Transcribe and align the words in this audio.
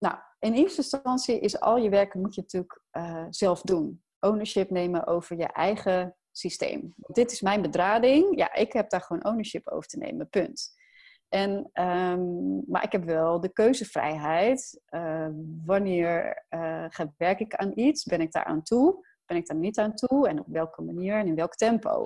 nou, 0.00 0.16
in 0.38 0.52
eerste 0.52 0.80
instantie 0.80 1.40
is 1.40 1.60
al 1.60 1.76
je 1.76 1.88
werk 1.88 2.14
moet 2.14 2.34
je 2.34 2.40
natuurlijk 2.40 2.80
uh, 2.92 3.26
zelf 3.30 3.60
doen. 3.62 4.02
Ownership 4.20 4.70
nemen 4.70 5.06
over 5.06 5.36
je 5.36 5.46
eigen 5.46 6.16
systeem. 6.32 6.94
Dit 6.96 7.32
is 7.32 7.40
mijn 7.40 7.62
bedrading. 7.62 8.38
Ja, 8.38 8.54
ik 8.54 8.72
heb 8.72 8.90
daar 8.90 9.00
gewoon 9.00 9.24
ownership 9.24 9.68
over 9.68 9.88
te 9.88 9.98
nemen. 9.98 10.28
Punt. 10.28 10.78
En, 11.28 11.70
um, 11.84 12.62
maar 12.66 12.84
ik 12.84 12.92
heb 12.92 13.04
wel 13.04 13.40
de 13.40 13.52
keuzevrijheid. 13.52 14.80
Uh, 14.90 15.28
wanneer 15.64 16.44
uh, 16.50 16.84
werk 17.16 17.40
ik 17.40 17.54
aan 17.54 17.72
iets? 17.74 18.04
Ben 18.04 18.20
ik 18.20 18.32
daar 18.32 18.44
aan 18.44 18.62
toe? 18.62 19.06
Ben 19.26 19.36
ik 19.36 19.46
daar 19.46 19.56
niet 19.56 19.78
aan 19.78 19.94
toe? 19.94 20.28
En 20.28 20.38
op 20.38 20.46
welke 20.48 20.82
manier 20.82 21.14
en 21.14 21.26
in 21.26 21.34
welk 21.34 21.54
tempo? 21.54 22.04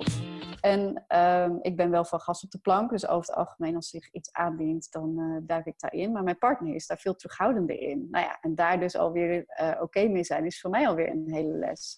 En 0.65 1.05
um, 1.19 1.59
ik 1.61 1.75
ben 1.75 1.89
wel 1.89 2.05
van 2.05 2.19
gas 2.19 2.43
op 2.43 2.51
de 2.51 2.57
plank. 2.57 2.89
Dus 2.89 3.07
over 3.07 3.27
het 3.27 3.35
algemeen 3.35 3.75
als 3.75 3.89
zich 3.89 4.11
iets 4.11 4.31
aandient, 4.31 4.91
dan 4.91 5.19
uh, 5.19 5.37
duik 5.43 5.65
ik 5.65 5.79
daarin. 5.79 6.11
Maar 6.11 6.23
mijn 6.23 6.37
partner 6.37 6.75
is 6.75 6.87
daar 6.87 6.97
veel 6.97 7.15
terughoudender 7.15 7.79
in. 7.79 8.07
Nou 8.11 8.25
ja, 8.25 8.37
en 8.41 8.55
daar 8.55 8.79
dus 8.79 8.95
alweer 8.95 9.45
oké 9.57 9.81
okay 9.81 10.07
mee 10.07 10.23
zijn, 10.23 10.45
is 10.45 10.61
voor 10.61 10.69
mij 10.69 10.87
alweer 10.87 11.09
een 11.09 11.31
hele 11.31 11.53
les. 11.53 11.95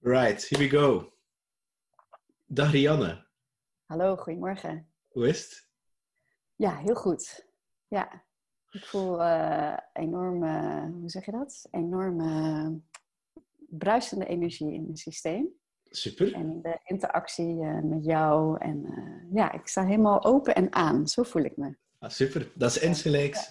Right, 0.00 0.48
here 0.48 0.58
we 0.58 0.68
go. 0.68 1.12
Dag 2.44 2.70
Rianne. 2.70 3.26
Hallo, 3.84 4.16
goedemorgen. 4.16 4.88
Hoe 5.08 5.28
is 5.28 5.42
het? 5.42 5.68
Ja, 6.54 6.76
heel 6.76 6.94
goed. 6.94 7.52
Ja, 7.88 8.24
ik 8.70 8.84
voel 8.84 9.20
uh, 9.20 9.76
enorme, 9.92 10.86
hoe 10.90 11.10
zeg 11.10 11.24
je 11.24 11.32
dat? 11.32 11.68
Enorme 11.70 12.80
bruisende 13.68 14.26
energie 14.26 14.72
in 14.72 14.86
het 14.88 14.98
systeem. 14.98 15.48
Super. 15.82 16.32
En 16.32 16.62
de 16.62 16.80
interactie 16.84 17.54
uh, 17.54 17.80
met 17.82 18.04
jou. 18.04 18.58
En 18.60 18.86
uh, 18.86 19.34
ja, 19.34 19.52
ik 19.52 19.66
sta 19.66 19.84
helemaal 19.84 20.24
open 20.24 20.54
en 20.54 20.72
aan. 20.72 21.08
Zo 21.08 21.22
voel 21.22 21.42
ik 21.42 21.56
me. 21.56 21.76
Ah, 21.98 22.10
super, 22.10 22.50
dat 22.54 22.70
is 22.70 22.82
insgelijks. 22.82 23.50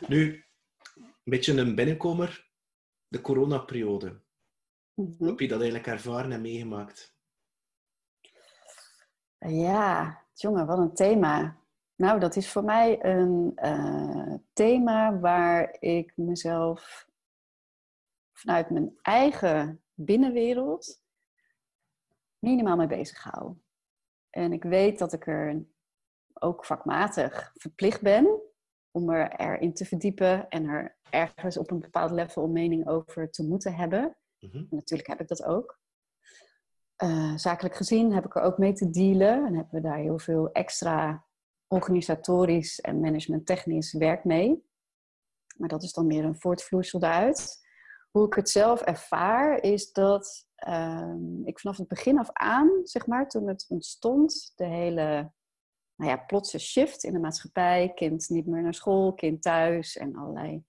Ja. 0.00 0.06
Nu, 0.08 0.44
een 0.94 1.12
beetje 1.24 1.60
een 1.60 1.74
binnenkomer. 1.74 2.48
De 3.08 3.20
coronaperiode. 3.20 4.20
Mm 4.94 5.14
-hmm. 5.18 5.26
Heb 5.26 5.40
je 5.40 5.48
dat 5.48 5.60
eigenlijk 5.60 5.90
ervaren 5.90 6.32
en 6.32 6.40
meegemaakt? 6.40 7.14
Ja, 9.38 10.18
jongen, 10.34 10.66
wat 10.66 10.78
een 10.78 10.94
thema. 10.94 11.59
Nou, 12.00 12.20
dat 12.20 12.36
is 12.36 12.50
voor 12.50 12.64
mij 12.64 13.04
een 13.04 13.52
uh, 13.64 14.34
thema 14.52 15.18
waar 15.18 15.76
ik 15.80 16.12
mezelf 16.16 17.08
vanuit 18.32 18.70
mijn 18.70 18.98
eigen 19.02 19.82
binnenwereld 19.94 21.02
minimaal 22.38 22.76
mee 22.76 22.86
bezig 22.86 23.22
hou. 23.22 23.54
En 24.30 24.52
ik 24.52 24.62
weet 24.62 24.98
dat 24.98 25.12
ik 25.12 25.26
er 25.26 25.64
ook 26.34 26.64
vakmatig 26.64 27.52
verplicht 27.54 28.00
ben 28.02 28.40
om 28.90 29.10
er 29.10 29.32
erin 29.32 29.74
te 29.74 29.84
verdiepen 29.84 30.48
en 30.48 30.64
er 30.64 30.96
ergens 31.10 31.56
op 31.56 31.70
een 31.70 31.80
bepaald 31.80 32.10
level 32.10 32.44
een 32.44 32.52
mening 32.52 32.88
over 32.88 33.30
te 33.30 33.46
moeten 33.46 33.74
hebben. 33.74 34.16
Mm-hmm. 34.38 34.66
Natuurlijk 34.70 35.08
heb 35.08 35.20
ik 35.20 35.28
dat 35.28 35.44
ook. 35.44 35.78
Uh, 37.02 37.36
zakelijk 37.36 37.74
gezien 37.74 38.12
heb 38.12 38.24
ik 38.24 38.34
er 38.34 38.42
ook 38.42 38.58
mee 38.58 38.72
te 38.72 38.90
dealen 38.90 39.46
en 39.46 39.54
hebben 39.54 39.74
we 39.74 39.80
daar 39.80 39.98
heel 39.98 40.18
veel 40.18 40.52
extra 40.52 41.28
organisatorisch 41.72 42.80
en 42.80 43.00
managementtechnisch 43.00 43.92
werk 43.92 44.24
mee. 44.24 44.64
Maar 45.56 45.68
dat 45.68 45.82
is 45.82 45.92
dan 45.92 46.06
meer 46.06 46.24
een 46.24 46.40
voortvloeisel 46.40 46.98
daaruit. 46.98 47.58
Hoe 48.10 48.26
ik 48.26 48.34
het 48.34 48.50
zelf 48.50 48.80
ervaar 48.80 49.62
is 49.62 49.92
dat 49.92 50.48
um, 50.68 51.46
ik 51.46 51.60
vanaf 51.60 51.76
het 51.76 51.88
begin 51.88 52.18
af 52.18 52.28
aan, 52.32 52.70
zeg 52.82 53.06
maar, 53.06 53.28
toen 53.28 53.48
het 53.48 53.66
ontstond, 53.68 54.52
de 54.56 54.66
hele 54.66 55.32
nou 55.94 56.10
ja, 56.10 56.16
plotse 56.16 56.58
shift 56.58 57.04
in 57.04 57.12
de 57.12 57.18
maatschappij, 57.18 57.92
kind 57.94 58.28
niet 58.28 58.46
meer 58.46 58.62
naar 58.62 58.74
school, 58.74 59.14
kind 59.14 59.42
thuis 59.42 59.96
en 59.96 60.16
allerlei 60.16 60.64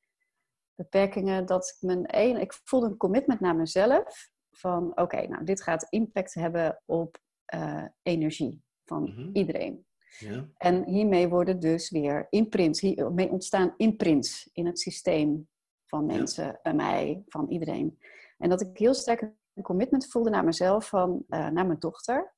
beperkingen, 0.75 1.45
dat 1.45 1.67
ik 1.67 1.87
mijn 1.87 2.05
een, 2.07 2.41
ik 2.41 2.53
voelde 2.63 2.85
een 2.85 2.97
commitment 2.97 3.39
naar 3.39 3.55
mezelf 3.55 4.29
van 4.51 4.89
oké, 4.89 5.01
okay, 5.01 5.25
nou 5.25 5.43
dit 5.43 5.61
gaat 5.63 5.87
impact 5.89 6.33
hebben 6.33 6.81
op 6.85 7.17
uh, 7.53 7.85
energie 8.01 8.63
van 8.85 9.03
mm-hmm. 9.03 9.29
iedereen. 9.33 9.85
Ja. 10.19 10.49
En 10.57 10.83
hiermee 10.83 11.27
worden 11.27 11.59
dus 11.59 11.89
weer 11.89 12.27
imprints, 12.29 12.79
hiermee 12.79 13.29
ontstaan 13.29 13.73
imprints 13.77 14.49
in 14.53 14.65
het 14.65 14.79
systeem 14.79 15.49
van 15.85 16.05
mensen, 16.05 16.45
ja. 16.45 16.59
bij 16.63 16.73
mij, 16.73 17.23
van 17.27 17.49
iedereen. 17.49 17.99
En 18.37 18.49
dat 18.49 18.61
ik 18.61 18.77
heel 18.77 18.93
sterk 18.93 19.21
een 19.53 19.63
commitment 19.63 20.07
voelde 20.07 20.29
naar 20.29 20.43
mezelf, 20.43 20.87
van, 20.87 21.23
uh, 21.29 21.47
naar 21.47 21.65
mijn 21.65 21.79
dochter. 21.79 22.35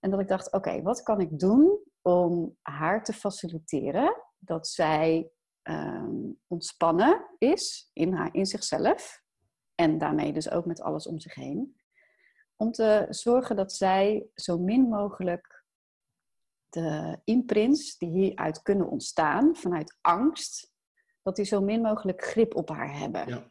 En 0.00 0.10
dat 0.10 0.20
ik 0.20 0.28
dacht, 0.28 0.46
oké, 0.46 0.56
okay, 0.56 0.82
wat 0.82 1.02
kan 1.02 1.20
ik 1.20 1.38
doen 1.38 1.78
om 2.02 2.56
haar 2.62 3.04
te 3.04 3.12
faciliteren 3.12 4.22
dat 4.38 4.68
zij 4.68 5.30
um, 5.62 6.40
ontspannen 6.46 7.26
is 7.38 7.90
in, 7.92 8.12
haar, 8.12 8.34
in 8.34 8.46
zichzelf. 8.46 9.22
En 9.74 9.98
daarmee 9.98 10.32
dus 10.32 10.50
ook 10.50 10.66
met 10.66 10.80
alles 10.80 11.06
om 11.06 11.18
zich 11.18 11.34
heen. 11.34 11.76
Om 12.56 12.72
te 12.72 13.06
zorgen 13.08 13.56
dat 13.56 13.72
zij 13.72 14.26
zo 14.34 14.58
min 14.58 14.82
mogelijk 14.88 15.61
de 16.72 17.18
imprints 17.24 17.98
die 17.98 18.10
hieruit 18.10 18.62
kunnen 18.62 18.88
ontstaan 18.88 19.56
vanuit 19.56 19.98
angst, 20.00 20.72
dat 21.22 21.36
die 21.36 21.44
zo 21.44 21.60
min 21.60 21.80
mogelijk 21.80 22.24
grip 22.24 22.54
op 22.54 22.68
haar 22.68 22.98
hebben. 22.98 23.28
Ja. 23.28 23.50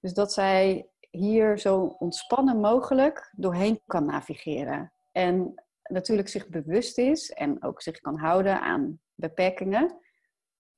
Dus 0.00 0.14
dat 0.14 0.32
zij 0.32 0.88
hier 1.10 1.58
zo 1.58 1.96
ontspannen 1.98 2.60
mogelijk 2.60 3.32
doorheen 3.36 3.80
kan 3.86 4.04
navigeren. 4.04 4.92
En 5.12 5.54
natuurlijk 5.82 6.28
zich 6.28 6.48
bewust 6.48 6.98
is 6.98 7.30
en 7.30 7.62
ook 7.64 7.82
zich 7.82 8.00
kan 8.00 8.18
houden 8.18 8.60
aan 8.60 9.00
beperkingen 9.14 10.00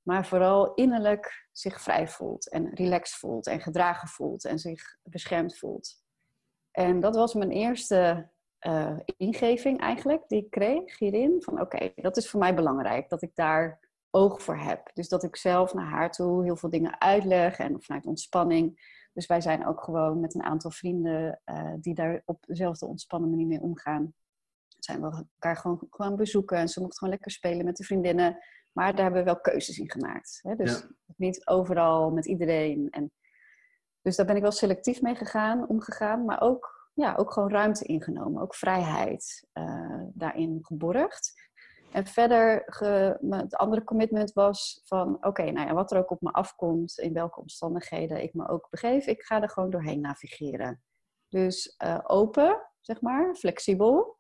maar 0.05 0.27
vooral 0.27 0.75
innerlijk 0.75 1.49
zich 1.53 1.81
vrij 1.81 2.09
voelt 2.09 2.51
en 2.51 2.75
relaxed 2.75 3.19
voelt 3.19 3.47
en 3.47 3.61
gedragen 3.61 4.09
voelt 4.09 4.45
en 4.45 4.59
zich 4.59 4.97
beschermd 5.03 5.59
voelt. 5.59 6.03
En 6.71 7.01
dat 7.01 7.15
was 7.15 7.35
mijn 7.35 7.51
eerste 7.51 8.31
uh, 8.67 8.97
ingeving 9.17 9.81
eigenlijk 9.81 10.29
die 10.29 10.45
ik 10.45 10.51
kreeg 10.51 10.99
hierin. 10.99 11.43
Van 11.43 11.61
oké, 11.61 11.63
okay, 11.63 11.93
dat 11.97 12.17
is 12.17 12.31
voor 12.31 12.41
mij 12.41 12.55
belangrijk, 12.55 13.09
dat 13.09 13.23
ik 13.23 13.35
daar 13.35 13.81
oog 14.11 14.43
voor 14.43 14.57
heb. 14.57 14.91
Dus 14.95 15.09
dat 15.09 15.23
ik 15.23 15.37
zelf 15.37 15.75
naar 15.75 15.87
haar 15.87 16.11
toe 16.11 16.45
heel 16.45 16.57
veel 16.57 16.71
dingen 16.71 17.01
uitleg 17.01 17.59
en 17.59 17.83
vanuit 17.83 18.07
ontspanning. 18.07 18.93
Dus 19.13 19.27
wij 19.27 19.41
zijn 19.41 19.67
ook 19.67 19.83
gewoon 19.83 20.21
met 20.21 20.35
een 20.35 20.43
aantal 20.43 20.71
vrienden 20.71 21.41
uh, 21.45 21.73
die 21.81 21.95
daar 21.95 22.23
op 22.25 22.45
dezelfde 22.47 22.87
ontspannen 22.87 23.31
manier 23.31 23.47
mee 23.47 23.61
omgaan. 23.61 24.15
Zijn 24.79 25.01
we 25.01 25.07
elkaar 25.07 25.57
gewoon, 25.57 25.87
gewoon 25.91 26.17
bezoeken 26.17 26.59
en 26.59 26.69
ze 26.69 26.81
mochten 26.81 26.99
gewoon 26.99 27.15
lekker 27.15 27.31
spelen 27.31 27.65
met 27.65 27.77
de 27.77 27.85
vriendinnen. 27.85 28.39
Maar 28.73 28.93
daar 28.95 29.03
hebben 29.03 29.21
we 29.21 29.31
wel 29.31 29.41
keuzes 29.41 29.79
in 29.79 29.91
gemaakt. 29.91 30.39
Hè? 30.43 30.57
Dus 30.57 30.81
ja. 30.81 30.89
niet 31.17 31.47
overal 31.47 32.11
met 32.11 32.27
iedereen. 32.27 32.91
En, 32.91 33.13
dus 34.01 34.17
daar 34.17 34.27
ben 34.27 34.37
ik 34.37 34.43
wel 34.43 34.51
selectief 34.51 35.03
mee 35.03 35.15
gegaan, 35.15 35.69
omgegaan. 35.69 36.25
Maar 36.25 36.41
ook, 36.41 36.84
ja, 36.95 37.15
ook 37.15 37.33
gewoon 37.33 37.51
ruimte 37.51 37.85
ingenomen. 37.85 38.43
Ook 38.43 38.55
vrijheid 38.55 39.47
uh, 39.55 40.03
daarin 40.13 40.59
geborgd. 40.63 41.43
En 41.93 42.07
verder, 42.07 42.63
ge, 42.67 43.19
het 43.31 43.57
andere 43.57 43.85
commitment 43.85 44.33
was 44.33 44.81
van... 44.85 45.15
Oké, 45.15 45.29
okay, 45.29 45.51
nou 45.51 45.67
ja, 45.67 45.75
wat 45.75 45.93
er 45.93 45.99
ook 45.99 46.11
op 46.11 46.21
me 46.21 46.31
afkomt, 46.31 46.99
in 46.99 47.13
welke 47.13 47.41
omstandigheden 47.41 48.23
ik 48.23 48.35
me 48.35 48.49
ook 48.49 48.71
begeef... 48.71 49.07
ik 49.07 49.23
ga 49.23 49.43
er 49.43 49.51
gewoon 49.51 49.71
doorheen 49.71 50.01
navigeren. 50.01 50.83
Dus 51.29 51.75
uh, 51.85 51.99
open, 52.03 52.71
zeg 52.81 53.01
maar, 53.01 53.35
flexibel. 53.35 54.19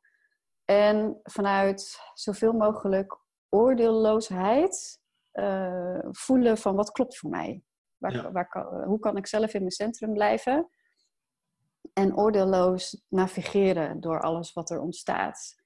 En 0.64 1.20
vanuit 1.22 1.98
zoveel 2.14 2.52
mogelijk 2.52 3.18
oordeelloosheid 3.48 5.00
uh, 5.32 5.98
voelen 6.10 6.58
van 6.58 6.76
wat 6.76 6.90
klopt 6.90 7.18
voor 7.18 7.30
mij. 7.30 7.62
Waar, 7.96 8.12
ja. 8.12 8.32
waar, 8.32 8.66
hoe 8.84 8.98
kan 8.98 9.16
ik 9.16 9.26
zelf 9.26 9.54
in 9.54 9.60
mijn 9.60 9.70
centrum 9.70 10.12
blijven? 10.12 10.68
En 11.94 12.16
oordeelloos 12.16 13.04
navigeren 13.08 14.00
door 14.00 14.20
alles 14.20 14.52
wat 14.52 14.70
er 14.70 14.80
ontstaat. 14.80 15.62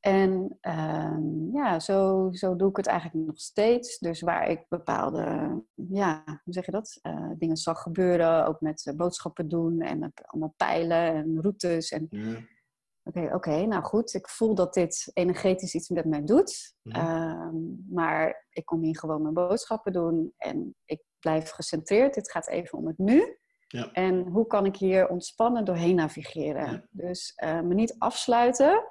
En 0.00 0.58
um, 0.60 1.50
ja, 1.52 1.80
zo, 1.80 2.28
zo 2.32 2.56
doe 2.56 2.70
ik 2.70 2.76
het 2.76 2.86
eigenlijk 2.86 3.26
nog 3.26 3.38
steeds. 3.38 3.98
Dus 3.98 4.20
waar 4.20 4.48
ik 4.48 4.64
bepaalde, 4.68 5.62
ja, 5.74 6.22
hoe 6.44 6.54
zeg 6.54 6.64
je 6.64 6.70
dat? 6.70 6.98
Uh, 7.02 7.30
dingen 7.38 7.56
zag 7.56 7.82
gebeuren, 7.82 8.46
ook 8.46 8.60
met 8.60 8.86
uh, 8.86 8.94
boodschappen 8.94 9.48
doen 9.48 9.80
en 9.80 10.12
allemaal 10.26 10.54
pijlen 10.56 11.14
en 11.14 11.40
routes. 11.40 11.90
En 11.90 12.06
ja. 12.10 12.50
Oké, 13.04 13.18
okay, 13.18 13.32
okay, 13.32 13.64
nou 13.64 13.82
goed. 13.82 14.14
Ik 14.14 14.28
voel 14.28 14.54
dat 14.54 14.74
dit 14.74 15.10
energetisch 15.12 15.74
iets 15.74 15.88
met 15.88 16.04
mij 16.04 16.24
doet. 16.24 16.74
-hmm. 16.82 16.96
uh, 16.96 17.48
maar 17.94 18.46
ik 18.50 18.64
kom 18.64 18.82
hier 18.82 18.98
gewoon 18.98 19.22
mijn 19.22 19.34
boodschappen 19.34 19.92
doen. 19.92 20.32
En 20.36 20.74
ik 20.84 21.02
blijf 21.18 21.50
gecentreerd. 21.50 22.14
Dit 22.14 22.30
gaat 22.30 22.48
even 22.48 22.78
om 22.78 22.86
het 22.86 22.98
nu. 22.98 23.38
Ja. 23.72 23.92
En 23.92 24.26
hoe 24.26 24.46
kan 24.46 24.66
ik 24.66 24.76
hier 24.76 25.08
ontspannen 25.08 25.64
doorheen 25.64 25.94
navigeren? 25.94 26.72
Ja. 26.72 26.86
Dus 26.90 27.32
uh, 27.44 27.60
me 27.60 27.74
niet 27.74 27.94
afsluiten, 27.98 28.84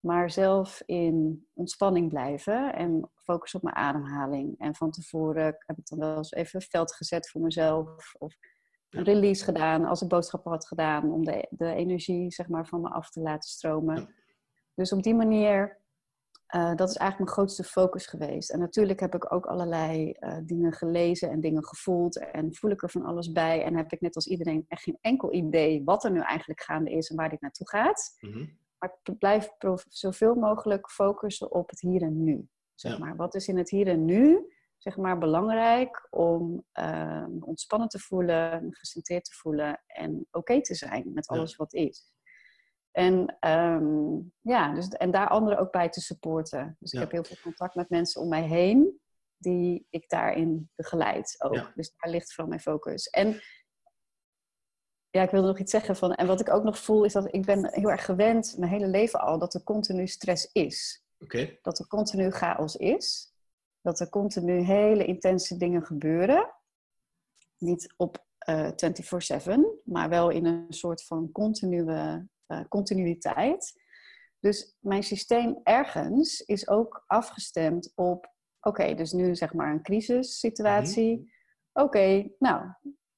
maar 0.00 0.30
zelf 0.30 0.82
in 0.86 1.46
ontspanning 1.52 2.08
blijven. 2.08 2.74
En 2.74 3.10
focus 3.14 3.54
op 3.54 3.62
mijn 3.62 3.76
ademhaling. 3.76 4.58
En 4.58 4.74
van 4.74 4.90
tevoren 4.90 5.44
heb 5.44 5.78
ik 5.78 5.86
dan 5.86 5.98
wel 5.98 6.16
eens 6.16 6.32
even 6.32 6.62
veld 6.62 6.94
gezet 6.94 7.30
voor 7.30 7.40
mezelf. 7.40 8.14
Of 8.18 8.36
een 8.90 9.04
release 9.04 9.44
gedaan 9.44 9.84
als 9.84 10.02
ik 10.02 10.08
boodschappen 10.08 10.50
had 10.50 10.66
gedaan. 10.66 11.12
Om 11.12 11.24
de, 11.24 11.46
de 11.50 11.74
energie 11.74 12.32
zeg 12.32 12.48
maar, 12.48 12.66
van 12.66 12.80
me 12.80 12.88
af 12.88 13.10
te 13.10 13.20
laten 13.20 13.50
stromen. 13.50 14.14
Dus 14.74 14.92
op 14.92 15.02
die 15.02 15.14
manier, 15.14 15.83
uh, 16.54 16.74
dat 16.74 16.88
is 16.88 16.96
eigenlijk 16.96 17.18
mijn 17.18 17.28
grootste 17.28 17.64
focus 17.64 18.06
geweest. 18.06 18.50
En 18.50 18.58
natuurlijk 18.58 19.00
heb 19.00 19.14
ik 19.14 19.32
ook 19.32 19.46
allerlei 19.46 20.14
uh, 20.20 20.36
dingen 20.42 20.72
gelezen 20.72 21.30
en 21.30 21.40
dingen 21.40 21.64
gevoeld. 21.64 22.18
En 22.18 22.54
voel 22.54 22.70
ik 22.70 22.82
er 22.82 22.90
van 22.90 23.04
alles 23.04 23.32
bij. 23.32 23.64
En 23.64 23.76
heb 23.76 23.92
ik 23.92 24.00
net 24.00 24.14
als 24.14 24.26
iedereen 24.26 24.64
echt 24.68 24.82
geen 24.82 24.98
enkel 25.00 25.32
idee 25.32 25.84
wat 25.84 26.04
er 26.04 26.10
nu 26.10 26.20
eigenlijk 26.20 26.62
gaande 26.62 26.90
is 26.90 27.10
en 27.10 27.16
waar 27.16 27.30
dit 27.30 27.40
naartoe 27.40 27.68
gaat. 27.68 28.16
Mm 28.20 28.62
Maar 28.78 28.98
ik 29.02 29.18
blijf 29.18 29.50
zoveel 29.88 30.34
mogelijk 30.34 30.90
focussen 30.90 31.52
op 31.52 31.70
het 31.70 31.80
hier 31.80 32.02
en 32.02 32.24
nu. 32.24 32.48
Zeg 32.74 32.98
maar. 32.98 33.16
Wat 33.16 33.34
is 33.34 33.48
in 33.48 33.58
het 33.58 33.70
hier 33.70 33.88
en 33.88 34.04
nu 34.04 34.52
zeg 34.84 34.96
maar, 34.96 35.18
belangrijk 35.18 36.06
om 36.10 36.64
uh, 36.80 37.26
ontspannen 37.40 37.88
te 37.88 37.98
voelen, 37.98 38.66
gecentreerd 38.70 39.24
te 39.24 39.32
voelen 39.34 39.82
en 39.86 40.26
oké 40.30 40.62
te 40.62 40.74
zijn 40.74 41.12
met 41.14 41.26
alles 41.26 41.56
wat 41.56 41.72
is. 41.72 42.13
En, 42.94 43.36
um, 43.48 44.32
ja, 44.40 44.74
dus, 44.74 44.88
en 44.88 45.10
daar 45.10 45.28
anderen 45.28 45.58
ook 45.58 45.72
bij 45.72 45.88
te 45.88 46.00
supporten. 46.00 46.76
Dus 46.78 46.92
ik 46.92 46.98
heb 46.98 47.10
heel 47.10 47.24
veel 47.24 47.36
contact 47.42 47.74
met 47.74 47.88
mensen 47.88 48.20
om 48.20 48.28
mij 48.28 48.42
heen 48.42 49.00
die 49.36 49.86
ik 49.90 50.08
daarin 50.08 50.70
begeleid 50.74 51.36
ook. 51.38 51.72
Dus 51.74 51.94
daar 51.96 52.10
ligt 52.10 52.28
vooral 52.28 52.48
mijn 52.48 52.60
focus. 52.60 53.08
En 53.08 53.40
ja, 55.10 55.22
ik 55.22 55.30
wilde 55.30 55.46
nog 55.46 55.58
iets 55.58 55.70
zeggen 55.70 55.96
van. 55.96 56.14
En 56.14 56.26
wat 56.26 56.40
ik 56.40 56.50
ook 56.50 56.64
nog 56.64 56.78
voel 56.78 57.04
is 57.04 57.12
dat 57.12 57.34
ik 57.34 57.44
ben 57.44 57.72
heel 57.72 57.90
erg 57.90 58.04
gewend, 58.04 58.54
mijn 58.58 58.70
hele 58.70 58.88
leven 58.88 59.20
al, 59.20 59.38
dat 59.38 59.54
er 59.54 59.62
continu 59.62 60.06
stress 60.06 60.48
is. 60.52 61.04
Okay. 61.18 61.58
Dat 61.62 61.78
er 61.78 61.86
continu 61.86 62.30
chaos 62.30 62.76
is 62.76 63.34
dat 63.84 64.00
er 64.00 64.08
continu 64.08 64.60
hele 64.60 65.04
intense 65.04 65.56
dingen 65.56 65.82
gebeuren. 65.82 66.54
Niet 67.58 67.94
op 67.96 68.26
uh, 68.48 68.68
eh, 68.68 69.40
24/7, 69.46 69.82
maar 69.84 70.08
wel 70.08 70.30
in 70.30 70.44
een 70.44 70.66
soort 70.68 71.04
van 71.04 71.32
continue, 71.32 72.26
uh, 72.48 72.60
continuïteit. 72.68 73.82
Dus 74.40 74.76
mijn 74.80 75.02
systeem 75.02 75.60
ergens 75.62 76.40
is 76.40 76.68
ook 76.68 77.04
afgestemd 77.06 77.92
op, 77.94 78.32
oké, 78.60 78.94
dus 78.94 79.12
nu 79.12 79.34
zeg 79.34 79.52
maar 79.52 79.72
een 79.72 79.82
crisissituatie. 79.82 81.16
Mm 81.16 81.32
Oké, 81.76 82.30
nou, 82.38 82.66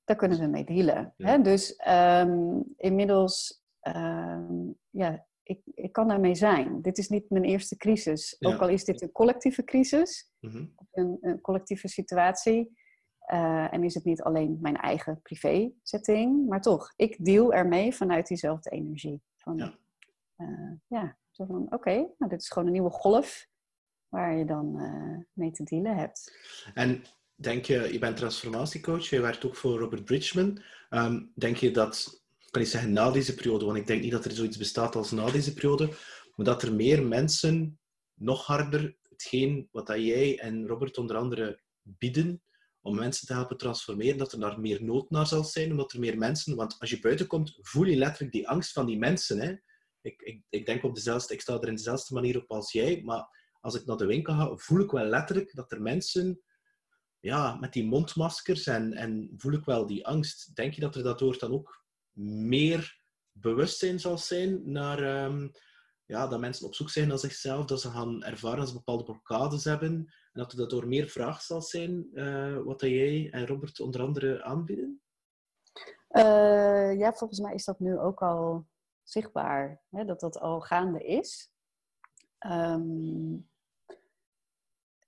daar 0.05 0.17
kunnen 0.17 0.38
we 0.38 0.46
mee 0.46 0.64
dealen. 0.64 1.14
Hè? 1.17 1.40
Dus 1.40 1.81
um, 1.88 2.64
inmiddels 2.76 3.62
um, 3.82 4.78
ja, 4.90 5.26
ik, 5.43 5.61
ik 5.75 5.93
kan 5.93 6.08
daarmee 6.08 6.34
zijn. 6.34 6.82
Dit 6.82 6.99
is 6.99 7.08
niet 7.08 7.31
mijn 7.31 7.44
eerste 7.44 7.76
crisis. 7.76 8.37
Ook 8.38 8.61
al 8.61 8.69
is 8.69 8.84
dit 8.84 9.02
een 9.02 9.12
collectieve 9.12 9.64
crisis, 9.64 10.32
mhm. 10.40 10.67
een, 10.93 11.19
een, 11.20 11.40
collectieve 11.40 11.88
situatie. 11.88 12.79
Uh, 13.32 13.73
en 13.73 13.84
is 13.84 13.94
het 13.94 14.05
niet 14.05 14.23
alleen 14.23 14.58
mijn 14.61 14.76
eigen 14.76 15.20
privé 15.23 15.73
setting, 15.82 16.49
maar 16.49 16.61
toch, 16.61 16.93
ik 16.96 17.25
deal 17.25 17.52
ermee 17.52 17.94
vanuit 17.94 18.26
diezelfde 18.26 18.70
energie. 18.70 19.23
Van, 19.37 19.56
ja. 19.56 19.75
Uh, 20.37 20.73
ja, 20.87 21.19
zo 21.31 21.44
van 21.44 21.67
oké, 21.70 21.94
nou, 21.94 22.28
dit 22.28 22.40
is 22.40 22.49
gewoon 22.49 22.67
een 22.67 22.75
nieuwe 22.75 22.90
golf 22.90 23.49
waar 24.08 24.37
je 24.37 24.44
dan 24.44 24.81
uh, 24.81 25.25
mee 25.32 25.50
te 25.50 25.62
dealen 25.62 25.96
hebt. 25.96 26.32
En 26.75 27.02
denk 27.34 27.64
je, 27.64 27.93
je 27.93 27.99
bent 27.99 28.17
transformatiecoach, 28.17 29.08
je 29.08 29.20
werkt 29.20 29.44
ook 29.44 29.56
voor 29.56 29.79
Robert 29.79 30.05
Bridgman. 30.05 30.62
Um, 30.90 31.32
denk 31.34 31.56
je 31.56 31.70
dat 31.70 32.25
kan 32.50 32.64
niet 32.64 32.70
zeggen 32.70 32.93
na 32.93 33.11
deze 33.11 33.34
periode, 33.34 33.64
want 33.64 33.76
ik 33.76 33.87
denk 33.87 34.02
niet 34.02 34.12
dat 34.12 34.25
er 34.25 34.31
zoiets 34.31 34.56
bestaat 34.56 34.96
als 34.96 35.11
na 35.11 35.31
deze 35.31 35.55
periode, 35.55 35.87
maar 36.34 36.46
dat 36.46 36.62
er 36.62 36.75
meer 36.75 37.06
mensen 37.06 37.79
nog 38.14 38.46
harder 38.46 38.96
hetgeen 39.08 39.69
wat 39.72 39.87
dat 39.87 40.05
jij 40.05 40.38
en 40.38 40.67
Robert 40.67 40.99
onder 40.99 41.17
andere 41.17 41.61
bieden 41.82 42.43
om 42.87 42.94
mensen 42.94 43.27
te 43.27 43.33
helpen 43.33 43.56
transformeren, 43.56 44.19
dat 44.19 44.33
er 44.33 44.41
daar 44.41 44.61
meer 44.61 44.85
nood 44.85 45.11
naar 45.11 45.27
zal 45.27 45.44
zijn, 45.44 45.71
omdat 45.71 45.93
er 45.93 46.00
meer 46.00 46.19
mensen, 46.19 46.56
want 46.56 46.77
als 46.79 46.91
je 46.91 47.00
buiten 47.00 47.27
komt, 47.27 47.59
voel 47.61 47.85
je 47.85 47.97
letterlijk 47.97 48.33
die 48.33 48.49
angst 48.49 48.73
van 48.73 48.87
die 48.87 48.99
mensen. 48.99 49.41
Hè? 49.41 49.55
Ik, 50.00 50.23
ik, 50.23 50.43
ik 50.49 50.67
denk 50.67 50.83
op 50.83 50.94
dezelfde, 50.94 51.35
ik 51.35 51.41
sta 51.41 51.55
er 51.55 51.69
in 51.69 51.75
dezelfde 51.75 52.15
manier 52.15 52.37
op 52.37 52.50
als 52.50 52.73
jij, 52.73 53.03
maar 53.05 53.29
als 53.61 53.75
ik 53.75 53.87
naar 53.87 53.97
de 53.97 54.06
winkel 54.06 54.35
ga, 54.35 54.56
voel 54.56 54.81
ik 54.81 54.91
wel 54.91 55.05
letterlijk 55.05 55.55
dat 55.55 55.73
er 55.73 55.83
mensen 55.83 56.41
ja, 57.21 57.55
met 57.55 57.73
die 57.73 57.85
mondmaskers 57.85 58.67
en, 58.67 58.93
en 58.93 59.35
voel 59.37 59.53
ik 59.53 59.65
wel 59.65 59.87
die 59.87 60.06
angst. 60.06 60.55
Denk 60.55 60.75
je 60.75 60.81
dat 60.81 60.94
er 60.94 61.03
daardoor 61.03 61.39
dan 61.39 61.53
ook 61.53 61.85
meer 62.12 63.00
bewustzijn 63.32 64.00
zal 64.00 64.19
zijn 64.19 64.73
naar 64.73 65.25
um, 65.25 65.50
ja, 66.06 66.26
dat 66.26 66.41
mensen 66.41 66.67
op 66.67 66.75
zoek 66.75 66.91
zijn 66.91 67.08
naar 67.08 67.19
zichzelf, 67.19 67.64
dat 67.64 67.81
ze 67.81 67.91
gaan 67.91 68.23
ervaren 68.23 68.58
dat 68.58 68.69
ze 68.69 68.75
bepaalde 68.75 69.05
blokkades 69.05 69.64
hebben 69.64 69.88
en 69.88 70.11
dat 70.32 70.53
er 70.53 70.58
daardoor 70.58 70.88
meer 70.88 71.08
vraag 71.08 71.43
zal 71.43 71.62
zijn 71.62 72.08
uh, 72.12 72.58
wat 72.62 72.81
jij 72.81 73.31
en 73.31 73.47
Robert 73.47 73.81
onder 73.81 74.00
andere 74.00 74.43
aanbieden? 74.43 75.00
Uh, 76.11 76.99
ja, 76.99 77.12
volgens 77.12 77.41
mij 77.41 77.55
is 77.55 77.64
dat 77.64 77.81
nu 77.81 77.99
ook 77.99 78.23
al 78.23 78.67
zichtbaar, 79.03 79.82
hè, 79.91 80.05
dat 80.05 80.20
dat 80.20 80.38
al 80.38 80.61
gaande 80.61 81.05
is. 81.05 81.50
Um, 82.47 83.49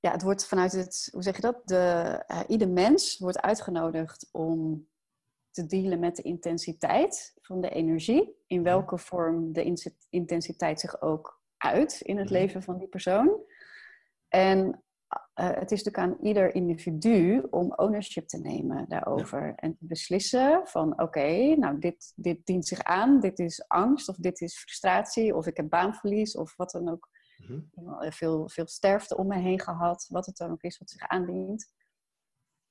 ja, 0.00 0.10
het 0.10 0.22
wordt 0.22 0.46
vanuit 0.46 0.72
het, 0.72 1.08
hoe 1.12 1.22
zeg 1.22 1.36
je 1.36 1.42
dat? 1.42 1.60
De, 1.64 2.24
uh, 2.28 2.40
ieder 2.46 2.68
mens 2.68 3.18
wordt 3.18 3.40
uitgenodigd 3.40 4.28
om 4.32 4.88
te 5.58 5.66
dealen 5.66 5.98
met 5.98 6.16
de 6.16 6.22
intensiteit 6.22 7.38
van 7.42 7.60
de 7.60 7.70
energie. 7.70 8.36
In 8.46 8.62
welke 8.62 8.98
vorm 8.98 9.52
de 9.52 9.74
intensiteit 10.10 10.80
zich 10.80 11.00
ook 11.00 11.40
uit 11.56 12.00
in 12.00 12.18
het 12.18 12.30
leven 12.30 12.62
van 12.62 12.78
die 12.78 12.88
persoon. 12.88 13.40
En 14.28 14.58
uh, 15.34 15.50
het 15.50 15.70
is 15.70 15.82
natuurlijk 15.82 15.98
aan 15.98 16.26
ieder 16.26 16.54
individu 16.54 17.46
om 17.50 17.72
ownership 17.76 18.28
te 18.28 18.38
nemen 18.38 18.88
daarover. 18.88 19.52
En 19.56 19.76
te 19.76 19.86
beslissen 19.86 20.60
van 20.64 21.00
oké, 21.00 21.54
nou 21.56 21.78
dit, 21.78 22.12
dit 22.16 22.46
dient 22.46 22.66
zich 22.66 22.82
aan, 22.82 23.20
dit 23.20 23.38
is 23.38 23.68
angst 23.68 24.08
of 24.08 24.16
dit 24.16 24.40
is 24.40 24.58
frustratie 24.58 25.36
of 25.36 25.46
ik 25.46 25.56
heb 25.56 25.68
baanverlies 25.68 26.36
of 26.36 26.56
wat 26.56 26.70
dan 26.70 26.88
ook. 26.88 27.08
Mhm. 27.38 28.10
veel, 28.10 28.48
veel 28.48 28.66
sterfte 28.66 29.16
om 29.16 29.26
me 29.26 29.38
heen 29.38 29.60
gehad, 29.60 30.06
wat 30.08 30.26
het 30.26 30.36
dan 30.36 30.50
ook 30.50 30.62
is 30.62 30.78
wat 30.78 30.90
zich 30.90 31.08
aandient. 31.08 31.72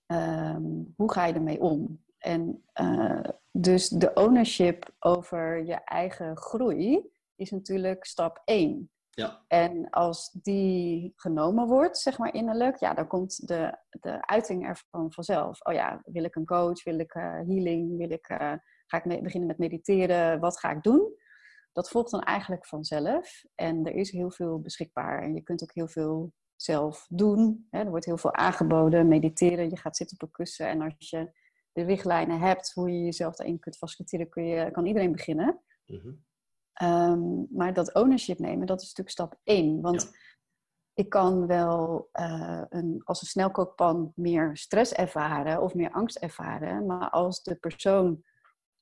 Um, 0.07 0.93
hoe 0.95 1.11
ga 1.11 1.25
je 1.25 1.33
ermee 1.33 1.61
om? 1.61 2.05
En 2.27 2.63
uh, 2.81 3.29
dus 3.51 3.89
de 3.89 4.13
ownership 4.13 4.95
over 4.99 5.65
je 5.65 5.73
eigen 5.73 6.37
groei 6.37 7.09
is 7.35 7.51
natuurlijk 7.51 8.05
stap 8.05 8.41
één. 8.45 8.91
Ja. 9.09 9.43
En 9.47 9.89
als 9.89 10.31
die 10.31 11.13
genomen 11.15 11.67
wordt, 11.67 11.97
zeg 11.97 12.17
maar 12.17 12.33
innerlijk, 12.33 12.77
ja, 12.77 12.93
dan 12.93 13.07
komt 13.07 13.47
de, 13.47 13.77
de 13.89 14.27
uiting 14.27 14.65
ervan 14.65 15.11
vanzelf. 15.11 15.61
Oh 15.61 15.73
ja, 15.73 16.01
wil 16.05 16.23
ik 16.23 16.35
een 16.35 16.45
coach, 16.45 16.83
wil 16.83 16.99
ik 16.99 17.15
uh, 17.15 17.23
healing, 17.23 17.97
wil 17.97 18.11
ik, 18.11 18.29
uh, 18.29 18.53
ga 18.85 19.03
ik 19.03 19.23
beginnen 19.23 19.47
met 19.47 19.57
mediteren, 19.57 20.39
wat 20.39 20.59
ga 20.59 20.71
ik 20.71 20.83
doen? 20.83 21.15
Dat 21.71 21.89
volgt 21.89 22.11
dan 22.11 22.21
eigenlijk 22.21 22.65
vanzelf. 22.65 23.43
En 23.55 23.85
er 23.85 23.95
is 23.95 24.11
heel 24.11 24.31
veel 24.31 24.59
beschikbaar. 24.59 25.21
En 25.21 25.33
je 25.33 25.41
kunt 25.41 25.63
ook 25.63 25.73
heel 25.73 25.87
veel 25.87 26.33
zelf 26.55 27.05
doen. 27.09 27.67
Hè? 27.69 27.79
Er 27.79 27.89
wordt 27.89 28.05
heel 28.05 28.17
veel 28.17 28.33
aangeboden, 28.33 29.07
mediteren. 29.07 29.69
Je 29.69 29.77
gaat 29.77 29.97
zitten 29.97 30.17
op 30.21 30.27
een 30.27 30.33
kussen 30.33 30.67
en 30.67 30.81
als 30.81 31.09
je 31.09 31.31
de 31.77 31.83
richtlijnen 31.83 32.39
hebt, 32.39 32.73
hoe 32.73 32.91
je 32.91 33.03
jezelf 33.03 33.35
daarin 33.35 33.59
kunt 33.59 33.77
faciliteren, 33.77 34.29
kun 34.29 34.45
je, 34.45 34.71
kan 34.71 34.85
iedereen 34.85 35.11
beginnen. 35.11 35.61
Mhm. 35.85 36.11
Ehm, 36.73 37.55
maar 37.57 37.73
dat 37.73 37.93
ownership 37.93 38.39
nemen, 38.39 38.67
dat 38.67 38.81
is 38.81 38.87
natuurlijk 38.87 39.09
stap 39.09 39.39
één. 39.43 39.81
Want 39.81 40.11
ik 40.93 41.09
kan 41.09 41.47
wel 41.47 42.09
uh, 42.13 42.63
een, 42.69 43.01
als 43.03 43.21
een 43.21 43.27
snelkookpan 43.27 44.11
meer 44.15 44.57
stress 44.57 44.93
ervaren 44.93 45.61
of 45.61 45.73
meer 45.73 45.91
angst 45.91 46.17
ervaren. 46.17 46.85
Maar 46.85 47.09
als 47.09 47.43
de 47.43 47.55
persoon 47.55 48.23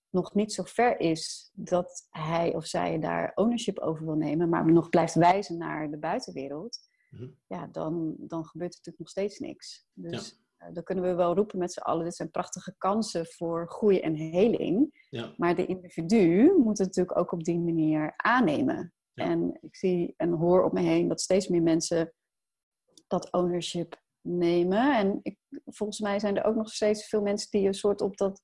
nog 0.10 0.34
niet 0.34 0.54
zo 0.54 0.64
ver 0.64 1.00
is 1.00 1.52
dat 1.54 2.08
hij 2.10 2.56
of 2.56 2.66
zij 2.66 3.00
daar 3.00 3.32
ownership 3.36 3.80
over 3.80 4.06
wil 4.06 4.16
nemen, 4.16 4.50
maar 4.50 4.72
nog 4.72 4.90
blijft 4.90 5.14
wijzen 5.14 5.58
naar 5.58 5.92
de 5.92 5.98
buitenwereld, 5.98 6.80
mhm. 7.10 7.28
ja, 7.48 7.68
dan, 7.68 8.16
dan 8.18 8.46
gebeurt 8.46 8.74
er 8.74 8.78
natuurlijk 8.78 9.00
nog 9.00 9.10
steeds 9.10 9.40
niks. 9.40 9.88
Dus 9.94 10.32
eh, 10.32 10.45
dan 10.74 10.84
kunnen 10.84 11.04
we 11.04 11.14
wel 11.14 11.36
roepen 11.36 11.60
met 11.60 11.74
z'n 11.74 11.80
allen, 11.80 12.04
dit 12.04 12.16
zijn 12.16 12.32
prachtige 12.32 12.76
kansen 12.78 13.26
voor 13.26 13.70
groei 13.70 14.00
en 14.00 14.16
heling. 14.16 15.06
Ja. 15.10 15.34
Maar 15.38 15.56
de 15.56 15.66
individu 15.66 16.54
moet 16.58 16.78
het 16.78 16.88
natuurlijk 16.88 17.18
ook 17.18 17.32
op 17.32 17.44
die 17.44 17.60
manier 17.60 18.14
aannemen. 18.16 18.94
En 19.14 19.58
ik 19.62 19.76
zie 19.76 20.14
en 20.18 20.32
hoor 20.32 20.64
op 20.64 20.74
me 20.74 20.82
heen 20.82 21.08
dat 21.08 21.22
steeds 21.22 21.48
meer 21.48 21.62
mensen 21.62 22.14
dat 23.08 23.32
ownership 23.32 24.04
nemen. 24.22 24.98
En 24.98 25.20
ik, 25.22 25.40
volgens 25.66 26.00
mij 26.00 26.20
zijn 26.20 26.38
er 26.38 26.46
ook 26.46 26.56
nog 26.56 26.70
steeds 26.70 27.08
veel 27.08 27.22
mensen 27.22 27.52
die 27.52 27.68
een 27.68 27.74
soort 27.74 28.02
op 28.02 28.18
dat 28.18 28.42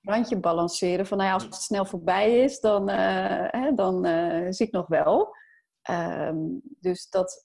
randje 0.00 0.40
balanceren. 0.40 1.06
Van 1.06 1.16
nou 1.16 1.28
ja, 1.28 1.34
als 1.34 1.44
het 1.44 1.54
snel 1.54 1.84
voorbij 1.84 2.38
is, 2.40 2.60
dan, 2.60 2.90
uh, 2.90 3.46
hè, 3.50 3.74
dan 3.74 4.06
uh, 4.06 4.46
zie 4.48 4.66
ik 4.66 4.72
nog 4.72 4.86
wel. 4.86 5.36
Um, 5.90 6.60
dus 6.62 7.08
dat 7.08 7.42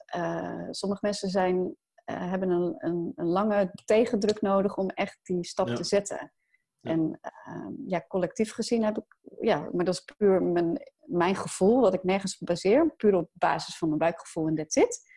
sommige 0.71 1.01
mensen 1.05 1.29
zijn 1.29 1.75
uh, 2.09 2.29
hebben 2.29 2.49
een, 2.49 2.75
een, 2.77 3.11
een, 3.15 3.27
lange 3.27 3.71
tegendruk 3.85 4.41
nodig 4.41 4.77
om 4.77 4.89
echt 4.89 5.19
die 5.23 5.45
stap 5.45 5.67
te 5.67 5.83
zetten. 5.83 6.31
En 6.81 7.19
uh, 7.47 7.67
ja, 7.85 8.05
collectief 8.07 8.51
gezien 8.51 8.83
heb 8.83 8.97
ik, 8.97 9.17
ja, 9.39 9.69
maar 9.71 9.85
dat 9.85 9.93
is 9.93 10.15
puur 10.17 10.43
mijn, 10.43 10.91
mijn 10.99 11.35
gevoel, 11.35 11.81
wat 11.81 11.93
ik 11.93 12.03
nergens 12.03 12.37
op 12.39 12.47
baseer, 12.47 12.93
puur 12.95 13.15
op 13.15 13.29
basis 13.33 13.77
van 13.77 13.87
mijn 13.87 13.99
buikgevoel 13.99 14.47
en 14.47 14.55
that's 14.55 14.75
it. 14.75 15.15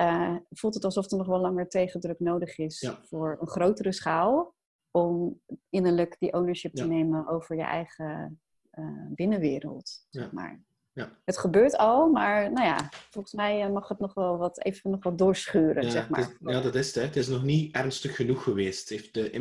Uh, 0.00 0.36
voelt 0.50 0.74
het 0.74 0.84
alsof 0.84 1.10
er 1.10 1.16
nog 1.16 1.26
wel 1.26 1.40
langer 1.40 1.68
tegendruk 1.68 2.20
nodig 2.20 2.58
is 2.58 2.90
voor 3.02 3.36
een 3.40 3.48
grotere 3.48 3.92
schaal. 3.92 4.54
om 4.90 5.40
innerlijk 5.68 6.16
die 6.18 6.32
ownership 6.32 6.74
te 6.74 6.86
nemen 6.86 7.28
over 7.28 7.56
je 7.56 7.62
eigen 7.62 8.40
uh, 8.72 9.06
binnenwereld. 9.08 10.06
Zeg 10.08 10.32
maar. 10.32 10.62
Ja. 10.98 11.18
Het 11.24 11.38
gebeurt 11.38 11.76
al, 11.76 12.10
maar 12.10 12.52
nou 12.52 12.66
ja, 12.66 12.88
volgens 13.10 13.34
mij 13.34 13.62
eh, 13.62 13.70
mag 13.70 13.88
het 13.88 13.98
nog 13.98 14.14
wel 14.14 14.36
wat, 14.36 14.64
even 14.64 14.90
nog 14.90 15.02
wat 15.02 15.18
doorschuren, 15.18 15.82
ja, 15.82 15.90
zeg 15.90 16.08
maar. 16.08 16.36
Ja, 16.40 16.60
dat 16.60 16.74
is 16.74 16.86
het. 16.86 16.94
Hè. 16.94 17.02
Het 17.02 17.16
is 17.16 17.28
nog 17.28 17.42
niet 17.42 17.74
ernstig 17.74 18.16
genoeg 18.16 18.42
geweest. 18.42 18.88
Heeft 18.88 19.14
de, 19.14 19.30
ik, 19.30 19.32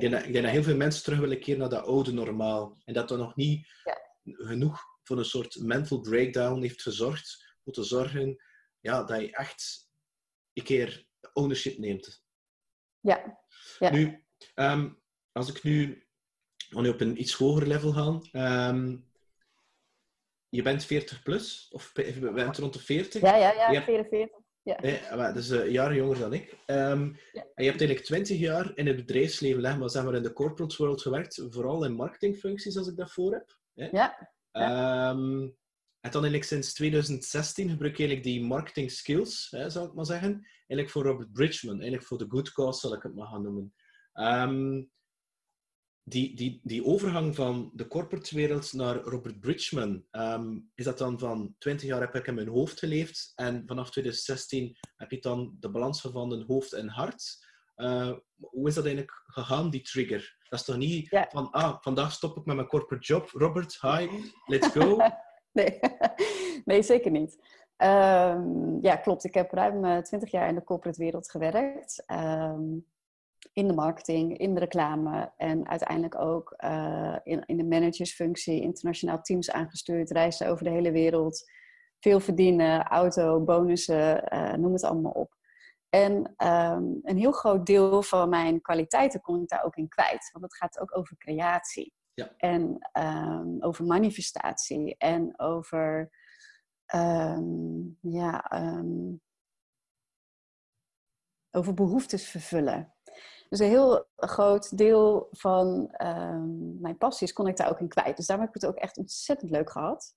denk 0.00 0.12
dat, 0.12 0.24
ik, 0.24 0.32
denk 0.32 0.44
dat, 0.44 0.52
heel 0.52 0.62
veel 0.62 0.76
mensen 0.76 1.02
terug 1.02 1.18
willen 1.18 1.40
keren 1.40 1.60
naar 1.60 1.68
dat 1.68 1.86
oude 1.86 2.12
normaal. 2.12 2.78
En 2.84 2.94
dat 2.94 3.10
er 3.10 3.18
nog 3.18 3.36
niet 3.36 3.68
genoeg 4.22 4.80
voor 5.02 5.18
een 5.18 5.24
soort 5.24 5.60
mental 5.60 6.00
breakdown 6.00 6.60
heeft 6.60 6.82
gezorgd, 6.82 7.56
om 7.64 7.72
te 7.72 7.82
zorgen 7.84 8.42
ja, 8.80 9.04
dat 9.04 9.20
je 9.20 9.36
echt 9.36 9.88
een 10.52 10.64
keer 10.64 11.06
ownership 11.32 11.78
neemt. 11.78 12.24
Ja. 13.00 13.38
ja. 13.78 13.90
Nu, 13.90 14.24
ehm, 14.54 14.90
als 15.32 15.48
ik 15.48 15.62
nu, 15.62 16.06
nu 16.70 16.88
op 16.88 17.00
een 17.00 17.20
iets 17.20 17.34
hoger 17.34 17.66
level 17.66 17.92
ga, 17.92 18.68
um, 18.70 19.10
je 20.54 20.62
bent 20.62 20.84
40 20.84 21.22
plus, 21.22 21.68
of 21.70 21.92
je 21.94 22.30
bent 22.32 22.58
rond 22.58 22.72
de 22.72 22.78
40. 22.78 23.22
Ja, 23.22 23.36
ja, 23.36 23.52
ja, 23.52 23.70
hebt, 23.70 23.84
44. 23.84 24.38
Ja. 24.62 25.32
Dat 25.32 25.36
is 25.36 25.48
een 25.48 25.70
jaar 25.70 25.94
jonger 25.94 26.18
dan 26.18 26.32
ik. 26.32 26.56
Um, 26.66 27.16
ja. 27.32 27.42
En 27.54 27.64
je 27.64 27.70
hebt 27.70 27.80
eigenlijk 27.80 28.00
20 28.00 28.38
jaar 28.38 28.72
in 28.74 28.86
het 28.86 28.96
bedrijfsleven, 28.96 29.60
leg 29.60 29.78
maar, 29.78 29.90
zeg 29.90 30.04
maar 30.04 30.14
in 30.14 30.22
de 30.22 30.32
corporate 30.32 30.76
world 30.76 31.02
gewerkt, 31.02 31.46
vooral 31.50 31.84
in 31.84 31.92
marketingfuncties, 31.92 32.76
als 32.76 32.88
ik 32.88 32.96
dat 32.96 33.12
voor 33.12 33.32
heb. 33.32 33.58
Ja. 33.72 33.88
ja. 34.52 35.10
Um, 35.10 35.56
en 36.00 36.10
dan 36.10 36.22
eigenlijk 36.22 36.44
sinds 36.44 36.74
2016 36.74 37.70
gebruik 37.70 37.92
ik 37.92 37.98
eigenlijk 37.98 38.28
die 38.28 38.44
marketing 38.44 38.90
skills, 38.90 39.48
hè, 39.50 39.70
zou 39.70 39.88
ik 39.88 39.94
maar 39.94 40.06
zeggen, 40.06 40.32
eigenlijk 40.56 40.90
voor 40.90 41.02
Robert 41.02 41.32
Bridgman, 41.32 41.74
eigenlijk 41.74 42.04
voor 42.04 42.18
de 42.18 42.26
good 42.28 42.52
cause, 42.52 42.80
zal 42.80 42.94
ik 42.94 43.02
het 43.02 43.14
maar 43.14 43.26
gaan 43.26 43.42
noemen. 43.42 43.74
Um, 44.14 44.90
die, 46.04 46.36
die, 46.36 46.60
die 46.62 46.84
overgang 46.84 47.34
van 47.34 47.70
de 47.74 47.86
corporate 47.86 48.34
wereld 48.34 48.72
naar 48.72 48.96
Robert 48.96 49.40
Bridgman, 49.40 50.04
um, 50.10 50.70
is 50.74 50.84
dat 50.84 50.98
dan 50.98 51.18
van 51.18 51.54
20 51.58 51.88
jaar 51.88 52.00
heb 52.00 52.14
ik 52.14 52.26
in 52.26 52.34
mijn 52.34 52.48
hoofd 52.48 52.78
geleefd 52.78 53.32
en 53.34 53.62
vanaf 53.66 53.90
2016 53.90 54.76
heb 54.96 55.10
je 55.10 55.18
dan 55.18 55.56
de 55.60 55.70
balans 55.70 56.00
gevonden 56.00 56.44
hoofd 56.46 56.72
en 56.72 56.88
hart? 56.88 57.50
Uh, 57.76 58.12
hoe 58.36 58.68
is 58.68 58.74
dat 58.74 58.84
eigenlijk 58.84 59.22
gegaan, 59.26 59.70
die 59.70 59.82
trigger? 59.82 60.36
Dat 60.48 60.60
is 60.60 60.64
toch 60.66 60.76
niet 60.76 61.10
ja. 61.10 61.28
van, 61.30 61.50
ah, 61.50 61.76
vandaag 61.80 62.12
stop 62.12 62.36
ik 62.36 62.44
met 62.44 62.56
mijn 62.56 62.68
corporate 62.68 63.06
job. 63.06 63.28
Robert, 63.30 63.80
hi, 63.80 64.08
let's 64.46 64.68
go. 64.68 64.96
nee. 65.52 65.78
nee, 66.64 66.82
zeker 66.82 67.10
niet. 67.10 67.38
Um, 67.76 68.78
ja, 68.82 68.96
klopt. 68.96 69.24
Ik 69.24 69.34
heb 69.34 69.52
ruim 69.52 70.02
20 70.02 70.30
jaar 70.30 70.48
in 70.48 70.54
de 70.54 70.64
corporate 70.64 70.98
wereld 70.98 71.30
gewerkt. 71.30 72.04
Um, 72.06 72.86
in 73.52 73.66
de 73.66 73.74
marketing, 73.74 74.38
in 74.38 74.54
de 74.54 74.60
reclame 74.60 75.32
en 75.36 75.68
uiteindelijk 75.68 76.18
ook 76.18 76.54
uh, 76.64 77.16
in, 77.22 77.42
in 77.46 77.56
de 77.56 77.64
managersfunctie, 77.64 78.60
internationaal 78.60 79.20
teams 79.20 79.50
aangestuurd, 79.50 80.10
reizen 80.10 80.48
over 80.48 80.64
de 80.64 80.70
hele 80.70 80.92
wereld, 80.92 81.50
veel 82.00 82.20
verdienen, 82.20 82.82
auto, 82.82 83.44
bonussen, 83.44 84.34
uh, 84.34 84.52
noem 84.52 84.72
het 84.72 84.84
allemaal 84.84 85.12
op. 85.12 85.34
En 85.88 86.12
um, 86.46 87.00
een 87.02 87.18
heel 87.18 87.32
groot 87.32 87.66
deel 87.66 88.02
van 88.02 88.28
mijn 88.28 88.60
kwaliteiten 88.60 89.20
kon 89.20 89.42
ik 89.42 89.48
daar 89.48 89.64
ook 89.64 89.76
in 89.76 89.88
kwijt, 89.88 90.30
want 90.32 90.44
het 90.44 90.56
gaat 90.56 90.80
ook 90.80 90.96
over 90.96 91.16
creatie. 91.16 91.94
Ja. 92.14 92.34
En 92.36 92.88
um, 92.98 93.62
over 93.62 93.84
manifestatie 93.84 94.94
en 94.98 95.40
over 95.40 96.10
um, 96.94 97.98
ja, 98.00 98.50
over 101.50 101.74
behoeftes 101.74 102.28
vervullen. 102.28 102.94
Dus 103.52 103.60
een 103.60 103.68
heel 103.68 104.06
groot 104.16 104.78
deel 104.78 105.28
van 105.30 105.94
um, 106.02 106.80
mijn 106.80 106.98
passies 106.98 107.32
kon 107.32 107.46
ik 107.46 107.56
daar 107.56 107.70
ook 107.70 107.80
in 107.80 107.88
kwijt. 107.88 108.16
Dus 108.16 108.26
daarom 108.26 108.46
heb 108.46 108.54
ik 108.56 108.62
het 108.62 108.70
ook 108.70 108.78
echt 108.78 108.96
ontzettend 108.96 109.50
leuk 109.50 109.70
gehad. 109.70 110.14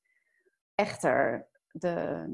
Echter, 0.76 1.48
de 1.72 2.26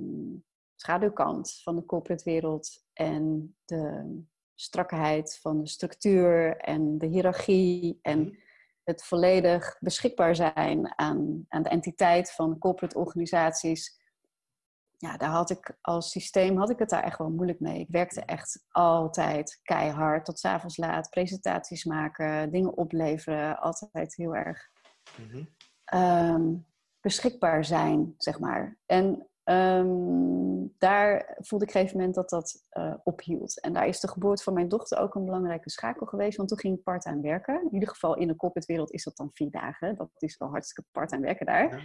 schaduwkant 0.75 1.59
van 1.63 1.75
de 1.75 1.85
corporate 1.85 2.23
wereld 2.23 2.83
en 2.93 3.55
de 3.65 4.15
strakheid 4.55 5.39
van 5.41 5.61
de 5.61 5.67
structuur 5.67 6.57
en 6.57 6.97
de 6.97 7.07
hiërarchie 7.07 7.99
en 8.01 8.19
mhm. 8.19 8.35
het 8.83 9.03
volledig 9.03 9.77
beschikbaar 9.79 10.35
zijn 10.35 10.97
aan, 10.99 11.45
aan 11.47 11.63
de 11.63 11.69
entiteit 11.69 12.31
van 12.31 12.57
corporate 12.57 12.97
organisaties 12.97 14.00
ja, 15.01 15.17
daar 15.17 15.29
had 15.29 15.49
ik 15.49 15.77
als 15.81 16.11
systeem 16.11 16.57
had 16.57 16.69
ik 16.69 16.79
het 16.79 16.89
daar 16.89 17.03
echt 17.03 17.17
wel 17.17 17.29
moeilijk 17.29 17.59
mee. 17.59 17.79
Ik 17.79 17.87
werkte 17.89 18.21
echt 18.21 18.65
altijd 18.69 19.59
keihard, 19.63 20.25
tot 20.25 20.39
s'avonds 20.39 20.77
laat, 20.77 21.09
presentaties 21.09 21.83
maken, 21.83 22.51
dingen 22.51 22.77
opleveren, 22.77 23.59
altijd 23.59 24.15
heel 24.15 24.35
erg 24.35 24.69
mhm. 25.17 25.43
Ehm, 25.85 26.53
beschikbaar 26.99 27.65
zijn, 27.65 28.13
zeg 28.17 28.39
maar. 28.39 28.77
En 28.85 29.27
ehm, 29.43 30.67
daar 30.77 31.37
voelde 31.39 31.65
ik 31.65 31.69
op 31.69 31.75
een 31.75 31.81
gegeven 31.81 31.97
moment 31.97 32.15
dat 32.15 32.29
dat 32.29 32.65
uh, 32.71 32.93
ophield. 33.03 33.61
En 33.61 33.73
daar 33.73 33.87
is 33.87 33.99
de 33.99 34.07
geboorte 34.07 34.43
van 34.43 34.53
mijn 34.53 34.67
dochter 34.67 34.97
ook 34.97 35.15
een 35.15 35.25
belangrijke 35.25 35.69
schakel 35.69 36.05
geweest, 36.05 36.37
want 36.37 36.49
toen 36.49 36.59
ging 36.59 36.77
ik 36.77 36.83
part-time 36.83 37.21
werken. 37.21 37.61
In 37.63 37.73
ieder 37.73 37.89
geval 37.89 38.15
in 38.15 38.27
de 38.27 38.35
corporate 38.35 38.67
wereld 38.67 38.91
is 38.91 39.03
dat 39.03 39.17
dan 39.17 39.29
vier 39.33 39.51
dagen. 39.51 39.95
Dat 39.95 40.09
is 40.17 40.37
wel 40.37 40.49
hartstikke 40.49 40.89
part-time 40.91 41.25
werken 41.25 41.45
daar. 41.45 41.83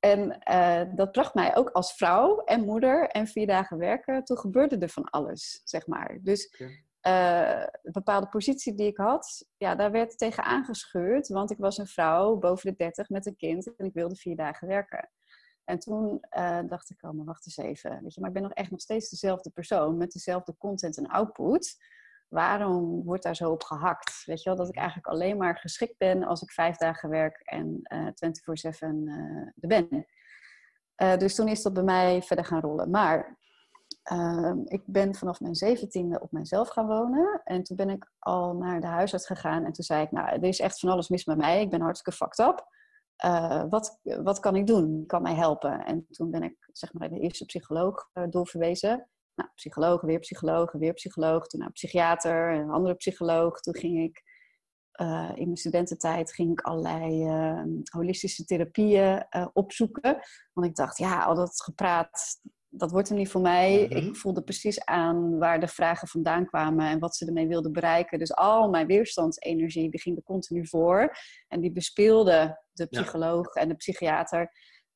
En 0.00 0.38
uh, 0.50 0.96
dat 0.96 1.12
bracht 1.12 1.34
mij 1.34 1.56
ook 1.56 1.70
als 1.70 1.92
vrouw 1.92 2.38
en 2.44 2.64
moeder 2.64 3.08
en 3.08 3.26
vier 3.26 3.46
dagen 3.46 3.78
werken. 3.78 4.24
Toen 4.24 4.38
gebeurde 4.38 4.78
er 4.78 4.88
van 4.88 5.04
alles, 5.04 5.60
zeg 5.64 5.86
maar. 5.86 6.18
Dus 6.22 6.60
uh, 7.06 7.60
een 7.82 7.92
bepaalde 7.92 8.28
positie 8.28 8.74
die 8.74 8.86
ik 8.86 8.96
had, 8.96 9.46
ja, 9.56 9.74
daar 9.74 9.90
werd 9.90 10.18
tegen 10.18 10.44
aangescheurd. 10.44 11.28
Want 11.28 11.50
ik 11.50 11.58
was 11.58 11.78
een 11.78 11.86
vrouw 11.86 12.36
boven 12.36 12.70
de 12.70 12.76
dertig 12.76 13.08
met 13.08 13.26
een 13.26 13.36
kind 13.36 13.76
en 13.76 13.86
ik 13.86 13.94
wilde 13.94 14.16
vier 14.16 14.36
dagen 14.36 14.68
werken. 14.68 15.10
En 15.66 15.78
toen 15.78 16.24
uh, 16.38 16.60
dacht 16.68 16.90
ik, 16.90 17.02
oh, 17.02 17.10
maar 17.10 17.24
wacht 17.24 17.46
eens 17.46 17.56
even. 17.56 18.02
Weet 18.02 18.14
je, 18.14 18.20
maar 18.20 18.28
ik 18.28 18.34
ben 18.34 18.44
nog 18.44 18.52
echt 18.52 18.70
nog 18.70 18.80
steeds 18.80 19.10
dezelfde 19.10 19.50
persoon 19.50 19.96
met 19.96 20.12
dezelfde 20.12 20.56
content 20.58 20.96
en 20.96 21.06
output 21.06 21.76
waarom 22.28 23.04
wordt 23.04 23.22
daar 23.22 23.36
zo 23.36 23.50
op 23.50 23.62
gehakt? 23.62 24.22
Weet 24.24 24.42
je 24.42 24.48
wel, 24.48 24.58
dat 24.58 24.68
ik 24.68 24.76
eigenlijk 24.76 25.06
alleen 25.06 25.36
maar 25.36 25.58
geschikt 25.58 25.98
ben 25.98 26.24
als 26.24 26.42
ik 26.42 26.50
vijf 26.50 26.76
dagen 26.76 27.08
werk 27.08 27.40
en 27.44 27.80
uh, 27.92 28.06
eh, 28.06 28.74
24-7 28.74 28.78
uh, 28.80 29.48
er 29.60 29.68
ben. 29.68 30.06
Dus 31.18 31.34
toen 31.34 31.48
is 31.48 31.62
dat 31.62 31.72
bij 31.72 31.82
mij 31.82 32.22
verder 32.22 32.44
gaan 32.44 32.60
rollen. 32.60 32.90
Maar 32.90 33.38
uh, 34.12 34.52
ik 34.64 34.82
ben 34.86 35.14
vanaf 35.14 35.40
mijn 35.40 35.54
zeventiende 35.54 36.20
op 36.20 36.32
mezelf 36.32 36.68
gaan 36.68 36.86
wonen. 36.86 37.40
En 37.44 37.62
toen 37.62 37.76
ben 37.76 37.90
ik 37.90 38.10
al 38.18 38.54
naar 38.54 38.80
de 38.80 38.86
huisarts 38.86 39.26
gegaan. 39.26 39.64
En 39.64 39.72
toen 39.72 39.84
zei 39.84 40.02
ik, 40.02 40.10
nou, 40.10 40.28
er 40.28 40.44
is 40.44 40.60
echt 40.60 40.78
van 40.78 40.88
alles 40.88 41.08
mis 41.08 41.24
met 41.24 41.36
mij. 41.36 41.60
Ik 41.60 41.70
ben 41.70 41.80
hartstikke 41.80 42.18
fucked 42.18 42.38
up. 42.38 42.66
Uh, 43.24 43.64
wat, 43.68 44.00
wat 44.02 44.40
kan 44.40 44.56
ik 44.56 44.66
doen? 44.66 45.04
Kan 45.06 45.22
mij 45.22 45.34
helpen? 45.34 45.84
En 45.84 46.06
toen 46.10 46.30
ben 46.30 46.42
ik 46.42 46.68
zeg 46.72 46.92
maar 46.92 47.08
de 47.08 47.20
eerste 47.20 47.44
psycholoog 47.44 48.10
doorverwezen. 48.30 49.08
Nou, 49.34 49.50
psycholoog, 49.54 50.00
weer 50.00 50.18
psycholoog, 50.18 50.72
weer 50.72 50.92
psycholoog. 50.92 51.46
Toen 51.46 51.60
naar 51.60 51.72
psychiater, 51.72 52.52
een 52.52 52.70
andere 52.70 52.94
psycholoog. 52.94 53.60
Toen 53.60 53.74
ging 53.74 54.02
ik 54.02 54.22
uh, 55.00 55.30
in 55.34 55.44
mijn 55.44 55.56
studententijd 55.56 56.32
ging 56.32 56.50
ik 56.50 56.60
allerlei 56.60 57.28
holistische 57.84 58.44
therapieën 58.44 59.26
opzoeken. 59.52 60.18
Want 60.52 60.66
ik 60.66 60.74
dacht, 60.74 60.98
ja, 60.98 61.24
al 61.24 61.34
dat 61.34 61.62
gepraat, 61.62 62.40
dat 62.68 62.90
wordt 62.90 63.08
er 63.08 63.14
niet 63.14 63.28
voor 63.28 63.40
mij. 63.40 63.86
Mhm. 63.88 63.96
Ik 63.96 64.16
voelde 64.16 64.42
precies 64.42 64.84
aan 64.84 65.38
waar 65.38 65.60
de 65.60 65.68
vragen 65.68 66.08
vandaan 66.08 66.46
kwamen 66.46 66.86
en 66.88 66.98
wat 66.98 67.16
ze 67.16 67.26
ermee 67.26 67.48
wilden 67.48 67.72
bereiken. 67.72 68.18
Dus 68.18 68.34
al 68.34 68.70
mijn 68.70 68.86
weerstandsenergie, 68.86 69.90
die 69.90 70.00
ging 70.00 70.16
er 70.16 70.22
continu 70.22 70.66
voor. 70.66 71.16
En 71.48 71.60
die 71.60 71.72
bespeelde 71.72 72.64
de 72.76 72.86
psycholoog 72.86 73.54
en 73.54 73.68
de 73.68 73.74
psychiater. 73.74 74.52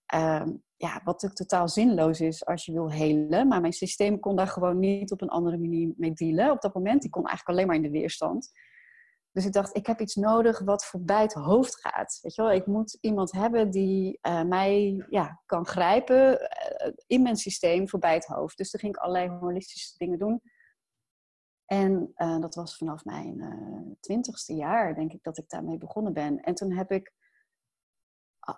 Ehm, 0.07 0.51
ja, 0.77 0.93
wat 0.93 1.23
natuurlijk 1.23 1.35
totaal 1.35 1.69
zinloos 1.69 2.21
is 2.21 2.47
als 2.47 2.65
je 2.65 2.73
wil 2.73 2.91
helen. 2.91 3.49
Maar 3.49 3.61
mijn 3.61 3.73
systeem 3.73 4.21
kon 4.21 4.37
daar 4.37 4.49
gewoon 4.49 4.79
niet 4.79 5.13
op 5.13 5.21
een 5.21 5.29
andere 5.29 5.59
manier 5.59 5.93
mee 5.97 6.13
dealen. 6.13 6.51
Op 6.51 6.61
dat 6.61 6.75
moment, 6.75 7.03
die 7.03 7.11
kon 7.11 7.27
eigenlijk 7.27 7.49
alleen 7.49 7.67
maar 7.67 7.77
in 7.77 7.93
de 7.93 7.99
weerstand. 7.99 8.51
Dus 9.33 9.45
ik 9.47 9.53
dacht, 9.53 9.77
ik 9.77 9.87
heb 9.87 10.01
iets 10.01 10.15
nodig 10.15 10.59
wat 10.59 10.85
voorbij 10.85 11.23
het 11.23 11.33
hoofd 11.33 11.81
gaat. 11.81 12.19
Weet 12.23 12.35
je 12.35 12.43
wel, 12.43 12.53
ik 12.53 12.67
moet 12.67 12.99
iemand 13.01 13.33
hebben 13.33 13.71
die 13.71 14.19
uh, 14.23 14.43
mij 14.43 15.05
ja, 15.09 15.41
kan 15.47 15.67
grijpen 15.67 16.41
uh, 16.41 16.93
in 17.07 17.23
mijn 17.23 17.37
systeem 17.37 17.89
voorbij 17.89 18.15
het 18.15 18.27
hoofd. 18.27 18.57
Dus 18.57 18.71
toen 18.71 18.81
ging 18.81 18.97
ik 18.97 19.01
allerlei 19.01 19.29
holistische 19.29 19.95
dingen 19.97 20.19
doen. 20.19 20.41
En 21.67 22.13
uh, 22.17 22.39
dat 22.39 22.55
was 22.55 22.77
vanaf 22.77 23.05
mijn 23.05 23.97
twintigste 24.01 24.55
jaar, 24.55 24.95
denk 24.95 25.13
ik, 25.13 25.23
dat 25.23 25.39
ik 25.39 25.49
daarmee 25.49 25.79
begonnen 25.79 26.13
ben. 26.13 26.41
En 26.41 26.55
toen 26.55 26.73
heb 26.73 26.91
ik 26.91 27.13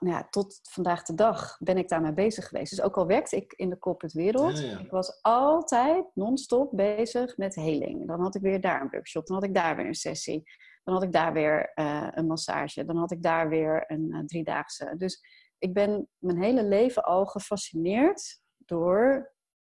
nou 0.00 0.16
ja, 0.16 0.26
tot 0.30 0.60
vandaag 0.62 1.02
de 1.02 1.14
dag 1.14 1.56
ben 1.58 1.78
ik 1.78 1.88
daarmee 1.88 2.12
bezig 2.12 2.48
geweest. 2.48 2.70
Dus 2.70 2.84
ook 2.84 2.96
al 2.96 3.06
werkte 3.06 3.36
ik 3.36 3.52
in 3.52 3.70
de 3.70 3.78
corporate 3.78 4.18
wereld, 4.18 4.58
ik 4.58 4.90
was 4.90 5.22
altijd 5.22 6.04
non-stop 6.14 6.70
bezig 6.76 7.36
met 7.36 7.54
heling. 7.54 8.06
Dan 8.06 8.20
had 8.20 8.34
ik 8.34 8.42
weer 8.42 8.60
daar 8.60 8.80
een 8.80 8.90
workshop, 8.90 9.26
dan 9.26 9.36
had 9.36 9.44
ik 9.44 9.54
daar 9.54 9.76
weer 9.76 9.86
een 9.86 9.94
sessie, 9.94 10.42
dan 10.84 10.94
had 10.94 11.02
ik 11.02 11.12
daar 11.12 11.32
weer 11.32 11.72
uh, 11.74 12.08
een 12.10 12.26
massage, 12.26 12.84
dan 12.84 12.96
had 12.96 13.12
ik 13.12 13.22
daar 13.22 13.48
weer 13.48 13.84
een 13.86 14.08
uh, 14.08 14.20
driedaagse. 14.24 14.94
Dus 14.96 15.22
ik 15.58 15.74
ben 15.74 16.08
mijn 16.18 16.42
hele 16.42 16.64
leven 16.64 17.04
al 17.04 17.26
gefascineerd 17.26 18.40
door 18.56 19.32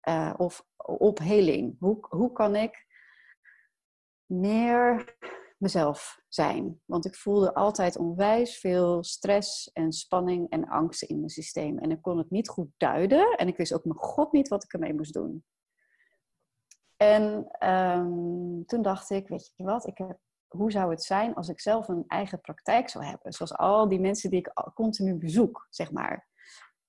uh, 0.09 0.35
of 0.37 0.65
op 0.77 1.19
heling. 1.19 1.77
Hoe, 1.79 2.07
hoe 2.09 2.33
kan 2.33 2.57
ik 2.57 2.87
meer 4.27 5.17
mezelf 5.57 6.21
zijn. 6.29 6.81
Want 6.85 7.07
ik 7.07 7.15
voelde 7.15 7.55
altijd 7.55 7.97
onwijs 7.97 8.59
veel 8.59 9.05
stress 9.05 9.71
en 9.73 9.93
spanning 9.93 10.51
en 10.51 10.69
angst 10.69 11.03
in 11.03 11.17
mijn 11.17 11.31
systeem. 11.31 11.79
En 11.79 11.91
ik 11.91 12.03
kon 12.03 12.19
het 12.19 12.31
niet 12.31 12.49
goed 12.49 12.69
duiden 12.77 13.37
en 13.37 13.49
ik 13.49 13.57
wist 13.57 13.75
ook 13.75 13.85
mijn 13.85 13.99
god 13.99 14.33
niet 14.33 14.49
wat 14.49 14.65
ik 14.65 14.73
ermee 14.73 14.95
moest 14.95 15.13
doen. 15.13 15.45
En 16.97 17.47
ehm, 17.51 18.65
toen 18.67 18.83
dacht 18.83 19.11
ik, 19.11 19.29
weet 19.29 19.53
je 19.55 19.65
wat, 19.65 19.87
ik 19.87 19.99
heb, 19.99 20.19
hoe 20.49 20.71
zou 20.71 20.91
het 20.91 21.03
zijn 21.03 21.35
als 21.35 21.49
ik 21.49 21.61
zelf 21.61 21.89
een 21.89 22.05
eigen 22.07 22.41
praktijk 22.41 22.89
zou 22.89 23.05
hebben? 23.05 23.33
Zoals 23.33 23.57
al 23.57 23.89
die 23.89 24.01
mensen 24.01 24.31
die 24.31 24.39
ik 24.39 24.53
continu 24.75 25.15
bezoek, 25.15 25.67
zeg 25.71 25.93
maar. 25.93 26.29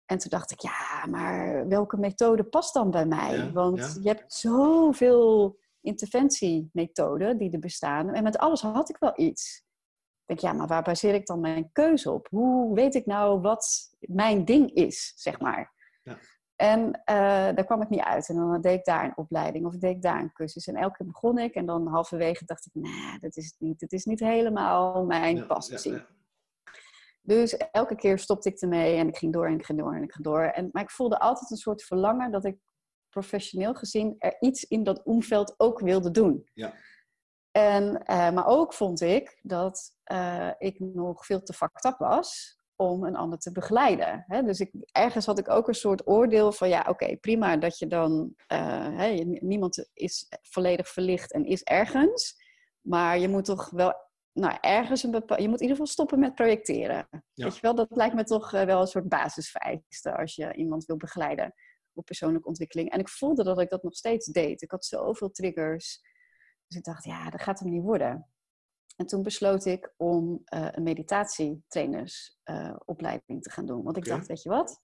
En 0.06 0.18
toen 0.18 0.30
dacht 0.30 0.52
ik, 0.52 0.60
ja, 0.60 1.06
maar 1.10 1.68
welke 1.68 1.98
methode 1.98 2.44
past 2.44 2.74
dan 2.74 2.92
bij 2.92 3.06
mij? 3.06 3.52
Want 3.52 4.00
je 4.02 4.10
hebt 4.10 4.34
zoveel 4.34 5.60
interventiemethoden 5.88 7.38
die 7.38 7.52
er 7.52 7.60
bestaan. 7.60 8.14
En 8.14 8.24
met 8.24 8.38
alles 8.38 8.62
had 8.62 8.90
ik 8.90 8.98
wel 9.00 9.14
iets. 9.16 9.66
Ik 10.26 10.26
denk, 10.26 10.40
ja, 10.40 10.54
maar 10.54 10.68
waar 10.68 10.84
baseer 10.84 11.14
ik 11.14 11.26
dan 11.26 11.40
mijn 11.40 11.70
keuze 11.72 12.12
op? 12.12 12.28
Hoe 12.30 12.76
weet 12.76 12.96
ik 12.96 13.06
nou 13.06 13.42
wat 13.42 13.90
mijn 14.00 14.46
ding 14.46 14.72
is, 14.72 15.14
zeg 15.16 15.40
maar? 15.40 15.74
Ja. 16.04 16.18
En 16.56 16.88
uh, 16.88 16.96
daar 17.56 17.66
kwam 17.66 17.82
ik 17.82 17.90
niet 17.90 18.02
uit. 18.02 18.30
En 18.30 18.36
dan 18.36 18.62
deed 18.62 18.78
ik 18.78 18.86
daar 18.86 19.04
een 19.04 19.18
opleiding 19.18 19.66
of 19.66 19.78
deed 19.78 19.96
ik 19.96 20.02
daar 20.02 20.20
een 20.20 20.34
cursus. 20.34 20.68
En 20.68 20.76
elke 20.76 20.98
keer 20.98 21.08
begon 21.08 21.38
ik 21.38 21.54
en 21.54 21.66
dan 21.66 21.88
halverwege 21.88 22.46
dacht 22.46 22.66
ik, 22.66 22.74
nee, 22.74 23.20
dat 23.20 23.36
is 23.36 23.46
het 23.46 23.56
niet. 23.60 23.82
Het 23.82 23.92
is 23.92 24.06
niet 24.06 24.20
helemaal 24.20 25.06
mijn 25.06 25.48
passie. 25.48 26.02
Dus 27.22 27.58
elke 27.58 27.96
keer 27.96 28.20
stopte 28.20 28.50
ik 28.50 28.62
ermee 28.62 28.98
en 28.98 29.08
ik 29.08 29.18
ging 29.18 29.34
door 29.34 29.48
en 29.48 29.54
ik 29.54 29.66
ging 29.66 29.80
door 29.80 29.96
en 29.96 30.04
ik 30.04 30.12
ging 30.12 30.26
door. 30.26 30.42
En, 30.42 30.70
maar 30.72 30.84
ik 30.84 30.92
voelde 30.92 31.20
altijd 31.20 31.52
een 31.52 31.58
soort 31.58 31.84
verlangen 31.84 32.32
dat 32.32 32.46
ik 32.46 32.58
professioneel 33.18 33.74
gezien 33.74 34.16
er 34.18 34.36
iets 34.40 34.64
in 34.64 34.84
dat 34.84 35.04
omveld 35.04 35.54
ook 35.58 35.80
wilde 35.80 36.12
doen. 36.12 36.50
Ja. 36.54 36.74
En, 37.52 37.84
uh, 37.86 38.32
maar 38.32 38.48
ook 38.48 38.74
vond 38.74 39.02
ik 39.02 39.40
dat 39.42 39.92
uh, 40.12 40.52
ik 40.58 40.80
nog 40.80 41.26
veel 41.26 41.42
te 41.44 41.54
fucked 41.54 41.86
up 41.86 41.98
was 41.98 42.60
om 42.76 43.04
een 43.04 43.16
ander 43.16 43.40
te 43.40 43.52
begeleiden. 43.52 44.24
Hè? 44.28 44.44
Dus 44.44 44.60
ik, 44.60 44.72
ergens 44.92 45.26
had 45.26 45.40
ik 45.40 45.50
ook 45.50 45.68
een 45.68 45.74
soort 45.74 46.08
oordeel 46.08 46.52
van 46.52 46.70
ja, 46.70 46.86
oké, 46.90 47.18
prima 47.18 47.58
dat 47.58 47.80
je 47.80 47.88
dan, 47.88 48.34
uh, 48.54 48.98
hè, 48.98 49.10
niemand 49.24 49.90
is 49.94 50.28
volledig 50.42 50.88
verlicht 50.88 51.34
en 51.34 51.46
is 51.46 51.64
ergens, 51.64 52.36
maar 52.82 53.20
je 53.20 53.28
moet 53.28 53.46
toch 53.46 53.70
wel, 53.70 53.94
nou 54.34 54.58
ergens 54.62 55.04
een 55.04 55.12
bepaald, 55.12 55.42
je 55.42 55.50
moet 55.50 55.62
in 55.62 55.68
ieder 55.68 55.78
geval 55.78 55.94
stoppen 55.94 56.20
met 56.20 56.36
projecteren. 56.36 57.08
Weet 57.34 57.56
je 57.56 57.62
wel, 57.62 57.76
dat 57.76 57.88
lijkt 57.90 58.16
me 58.16 58.24
toch 58.24 58.52
wel 58.52 58.82
een 58.82 58.88
soort 58.88 59.10
basisvereiste 59.10 60.18
als 60.18 60.36
je 60.36 60.54
iemand 60.54 60.86
wil 60.86 60.98
begeleiden 60.98 61.54
op 61.98 62.06
persoonlijke 62.06 62.48
ontwikkeling. 62.48 62.90
En 62.90 63.00
ik 63.00 63.10
voelde 63.10 63.44
dat 63.44 63.60
ik 63.60 63.70
dat 63.70 63.84
nog 63.84 63.96
steeds 63.96 64.26
deed. 64.26 64.62
Ik 64.62 64.72
had 64.72 64.86
zoveel 64.86 65.32
triggers. 65.32 66.02
Dus 66.68 66.78
ik 66.78 66.84
dacht, 66.84 67.04
ja, 67.04 67.30
dat 67.30 67.42
gaat 67.42 67.60
hem 67.60 67.70
niet 67.70 67.84
worden. 67.84 68.28
En 68.96 69.06
toen 69.06 69.24
besloot 69.24 69.66
ik 69.66 69.94
om 69.98 70.42
uh, 70.54 70.68
een 70.72 70.84
meditatietrainersopleiding 70.84 73.24
uh, 73.28 73.40
te 73.40 73.52
gaan 73.52 73.66
doen. 73.66 73.84
Want 73.84 73.98
ik 73.98 74.06
dacht, 74.06 74.28
weet 74.28 74.42
je 74.42 74.50
wat? 74.50 74.82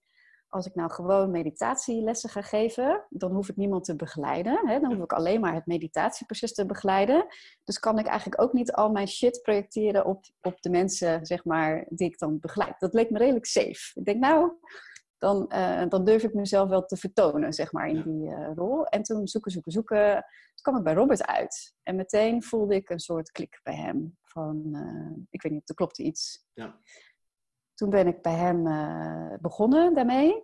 Als 0.47 0.65
ik 0.65 0.75
nou 0.75 0.91
gewoon 0.91 1.31
meditatielessen 1.31 2.29
ga 2.29 2.41
geven, 2.41 3.05
dan 3.09 3.31
hoef 3.31 3.49
ik 3.49 3.55
niemand 3.55 3.83
te 3.83 3.95
begeleiden. 3.95 4.67
Hè? 4.67 4.79
Dan 4.79 4.93
hoef 4.93 5.03
ik 5.03 5.13
alleen 5.13 5.41
maar 5.41 5.53
het 5.53 5.65
meditatieproces 5.65 6.53
te 6.53 6.65
begeleiden. 6.65 7.25
Dus 7.63 7.79
kan 7.79 7.99
ik 7.99 8.05
eigenlijk 8.05 8.41
ook 8.41 8.53
niet 8.53 8.71
al 8.71 8.91
mijn 8.91 9.07
shit 9.07 9.41
projecteren 9.41 10.05
op, 10.05 10.25
op 10.41 10.61
de 10.61 10.69
mensen, 10.69 11.25
zeg 11.25 11.45
maar, 11.45 11.85
die 11.89 12.07
ik 12.07 12.19
dan 12.19 12.39
begeleid. 12.39 12.79
Dat 12.79 12.93
leek 12.93 13.09
me 13.09 13.17
redelijk 13.17 13.45
safe. 13.45 13.99
Ik 13.99 14.05
denk, 14.05 14.19
nou, 14.19 14.51
dan, 15.23 15.49
uh, 15.53 15.83
dan 15.89 16.05
durf 16.05 16.23
ik 16.23 16.33
mezelf 16.33 16.69
wel 16.69 16.85
te 16.85 16.97
vertonen, 16.97 17.53
zeg 17.53 17.71
maar, 17.71 17.87
in 17.87 18.01
die 18.01 18.29
uh, 18.29 18.49
rol. 18.55 18.85
En 18.85 19.03
toen 19.03 19.27
zoeken, 19.27 19.51
zoeken, 19.51 19.71
zoeken, 19.71 20.13
toen 20.13 20.61
kwam 20.61 20.77
ik 20.77 20.83
bij 20.83 20.93
Robert 20.93 21.25
uit. 21.25 21.75
En 21.83 21.95
meteen 21.95 22.43
voelde 22.43 22.75
ik 22.75 22.89
een 22.89 22.99
soort 22.99 23.31
klik 23.31 23.59
bij 23.63 23.75
hem. 23.75 24.17
Van, 24.21 24.63
uh, 24.71 25.25
ik 25.29 25.41
weet 25.41 25.51
niet, 25.51 25.69
er 25.69 25.75
klopte 25.75 26.03
iets. 26.03 26.45
Ja. 26.53 26.79
Toen 27.73 27.89
ben 27.89 28.07
ik 28.07 28.21
bij 28.21 28.33
hem 28.33 28.63
begonnen 29.41 29.93
daarmee. 29.93 30.43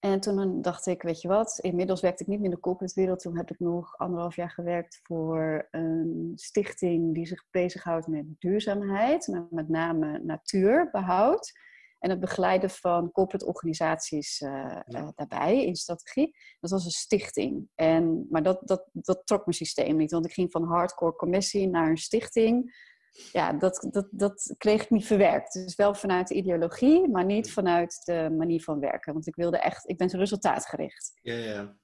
En 0.00 0.20
toen 0.20 0.62
dacht 0.62 0.86
ik, 0.86 1.02
weet 1.02 1.20
je 1.20 1.28
wat, 1.28 1.58
inmiddels 1.58 2.00
werkte 2.00 2.22
ik 2.22 2.28
niet 2.28 2.38
meer 2.38 2.48
in 2.48 2.54
de 2.54 2.60
corporate 2.60 3.00
wereld. 3.00 3.20
Toen 3.20 3.36
heb 3.36 3.50
ik 3.50 3.58
nog 3.58 3.98
anderhalf 3.98 4.36
jaar 4.36 4.50
gewerkt 4.50 5.00
voor 5.02 5.68
een 5.70 6.32
stichting 6.34 7.14
die 7.14 7.26
zich 7.26 7.44
bezighoudt 7.50 8.06
met 8.06 8.24
duurzaamheid. 8.38 9.46
Met 9.50 9.68
name 9.68 10.18
natuurbehoud 10.18 11.52
en 12.00 12.10
het 12.10 12.20
begeleiden 12.20 12.70
van 12.70 13.12
corporate 13.12 13.46
organisaties 13.46 14.40
uh, 14.40 14.80
daarbij 15.14 15.64
in 15.64 15.74
strategie. 15.74 16.36
Dat 16.60 16.70
was 16.70 16.84
een 16.84 16.90
stichting. 16.90 17.68
En, 17.74 18.26
maar 18.30 18.42
dat, 18.42 18.60
dat, 18.64 18.88
dat 18.92 19.26
trok 19.26 19.44
mijn 19.44 19.56
systeem 19.56 19.96
niet, 19.96 20.10
want 20.10 20.26
ik 20.26 20.32
ging 20.32 20.50
van 20.50 20.64
hardcore 20.64 21.16
commissie 21.16 21.68
naar 21.68 21.88
een 21.88 21.96
stichting. 21.96 22.88
Ja, 23.32 23.52
dat, 23.52 23.86
dat, 23.90 24.08
dat 24.10 24.54
kreeg 24.58 24.82
ik 24.82 24.90
niet 24.90 25.06
verwerkt. 25.06 25.52
Dus 25.52 25.76
wel 25.76 25.94
vanuit 25.94 26.28
de 26.28 26.34
ideologie, 26.34 27.08
maar 27.08 27.24
niet 27.24 27.52
vanuit 27.52 28.00
de 28.04 28.34
manier 28.36 28.62
van 28.62 28.80
werken. 28.80 29.12
Want 29.12 29.26
ik 29.26 29.34
wilde 29.34 29.58
echt, 29.58 29.88
ik 29.88 29.96
ben 29.96 30.08
resultaatgericht. 30.08 31.12
Ja, 31.22 31.34
ja. 31.34 31.76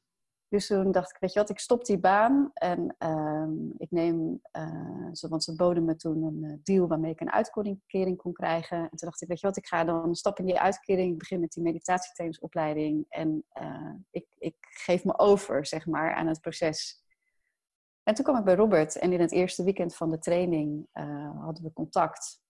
Dus 0.48 0.66
toen 0.66 0.92
dacht 0.92 1.10
ik, 1.10 1.16
weet 1.20 1.32
je 1.32 1.38
wat, 1.38 1.50
ik 1.50 1.58
stop 1.58 1.84
die 1.84 1.98
baan 1.98 2.50
en 2.54 2.96
uh, 2.98 3.74
ik 3.78 3.90
neem, 3.90 4.40
uh, 4.52 5.10
want 5.28 5.44
ze 5.44 5.56
boden 5.56 5.84
me 5.84 5.96
toen 5.96 6.22
een 6.22 6.44
eh, 6.44 6.56
deal 6.62 6.86
waarmee 6.86 7.12
ik 7.12 7.20
een 7.20 7.32
uitkering 7.32 8.16
kon 8.16 8.32
krijgen. 8.32 8.78
En 8.78 8.88
toen 8.88 9.08
dacht 9.08 9.22
ik, 9.22 9.28
weet 9.28 9.40
je 9.40 9.46
wat, 9.46 9.56
ik 9.56 9.66
ga 9.66 9.84
dan 9.84 10.14
stap 10.14 10.38
in 10.38 10.46
die 10.46 10.60
uitkering, 10.60 11.12
ik 11.12 11.18
begin 11.18 11.40
met 11.40 11.52
die 11.52 11.62
meditatietrainingsopleiding 11.62 13.06
en 13.08 13.44
uh, 13.60 13.94
ik, 14.10 14.26
ik 14.38 14.56
geef 14.60 15.04
me 15.04 15.18
over, 15.18 15.66
zeg 15.66 15.86
maar, 15.86 16.14
aan 16.14 16.26
het 16.26 16.40
proces. 16.40 17.04
En 18.02 18.14
toen 18.14 18.24
kwam 18.24 18.38
ik 18.38 18.44
bij 18.44 18.54
Robert 18.54 18.98
en 18.98 19.12
in 19.12 19.20
het 19.20 19.32
eerste 19.32 19.64
weekend 19.64 19.96
van 19.96 20.10
de 20.10 20.18
training 20.18 20.88
hadden 21.40 21.62
we 21.62 21.72
contact. 21.72 22.40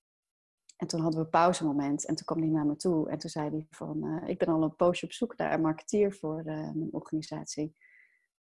En 0.77 0.87
toen 0.87 1.01
hadden 1.01 1.19
we 1.19 1.25
een 1.25 1.31
pauzemoment 1.31 2.07
en 2.07 2.15
toen 2.15 2.25
kwam 2.25 2.41
hij 2.41 2.49
naar 2.49 2.67
me 2.67 2.77
toe 2.77 3.11
en 3.11 3.19
toen 3.19 3.31
zei 3.31 3.51
hij 3.51 3.67
van, 3.71 4.23
ik 4.27 4.39
ben 4.39 4.49
al 4.49 4.63
een 4.63 4.77
poosje 4.77 5.05
op 5.05 5.13
zoek 5.13 5.37
naar 5.37 5.53
een 5.53 5.61
marketeer 5.61 6.13
voor 6.13 6.43
mijn 6.45 6.89
organisatie 6.91 7.75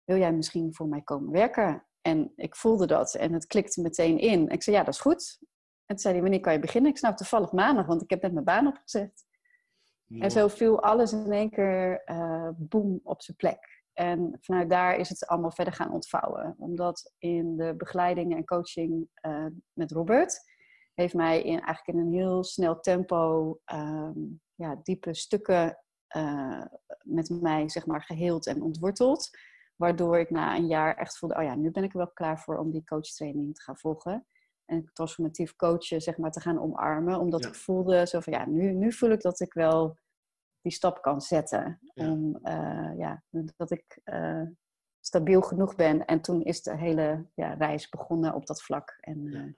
wil 0.04 0.16
jij 0.16 0.32
misschien 0.32 0.74
voor 0.74 0.88
mij 0.88 1.02
komen 1.02 1.32
werken? 1.32 1.86
En 2.00 2.32
ik 2.36 2.56
voelde 2.56 2.86
dat 2.86 3.14
en 3.14 3.32
het 3.32 3.46
klikte 3.46 3.82
meteen 3.82 4.18
in. 4.18 4.48
Ik 4.48 4.62
zei, 4.62 4.76
ja, 4.76 4.84
dat 4.84 4.94
is 4.94 5.00
goed. 5.00 5.38
En 5.40 5.48
toen 5.86 5.98
zei 5.98 6.14
hij, 6.14 6.22
wanneer 6.22 6.40
kan 6.40 6.52
je 6.52 6.58
beginnen? 6.58 6.90
Ik 6.90 6.98
snap 6.98 7.16
toevallig 7.16 7.52
maandag, 7.52 7.86
want 7.86 8.02
ik 8.02 8.10
heb 8.10 8.22
net 8.22 8.32
mijn 8.32 8.44
baan 8.44 8.66
opgezegd. 8.66 9.24
En 10.18 10.30
zo 10.30 10.48
viel 10.48 10.82
alles 10.82 11.12
in 11.12 11.32
één 11.32 11.50
keer 11.50 12.02
uh, 12.06 12.48
boem 12.56 13.00
op 13.02 13.22
zijn 13.22 13.36
plek. 13.36 13.82
En 13.92 14.38
vanuit 14.40 14.70
daar 14.70 14.96
is 14.96 15.08
het 15.08 15.26
allemaal 15.26 15.52
verder 15.52 15.74
gaan 15.74 15.92
ontvouwen. 15.92 16.54
Omdat 16.58 17.12
in 17.18 17.56
de 17.56 17.74
begeleiding 17.76 18.34
en 18.34 18.44
coaching 18.44 19.08
uh, 19.26 19.46
met 19.72 19.92
Robert 19.92 20.40
heeft 20.94 21.14
mij 21.14 21.42
in, 21.42 21.60
eigenlijk 21.60 21.86
in 21.86 21.98
een 21.98 22.12
heel 22.12 22.44
snel 22.44 22.80
tempo 22.80 23.48
um, 23.72 24.40
ja, 24.54 24.80
diepe 24.82 25.14
stukken 25.14 25.78
uh, 26.16 26.64
met 27.02 27.30
mij 27.40 27.68
zeg 27.68 27.86
maar, 27.86 28.02
geheeld 28.02 28.46
en 28.46 28.62
ontworteld. 28.62 29.30
Waardoor 29.82 30.18
ik 30.18 30.30
na 30.30 30.56
een 30.56 30.66
jaar 30.66 30.96
echt 30.96 31.18
voelde, 31.18 31.34
oh 31.34 31.42
ja, 31.42 31.54
nu 31.54 31.70
ben 31.70 31.82
ik 31.82 31.92
er 31.92 31.98
wel 31.98 32.12
klaar 32.12 32.40
voor 32.40 32.56
om 32.56 32.70
die 32.70 32.84
coachtraining 32.84 33.54
te 33.54 33.62
gaan 33.62 33.78
volgen. 33.78 34.26
En 34.64 34.90
transformatief 34.92 35.56
coachen, 35.56 36.00
zeg 36.00 36.16
maar, 36.16 36.30
te 36.30 36.40
gaan 36.40 36.60
omarmen. 36.60 37.18
Omdat 37.18 37.44
ik 37.44 37.54
voelde 37.54 38.06
zo 38.06 38.20
van, 38.20 38.32
ja, 38.32 38.46
nu, 38.46 38.72
nu 38.72 38.92
voel 38.92 39.10
ik 39.10 39.20
dat 39.20 39.40
ik 39.40 39.52
wel 39.52 39.98
die 40.60 40.72
stap 40.72 41.02
kan 41.02 41.20
zetten. 41.20 41.80
Om, 41.94 42.38
uh, 42.42 42.90
ja, 42.96 43.22
dat 43.56 43.70
ik 43.70 44.00
uh, 44.04 44.42
stabiel 45.00 45.40
genoeg 45.40 45.74
ben. 45.74 46.04
En 46.04 46.20
toen 46.20 46.42
is 46.42 46.62
de 46.62 46.76
hele 46.76 47.26
ja, 47.34 47.52
reis 47.52 47.88
begonnen 47.88 48.34
op 48.34 48.46
dat 48.46 48.62
vlak. 48.62 48.96
En 49.00 49.18
uh, 49.18 49.52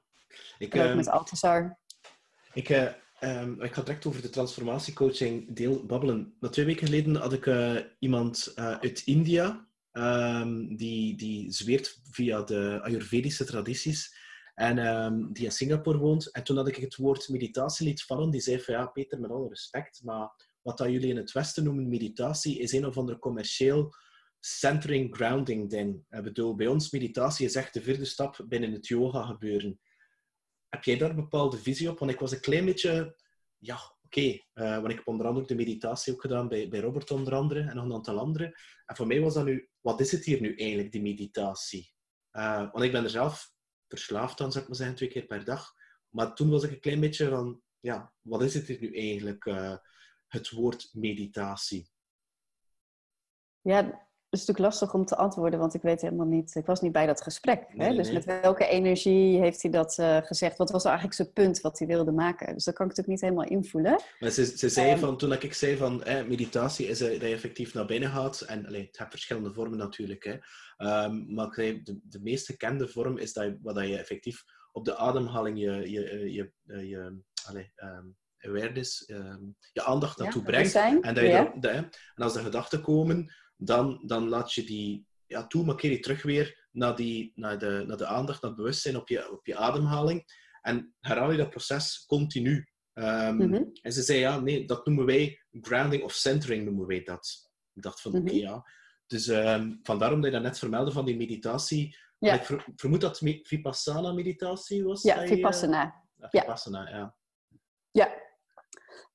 ik, 0.59 0.77
ook 0.77 0.95
met 0.95 1.09
Althazar. 1.09 1.79
Ik, 2.53 2.69
um, 3.21 3.63
ik 3.63 3.73
ga 3.73 3.83
direct 3.83 4.07
over 4.07 4.23
de 4.23 4.31
transformatiecoaching 4.31 5.57
deel 5.57 5.87
babbelen. 5.87 6.37
Na 6.41 6.49
twee 6.49 6.67
weken 6.67 6.87
geleden 6.87 7.17
had 7.17 7.33
ik 7.33 7.47
iemand 7.99 8.53
uit 8.57 9.03
India 9.05 9.73
um, 9.95 10.77
die, 10.77 11.17
die 11.17 11.53
zweert 11.53 12.01
via 12.11 12.43
de 12.43 12.81
Ayurvedische 12.83 13.45
tradities 13.45 14.15
en 14.55 14.79
um, 14.79 15.33
die 15.33 15.45
in 15.45 15.53
Singapore 15.53 15.99
woont. 15.99 16.31
En 16.31 16.45
toen 16.45 16.57
had 16.57 16.69
ik 16.69 16.77
het 16.77 16.97
woord 16.97 17.29
meditatie 17.29 17.87
liet 17.87 18.03
vallen. 18.03 18.31
Die 18.31 18.41
zei 18.41 18.61
van 18.61 18.75
ja, 18.75 18.87
Peter, 18.87 19.21
met 19.21 19.31
alle 19.31 19.49
respect, 19.49 20.01
maar 20.03 20.31
wat 20.63 20.79
dat 20.79 20.91
jullie 20.91 21.09
in 21.09 21.17
het 21.17 21.33
Westen 21.33 21.65
noemen 21.65 21.89
meditatie, 21.89 22.59
is 22.59 22.73
een 22.73 22.87
of 22.87 22.97
ander 22.97 23.19
commercieel 23.19 23.95
centering, 24.41 25.17
grounding 25.17 25.71
ding. 25.71 26.05
Ik 26.11 26.23
bedoel, 26.23 26.55
bij 26.55 26.67
ons 26.67 26.91
meditatie 26.91 27.47
is 27.47 27.55
echt 27.55 27.75
de 27.75 27.83
vierde 27.83 28.05
stap 28.05 28.45
binnen 28.49 28.73
het 28.73 28.87
yoga 28.87 29.23
gebeuren. 29.23 29.81
Heb 30.69 30.85
jij 30.85 30.97
daar 30.97 31.11
een 31.11 31.17
bepaalde 31.17 31.57
visie 31.57 31.91
op? 31.91 31.99
Want 31.99 32.11
ik 32.11 32.19
was 32.19 32.33
een 32.33 32.41
klein 32.41 32.65
beetje, 32.65 33.17
ja, 33.59 33.94
oké, 34.17 34.39
uh, 34.55 34.75
want 34.75 34.91
ik 34.91 34.97
heb 34.97 35.07
onder 35.07 35.27
andere 35.27 35.47
de 35.47 35.55
meditatie 35.55 36.13
ook 36.13 36.21
gedaan 36.21 36.49
bij, 36.49 36.69
bij 36.69 36.81
Robert 36.81 37.11
onder 37.11 37.35
andere 37.35 37.61
en 37.61 37.77
nog 37.77 37.85
een 37.85 37.93
aantal 37.93 38.19
anderen. 38.19 38.55
En 38.87 38.97
voor 38.97 39.07
mij 39.07 39.21
was 39.21 39.35
dat 39.35 39.45
nu, 39.45 39.69
wat 39.81 40.01
is 40.01 40.13
het 40.13 40.25
hier 40.25 40.41
nu 40.41 40.57
eigenlijk, 40.57 40.93
die 40.93 41.03
meditatie? 41.03 41.93
Uh, 42.33 42.71
want 42.73 42.85
ik 42.85 42.93
ben 42.93 43.05
er 43.05 43.11
zelf 43.11 43.53
verslaafd 43.89 44.41
aan, 44.41 44.53
zou 44.53 44.63
ik 44.63 44.69
maar 44.69 44.79
zeggen, 44.79 44.97
twee 44.97 45.09
keer 45.09 45.27
per 45.27 45.45
dag. 45.45 45.73
Maar 46.09 46.35
toen 46.35 46.51
was 46.51 46.63
ik 46.63 46.71
een 46.71 46.81
klein 46.81 47.01
beetje 47.01 47.29
van, 47.29 47.63
ja, 47.81 48.13
wat 48.21 48.43
is 48.43 48.55
het 48.55 48.67
hier 48.67 48.81
nu 48.81 48.97
eigenlijk, 48.97 49.45
uh, 49.45 49.77
het 50.27 50.51
woord 50.51 50.89
meditatie? 50.93 51.91
Ja, 53.61 54.04
is 54.35 54.47
natuurlijk 54.47 54.75
lastig 54.75 54.95
om 54.95 55.05
te 55.05 55.17
antwoorden, 55.17 55.59
want 55.59 55.75
ik 55.75 55.83
weet 55.83 56.01
helemaal 56.01 56.27
niet, 56.27 56.55
ik 56.55 56.67
was 56.67 56.81
niet 56.81 56.93
bij 56.93 57.07
dat 57.07 57.23
gesprek. 57.23 57.65
hè? 57.69 57.95
dus 57.95 58.13
met 58.13 58.25
welke 58.25 58.67
energie 58.67 59.41
heeft 59.41 59.63
hij 59.63 59.71
dat 59.71 59.99
uh, 59.99 60.17
gezegd? 60.17 60.59
Wat 60.59 60.71
was 60.71 60.85
eigenlijk 60.85 61.15
zijn 61.15 61.33
punt 61.33 61.61
wat 61.61 61.79
hij 61.79 61.89
wilde 61.89 62.13
maken? 62.13 62.55
Dus 62.55 62.65
dat 62.65 62.75
kan 62.75 62.87
ik 62.87 62.97
natuurlijk 62.97 63.23
niet 63.23 63.31
helemaal 63.31 63.59
invoelen. 63.59 64.03
Maar 64.19 64.31
ze, 64.31 64.45
ze 64.45 64.69
zei 64.69 64.93
um, 64.93 64.99
van, 64.99 65.17
toen 65.17 65.33
ik 65.33 65.55
zei 65.55 65.77
van 65.77 66.03
meditatie 66.29 66.87
is 66.87 66.99
dat 66.99 67.11
je 67.11 67.19
effectief 67.19 67.75
naar 67.75 67.87
binnen 67.87 68.11
gaat, 68.11 68.41
en 68.41 68.67
allee, 68.67 68.87
het 68.87 68.99
heeft 68.99 69.11
verschillende 69.11 69.53
vormen 69.53 69.79
natuurlijk, 69.79 70.25
hè. 70.25 70.37
Um, 71.05 71.35
maar 71.35 71.51
de, 71.51 71.99
de 72.03 72.21
meest 72.23 72.47
gekende 72.47 72.89
vorm 72.89 73.19
is 73.19 73.33
dat 73.33 73.45
je, 73.45 73.59
wat 73.63 73.75
dat 73.75 73.89
je 73.89 73.99
effectief 73.99 74.43
op 74.73 74.85
de 74.85 74.97
ademhaling 74.97 75.59
je, 75.59 75.91
je, 75.91 76.33
je, 76.33 76.53
je, 76.63 76.89
je 76.89 77.13
um, 77.77 78.17
awareness, 78.39 79.09
um, 79.09 79.57
je 79.73 79.83
aandacht 79.83 80.19
naartoe 80.19 80.43
ja, 80.43 80.47
brengt. 80.47 80.75
En, 80.75 81.15
dat 81.15 81.17
je 81.17 81.29
ja. 81.29 81.53
dat, 81.61 81.73
en 81.73 81.91
als 82.15 82.33
de 82.33 82.43
gedachten 82.43 82.81
komen, 82.81 83.33
dan, 83.57 84.03
dan 84.07 84.29
laat 84.29 84.53
je 84.53 84.65
die 84.65 85.07
ja, 85.27 85.47
toe, 85.47 85.65
maar 85.65 85.75
keer 85.75 85.91
je 85.91 86.01
terug 86.01 86.23
weer 86.23 86.69
naar, 86.71 86.97
die, 86.97 87.33
naar, 87.35 87.59
de, 87.59 87.85
naar 87.87 87.97
de 87.97 88.07
aandacht, 88.07 88.43
naar 88.43 88.51
het 88.51 88.61
bewustzijn 88.61 88.97
op 88.97 89.09
je, 89.09 89.33
op 89.33 89.47
je 89.47 89.57
ademhaling. 89.57 90.25
En 90.61 90.95
herhaal 91.01 91.31
je 91.31 91.37
dat 91.37 91.51
proces 91.51 92.05
continu. 92.07 92.69
Um, 92.95 93.35
mm 93.35 93.53
-hmm. 93.53 93.71
En 93.83 93.93
ze 93.93 94.03
zei, 94.03 94.19
ja, 94.19 94.41
nee, 94.41 94.65
dat 94.65 94.87
noemen 94.87 95.07
wij 95.07 95.41
grounding 95.53 96.03
of 96.03 96.13
centering, 96.13 96.65
noemen 96.65 96.87
wij 96.87 97.03
dat. 97.03 97.51
Ik 97.73 97.83
dacht 97.83 98.01
van, 98.01 98.11
mm 98.11 98.17
-hmm. 98.17 98.27
oké, 98.27 98.37
okay, 98.37 98.49
ja. 98.49 98.65
Dus 99.07 99.27
um, 99.27 99.79
vandaar 99.83 100.13
omdat 100.13 100.31
je 100.31 100.37
dat 100.37 100.43
net 100.43 100.59
vermeldde 100.59 100.93
van 100.93 101.05
die 101.05 101.17
meditatie. 101.17 101.97
Ja. 102.19 102.35
Ik 102.35 102.45
ver, 102.45 102.65
vermoed 102.77 103.01
dat 103.01 103.19
Vipassana-meditatie 103.43 104.85
was. 104.85 105.03
Ja, 105.03 105.27
Vipassana. 105.27 106.05
Je, 106.15 106.29
ja, 106.31 106.41
Vipassana, 106.41 106.89
ja. 106.89 107.17
Ja, 107.91 108.24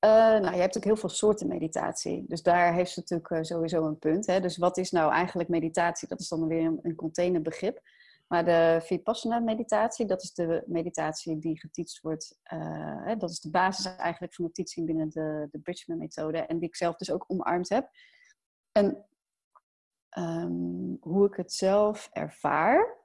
uh, 0.06 0.12
nou, 0.12 0.54
je 0.54 0.62
hebt 0.62 0.78
ook 0.78 0.84
heel 0.84 0.96
veel 0.96 1.10
soorten 1.10 1.48
meditatie. 1.48 2.26
Dus 2.28 2.42
daar 2.42 2.74
heeft 2.74 2.92
ze 2.92 3.00
natuurlijk 3.00 3.30
uh, 3.30 3.40
sowieso 3.42 3.86
een 3.86 4.00
punt. 4.00 4.26
Hè? 4.26 4.40
Dus 4.40 4.58
wat 4.58 4.78
is 4.78 4.92
nou 4.92 5.12
eigenlijk 5.12 5.50
meditatie? 5.50 6.08
Dat 6.08 6.20
is 6.20 6.28
dan 6.28 6.48
weer 6.48 6.78
een, 6.82 6.96
containerbegrip. 6.96 7.82
Maar 8.28 8.46
de 8.46 8.80
Vipassana-meditatie, 8.84 10.06
dat 10.06 10.24
is 10.24 10.34
de 10.34 10.64
meditatie 10.66 11.40
die 11.40 11.60
geteacht 11.60 12.00
wordt. 12.02 12.40
Uh, 12.54 13.06
hè? 13.06 13.16
Dat 13.16 13.30
is 13.30 13.40
de 13.40 13.50
basis 13.50 13.86
eigenlijk 13.98 14.34
van 14.34 14.46
de 14.46 14.52
teaching 14.52 14.86
binnen 14.86 15.10
de, 15.10 15.48
de 15.52 15.60
Bridgman-methode. 15.60 16.38
En 16.38 16.60
die 16.60 16.68
ik 16.68 16.76
zelf 16.76 16.96
dus 16.96 17.12
ook 17.12 17.26
omarmd 17.28 17.70
heb. 17.70 17.90
En 18.72 19.06
um, 20.18 20.98
hoe 21.02 21.28
ik 21.28 21.36
het 21.36 21.54
zelf 21.54 22.10
ervaar, 22.12 22.98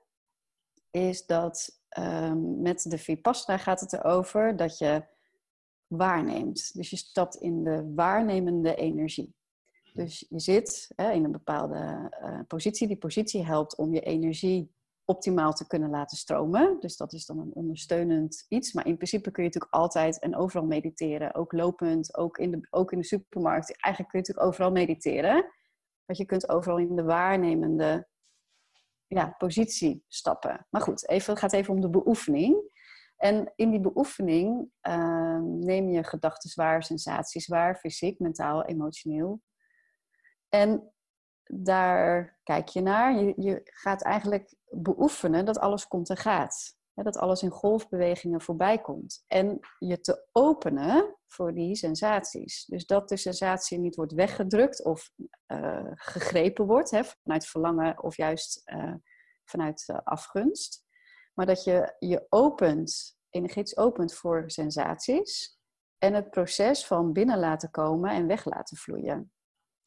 is 0.91 1.27
dat 1.27 1.81
um, 1.99 2.63
met 2.63 2.91
de 2.91 2.99
Vipassana 2.99 3.59
gaat 3.59 3.81
het 3.81 3.93
erover 3.93 4.57
dat 4.57 4.79
je 4.79 5.05
waarneemt. 5.87 6.75
Dus 6.75 6.91
je 6.91 6.97
stapt 6.97 7.37
in 7.37 7.65
de 7.65 7.93
waarnemende 7.95 8.75
energie. 8.75 9.35
Dus 9.93 10.27
je 10.29 10.41
zit 10.41 10.93
hè, 10.97 11.13
in 11.13 11.25
een 11.25 11.33
bepaalde 11.33 12.13
uh, 12.23 12.41
positie. 12.47 12.87
Die 12.87 12.97
positie 12.97 13.45
helpt 13.45 13.77
om 13.77 13.95
je 13.95 14.01
energie 14.01 14.73
optimaal 15.05 15.53
te 15.53 15.67
kunnen 15.67 15.91
laten 15.91 16.17
stromen. 16.17 16.77
Dus 16.81 16.97
dat 16.97 17.13
is 17.13 17.27
dan 17.27 17.39
een 17.39 17.55
ondersteunend 17.55 18.47
iets. 18.49 18.73
Maar 18.73 18.87
in 18.87 18.97
principe 18.97 19.31
kun 19.31 19.43
je 19.43 19.49
natuurlijk 19.49 19.75
altijd 19.75 20.19
en 20.19 20.37
overal 20.37 20.67
mediteren. 20.67 21.35
Ook 21.35 21.53
lopend, 21.53 22.17
ook 22.17 22.39
in 22.39 22.51
de, 22.51 22.67
ook 22.71 22.93
in 22.93 22.99
de 22.99 23.05
supermarkt. 23.05 23.83
Eigenlijk 23.83 24.13
kun 24.13 24.21
je 24.21 24.27
natuurlijk 24.27 24.47
overal 24.47 24.73
mediteren. 24.73 25.53
Want 26.05 26.19
je 26.19 26.25
kunt 26.25 26.49
overal 26.49 26.79
in 26.79 26.97
de 26.97 27.05
waarnemende 27.05 28.09
ja, 29.07 29.35
positie 29.39 30.05
stappen. 30.09 30.67
Maar 30.71 30.81
goed, 30.81 31.09
even, 31.09 31.31
het 31.31 31.41
gaat 31.41 31.53
even 31.53 31.75
om 31.75 31.81
de 31.81 31.91
beoefening. 31.91 32.73
En 33.17 33.53
in 33.57 33.71
die 33.71 33.81
beoefening 33.81 34.71
uh, 34.83 35.39
neem 35.41 35.89
je 35.91 36.05
gedachten 36.05 36.51
waar, 36.55 36.83
sensaties 36.83 37.47
waar, 37.47 37.77
fysiek, 37.77 38.19
mentaal, 38.19 38.65
emotioneel. 38.65 39.41
En 40.49 40.95
daar 41.45 42.39
kijk 42.43 42.69
je 42.69 42.81
naar. 42.81 43.15
Je, 43.15 43.33
je 43.37 43.61
gaat 43.65 44.03
eigenlijk 44.03 44.55
beoefenen 44.69 45.45
dat 45.45 45.59
alles 45.59 45.87
komt 45.87 46.11
en 46.11 46.17
gaat. 46.17 46.77
dat 46.95 47.17
alles 47.17 47.43
in 47.43 47.51
golfbewegingen 47.51 48.41
voorbij 48.41 48.81
komt. 48.81 49.25
En 49.27 49.59
je 49.79 50.01
te 50.01 50.27
openen 50.33 51.17
voor 51.27 51.55
die 51.55 51.77
sensaties. 51.77 52.65
Dus 52.65 52.87
dat 52.87 53.09
de 53.09 53.17
sensatie 53.17 53.79
niet 53.79 53.97
wordt 53.97 54.13
weggedrukt 54.13 54.85
of 54.85 55.11
uh, 55.53 55.91
gegrepen 55.95 56.67
wordt 56.67 56.91
hè, 56.91 57.03
vanuit 57.23 57.47
verlangen 57.47 58.03
of 58.03 58.17
juist 58.17 58.63
uh, 58.65 58.95
vanuit 59.45 59.85
uh, 59.91 59.99
afgunst. 60.05 60.84
Maar 61.35 61.47
dat 61.47 61.65
je 61.65 61.95
je 61.99 62.27
opent, 62.29 63.17
energetisch 63.31 63.77
opent 63.77 64.15
voor 64.15 64.45
sensaties. 64.47 65.59
En 65.99 66.15
het 66.15 66.31
proces 66.31 66.87
van 66.87 67.13
binnen 67.13 67.39
laten 67.39 67.71
komen 67.71 68.11
en 68.11 68.27
weg 68.27 68.45
laten 68.45 68.77
vloeien. 68.77 69.33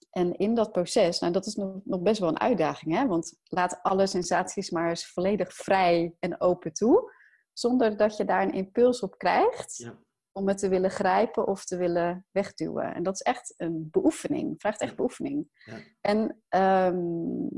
En 0.10 0.38
in 0.38 0.56
dat 0.56 0.72
proces, 0.72 1.20
nou 1.20 1.34
dat 1.34 1.46
is 1.46 1.56
nog, 1.56 2.02
best 2.02 2.20
wel 2.20 2.30
een 2.30 2.40
uitdaging, 2.40 2.96
hè? 2.96 3.08
want 3.08 3.40
laat 3.44 3.80
alle 3.82 4.08
sensaties 4.08 4.70
maar 4.70 4.90
eens 4.90 5.12
volledig 5.12 5.54
vrij 5.54 6.16
en 6.20 6.42
open 6.42 6.74
toe, 6.74 7.12
zonder 7.54 7.98
dat 7.98 8.18
je 8.18 8.26
daar 8.26 8.42
een 8.42 8.54
impuls 8.54 9.00
op 9.00 9.18
krijgt 9.18 9.78
ja. 9.78 10.00
om 10.32 10.48
het 10.48 10.58
te 10.58 10.70
willen 10.70 10.92
grijpen 10.92 11.48
of 11.48 11.66
te 11.66 11.78
willen 11.78 12.26
wegduwen. 12.32 12.94
En 12.94 13.04
dat 13.04 13.14
is 13.14 13.22
echt 13.22 13.54
een 13.58 13.88
beoefening, 13.92 14.56
vraagt 14.58 14.82
echt 14.82 14.96
beoefening. 14.96 15.50
Ja. 15.66 15.78
En 16.02 16.44
um, 16.94 17.50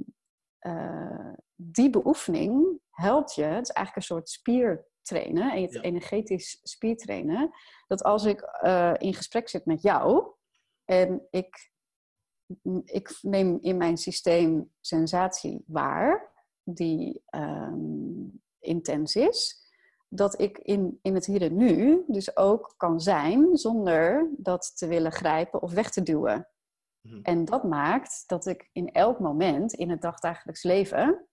uh, 0.62 1.34
die 1.56 1.90
beoefening 1.90 2.80
helpt 3.00 3.36
je, 3.36 3.44
het 3.44 3.68
is 3.68 3.74
eigenlijk 3.74 3.96
een 3.96 4.16
soort 4.16 4.30
spiertrainen, 4.30 5.62
het 5.62 5.74
ja. 5.74 5.82
energetisch 5.82 6.60
spiertrainen, 6.64 7.52
dat 7.88 8.04
als 8.04 8.26
ik 8.26 8.60
uh, 8.64 8.94
in 8.98 9.14
gesprek 9.14 9.50
zit 9.50 9.66
met 9.66 9.82
jou 9.82 10.32
en 10.86 11.28
ik, 11.30 11.72
ik 12.84 13.18
neem 13.22 13.58
in 13.62 13.78
mijn 13.78 13.98
systeem 13.98 14.72
sensatie 14.82 15.64
waar, 15.68 16.32
die 16.64 17.24
um, 17.36 18.42
intens 18.60 19.16
is, 19.16 19.68
dat 20.08 20.42
ik 20.42 20.58
in, 20.58 21.00
in 21.02 21.14
het 21.14 21.26
hier 21.26 21.42
en 21.42 21.56
nu 21.56 22.04
dus 22.08 22.38
ook 22.38 22.74
kan 22.78 23.00
zijn 23.00 23.58
zonder 23.58 24.30
dat 24.38 24.78
te 24.78 24.88
willen 24.88 25.12
grijpen 25.12 25.62
of 25.62 25.72
weg 25.72 25.90
te 25.92 26.04
duwen. 26.04 26.48
Mhm. 27.02 27.20
En 27.22 27.46
dat 27.46 27.64
maakt 27.64 28.24
dat 28.28 28.46
ik 28.46 28.70
in 28.72 28.92
elk 28.92 29.20
moment 29.20 29.74
in 29.74 29.90
het 29.90 30.02
dagdagelijks 30.02 30.64
leven 30.64 31.29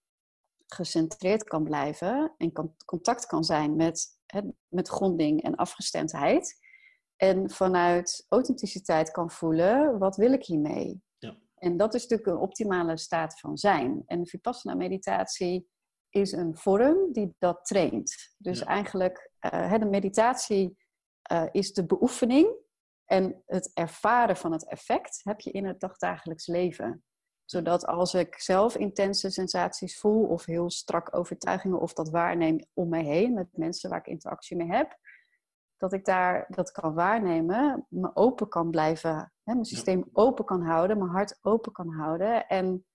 gecentreerd 0.66 1.44
kan 1.44 1.64
blijven 1.64 2.34
en 2.36 2.52
kan, 2.52 2.74
contact 2.84 3.26
kan 3.26 3.44
zijn 3.44 3.76
met, 3.76 4.20
hè, 4.26 4.40
met 4.68 4.88
gronding 4.88 5.42
en 5.42 5.54
afgestemdheid. 5.54 6.64
En 7.16 7.50
vanuit 7.50 8.26
authenticiteit 8.28 9.10
kan 9.10 9.30
voelen, 9.30 9.98
wat 9.98 10.16
wil 10.16 10.32
ik 10.32 10.44
hiermee? 10.44 11.02
Ja. 11.18 11.36
En 11.54 11.76
dat 11.76 11.94
is 11.94 12.02
natuurlijk 12.02 12.28
een 12.28 12.42
optimale 12.42 12.96
staat 12.96 13.40
van 13.40 13.56
zijn. 13.56 14.02
En 14.06 14.22
de 14.22 14.28
Vipassana-meditatie 14.28 15.68
is 16.10 16.32
een 16.32 16.56
vorm 16.56 17.12
die 17.12 17.34
dat 17.38 17.64
traint. 17.64 18.34
Dus 18.38 18.58
ja. 18.58 18.64
eigenlijk, 18.66 19.30
uh, 19.40 19.78
de 19.78 19.86
meditatie 19.86 20.76
uh, 21.32 21.46
is 21.50 21.72
de 21.72 21.86
beoefening 21.86 22.64
en 23.04 23.42
het 23.46 23.70
ervaren 23.74 24.36
van 24.36 24.52
het 24.52 24.68
effect 24.68 25.20
heb 25.22 25.40
je 25.40 25.50
in 25.50 25.66
het 25.66 25.80
dagdagelijks 25.80 26.46
leven. 26.46 27.04
Zodat 27.46 27.86
als 27.86 28.14
ik 28.14 28.40
zelf 28.40 28.76
intense 28.76 29.30
sensaties 29.30 29.98
voel 29.98 30.26
of 30.26 30.44
heel 30.44 30.70
strak 30.70 31.16
overtuigingen 31.16 31.80
of 31.80 31.92
dat 31.92 32.10
waarneem 32.10 32.58
om 32.72 32.88
mij 32.88 33.04
heen 33.04 33.34
met 33.34 33.48
mensen 33.52 33.90
waar 33.90 33.98
ik 33.98 34.06
interactie 34.06 34.56
mee 34.56 34.68
heb, 34.68 34.98
dat 35.76 35.92
ik 35.92 36.04
daar 36.04 36.46
dat 36.48 36.70
kan 36.70 36.94
waarnemen, 36.94 37.86
me 37.88 38.10
open 38.14 38.48
kan 38.48 38.70
blijven, 38.70 39.32
hè, 39.42 39.52
mijn 39.52 39.64
systeem 39.64 40.08
open 40.12 40.44
kan 40.44 40.62
houden, 40.62 40.98
mijn 40.98 41.10
hart 41.10 41.38
open 41.42 41.72
kan 41.72 41.88
houden 41.88 42.46
en 42.46 42.86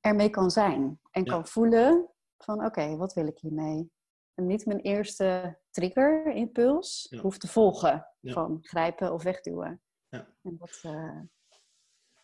ermee 0.00 0.30
kan 0.30 0.50
zijn. 0.50 1.00
En 1.10 1.24
kan 1.24 1.46
voelen 1.46 2.08
van 2.38 2.64
oké, 2.64 2.96
wat 2.96 3.12
wil 3.12 3.26
ik 3.26 3.38
hiermee? 3.38 3.90
En 4.34 4.46
niet 4.46 4.66
mijn 4.66 4.80
eerste 4.80 5.58
trigger, 5.70 6.26
impuls, 6.26 7.06
ja. 7.10 7.20
hoeft 7.20 7.40
te 7.40 7.48
volgen 7.48 8.06
van 8.22 8.58
grijpen 8.62 9.12
of 9.12 9.22
wegduwen. 9.22 9.82
Ja. 10.08 10.28
En 10.42 10.56
dat, 10.58 10.80
uh... 10.82 11.20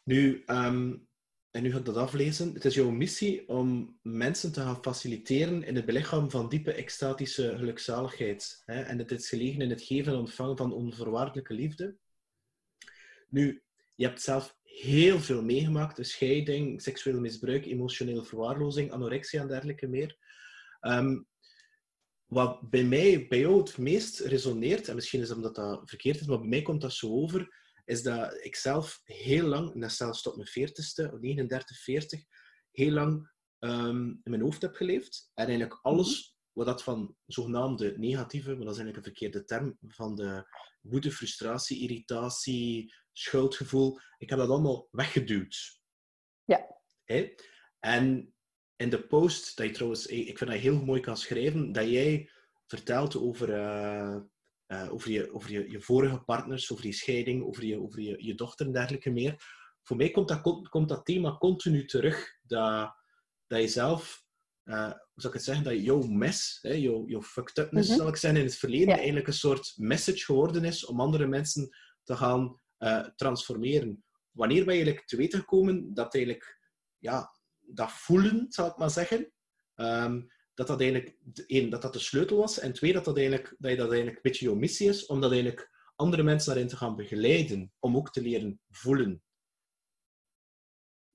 Nu, 0.04 0.42
um, 0.46 1.08
en 1.50 1.62
nu 1.62 1.72
ga 1.72 1.78
ik 1.78 1.84
dat 1.84 1.96
aflezen. 1.96 2.54
Het 2.54 2.64
is 2.64 2.74
jouw 2.74 2.90
missie 2.90 3.48
om 3.48 3.98
mensen 4.02 4.52
te 4.52 4.60
gaan 4.60 4.82
faciliteren 4.82 5.62
in 5.62 5.76
het 5.76 5.84
belichamen 5.84 6.30
van 6.30 6.48
diepe 6.48 6.72
extatische 6.72 7.54
gelukzaligheid. 7.56 8.62
Hè? 8.64 8.82
En 8.82 8.98
het 8.98 9.10
is 9.10 9.28
gelegen 9.28 9.60
in 9.60 9.70
het 9.70 9.82
geven 9.82 10.12
en 10.12 10.18
ontvangen 10.18 10.56
van 10.56 10.72
onvoorwaardelijke 10.72 11.54
liefde. 11.54 11.96
Nu, 13.28 13.62
je 13.94 14.06
hebt 14.06 14.22
zelf 14.22 14.56
heel 14.62 15.20
veel 15.20 15.42
meegemaakt. 15.42 15.96
De 15.96 16.04
scheiding, 16.04 16.82
seksueel 16.82 17.20
misbruik, 17.20 17.66
emotionele 17.66 18.24
verwaarlozing, 18.24 18.92
anorexia 18.92 19.40
en 19.40 19.48
dergelijke 19.48 19.86
meer. 19.86 20.16
Um, 20.80 21.26
wat 22.26 22.70
bij 22.70 22.84
mij, 22.84 23.26
bij 23.28 23.38
jou 23.38 23.58
het 23.58 23.78
meest 23.78 24.20
resoneert, 24.20 24.88
en 24.88 24.94
misschien 24.94 25.20
is 25.20 25.30
omdat 25.30 25.54
dat 25.54 25.82
verkeerd 25.84 26.20
is, 26.20 26.26
maar 26.26 26.38
bij 26.38 26.48
mij 26.48 26.62
komt 26.62 26.80
dat 26.80 26.92
zo 26.92 27.10
over, 27.10 27.63
is 27.84 28.02
dat 28.02 28.44
ik 28.44 28.56
zelf 28.56 29.00
heel 29.04 29.46
lang, 29.46 29.82
en 29.82 29.90
zelfs 29.90 30.22
tot 30.22 30.36
mijn 30.36 30.70
40ste, 30.70 31.20
39, 31.20 31.78
40, 31.82 32.24
heel 32.70 32.92
lang 32.92 33.32
um, 33.58 34.20
in 34.22 34.30
mijn 34.30 34.42
hoofd 34.42 34.62
heb 34.62 34.74
geleefd. 34.74 35.30
En 35.34 35.46
eigenlijk 35.46 35.78
alles 35.82 36.08
mhm. 36.08 36.58
wat 36.58 36.66
dat 36.66 36.82
van 36.82 37.16
zogenaamde 37.26 37.98
negatieve, 37.98 38.54
maar 38.54 38.64
dat 38.64 38.74
is 38.74 38.80
eigenlijk 38.80 38.96
een 38.96 39.12
verkeerde 39.12 39.44
term, 39.44 39.78
van 39.88 40.14
de 40.14 40.44
woede, 40.80 41.10
frustratie, 41.10 41.80
irritatie, 41.80 42.94
schuldgevoel, 43.12 43.98
ik 44.18 44.30
heb 44.30 44.38
dat 44.38 44.48
allemaal 44.48 44.88
weggeduwd. 44.90 45.80
Ja. 46.44 46.66
Hè? 47.04 47.34
En 47.78 48.34
in 48.76 48.90
de 48.90 49.06
post, 49.06 49.56
dat 49.56 49.66
je 49.66 49.72
trouwens, 49.72 50.06
ik 50.06 50.38
vind 50.38 50.50
dat 50.50 50.60
heel 50.60 50.84
mooi 50.84 51.00
kan 51.00 51.16
schrijven, 51.16 51.72
dat 51.72 51.88
jij 51.88 52.30
vertelt 52.66 53.16
over, 53.16 53.48
uh, 53.48 54.20
uh, 54.68 54.92
over, 54.92 55.10
je, 55.10 55.34
over 55.34 55.50
je, 55.50 55.70
je 55.70 55.80
vorige 55.80 56.18
partners, 56.18 56.72
over 56.72 56.86
je 56.86 56.92
scheiding, 56.92 57.44
over 57.44 57.64
je, 57.64 57.80
over 57.80 58.00
je, 58.00 58.24
je 58.24 58.34
dochter 58.34 58.66
en 58.66 58.72
dergelijke 58.72 59.10
meer. 59.10 59.36
Voor 59.82 59.96
mij 59.96 60.10
komt 60.10 60.28
dat, 60.28 60.68
komt 60.68 60.88
dat 60.88 61.04
thema 61.04 61.36
continu 61.36 61.84
terug, 61.84 62.38
dat, 62.42 62.94
dat 63.46 63.60
je 63.60 63.68
zelf, 63.68 64.24
uh, 64.64 64.84
hoe 64.84 65.12
zou 65.14 65.32
ik 65.32 65.32
het 65.32 65.44
zeggen, 65.44 65.64
dat 65.64 65.84
jouw 65.84 66.02
mes, 66.02 66.58
hè, 66.62 66.72
jouw, 66.72 67.06
jouw 67.06 67.22
fucked 67.22 67.58
upness, 67.58 67.90
mm 67.90 67.96
zal 67.96 68.08
ik 68.08 68.16
zeggen, 68.16 68.40
in 68.40 68.46
het 68.46 68.56
verleden 68.56 68.94
eigenlijk 68.94 69.26
een 69.26 69.32
soort 69.32 69.72
message 69.76 70.24
geworden 70.24 70.64
is 70.64 70.86
om 70.86 71.00
andere 71.00 71.26
mensen 71.26 71.68
te 72.02 72.16
gaan 72.16 72.60
transformeren. 73.16 74.04
Wanneer 74.30 74.64
ben 74.64 74.74
je 74.74 74.80
eigenlijk 74.80 75.06
te 75.06 75.16
weten 75.16 75.38
gekomen 75.38 75.94
dat 75.94 76.14
eigenlijk 76.14 76.60
ja, 76.98 77.30
dat 77.60 77.92
voelen, 77.92 78.46
zal 78.48 78.66
ik 78.66 78.76
maar 78.76 78.90
zeggen, 78.90 79.32
ehm, 79.74 80.22
dat 80.54 80.66
dat 80.66 80.80
eigenlijk, 80.80 81.16
één, 81.46 81.70
dat 81.70 81.82
dat 81.82 81.92
de 81.92 81.98
sleutel 81.98 82.36
was, 82.36 82.58
en 82.58 82.72
twee, 82.72 82.92
dat, 82.92 83.04
dat, 83.04 83.16
eigenlijk, 83.16 83.54
dat 83.58 83.70
je 83.70 83.76
dat 83.76 83.86
eigenlijk 83.86 84.16
een 84.16 84.30
beetje 84.30 84.44
jouw 84.44 84.54
missie 84.54 84.88
is, 84.88 85.06
om 85.06 85.20
dat 85.20 85.32
eigenlijk 85.32 85.70
andere 85.96 86.22
mensen 86.22 86.52
daarin 86.52 86.68
te 86.68 86.76
gaan 86.76 86.96
begeleiden, 86.96 87.72
om 87.78 87.96
ook 87.96 88.10
te 88.10 88.22
leren 88.22 88.60
voelen. 88.70 89.22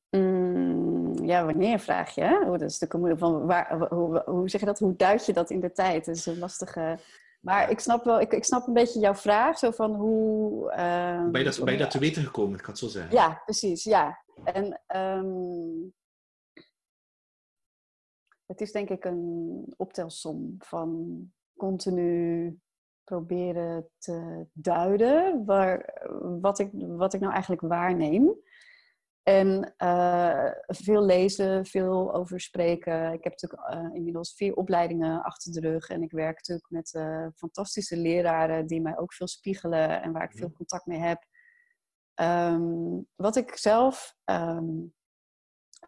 Mm, 0.10 1.26
ja, 1.26 1.46
wanneer 1.46 1.80
vraag 1.80 2.16
je? 2.16 2.22
Hè? 2.22 2.58
dat 2.58 2.62
is 2.62 2.86
van 3.18 3.46
waar, 3.46 3.88
hoe, 3.90 4.24
hoe 4.26 4.50
zeg 4.50 4.60
je 4.60 4.66
dat? 4.66 4.80
Hoe 4.80 4.96
duid 4.96 5.26
je 5.26 5.34
dat 5.34 5.50
in 5.50 5.60
de 5.60 5.72
tijd? 5.72 6.06
Dat 6.06 6.16
is 6.16 6.26
een 6.26 6.40
lastige. 6.40 7.00
Maar 7.40 7.72
ik 7.72 7.80
snap 7.80 8.04
wel, 8.04 8.20
ik, 8.22 8.34
ik 8.34 8.44
snap 8.44 8.68
een 8.68 8.74
beetje 8.74 9.00
jouw 9.00 9.16
vraag, 9.16 9.58
zo 9.58 9.72
van 9.72 9.96
hoe. 9.96 10.72
Uh, 10.72 11.30
ben 11.32 11.42
je 11.42 11.50
dat, 11.50 11.64
ben 11.64 11.74
je 11.74 11.80
dat 11.80 11.92
te 11.92 12.00
weten 12.00 12.24
gekomen, 12.24 12.54
ik 12.56 12.62
kan 12.62 12.70
het 12.70 12.80
zo 12.80 12.88
zeggen? 12.88 13.14
Ja, 13.14 13.42
precies, 13.46 13.84
ja. 13.84 14.24
En 14.44 14.82
um, 14.96 15.94
het 18.50 18.62
is 18.62 18.72
denk 18.72 18.90
ik 18.90 19.06
een 19.06 19.74
optelsom 19.78 20.56
van 20.58 21.20
continu 21.58 22.60
proberen 23.04 23.90
te 23.98 24.46
duiden 24.54 25.46
waar, 25.46 26.04
wat, 26.42 26.60
ik, 26.60 26.70
wat 26.74 27.14
ik 27.14 27.20
nou 27.20 27.34
eigenlijk 27.34 27.62
waarneem. 27.62 28.36
En 29.24 29.74
uh, 29.78 30.52
veel 30.68 31.06
lezen, 31.06 31.66
veel 31.66 32.14
over 32.14 32.40
spreken. 32.40 33.14
Ik 33.14 33.24
heb 33.24 33.42
natuurlijk 33.42 33.74
uh, 33.74 33.96
inmiddels 33.96 34.34
vier 34.34 34.56
opleidingen 34.56 35.24
achter 35.24 35.52
de 35.52 35.60
rug. 35.60 35.90
En 35.90 36.02
ik 36.02 36.12
werk 36.12 36.36
natuurlijk 36.36 36.70
met 36.70 36.94
uh, 36.94 37.28
fantastische 37.36 37.98
leraren 37.98 38.68
die 38.68 38.82
mij 38.82 38.98
ook 38.98 39.14
veel 39.14 39.28
spiegelen 39.28 40.02
en 40.02 40.12
waar 40.12 40.24
ik 40.24 40.38
veel 40.38 40.48
mhm. 40.48 40.58
contact 40.58 40.86
mee 40.86 41.00
heb. 41.00 41.24
Um, 42.22 43.08
wat 43.16 43.36
ik 43.36 43.56
zelf 43.56 44.16
um, 44.26 44.94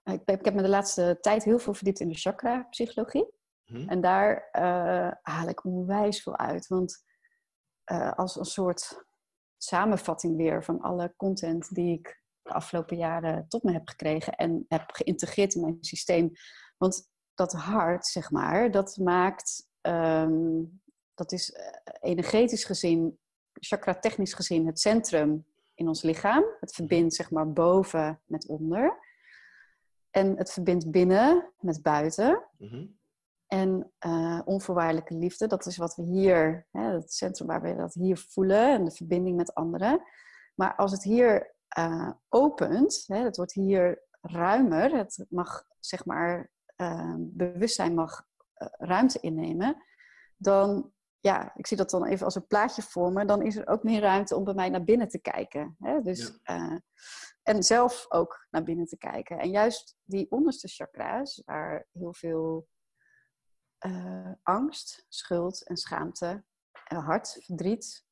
ik, 0.04 0.22
ik, 0.26 0.46
heb 0.46 0.54
me 0.54 0.62
de 0.62 0.70
laatste 0.70 1.18
tijd 1.22 1.44
heel 1.44 1.60
veel 1.60 1.74
verdiept 1.74 2.00
in 2.00 2.10
de 2.10 2.18
chakra-psychologie. 2.18 3.26
Mhm. 3.66 3.90
En 3.90 4.02
daar 4.02 4.50
uh, 4.52 5.12
haal 5.22 5.48
ik 5.48 5.66
onwijs 5.66 6.24
veel 6.24 6.38
uit. 6.38 6.68
Want 6.68 7.04
uh, 7.92 8.12
als 8.12 8.36
een 8.36 8.46
soort 8.46 9.06
samenvatting 9.58 10.38
weer 10.38 10.64
van 10.64 10.82
alle 10.82 11.14
content 11.18 11.76
die 11.76 11.98
ik 11.98 12.22
de 12.42 12.54
afgelopen 12.54 12.98
jaren 12.98 13.48
tot 13.48 13.64
me 13.64 13.72
heb 13.72 13.90
gekregen 13.90 14.36
en 14.36 14.66
heb 14.68 14.84
geïntegreerd 14.88 15.54
in 15.54 15.62
mijn 15.62 15.78
systeem. 15.80 16.32
Want 16.78 17.10
dat 17.34 17.54
hart, 17.54 18.06
zeg 18.06 18.32
maar, 18.32 18.72
dat 18.72 18.98
maakt, 18.98 19.70
um, 19.82 20.82
dat 21.14 21.32
is 21.32 21.56
energetisch 22.00 22.64
gezien, 22.64 23.20
chakra-technisch 23.54 24.34
gezien, 24.34 24.66
het 24.66 24.80
centrum 24.80 25.46
in 25.76 25.88
ons 25.88 26.02
lichaam. 26.02 26.44
Het 26.60 26.74
verbindt, 26.74 27.14
zeg 27.14 27.32
maar, 27.32 27.54
boven 27.54 28.22
met 28.26 28.48
onder. 28.48 29.10
En 30.12 30.38
het 30.38 30.52
verbindt 30.52 30.92
binnen 30.92 31.54
met 31.60 31.82
buiten. 31.82 32.44
Mhm. 32.58 32.86
En 33.48 33.92
uh, 34.06 34.42
onvoorwaardelijke 34.46 35.16
liefde, 35.16 35.48
dat 35.48 35.66
is 35.66 35.78
wat 35.78 35.96
we 35.96 36.04
hier, 36.04 36.68
hè, 36.72 36.82
het 36.82 37.14
centrum 37.14 37.48
waar 37.48 37.62
we 37.62 37.76
dat 37.76 37.94
hier 37.94 38.18
voelen 38.18 38.74
en 38.74 38.86
de 38.86 38.92
verbinding 38.92 39.38
met 39.38 39.54
anderen. 39.54 40.02
Maar 40.56 40.76
als 40.76 40.92
het 40.92 41.04
hier 41.04 41.56
uh, 41.78 42.12
opent, 42.30 43.04
hè, 43.08 43.18
het 43.18 43.38
wordt 43.38 43.54
hier 43.54 44.04
ruimer, 44.22 44.98
het 44.98 45.26
mag 45.30 45.64
zeg 45.80 46.06
maar, 46.06 46.52
uh, 46.78 47.16
bewustzijn 47.18 47.94
mag 47.94 48.26
ruimte 48.78 49.20
innemen, 49.20 49.84
dan, 50.38 50.92
ja, 51.22 51.52
ik 51.56 51.68
zie 51.68 51.78
dat 51.78 51.90
dan 51.90 52.06
even 52.06 52.26
als 52.26 52.36
een 52.36 52.48
plaatje 52.48 52.82
vormen, 52.82 53.28
dan 53.28 53.42
is 53.42 53.56
er 53.56 53.68
ook 53.68 53.84
meer 53.84 54.02
ruimte 54.02 54.36
om 54.36 54.44
bij 54.44 54.54
mij 54.54 54.70
naar 54.70 54.84
binnen 54.84 55.08
te 55.08 55.22
kijken. 55.22 55.76
Hè? 55.80 56.02
Dus 56.02 56.40
en 57.44 57.64
zelf 57.64 58.06
ook 58.10 58.48
naar 58.50 58.64
binnen 58.64 58.86
te 58.86 58.98
kijken. 58.98 59.40
En 59.40 59.50
juist 59.50 59.96
die 60.04 60.32
onderste 60.32 60.68
chakra's, 60.68 61.42
waar 61.46 61.88
heel 61.92 62.14
veel 62.14 62.68
uh, 63.86 64.32
angst, 64.44 65.06
schuld 65.10 65.68
en 65.68 65.78
schaamte, 65.78 66.44
en 66.88 66.98
hart, 66.98 67.40
verdriet, 67.46 68.06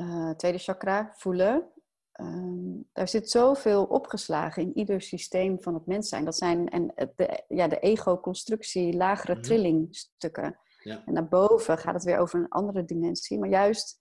uh, 0.00 0.30
tweede 0.30 0.58
chakra, 0.58 1.12
voelen. 1.16 1.72
Um, 2.20 2.88
daar 2.92 3.08
zit 3.08 3.30
zoveel 3.30 3.84
opgeslagen 3.84 4.62
in 4.62 4.76
ieder 4.76 5.02
systeem 5.02 5.62
van 5.62 5.74
het 5.74 5.86
mens 5.86 6.08
zijn. 6.08 6.24
Dat 6.24 6.36
zijn 6.36 6.68
en 6.68 6.92
de, 7.16 7.44
ja, 7.48 7.68
de 7.68 7.78
ego-constructie, 7.78 8.96
lagere 8.96 9.34
mm 9.34 9.42
trillingstukken. 9.42 10.58
Ja. 10.78 11.02
En 11.06 11.12
naar 11.12 11.28
boven 11.28 11.78
gaat 11.78 11.94
het 11.94 12.04
weer 12.04 12.18
over 12.18 12.38
een 12.38 12.48
andere 12.48 12.84
dimensie. 12.84 13.38
Maar 13.38 13.48
juist 13.48 14.00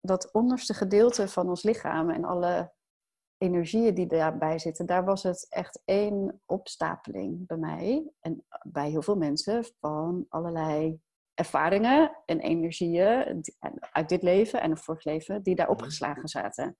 dat 0.00 0.32
onderste 0.32 0.74
gedeelte 0.74 1.28
van 1.28 1.48
ons 1.48 1.62
lichaam 1.62 2.10
en 2.10 2.24
alle 2.24 2.72
energieën 3.38 3.94
die 3.94 4.06
daarbij 4.06 4.58
zitten, 4.58 4.86
daar 4.86 5.04
was 5.04 5.22
het 5.22 5.46
echt 5.48 5.82
één 5.84 6.42
opstapeling 6.46 7.46
bij 7.46 7.56
mij 7.56 8.10
en 8.20 8.46
bij 8.62 8.90
heel 8.90 9.02
veel 9.02 9.16
mensen 9.16 9.64
van 9.80 10.26
allerlei 10.28 11.00
ervaringen 11.34 12.16
en 12.24 12.40
energieën 12.40 13.42
uit 13.92 14.08
dit 14.08 14.22
leven 14.22 14.60
en 14.60 14.70
het 14.70 14.80
vorig 14.80 15.04
leven 15.04 15.42
die 15.42 15.54
daar 15.54 15.66
mhm. 15.66 15.74
opgeslagen 15.74 16.28
zaten. 16.28 16.78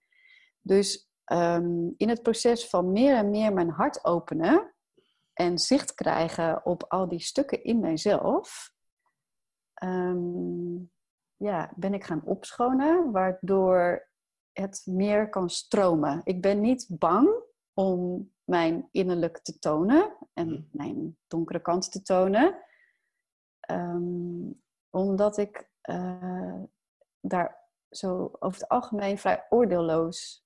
Dus 0.61 1.09
ehm, 1.23 1.89
in 1.97 2.09
het 2.09 2.21
proces 2.21 2.67
van 2.67 2.91
meer 2.91 3.15
en 3.15 3.29
meer 3.29 3.53
mijn 3.53 3.69
hart 3.69 4.05
openen 4.05 4.73
en 5.33 5.57
zicht 5.57 5.93
krijgen 5.93 6.65
op 6.65 6.85
al 6.87 7.07
die 7.07 7.19
stukken 7.19 7.63
in 7.63 7.79
mijzelf, 7.79 8.70
ehm, 9.81 10.75
ja, 11.35 11.73
ben 11.75 11.93
ik 11.93 12.03
gaan 12.03 12.25
opschonen, 12.25 13.11
waardoor 13.11 14.09
het 14.51 14.81
meer 14.85 15.29
kan 15.29 15.49
stromen. 15.49 16.21
Ik 16.23 16.41
ben 16.41 16.61
niet 16.61 16.85
bang 16.89 17.29
om 17.73 18.31
mijn 18.43 18.87
innerlijk 18.91 19.37
te 19.37 19.59
tonen 19.59 20.17
en 20.33 20.47
mhm. 20.47 20.61
mijn 20.71 21.17
donkere 21.27 21.61
kant 21.61 21.91
te 21.91 22.01
tonen, 22.01 22.55
um, 23.71 24.61
omdat 24.89 25.37
ik 25.37 25.69
uh, 25.89 26.61
daar 27.19 27.69
zo 27.89 28.31
over 28.39 28.61
het 28.61 28.69
algemeen 28.69 29.17
vrij 29.17 29.45
oordeelloos 29.49 30.45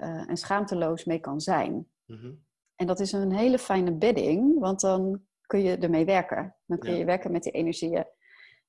uh, 0.00 0.28
en 0.28 0.36
schaamteloos 0.36 1.04
mee 1.04 1.20
kan 1.20 1.40
zijn. 1.40 1.90
Mhm. 2.04 2.34
En 2.74 2.86
dat 2.86 3.00
is 3.00 3.12
een 3.12 3.32
hele 3.32 3.58
fijne 3.58 3.92
bedding, 3.92 4.58
want 4.58 4.80
dan 4.80 5.22
kun 5.46 5.62
je 5.62 5.76
ermee 5.76 6.04
werken. 6.04 6.56
Dan 6.66 6.78
kun 6.78 6.94
je 6.94 7.04
werken 7.04 7.32
met 7.32 7.42
die 7.42 7.52
energieën. 7.52 8.06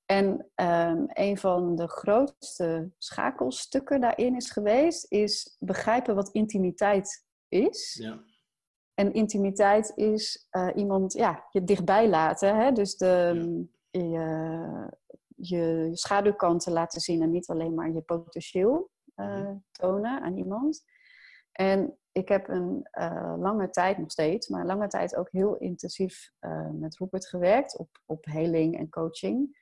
En 0.06 0.52
um, 0.56 1.06
een 1.08 1.38
van 1.38 1.76
de 1.76 1.88
grootste 1.88 2.92
schakelstukken 2.98 4.02
daarin 4.02 4.36
is 4.36 4.52
geweest, 4.52 5.12
is 5.12 5.56
begrijpen 5.60 6.16
wat 6.16 6.30
intimiteit 6.30 7.26
is. 7.48 7.98
Ja. 8.02 8.24
En 8.94 9.14
intimiteit 9.14 9.92
is 9.96 10.48
uh, 10.52 10.70
iemand 10.76 11.14
ja, 11.14 11.48
je 11.50 11.64
dichtbij 11.64 12.10
laten. 12.10 12.56
Hè? 12.56 12.72
Dus 12.72 12.98
de, 12.98 13.68
je, 13.92 14.90
je 15.36 15.90
schaduwkanten 15.92 16.72
laten 16.72 17.02
zien 17.02 17.22
en 17.22 17.30
niet 17.32 17.50
alleen 17.50 17.74
maar 17.74 17.92
je 17.92 18.02
potentieel 18.02 18.90
uh, 19.16 19.52
tonen 19.72 20.22
aan 20.22 20.38
iemand. 20.38 20.84
En 21.52 21.98
ik 22.12 22.28
heb 22.28 22.48
een 22.48 22.90
uh, 23.00 23.36
lange 23.38 23.70
tijd 23.70 23.98
nog 23.98 24.12
steeds, 24.12 24.48
maar 24.48 24.66
lange 24.66 24.88
tijd 24.88 25.16
ook 25.16 25.32
heel 25.32 25.58
intensief 25.58 26.32
met 26.72 26.98
Rupert 26.98 27.28
gewerkt 27.28 27.78
op, 27.78 27.90
op 28.06 28.26
heling 28.26 28.78
en 28.78 28.90
coaching. 28.90 29.62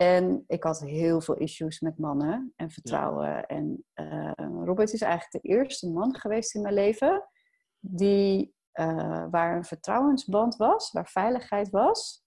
En 0.00 0.44
ik 0.46 0.64
had 0.64 0.80
heel 0.80 1.20
veel 1.20 1.36
issues 1.36 1.80
met 1.80 1.98
mannen 1.98 2.52
en 2.56 2.70
vertrouwen. 2.70 3.46
En 3.46 3.84
uh, 3.94 4.32
Robert 4.64 4.92
is 4.92 5.00
eigenlijk 5.00 5.44
de 5.44 5.50
eerste 5.50 5.90
man 5.90 6.14
geweest 6.14 6.54
in 6.54 6.62
mijn 6.62 6.74
leven 6.74 7.28
die, 7.80 8.54
uh, 8.74 9.26
waar 9.30 9.56
een 9.56 9.64
vertrouwensband 9.64 10.56
was, 10.56 10.92
waar 10.92 11.08
veiligheid 11.08 11.70
was. 11.70 12.24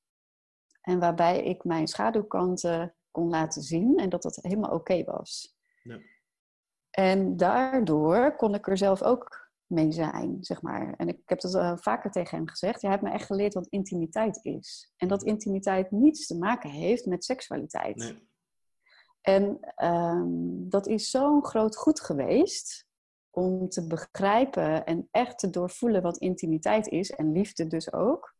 En 0.81 0.99
waarbij 0.99 1.43
ik 1.43 1.63
mijn 1.63 1.87
schaduwkanten 1.87 2.95
kon 3.11 3.29
laten 3.29 3.61
zien 3.61 3.97
en 3.97 4.09
dat 4.09 4.21
dat 4.21 4.35
helemaal 4.41 4.71
oké 4.71 5.03
was. 5.03 5.57
Ja. 5.83 5.99
En 6.89 7.37
daardoor 7.37 8.35
kon 8.35 8.53
ik 8.53 8.67
er 8.67 8.77
zelf 8.77 9.03
ook 9.03 9.42
mee 9.73 9.91
zijn, 9.91 10.37
zeg 10.39 10.61
maar. 10.61 10.93
En 10.97 11.07
ik 11.07 11.21
heb 11.25 11.41
dat 11.41 11.55
uh, 11.55 11.77
vaker 11.77 12.11
tegen 12.11 12.37
hem 12.37 12.47
gezegd. 12.47 12.81
Je 12.81 12.87
hebt 12.87 13.01
me 13.01 13.09
echt 13.09 13.25
geleerd 13.25 13.53
wat 13.53 13.67
intimiteit 13.67 14.39
is. 14.41 14.93
En 14.97 15.07
dat 15.07 15.23
intimiteit 15.23 15.91
niets 15.91 16.27
te 16.27 16.37
maken 16.37 16.69
heeft 16.69 17.05
met 17.05 17.23
seksualiteit. 17.23 17.95
Nee. 17.95 18.31
En 19.21 19.59
um, 19.85 20.69
dat 20.69 20.87
is 20.87 21.09
zo'n 21.09 21.45
groot 21.45 21.75
goed 21.77 22.01
geweest. 22.01 22.87
om 23.29 23.69
te 23.69 23.87
begrijpen 23.87 24.85
en 24.85 25.07
echt 25.11 25.39
te 25.39 25.49
doorvoelen 25.49 26.01
wat 26.01 26.17
intimiteit 26.17 26.87
is 26.87 27.11
en 27.11 27.31
liefde 27.31 27.67
dus 27.67 27.93
ook. 27.93 28.35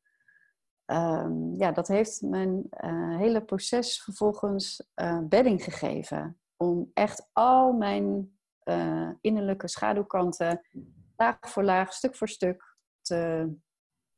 Ehm, 0.86 1.56
ja, 1.56 1.72
dat 1.72 1.88
heeft 1.88 2.22
mijn 2.22 2.68
uh, 2.84 3.18
hele 3.18 3.44
proces 3.44 4.04
vervolgens 4.04 4.92
uh, 4.96 5.20
bedding 5.20 5.64
gegeven. 5.64 6.40
Om 6.58 6.92
echt 6.94 7.30
al 7.32 7.74
mijn 7.74 8.38
uh, 8.64 9.10
innerlijke 9.22 9.68
schaduwkanten 9.68 10.62
laag 11.16 11.38
voor 11.40 11.64
laag, 11.64 11.94
stuk 11.94 12.16
voor 12.16 12.30
stuk 12.30 12.76
te, 13.02 13.54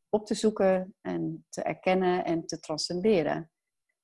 op 0.10 0.26
te 0.26 0.34
zoeken 0.34 0.96
en 1.02 1.46
te 1.50 1.62
erkennen 1.62 2.26
en 2.26 2.46
te 2.46 2.60
transcenderen. 2.60 3.50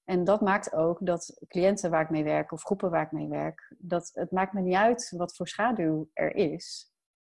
En 0.03 0.23
dat 0.23 0.41
maakt 0.41 0.73
ook 0.73 1.05
dat 1.05 1.41
cliënten 1.47 1.89
waar 1.89 2.01
ik 2.01 2.09
mee 2.09 2.23
werk 2.23 2.51
of 2.51 2.63
groepen 2.63 2.89
waar 2.89 3.05
ik 3.05 3.11
mee 3.11 3.27
werk, 3.27 3.75
dat 3.77 4.11
het 4.13 4.31
maakt 4.31 4.53
me 4.53 4.61
niet 4.61 4.75
uit 4.75 5.13
wat 5.17 5.35
voor 5.35 5.47
schaduw 5.47 6.09
er 6.13 6.35
is. 6.35 6.93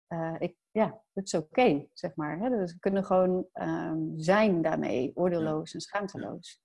Uh, 0.08 0.36
ik, 0.40 0.56
ja, 0.72 1.02
het 1.14 1.26
is 1.26 1.34
oké, 1.34 1.88
zeg 1.94 2.16
maar. 2.16 2.40
Hè? 2.40 2.50
Dus 2.50 2.74
we 2.74 2.80
kunnen 2.80 3.06
gewoon 3.06 3.48
um, 3.54 4.14
zijn 4.16 4.62
daarmee, 4.62 5.12
oordeelloos 5.16 5.74
en 5.74 5.82
schaamteloos. 5.82 6.62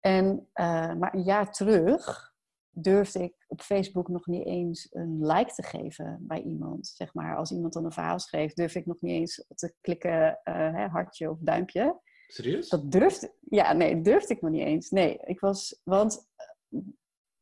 En, 0.00 0.48
uh, 0.54 0.94
maar 0.94 1.14
een 1.14 1.22
jaar 1.22 1.52
terug 1.52 2.33
durfde 2.74 3.22
ik 3.22 3.44
op 3.46 3.60
Facebook 3.60 4.08
nog 4.08 4.26
niet 4.26 4.46
eens 4.46 4.88
een 4.90 5.26
like 5.26 5.52
te 5.54 5.62
geven 5.62 6.18
bij 6.20 6.42
iemand. 6.42 6.86
Zeg 6.86 7.14
maar, 7.14 7.36
als 7.36 7.52
iemand 7.52 7.72
dan 7.72 7.84
een 7.84 7.92
verhaal 7.92 8.18
schreef, 8.18 8.52
durfde 8.52 8.78
ik 8.78 8.86
nog 8.86 9.00
niet 9.00 9.12
eens 9.12 9.44
te 9.54 9.74
klikken, 9.80 10.40
uh, 10.44 10.92
hartje 10.92 11.30
of 11.30 11.38
duimpje. 11.40 12.00
Serieus? 12.26 12.68
Dat 12.68 12.92
durfde, 12.92 13.34
ja, 13.40 13.72
nee, 13.72 14.00
durfde 14.00 14.34
ik 14.34 14.40
nog 14.40 14.50
niet 14.50 14.66
eens. 14.66 14.90
Nee, 14.90 15.18
ik 15.24 15.40
was, 15.40 15.80
want 15.84 16.28
eh, 16.36 16.80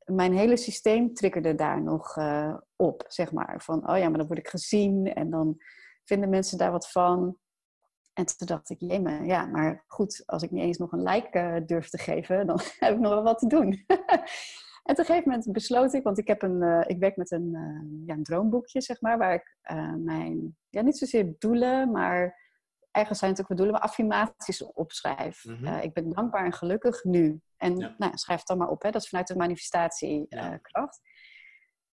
mijn 0.05 0.37
hele 0.37 0.57
systeem 0.57 1.15
triggerde 1.15 1.55
daar 1.55 1.83
nog 1.83 2.17
uh, 2.17 2.57
op, 2.77 3.05
zeg 3.09 3.33
maar. 3.33 3.63
Van, 3.63 3.91
oh 3.91 3.99
ja, 3.99 4.09
maar 4.09 4.19
dan 4.19 4.27
word 4.27 4.39
ik 4.39 4.49
gezien 4.49 5.15
en 5.15 5.31
dan 5.31 5.57
vinden 6.05 6.29
mensen 6.29 6.59
daar 6.59 6.73
wat 6.73 6.91
van. 6.91 7.37
En 8.13 8.27
toen 8.27 8.47
dacht 8.47 8.71
ik, 8.71 8.81
ja, 9.25 9.47
maar 9.47 9.85
goed, 9.87 10.23
als 10.27 10.43
ik 10.43 10.51
niet 10.51 10.63
eens 10.63 10.79
nog 10.79 10.93
een 10.93 11.03
like 11.03 11.39
uh, 11.39 11.67
durf 11.67 11.89
te 11.89 11.99
geven, 11.99 12.47
dan 12.47 12.61
heb 12.79 12.95
ik 12.95 13.01
nog 13.01 13.13
wel 13.13 13.23
wat 13.23 13.39
te 13.39 13.47
doen. 13.47 13.71
en 14.83 14.93
op 14.93 14.99
een 14.99 15.05
gegeven 15.05 15.29
moment 15.31 15.53
besloot 15.53 15.95
ik, 15.95 16.03
want 16.03 16.19
ik, 16.19 16.27
heb 16.27 16.43
een, 16.43 16.63
uh, 16.63 16.81
ik 16.87 16.99
werk 16.99 17.17
met 17.17 17.31
een, 17.31 17.49
uh, 17.53 18.07
ja, 18.07 18.15
een 18.15 18.23
droomboekje, 18.23 18.81
zeg 18.81 19.01
maar, 19.01 19.19
waar 19.19 19.35
ik 19.35 19.57
mijn, 19.97 20.57
ja, 20.69 20.83
niet 20.83 20.99
zozeer 20.99 21.35
doelen, 21.39 21.91
maar 21.91 22.41
ergens 22.91 23.19
zijn 23.19 23.31
natuurlijk 23.31 23.59
doelen, 23.59 23.81
maar 23.81 23.89
affirmaties 23.89 24.65
opschrijf. 24.65 25.45
Mm 25.45 25.55
-hmm. 25.55 25.79
ik 25.79 25.93
ben 25.93 26.13
dankbaar 26.13 26.45
en 26.45 26.53
gelukkig 26.53 27.05
nu. 27.05 27.41
En 27.57 27.77
ja. 27.77 27.95
nou, 27.99 28.17
schrijf 28.17 28.39
het 28.39 28.49
dan 28.49 28.59
maar 28.59 28.69
op, 28.69 28.83
hè. 28.83 28.91
dat 28.91 29.03
is 29.03 29.09
vanuit 29.09 29.27
de 29.27 29.37
manifestatiekracht. 29.37 31.01
Ja. 31.03 31.11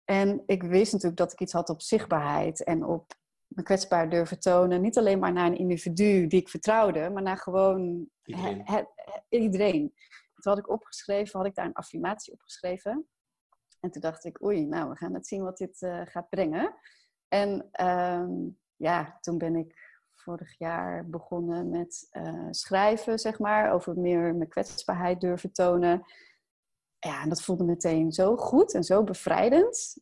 en 0.04 0.42
ik 0.46 0.62
wist 0.62 0.92
natuurlijk 0.92 1.20
dat 1.20 1.32
ik 1.32 1.40
iets 1.40 1.52
had 1.52 1.68
op 1.68 1.82
zichtbaarheid 1.82 2.64
en 2.64 2.84
op 2.84 3.14
me 3.46 3.62
kwetsbaar 3.62 4.10
durven 4.10 4.40
tonen. 4.40 4.80
Niet 4.80 4.98
alleen 4.98 5.18
maar 5.18 5.32
naar 5.32 5.46
een 5.46 5.58
individu 5.58 6.26
die 6.26 6.40
ik 6.40 6.48
vertrouwde, 6.48 7.10
maar 7.10 7.22
naar 7.22 7.38
gewoon 7.38 8.08
iedereen. 9.28 9.94
Toen 10.46 10.54
had 10.54 10.64
ik 10.64 10.70
opgeschreven, 10.70 11.38
had 11.38 11.48
ik 11.48 11.54
daar 11.54 11.64
een 11.64 11.72
affirmatie 11.72 12.32
opgeschreven. 12.32 13.08
En 13.80 13.90
toen 13.90 14.00
dacht 14.00 14.24
ik, 14.24 14.42
oei, 14.42 14.66
nou, 14.66 14.90
we 14.90 14.96
gaan 14.96 15.14
het 15.14 15.26
zien 15.26 15.42
wat 15.42 15.56
dit 15.56 15.80
uh, 15.80 16.00
gaat 16.04 16.28
brengen. 16.28 16.74
En 17.28 17.68
um, 17.86 18.58
ja, 18.76 19.18
toen 19.20 19.38
ben 19.38 19.56
ik 19.56 20.00
vorig 20.14 20.58
jaar 20.58 21.08
begonnen 21.08 21.70
met 21.70 22.08
uh, 22.12 22.46
schrijven, 22.50 23.18
zeg 23.18 23.38
maar, 23.38 23.72
over 23.72 23.98
meer 23.98 24.34
mijn 24.34 24.48
kwetsbaarheid 24.48 25.20
durven 25.20 25.52
tonen. 25.52 26.04
Ja, 26.98 27.22
en 27.22 27.28
dat 27.28 27.42
voelde 27.42 27.64
meteen 27.64 28.12
zo 28.12 28.36
goed 28.36 28.74
en 28.74 28.84
zo 28.84 29.04
bevrijdend 29.04 29.96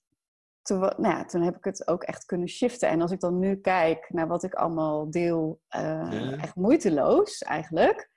toen, 0.62 0.78
nou 0.78 1.08
ja, 1.08 1.24
toen 1.24 1.42
heb 1.42 1.56
ik 1.56 1.64
het 1.64 1.88
ook 1.88 2.02
echt 2.02 2.24
kunnen 2.24 2.48
shiften. 2.48 2.88
En 2.88 3.00
als 3.00 3.10
ik 3.10 3.20
dan 3.20 3.38
nu 3.38 3.56
kijk 3.56 4.10
naar 4.12 4.26
wat 4.26 4.42
ik 4.42 4.54
allemaal 4.54 5.10
deel, 5.10 5.60
uh, 5.76 5.80
ja. 6.10 6.36
echt 6.36 6.54
moeiteloos 6.54 7.42
eigenlijk. 7.42 8.12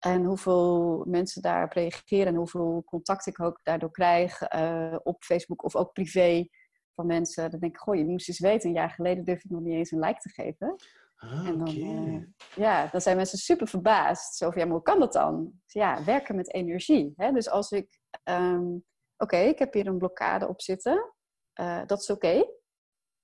En 0.00 0.24
hoeveel 0.24 1.04
mensen 1.08 1.42
daarop 1.42 1.72
reageren 1.72 2.26
en 2.26 2.34
hoeveel 2.34 2.82
contact 2.84 3.26
ik 3.26 3.40
ook 3.40 3.60
daardoor 3.62 3.90
krijg 3.90 4.52
uh, 4.52 4.96
op 5.02 5.22
Facebook 5.22 5.64
of 5.64 5.76
ook 5.76 5.92
privé 5.92 6.48
van 6.94 7.06
mensen. 7.06 7.50
Dan 7.50 7.60
denk 7.60 7.74
ik, 7.74 7.80
goh, 7.80 7.94
je 7.94 8.06
moest 8.06 8.28
eens 8.28 8.38
weten, 8.38 8.68
een 8.68 8.74
jaar 8.74 8.90
geleden 8.90 9.24
durfde 9.24 9.48
ik 9.48 9.54
nog 9.54 9.60
niet 9.60 9.74
eens 9.74 9.90
een 9.90 10.00
like 10.00 10.20
te 10.20 10.28
geven. 10.28 10.76
Ah, 11.16 11.46
en 11.46 11.58
dan, 11.58 11.68
okay. 11.68 11.74
uh, 11.76 12.22
ja, 12.54 12.86
dan 12.86 13.00
zijn 13.00 13.16
mensen 13.16 13.38
super 13.38 13.68
verbaasd. 13.68 14.36
Zo 14.36 14.50
van, 14.50 14.60
ja, 14.60 14.64
maar 14.64 14.74
hoe 14.74 14.84
kan 14.84 15.00
dat 15.00 15.12
dan? 15.12 15.52
Dus 15.64 15.72
ja, 15.72 16.04
werken 16.04 16.36
met 16.36 16.54
energie. 16.54 17.12
Hè? 17.16 17.32
Dus 17.32 17.50
als 17.50 17.70
ik, 17.70 18.00
um, 18.24 18.74
oké, 18.74 18.84
okay, 19.16 19.48
ik 19.48 19.58
heb 19.58 19.72
hier 19.72 19.86
een 19.86 19.98
blokkade 19.98 20.48
op 20.48 20.60
zitten. 20.60 21.12
Uh, 21.60 21.80
dat 21.86 22.00
is 22.00 22.10
oké. 22.10 22.26
Okay. 22.26 22.50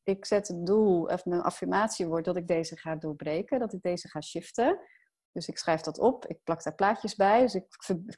Ik 0.03 0.25
zet 0.25 0.49
het 0.49 0.67
doel, 0.67 1.03
of 1.05 1.25
mijn 1.25 1.43
affirmatie 1.43 2.07
wordt 2.07 2.27
dat 2.27 2.37
ik 2.37 2.47
deze 2.47 2.77
ga 2.77 2.97
doorbreken, 2.97 3.59
dat 3.59 3.73
ik 3.73 3.83
deze 3.83 4.09
ga 4.09 4.21
shiften. 4.21 4.81
Dus 5.37 5.49
ik 5.49 5.59
schrijf 5.59 5.81
dat 5.81 5.99
op, 5.99 6.27
ik 6.27 6.43
plak 6.45 6.63
daar 6.63 6.75
plaatjes 6.75 7.15
bij. 7.15 7.41
Dus 7.41 7.55
ik 7.55 7.67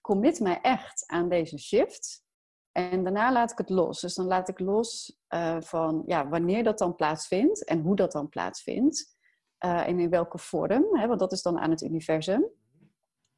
commit 0.01 0.41
mij 0.41 0.61
echt 0.61 1.05
aan 1.07 1.29
deze 1.29 1.59
shift. 1.59 2.25
En 2.73 3.03
daarna 3.03 3.33
laat 3.33 3.51
ik 3.51 3.59
het 3.59 3.69
los. 3.69 4.01
Dus 4.01 4.15
dan 4.15 4.27
laat 4.27 4.49
ik 4.49 4.59
los 4.59 5.19
uh, 5.35 5.57
van 5.61 6.03
ja, 6.07 6.29
wanneer 6.29 6.65
dat 6.65 6.79
dan 6.79 6.95
plaatsvindt 6.95 7.65
en 7.65 7.81
hoe 7.81 7.97
dat 7.97 8.13
dan 8.13 8.29
plaatsvindt. 8.29 9.17
Uh, 9.65 9.89
en 9.89 9.99
in 10.01 10.11
welke 10.11 10.39
vorm, 10.39 10.97
hè, 10.97 11.07
want 11.07 11.21
dat 11.21 11.33
is 11.33 11.43
dan 11.43 11.59
aan 11.59 11.71
het 11.71 11.83
universum. 11.83 12.49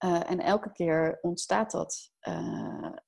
Uh, 0.04 0.30
en 0.30 0.40
elke 0.40 0.72
keer 0.72 1.18
ontstaat 1.20 1.70
dat 1.70 2.12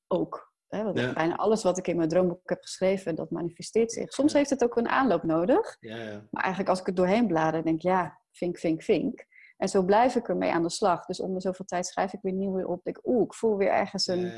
ook. 0.06 0.52
Hè, 0.68 0.82
want 0.84 0.98
ja. 0.98 1.12
Bijna 1.12 1.36
alles 1.36 1.62
wat 1.62 1.78
ik 1.78 1.88
in 1.88 1.96
mijn 1.96 2.08
droomboek 2.08 2.48
heb 2.48 2.62
geschreven, 2.62 3.14
dat 3.14 3.30
manifesteert 3.30 3.92
zich. 3.92 4.12
Soms 4.12 4.32
ja. 4.32 4.38
heeft 4.38 4.50
het 4.50 4.64
ook 4.64 4.76
een 4.76 4.88
aanloop 4.88 5.22
nodig. 5.22 5.76
Ja, 5.80 6.26
maar 6.30 6.42
eigenlijk 6.42 6.68
als 6.68 6.80
ik 6.80 6.86
het 6.86 6.96
doorheen 6.96 7.26
blader, 7.26 7.62
denk 7.62 7.76
ik, 7.76 7.82
ja, 7.82 8.20
vink, 8.30 8.58
vink, 8.58 8.82
vink. 8.82 9.30
En 9.62 9.68
zo 9.68 9.82
blijf 9.82 10.16
ik 10.16 10.28
ermee 10.28 10.52
aan 10.52 10.62
de 10.62 10.70
slag. 10.70 11.04
Dus 11.04 11.20
om 11.20 11.34
de 11.34 11.40
zoveel 11.40 11.64
tijd 11.64 11.86
schrijf 11.86 12.12
ik 12.12 12.18
weer 12.22 12.32
nieuw 12.32 12.52
weer 12.52 12.66
op. 12.66 12.86
Ik, 12.86 13.00
oeh, 13.04 13.24
ik 13.24 13.34
voel 13.34 13.56
weer 13.56 13.70
ergens 13.70 14.06
een, 14.06 14.32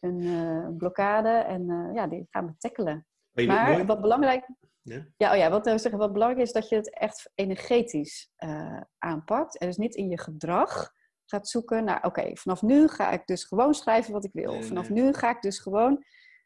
een 0.00 0.20
uh, 0.20 0.68
blokkade. 0.76 1.28
En 1.28 1.68
uh, 1.68 1.94
ja, 1.94 2.06
die 2.06 2.26
gaan 2.30 2.46
we 2.46 2.54
tackelen. 2.58 3.06
Maar, 3.32 3.46
maar 3.46 3.72
nooit... 3.72 3.86
wat 3.86 4.00
belangrijk... 4.00 4.48
Ja? 4.82 5.06
Ja, 5.16 5.30
oh 5.32 5.36
ja, 5.36 5.50
wat, 5.50 5.66
zeggen, 5.66 5.98
wat 5.98 6.12
belangrijk 6.12 6.42
is, 6.42 6.52
dat 6.52 6.68
je 6.68 6.76
het 6.76 6.98
echt 6.98 7.30
energetisch 7.34 8.32
uh, 8.38 8.80
aanpakt. 8.98 9.58
En 9.58 9.66
dus 9.66 9.76
niet 9.76 9.94
in 9.94 10.08
je 10.08 10.18
gedrag 10.18 10.92
gaat 11.24 11.48
zoeken 11.48 11.84
naar, 11.84 11.96
oké, 11.96 12.06
okay, 12.06 12.36
vanaf 12.36 12.62
nu 12.62 12.88
ga 12.88 13.10
ik 13.10 13.26
dus 13.26 13.44
gewoon 13.44 13.74
schrijven 13.74 14.12
wat 14.12 14.24
ik 14.24 14.32
wil. 14.32 14.52
Nee, 14.52 14.64
vanaf 14.64 14.88
nee. 14.88 15.02
nu 15.02 15.12
ga 15.12 15.30
ik 15.30 15.42
dus 15.42 15.58
gewoon 15.58 16.04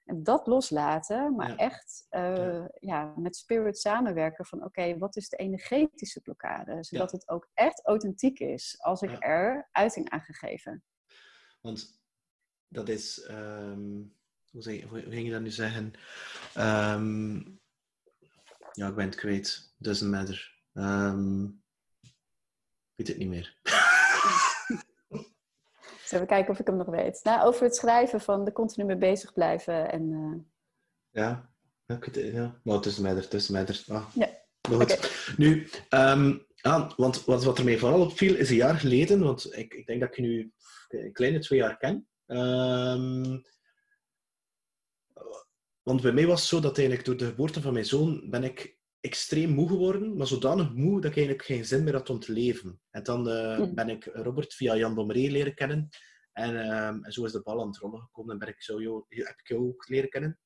en 0.08 0.22
dat 0.22 0.46
loslaten, 0.46 1.34
maar 1.34 1.48
Ja. 1.48 1.56
echt 1.56 2.06
uh, 2.10 2.44
ja. 2.44 2.68
Ja. 2.80 3.14
met 3.16 3.36
spirit 3.36 3.78
samenwerken 3.78 4.46
van, 4.46 4.64
oké, 4.64 4.98
wat 4.98 5.16
is 5.16 5.28
de 5.28 5.36
energetische 5.36 6.20
blokkade? 6.20 6.84
Zodat 6.84 7.12
het 7.12 7.28
ook 7.28 7.48
echt 7.54 7.86
authentiek 7.86 8.38
is 8.38 8.76
als 8.80 9.02
ik 9.02 9.16
er 9.24 9.68
uiting 9.72 10.10
aan 10.10 10.20
gegeven. 10.20 10.84
Want 11.60 12.00
dat 12.68 12.88
is, 12.88 13.20
ehm, 13.22 14.02
hoe, 14.50 14.62
zeg, 14.62 14.82
hoe, 14.82 15.02
hoe 15.02 15.12
ging 15.12 15.26
je 15.26 15.32
dat 15.32 15.40
nu 15.42 15.50
zeggen? 15.50 15.92
Ehm, 16.54 17.36
ja, 18.72 18.88
ik 18.88 18.94
ben 18.94 19.06
het 19.06 19.14
kwijt. 19.14 19.74
Doesn't 19.78 20.10
matter. 20.10 20.62
Ehm, 20.72 21.44
ik 21.44 22.94
weet 22.94 23.08
het 23.08 23.18
niet 23.18 23.28
meer. 23.28 23.58
Dus 26.08 26.16
even 26.16 26.34
kijken 26.34 26.52
of 26.52 26.60
ik 26.60 26.66
hem 26.66 26.76
nog 26.76 26.86
weet. 26.86 27.20
Nou, 27.22 27.46
over 27.46 27.62
het 27.62 27.76
schrijven 27.76 28.20
van 28.20 28.46
er 28.46 28.52
continu 28.52 28.86
mee 28.86 28.96
bezig 28.96 29.32
blijven 29.32 29.90
en... 29.90 30.10
uh, 30.10 30.36
ja, 31.10 31.50
ja, 32.12 32.60
doesn't 32.64 32.98
matter, 32.98 33.30
doesn't 33.30 33.50
matter. 33.50 33.84
Ah. 33.88 34.14
Ja. 34.14 34.28
Maar 34.68 34.80
goed. 34.90 35.34
Nu, 35.36 35.68
ah, 36.60 36.90
want 36.96 37.24
wat, 37.24 37.44
wat 37.44 37.58
er 37.58 37.64
mij 37.64 37.78
vooral 37.78 38.00
opviel 38.00 38.34
is 38.34 38.50
een 38.50 38.56
jaar 38.56 38.74
geleden, 38.74 39.20
want 39.20 39.56
ik, 39.56 39.74
ik 39.74 39.86
denk 39.86 40.00
dat 40.00 40.08
ik 40.08 40.16
je 40.16 40.22
nu 40.22 40.52
een 40.88 41.12
kleine 41.12 41.38
twee 41.38 41.58
jaar 41.58 41.76
ken. 41.76 42.08
Ehm, 42.26 43.38
want 45.82 46.02
bij 46.02 46.12
mij 46.12 46.26
was 46.26 46.40
het 46.40 46.48
zo 46.48 46.60
dat 46.60 46.78
eigenlijk 46.78 47.06
door 47.06 47.16
de 47.16 47.26
geboorte 47.26 47.60
van 47.60 47.72
mijn 47.72 47.84
zoon 47.84 48.30
ben 48.30 48.44
ik 48.44 48.77
extreem 49.00 49.50
moe 49.50 49.68
geworden, 49.68 50.16
maar 50.16 50.26
zodanig 50.26 50.72
moe 50.74 51.00
dat 51.00 51.10
ik 51.10 51.16
eigenlijk 51.16 51.46
geen 51.46 51.64
zin 51.64 51.84
meer 51.84 51.92
had 51.94 52.10
om 52.10 52.18
te 52.18 52.32
leven. 52.32 52.80
En 52.90 53.02
dan 53.02 53.28
eh, 53.28 53.58
Mm. 53.58 53.74
ben 53.74 53.88
ik 53.88 54.04
Robert 54.12 54.54
via 54.54 54.76
Jan 54.76 54.94
Bommeré 54.94 55.30
leren 55.30 55.54
kennen. 55.54 55.88
En, 56.32 56.56
ehm, 56.70 57.04
en 57.04 57.12
zo 57.12 57.24
is 57.24 57.32
de 57.32 57.42
bal 57.42 57.60
aan 57.60 57.66
het 57.66 57.76
rollen 57.76 58.00
gekomen 58.00 58.32
en 58.32 58.38
ben 58.38 58.48
ik 58.48 58.62
zo, 58.62 58.82
jou, 58.82 59.04
heb 59.08 59.38
ik 59.38 59.48
jou 59.48 59.60
ook 59.68 59.88
leren 59.88 60.08
kennen. 60.08 60.38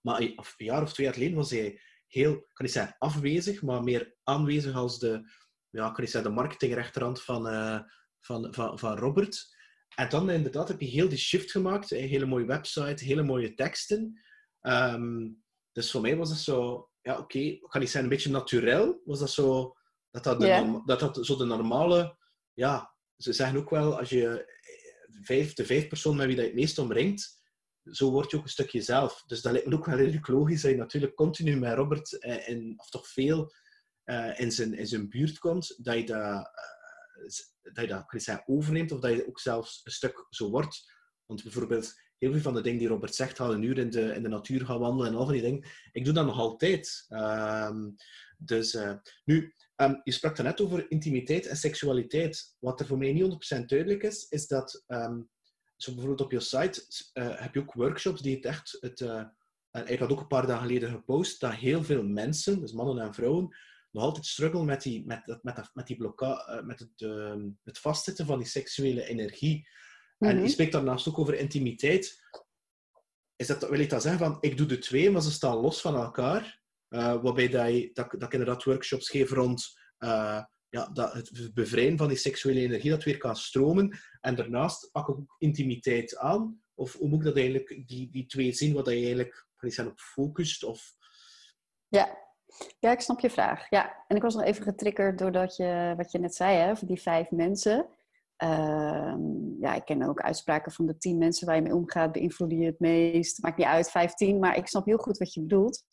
Maar 0.00 0.20
een 0.20 0.38
of- 0.38 0.54
een 0.56 0.66
jaar 0.66 0.82
of 0.82 0.92
twee 0.92 1.06
jaar 1.06 1.14
geleden 1.14 1.36
was 1.36 1.50
hij 1.50 1.80
heel, 2.06 2.32
ik 2.32 2.50
kan 2.52 2.64
niet 2.66 2.74
zeggen 2.74 2.96
afwezig, 2.98 3.62
maar 3.62 3.82
meer 3.82 4.14
aanwezig 4.22 4.74
als 4.74 4.98
de, 4.98 5.08
ja, 5.70 5.86
ik 5.88 5.92
kan 5.94 6.02
niet 6.02 6.10
zeggen, 6.10 6.30
de 6.30 6.36
marketingrechterhand 6.36 7.22
van, 7.22 7.48
eh, 7.48 7.80
van, 8.20 8.54
van, 8.54 8.78
van 8.78 8.98
Robert. 8.98 9.54
En 9.94 10.08
dan 10.08 10.30
inderdaad 10.30 10.68
heb 10.68 10.80
je 10.80 10.86
heel 10.86 11.08
die 11.08 11.18
shift 11.18 11.50
gemaakt. 11.50 11.90
Een 11.90 12.08
hele 12.08 12.26
mooie 12.26 12.46
website, 12.46 13.04
hele 13.04 13.22
mooie 13.22 13.54
teksten. 13.54 14.20
Ehm, 14.60 15.28
dus 15.72 15.90
voor 15.90 16.00
mij 16.00 16.16
was 16.16 16.30
het 16.30 16.38
zo, 16.38 16.88
ja 17.06 17.18
oké, 17.18 17.38
ik 17.38 17.66
kan 17.68 17.80
niet 17.80 17.90
zeggen 17.90 18.10
een 18.10 18.16
beetje 18.16 18.30
naturel. 18.30 19.00
Was 19.04 19.18
dat 19.18 19.30
zo, 19.30 19.76
dat 20.10 20.24
dat, 20.24 20.40
de, 20.40 20.82
dat, 20.84 21.00
dat 21.00 21.26
zo 21.26 21.36
de 21.36 21.44
normale, 21.44 22.16
ja, 22.52 22.94
ze 23.16 23.32
zeggen 23.32 23.58
ook 23.58 23.70
wel, 23.70 23.98
als 23.98 24.08
je 24.08 24.44
eh, 24.44 24.46
vijf, 25.22 25.54
de 25.54 25.64
vijf 25.64 25.88
personen 25.88 26.18
met 26.18 26.26
wie 26.26 26.36
dat 26.36 26.44
je 26.44 26.50
het 26.50 26.60
meest 26.60 26.78
omringt, 26.78 27.42
zo 27.82 28.10
word 28.10 28.30
je 28.30 28.36
ook 28.36 28.42
een 28.42 28.48
stukje 28.48 28.80
zelf. 28.80 29.22
Dus 29.26 29.42
dat 29.42 29.52
lijkt 29.52 29.66
me 29.66 29.74
ook 29.74 29.86
wel 29.86 29.96
redelijk 29.96 30.28
logisch 30.28 30.62
dat 30.62 30.70
je 30.70 30.76
natuurlijk 30.76 31.14
continu 31.14 31.56
met 31.56 31.74
Robert, 31.74 32.12
in, 32.46 32.74
of 32.76 32.88
toch 32.88 33.08
veel, 33.08 33.52
in, 34.36 34.52
zijn, 34.52 34.74
in 34.74 34.86
zijn 34.86 35.08
buurt 35.08 35.38
komt, 35.38 35.84
dat 35.84 35.94
je 35.94 36.04
dat, 36.04 36.50
dat, 37.62 37.84
je 37.84 37.86
dat 37.86 38.04
zeggen, 38.22 38.48
overneemt 38.48 38.92
of 38.92 39.00
dat 39.00 39.12
je 39.12 39.28
ook 39.28 39.40
zelfs 39.40 39.80
een 39.84 39.92
stuk 39.92 40.26
zo 40.30 40.50
wordt. 40.50 40.92
Want 41.26 41.42
bijvoorbeeld, 41.42 41.94
heel 42.18 42.32
veel 42.32 42.40
van 42.40 42.54
de 42.54 42.60
dingen 42.60 42.78
die 42.78 42.88
Robert 42.88 43.14
zegt, 43.14 43.36
ga 43.36 43.44
een 43.44 43.62
uur 43.62 43.78
in 43.78 43.90
de, 43.90 44.14
in 44.14 44.22
de 44.22 44.28
natuur 44.28 44.66
gaan 44.66 44.78
wandelen 44.78 45.12
en 45.12 45.18
al 45.18 45.24
van 45.24 45.32
die 45.32 45.42
dingen. 45.42 45.64
Ik 45.92 46.04
doe 46.04 46.14
dat 46.14 46.26
nog 46.26 46.38
altijd. 46.38 47.04
Ehm, 47.08 47.90
dus 48.38 48.74
uh, 48.74 48.92
nu, 49.24 49.54
um, 49.76 50.00
je 50.04 50.12
sprak 50.12 50.38
net 50.38 50.60
over 50.60 50.90
intimiteit 50.90 51.46
en 51.46 51.56
seksualiteit. 51.56 52.56
Wat 52.58 52.80
er 52.80 52.86
voor 52.86 52.98
mij 52.98 53.12
niet 53.12 53.56
100% 53.58 53.64
duidelijk 53.64 54.02
is, 54.02 54.28
is 54.28 54.46
dat, 54.46 54.84
um, 54.86 55.30
zo 55.76 55.90
bijvoorbeeld 55.90 56.20
op 56.20 56.32
je 56.32 56.40
site 56.40 56.86
uh, 57.14 57.40
heb 57.40 57.54
je 57.54 57.60
ook 57.60 57.72
workshops 57.72 58.20
die 58.20 58.36
het 58.36 58.44
echt, 58.44 58.76
het, 58.80 59.00
uh, 59.00 59.24
en 59.70 59.86
ik 59.86 59.98
had 59.98 60.10
ook 60.10 60.20
een 60.20 60.26
paar 60.26 60.46
dagen 60.46 60.66
geleden 60.66 60.90
gepost, 60.90 61.40
dat 61.40 61.54
heel 61.54 61.84
veel 61.84 62.02
mensen, 62.02 62.60
dus 62.60 62.72
mannen 62.72 63.04
en 63.04 63.14
vrouwen, 63.14 63.56
nog 63.90 64.04
altijd 64.04 64.26
struggelen 64.26 64.66
met 64.66 64.82
die, 64.82 65.06
met, 65.06 65.38
met, 65.42 65.70
met 65.72 65.86
die 65.86 65.96
blokkade, 65.96 66.62
met 66.62 66.78
het, 66.78 67.10
het 67.62 67.78
vastzetten 67.78 68.26
van 68.26 68.38
die 68.38 68.46
seksuele 68.46 69.04
energie. 69.04 69.68
En 70.18 70.34
je 70.34 70.34
mhm. 70.34 70.48
spreekt 70.48 70.72
daarnaast 70.72 71.08
ook 71.08 71.18
over 71.18 71.38
intimiteit. 71.38 72.24
Is 73.36 73.46
dat, 73.46 73.68
wil 73.68 73.78
ik 73.78 73.90
dat 73.90 74.02
zeggen 74.02 74.20
van, 74.20 74.38
ik 74.40 74.56
doe 74.56 74.66
de 74.66 74.78
twee, 74.78 75.10
maar 75.10 75.22
ze 75.22 75.30
staan 75.30 75.56
los 75.56 75.80
van 75.80 75.94
elkaar? 75.94 76.60
Uh, 76.88 77.22
waarbij 77.22 77.48
dat, 77.48 77.68
je, 77.68 77.90
dat, 77.92 78.10
dat 78.10 78.22
ik 78.22 78.32
inderdaad 78.32 78.64
workshops 78.64 79.10
geef 79.10 79.30
rond 79.30 79.78
uh, 79.98 80.42
ja, 80.68 80.88
dat 80.92 81.12
het 81.12 81.54
bevrijden 81.54 81.98
van 81.98 82.08
die 82.08 82.16
seksuele 82.16 82.60
energie, 82.60 82.90
dat 82.90 83.04
weer 83.04 83.18
kan 83.18 83.36
stromen. 83.36 83.98
En 84.20 84.34
daarnaast 84.34 84.90
pak 84.92 85.08
ik 85.08 85.18
ook 85.18 85.34
intimiteit 85.38 86.16
aan. 86.16 86.60
Of 86.74 86.92
hoe 86.92 87.08
moet 87.08 87.18
ik 87.18 87.24
dat 87.24 87.36
eigenlijk, 87.36 87.82
die, 87.86 88.10
die 88.10 88.26
twee 88.26 88.52
zien, 88.52 88.74
wat 88.74 88.86
je 88.86 88.92
eigenlijk 88.92 89.46
zijn 89.58 89.86
op 89.86 89.98
focust? 89.98 90.64
Of... 90.64 90.94
Ja. 91.88 92.18
ja, 92.78 92.92
ik 92.92 93.00
snap 93.00 93.20
je 93.20 93.30
vraag. 93.30 93.70
Ja, 93.70 94.04
en 94.08 94.16
ik 94.16 94.22
was 94.22 94.34
nog 94.34 94.44
even 94.44 94.62
getriggerd 94.62 95.18
doordat 95.18 95.56
je, 95.56 95.94
wat 95.96 96.12
je 96.12 96.18
net 96.18 96.34
zei, 96.34 96.56
hè, 96.56 96.72
die 96.80 97.00
vijf 97.00 97.30
mensen. 97.30 97.86
Ehm, 98.36 99.20
ja, 99.60 99.74
ik 99.74 99.84
ken 99.84 100.02
ook 100.02 100.20
uitspraken 100.20 100.72
van 100.72 100.86
de 100.86 100.98
tien 100.98 101.18
mensen 101.18 101.46
waar 101.46 101.56
je 101.56 101.62
mee 101.62 101.74
omgaat, 101.74 102.12
beïnvloeden 102.12 102.58
je 102.58 102.66
het 102.66 102.80
meest. 102.80 103.42
Maakt 103.42 103.56
niet 103.56 103.66
uit, 103.66 103.90
vijftien, 103.90 104.38
maar 104.38 104.56
ik 104.56 104.66
snap 104.66 104.86
heel 104.86 104.98
goed 104.98 105.18
wat 105.18 105.34
je 105.34 105.40
bedoelt. 105.40 105.84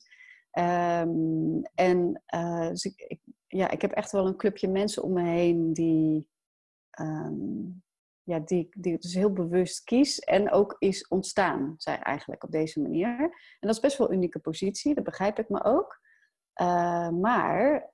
Um, 0.60 1.62
en 1.76 2.22
uh, 2.36 2.68
dus 2.68 2.84
ik, 2.86 3.20
ja, 3.48 3.70
ik 3.70 3.82
heb 3.82 3.92
echt 3.92 4.12
wel 4.12 4.28
een 4.28 4.38
clubje 4.38 4.68
mensen 4.68 5.04
om 5.04 5.14
me 5.14 5.22
heen 5.22 5.74
die, 5.74 6.28
um, 7.00 7.84
ja, 8.24 8.40
die, 8.40 8.68
die 8.72 8.98
dus 8.98 9.14
heel 9.14 9.34
bewust 9.34 9.84
kies 9.84 10.20
en 10.20 10.52
ook 10.52 10.76
is 10.80 11.08
ontstaan, 11.08 11.74
zij 11.78 12.00
eigenlijk 12.00 12.44
op 12.44 12.52
deze 12.52 12.82
manier. 12.82 13.20
En 13.20 13.68
dat 13.68 13.76
is 13.76 13.80
best 13.80 13.98
wel 13.98 14.08
een 14.08 14.16
unieke 14.16 14.40
positie, 14.40 14.96
dat 14.96 15.04
begrijp 15.04 15.40
ik 15.40 15.50
me 15.50 15.64
ook. 15.64 16.02
Uh, 16.62 17.10
maar 17.10 17.92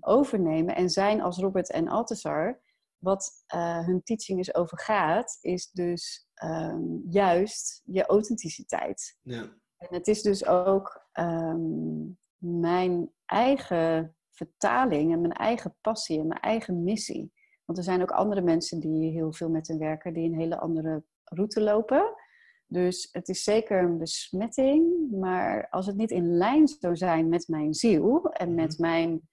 overnemen 0.00 0.74
en 0.74 0.90
zijn 0.90 1.20
als 1.20 1.38
Robert 1.38 1.70
en 1.70 1.88
Althusser 1.88 2.60
wat 3.04 3.44
uh, 3.54 3.86
hun 3.86 4.02
teaching 4.02 4.38
is 4.38 4.54
over 4.54 4.78
gaat, 4.78 5.38
is 5.40 5.70
dus 5.70 6.28
um, 6.44 7.02
juist 7.10 7.82
je 7.84 8.06
authenticiteit. 8.06 9.18
Ja. 9.22 9.42
En 9.76 9.88
het 9.90 10.08
is 10.08 10.22
dus 10.22 10.46
ook 10.46 11.06
um, 11.12 12.18
mijn 12.38 13.12
eigen 13.26 14.16
vertaling 14.30 15.12
en 15.12 15.20
mijn 15.20 15.32
eigen 15.32 15.76
passie 15.80 16.20
en 16.20 16.26
mijn 16.26 16.40
eigen 16.40 16.82
missie. 16.82 17.32
Want 17.64 17.78
er 17.78 17.84
zijn 17.84 18.02
ook 18.02 18.10
andere 18.10 18.40
mensen 18.40 18.80
die 18.80 19.10
heel 19.10 19.32
veel 19.32 19.50
met 19.50 19.68
hun 19.68 19.78
werken, 19.78 20.12
die 20.12 20.28
een 20.28 20.38
hele 20.38 20.58
andere 20.58 21.04
route 21.24 21.60
lopen. 21.60 22.14
Dus 22.66 23.08
het 23.12 23.28
is 23.28 23.42
zeker 23.42 23.82
een 23.82 23.98
besmetting, 23.98 25.10
maar 25.10 25.68
als 25.70 25.86
het 25.86 25.96
niet 25.96 26.10
in 26.10 26.36
lijn 26.36 26.68
zou 26.68 26.96
zijn 26.96 27.28
met 27.28 27.48
mijn 27.48 27.74
ziel 27.74 28.30
en 28.32 28.54
met 28.54 28.78
mhm. 28.78 28.90
mijn 28.90 29.28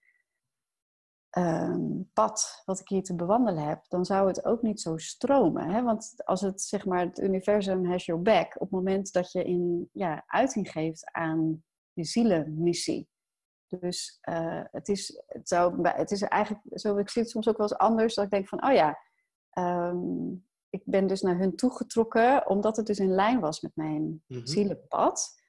um, 1.38 2.10
pad 2.14 2.62
wat 2.66 2.80
ik 2.80 2.88
hier 2.88 3.04
te 3.04 3.16
bewandelen 3.16 3.68
heb, 3.68 3.86
dan 3.88 4.06
zou 4.06 4.28
het 4.28 4.46
ook 4.46 4.62
niet 4.62 4.82
zo 4.82 4.98
stromen. 4.98 5.70
Hè? 5.70 5.84
Want 5.84 6.14
als 6.26 6.42
het, 6.42 6.62
zeg 6.62 6.86
maar, 6.86 7.00
het 7.00 7.20
universum 7.20 7.86
has 7.86 8.06
your 8.06 8.22
back, 8.22 8.56
op 8.56 8.62
het 8.62 8.72
moment 8.72 9.14
dat 9.14 9.32
je 9.32 9.44
in, 9.44 9.90
ja, 9.92 10.24
uiting 10.28 10.72
geeft 10.72 11.12
aan 11.12 11.64
je 11.94 12.04
zielenmissie. 12.04 13.10
Dus 13.68 14.20
uh, 14.30 14.62
het, 14.72 14.90
is, 14.90 15.24
het, 15.28 15.48
zou, 15.48 15.88
het 15.88 16.12
is 16.12 16.22
eigenlijk 16.22 16.64
zo, 16.80 16.98
ik 16.98 17.10
zie 17.10 17.22
het 17.22 17.32
soms 17.32 17.48
ook 17.48 17.58
wel 17.58 17.70
eens 17.70 17.78
anders, 17.78 18.16
dat 18.16 18.26
ik 18.26 18.32
denk 18.32 18.48
van, 18.48 18.66
oh 18.66 18.74
ja, 18.74 19.00
um, 19.60 20.46
ik 20.70 20.82
ben 20.86 21.08
dus 21.08 21.22
naar 21.22 21.38
hun 21.38 21.56
toegetrokken, 21.56 22.48
omdat 22.48 22.78
het 22.78 22.86
dus 22.86 23.00
in 23.00 23.12
lijn 23.12 23.40
was 23.40 23.62
met 23.62 23.76
mijn 23.76 24.02
mm 24.02 24.22
-hmm. 24.28 24.48
zielenpad. 24.48 25.41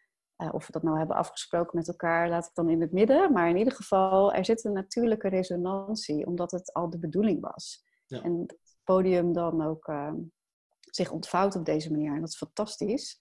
Uh, 0.42 0.48
of 0.54 0.66
we 0.66 0.72
dat 0.72 0.82
nou 0.82 0.98
hebben 0.98 1.16
afgesproken 1.16 1.76
met 1.76 1.88
elkaar, 1.88 2.28
laat 2.28 2.46
ik 2.46 2.54
dan 2.54 2.70
in 2.70 2.80
het 2.80 2.92
midden. 2.92 3.32
Maar 3.32 3.48
in 3.48 3.56
ieder 3.56 3.72
geval, 3.72 4.32
er 4.32 4.44
zit 4.44 4.64
een 4.64 4.72
natuurlijke 4.72 5.28
resonantie, 5.28 6.26
omdat 6.26 6.50
het 6.50 6.72
al 6.72 6.90
de 6.90 6.98
bedoeling 6.98 7.40
was. 7.40 7.84
Ja. 8.06 8.22
En 8.22 8.40
het 8.40 8.58
podium 8.84 9.32
dan 9.32 9.62
ook 9.62 9.88
uh, 9.88 10.12
zich 10.90 11.10
ontvouwt 11.10 11.56
op 11.56 11.64
deze 11.64 11.90
manier. 11.90 12.14
En 12.14 12.20
dat 12.20 12.28
is 12.28 12.36
fantastisch. 12.36 13.20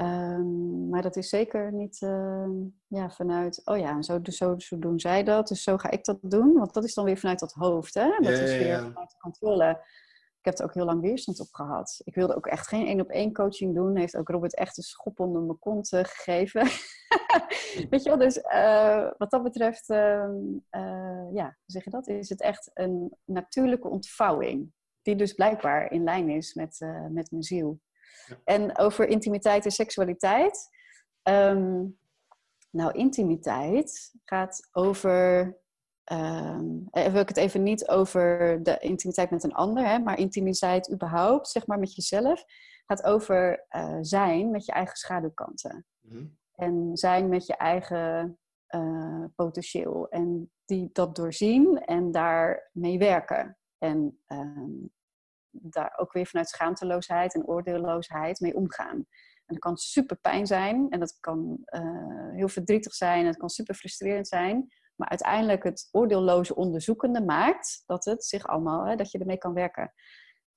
Um, 0.00 0.88
maar 0.88 1.02
dat 1.02 1.16
is 1.16 1.28
zeker 1.28 1.72
niet 1.72 2.00
uh, 2.00 2.48
ja, 2.86 3.10
vanuit, 3.10 3.60
oh 3.64 3.78
ja, 3.78 4.02
zo, 4.02 4.20
zo, 4.22 4.58
zo 4.58 4.78
doen 4.78 5.00
zij 5.00 5.24
dat, 5.24 5.48
dus 5.48 5.62
zo 5.62 5.76
ga 5.76 5.90
ik 5.90 6.04
dat 6.04 6.18
doen. 6.20 6.52
Want 6.52 6.74
dat 6.74 6.84
is 6.84 6.94
dan 6.94 7.04
weer 7.04 7.18
vanuit 7.18 7.38
dat 7.38 7.52
hoofd, 7.52 7.94
hè? 7.94 8.08
Dat 8.08 8.36
ja, 8.36 8.42
is 8.42 8.56
weer 8.56 8.78
vanuit 8.78 9.10
de 9.10 9.18
controle. 9.18 9.84
Ik 10.42 10.48
heb 10.48 10.58
er 10.58 10.64
ook 10.64 10.74
heel 10.74 10.84
lang 10.84 11.00
weerstand 11.00 11.40
op 11.40 11.48
gehad. 11.52 12.00
Ik 12.04 12.14
wilde 12.14 12.36
ook 12.36 12.46
echt 12.46 12.68
geen 12.68 12.86
één 12.86 13.00
op 13.00 13.08
één 13.08 13.32
coaching 13.32 13.74
doen. 13.74 13.96
Heeft 13.96 14.16
ook 14.16 14.28
Robert 14.28 14.56
echt 14.56 14.76
een 14.76 14.82
schop 14.82 15.20
onder 15.20 15.42
mijn 15.42 15.58
kont 15.58 15.92
uh, 15.92 16.00
gegeven. 16.04 16.62
Weet 17.90 18.02
je 18.02 18.08
wel, 18.08 18.18
dus 18.18 18.36
uh, 18.36 19.10
wat 19.18 19.30
dat 19.30 19.42
betreft, 19.42 19.90
uh, 19.90 19.96
ja, 21.32 21.44
hoe 21.44 21.54
zeg 21.66 21.84
je 21.84 21.90
dat? 21.90 22.08
Is 22.08 22.28
het 22.28 22.40
echt 22.40 22.70
een 22.74 23.16
natuurlijke 23.24 23.88
ontvouwing. 23.88 24.72
Die 25.02 25.16
dus 25.16 25.32
blijkbaar 25.32 25.90
in 25.90 26.04
lijn 26.04 26.28
is 26.28 26.54
met, 26.54 26.78
met 27.10 27.30
mijn 27.30 27.42
ziel. 27.42 27.80
Ja. 28.26 28.36
En 28.44 28.78
over 28.78 29.06
intimiteit 29.06 29.64
en 29.64 29.70
seksualiteit. 29.70 30.68
Um, 31.22 31.98
nou, 32.70 32.92
intimiteit 32.92 34.12
gaat 34.24 34.68
over 34.72 35.56
Um, 36.12 36.88
wil 36.90 37.20
ik 37.20 37.28
het 37.28 37.36
even 37.36 37.62
niet 37.62 37.88
over 37.88 38.58
de 38.62 38.78
intimiteit 38.78 39.30
met 39.30 39.44
een 39.44 39.54
ander, 39.54 39.86
hè, 39.86 39.98
maar 39.98 40.18
intimiteit 40.18 40.92
überhaupt, 40.92 41.48
zeg 41.48 41.66
maar 41.66 41.78
met 41.78 41.94
jezelf, 41.94 42.44
gaat 42.86 43.04
over 43.04 43.66
uh, 43.70 43.98
zijn 44.00 44.50
met 44.50 44.64
je 44.64 44.72
eigen 44.72 44.96
schaduwkanten. 44.96 45.86
Mm 46.00 46.38
En 46.54 46.96
zijn 46.96 47.28
met 47.28 47.46
je 47.46 47.56
eigen 47.56 48.38
uh, 48.74 49.24
potentieel. 49.34 50.08
En 50.08 50.50
die 50.64 50.90
dat 50.92 51.16
doorzien 51.16 51.84
en 51.84 52.10
daarmee 52.10 52.98
werken. 52.98 53.58
En 53.78 54.22
um, 54.26 54.90
daar 55.50 55.94
ook 55.96 56.12
weer 56.12 56.26
vanuit 56.26 56.48
schaamteloosheid 56.48 57.34
en 57.34 57.46
oordeelloosheid 57.46 58.40
mee 58.40 58.54
omgaan. 58.54 58.96
En 59.46 59.54
dat 59.54 59.58
kan 59.58 59.76
super 59.76 60.16
pijn 60.16 60.46
zijn 60.46 60.90
en 60.90 61.00
dat 61.00 61.16
kan 61.20 61.58
uh, 61.66 62.30
heel 62.30 62.48
verdrietig 62.48 62.94
zijn 62.94 63.20
en 63.20 63.26
het 63.26 63.36
kan 63.36 63.48
super 63.48 63.74
frustrerend 63.74 64.28
zijn 64.28 64.72
maar 65.02 65.10
uiteindelijk 65.10 65.64
het 65.64 65.88
oordeelloze 65.92 66.54
onderzoekende 66.54 67.24
maakt 67.24 67.82
dat 67.86 68.04
het 68.04 68.24
zich 68.24 68.46
allemaal, 68.46 68.84
hè, 68.84 68.96
dat 68.96 69.10
je 69.10 69.18
ermee 69.18 69.38
kan 69.38 69.54
werken. 69.54 69.92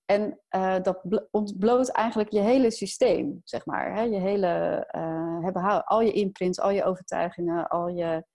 En 0.06 0.40
uh, 0.56 0.82
dat 0.82 1.28
ontbloot 1.32 1.90
eigenlijk 1.90 2.32
je 2.32 2.40
hele 2.40 2.72
systeem, 2.72 3.42
zeg 3.44 3.66
maar. 3.66 3.94
Hè? 3.94 4.02
Je 4.02 4.20
hele, 4.20 4.88
uh, 4.96 5.44
hebben, 5.44 5.86
al 5.86 6.02
je 6.02 6.12
imprints, 6.12 6.60
al 6.60 6.70
je 6.70 6.84
overtuigingen, 6.84 7.68
al 7.68 7.88
je 7.88 8.26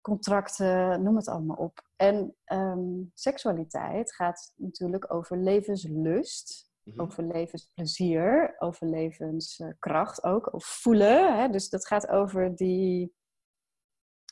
contracten, 0.00 1.02
noem 1.02 1.16
het 1.16 1.28
allemaal 1.28 1.56
op. 1.56 1.82
En 1.96 2.36
um, 2.52 3.10
seksualiteit 3.14 4.14
gaat 4.14 4.52
natuurlijk 4.56 5.14
over 5.14 5.38
levenslust, 5.38 6.68
mm 6.82 7.00
over 7.00 7.24
levensplezier, 7.24 8.54
over 8.58 8.86
levenskracht 8.86 10.24
ook, 10.24 10.54
over 10.54 10.68
voelen. 10.68 11.38
Hè? 11.38 11.48
Dus 11.48 11.68
dat 11.68 11.86
gaat 11.86 12.08
over 12.08 12.56
die 12.56 13.14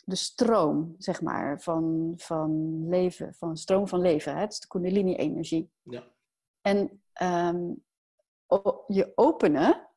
de 0.08 0.16
stroom, 0.16 0.94
zeg 0.98 1.20
maar, 1.20 1.60
van, 1.60 2.12
van 2.16 2.82
leven, 2.88 3.34
van 3.34 3.56
stroom 3.56 3.88
van 3.88 4.00
leven. 4.00 4.34
Hè? 4.34 4.40
Het 4.40 4.52
is 4.52 4.60
de 4.60 4.66
kundalini-energie. 4.66 5.70
Ja. 5.82 6.04
En 6.60 7.02
um, 7.22 7.84
je 8.86 9.12
openen 9.14 9.88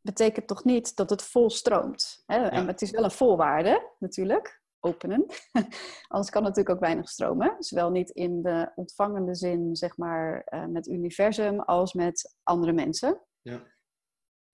betekent 0.00 0.46
toch 0.46 0.64
niet 0.64 0.96
dat 0.96 1.10
het 1.10 1.22
vol 1.22 1.50
stroomt. 1.50 2.22
Hè? 2.26 2.36
Ja. 2.36 2.50
En 2.50 2.66
het 2.66 2.82
is 2.82 2.90
wel 2.90 3.04
een 3.04 3.10
voorwaarde, 3.10 3.92
natuurlijk, 3.98 4.62
openen. 4.80 5.26
Anders 6.08 6.30
kan 6.30 6.42
natuurlijk 6.42 6.70
ook 6.70 6.80
weinig 6.80 7.08
stromen. 7.08 7.56
Zowel 7.58 7.90
niet 7.90 8.10
in 8.10 8.42
de 8.42 8.72
ontvangende 8.74 9.34
zin, 9.34 9.76
zeg 9.76 9.96
maar, 9.96 10.46
uh, 10.48 10.66
met 10.66 10.86
universum, 10.86 11.60
als 11.60 11.92
met 11.92 12.36
andere 12.42 12.72
mensen. 12.72 13.20
Ja. 13.40 13.62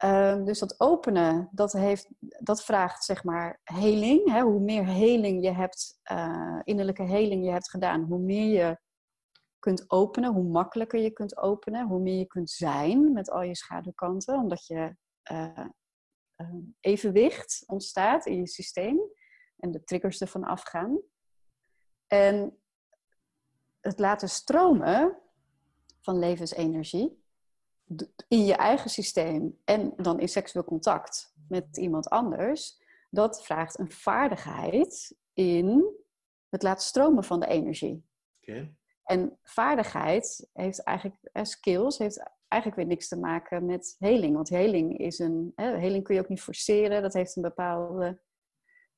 Ehm, 0.03 0.45
dus 0.45 0.59
dat 0.59 0.81
openen, 0.81 1.49
dat, 1.53 1.73
heeft, 1.73 2.09
dat 2.19 2.65
vraagt 2.65 3.05
zeg 3.05 3.25
maar 3.25 3.61
heling. 3.65 4.31
Hè? 4.31 4.41
Hoe 4.41 4.61
meer 4.61 4.87
heling 4.87 5.45
je 5.45 5.51
hebt, 5.51 6.01
uh, 6.13 6.61
innerlijke 6.63 7.03
heling 7.03 7.45
je 7.45 7.51
hebt 7.51 7.71
gedaan, 7.71 8.03
hoe 8.03 8.19
meer 8.19 8.65
je 8.65 8.79
kunt 9.59 9.91
openen, 9.91 10.33
hoe 10.33 10.45
makkelijker 10.45 11.01
je 11.01 11.11
kunt 11.11 11.37
openen, 11.37 11.87
hoe 11.87 12.01
meer 12.01 12.19
je 12.19 12.27
kunt 12.27 12.51
zijn 12.51 13.13
met 13.13 13.31
al 13.31 13.43
je 13.43 13.57
schaduwkanten, 13.57 14.35
omdat 14.35 14.67
je 14.67 14.97
uh, 15.33 15.67
evenwicht 16.81 17.65
ontstaat 17.67 18.27
in 18.27 18.37
je 18.37 18.49
systeem 18.49 19.01
en 19.57 19.71
de 19.71 19.85
triggers 19.85 20.21
ervan 20.21 20.45
afgaan. 20.45 21.01
En 22.07 22.59
het 23.81 23.99
laten 23.99 24.29
stromen 24.29 25.19
van 26.01 26.19
levensenergie 26.19 27.22
in 28.29 28.45
je 28.45 28.55
eigen 28.55 28.91
systeem 28.91 29.59
en 29.65 29.93
dan 29.97 30.21
in 30.21 30.29
seksueel 30.29 30.65
contact 30.65 31.35
met 31.49 31.77
iemand 31.77 32.09
anders, 32.09 32.81
dat 33.11 33.45
vraagt 33.45 33.79
een 33.79 33.91
vaardigheid 33.91 35.17
in 35.33 35.85
het 36.49 36.63
laten 36.63 36.87
stromen 36.87 37.25
van 37.25 37.41
de 37.41 37.47
energie. 37.47 38.05
En 39.03 39.39
vaardigheid 39.43 40.49
heeft 40.53 40.83
eigenlijk, 40.83 41.19
eh, 41.33 41.45
skills, 41.45 41.99
heeft 41.99 42.23
eigenlijk 42.49 42.83
weer 42.83 42.91
niks 42.91 43.09
te 43.09 43.19
maken 43.19 43.67
met 43.67 43.97
heling. 43.99 44.35
Want 44.35 44.49
heling 44.49 44.99
is 44.99 45.19
een, 45.19 45.53
hè, 45.55 45.79
heling 45.79 46.05
kun 46.05 46.15
je 46.15 46.21
ook 46.21 46.29
niet 46.29 46.43
forceren. 46.43 47.03
Dat 47.03 47.13
heeft 47.13 47.37
een 47.37 47.43
bepaalde, 47.43 48.21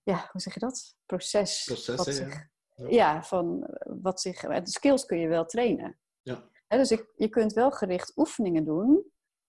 ja, 0.03 0.29
hoe 0.33 0.41
zeg 0.41 0.55
je 0.55 0.61
dat? 0.61 0.97
Proces. 1.07 1.65
Proces, 1.65 2.19
ja. 2.19 2.49
ja. 2.89 3.23
van 3.23 3.71
wat 4.03 4.21
zich, 4.21 4.41
de 4.41 4.71
skills 4.71 5.07
kun 5.07 5.19
je 5.19 5.29
wel 5.29 5.45
trainen. 5.45 5.99
Ja. 6.23 6.49
Dus 6.77 6.91
ik, 6.91 7.13
je 7.17 7.29
kunt 7.29 7.53
wel 7.53 7.71
gericht 7.71 8.13
oefeningen 8.17 8.65
doen 8.65 9.05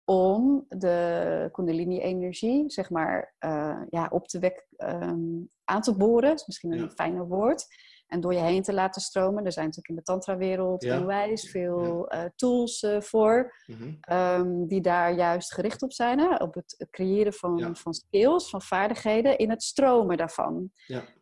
om 0.04 0.64
de 0.68 1.48
kundalini-energie, 1.52 2.70
zeg 2.70 2.90
maar, 2.90 3.34
uh, 3.44 3.82
ja, 3.88 4.08
op 4.10 4.28
te 4.28 4.38
wek, 4.38 4.66
um, 4.76 5.50
aan 5.64 5.80
te 5.80 5.96
boren. 5.96 6.28
Dat 6.28 6.40
is 6.40 6.46
misschien 6.46 6.72
een 6.72 6.90
fijner 6.90 7.28
woord 7.28 7.66
en 8.06 8.20
door 8.20 8.34
je 8.34 8.40
heen 8.40 8.62
te 8.62 8.72
laten 8.72 9.02
stromen. 9.02 9.44
Er 9.44 9.52
zijn 9.52 9.64
natuurlijk 9.64 9.88
in 9.88 9.94
de 9.94 10.12
tantra-wereld 10.12 10.82
ja. 10.82 11.00
onwijs 11.00 11.50
veel 11.50 12.12
uh, 12.14 12.24
tools 12.36 12.82
uh, 12.82 13.00
voor, 13.00 13.54
mm 13.66 13.98
um, 14.12 14.66
die 14.66 14.80
daar 14.80 15.12
juist 15.12 15.54
gericht 15.54 15.82
op 15.82 15.92
zijn. 15.92 16.18
Hè? 16.18 16.34
Op 16.36 16.54
het 16.54 16.86
creëren 16.90 17.32
van, 17.32 17.76
van 17.76 17.94
skills, 17.94 18.50
van 18.50 18.62
vaardigheden, 18.62 19.38
in 19.38 19.50
het 19.50 19.62
stromen 19.62 20.16
daarvan. 20.16 20.70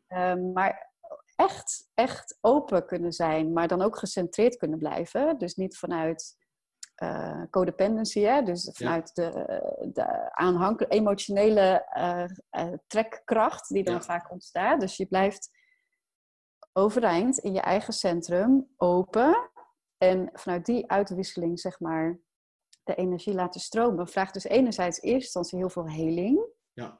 Um, 0.08 0.52
maar 0.52 0.91
echt, 1.42 1.90
echt 1.94 2.38
open 2.40 2.86
kunnen 2.86 3.12
zijn, 3.12 3.52
maar 3.52 3.68
dan 3.68 3.82
ook 3.82 3.98
gecentreerd 3.98 4.56
kunnen 4.56 4.78
blijven. 4.78 5.38
Dus 5.38 5.54
niet 5.54 5.78
vanuit 5.78 6.36
uh, 7.02 7.42
codependency, 7.50 8.20
hè? 8.20 8.42
dus 8.42 8.70
vanuit 8.72 9.14
de, 9.14 9.30
de 9.92 10.86
emotionele 10.88 11.86
trekkracht 12.86 13.68
die 13.68 13.84
dan 13.84 14.02
vaak 14.02 14.30
ontstaat. 14.30 14.80
Dus 14.80 14.96
je 14.96 15.06
blijft 15.06 15.50
overeind 16.72 17.38
in 17.38 17.52
je 17.52 17.60
eigen 17.60 17.92
centrum, 17.92 18.72
open. 18.76 19.50
En 19.98 20.30
vanuit 20.32 20.66
die 20.66 20.90
uitwisseling, 20.90 21.60
zeg 21.60 21.80
maar, 21.80 22.20
de 22.82 22.94
energie 22.94 23.34
laten 23.34 23.60
stromen, 23.60 24.08
vraagt 24.08 24.34
dus 24.34 24.44
enerzijds 24.44 25.00
eerst 25.00 25.22
instantie 25.22 25.58
heel 25.58 25.70
veel 25.70 25.88
heling. 25.88 26.46
Ja. 26.72 26.98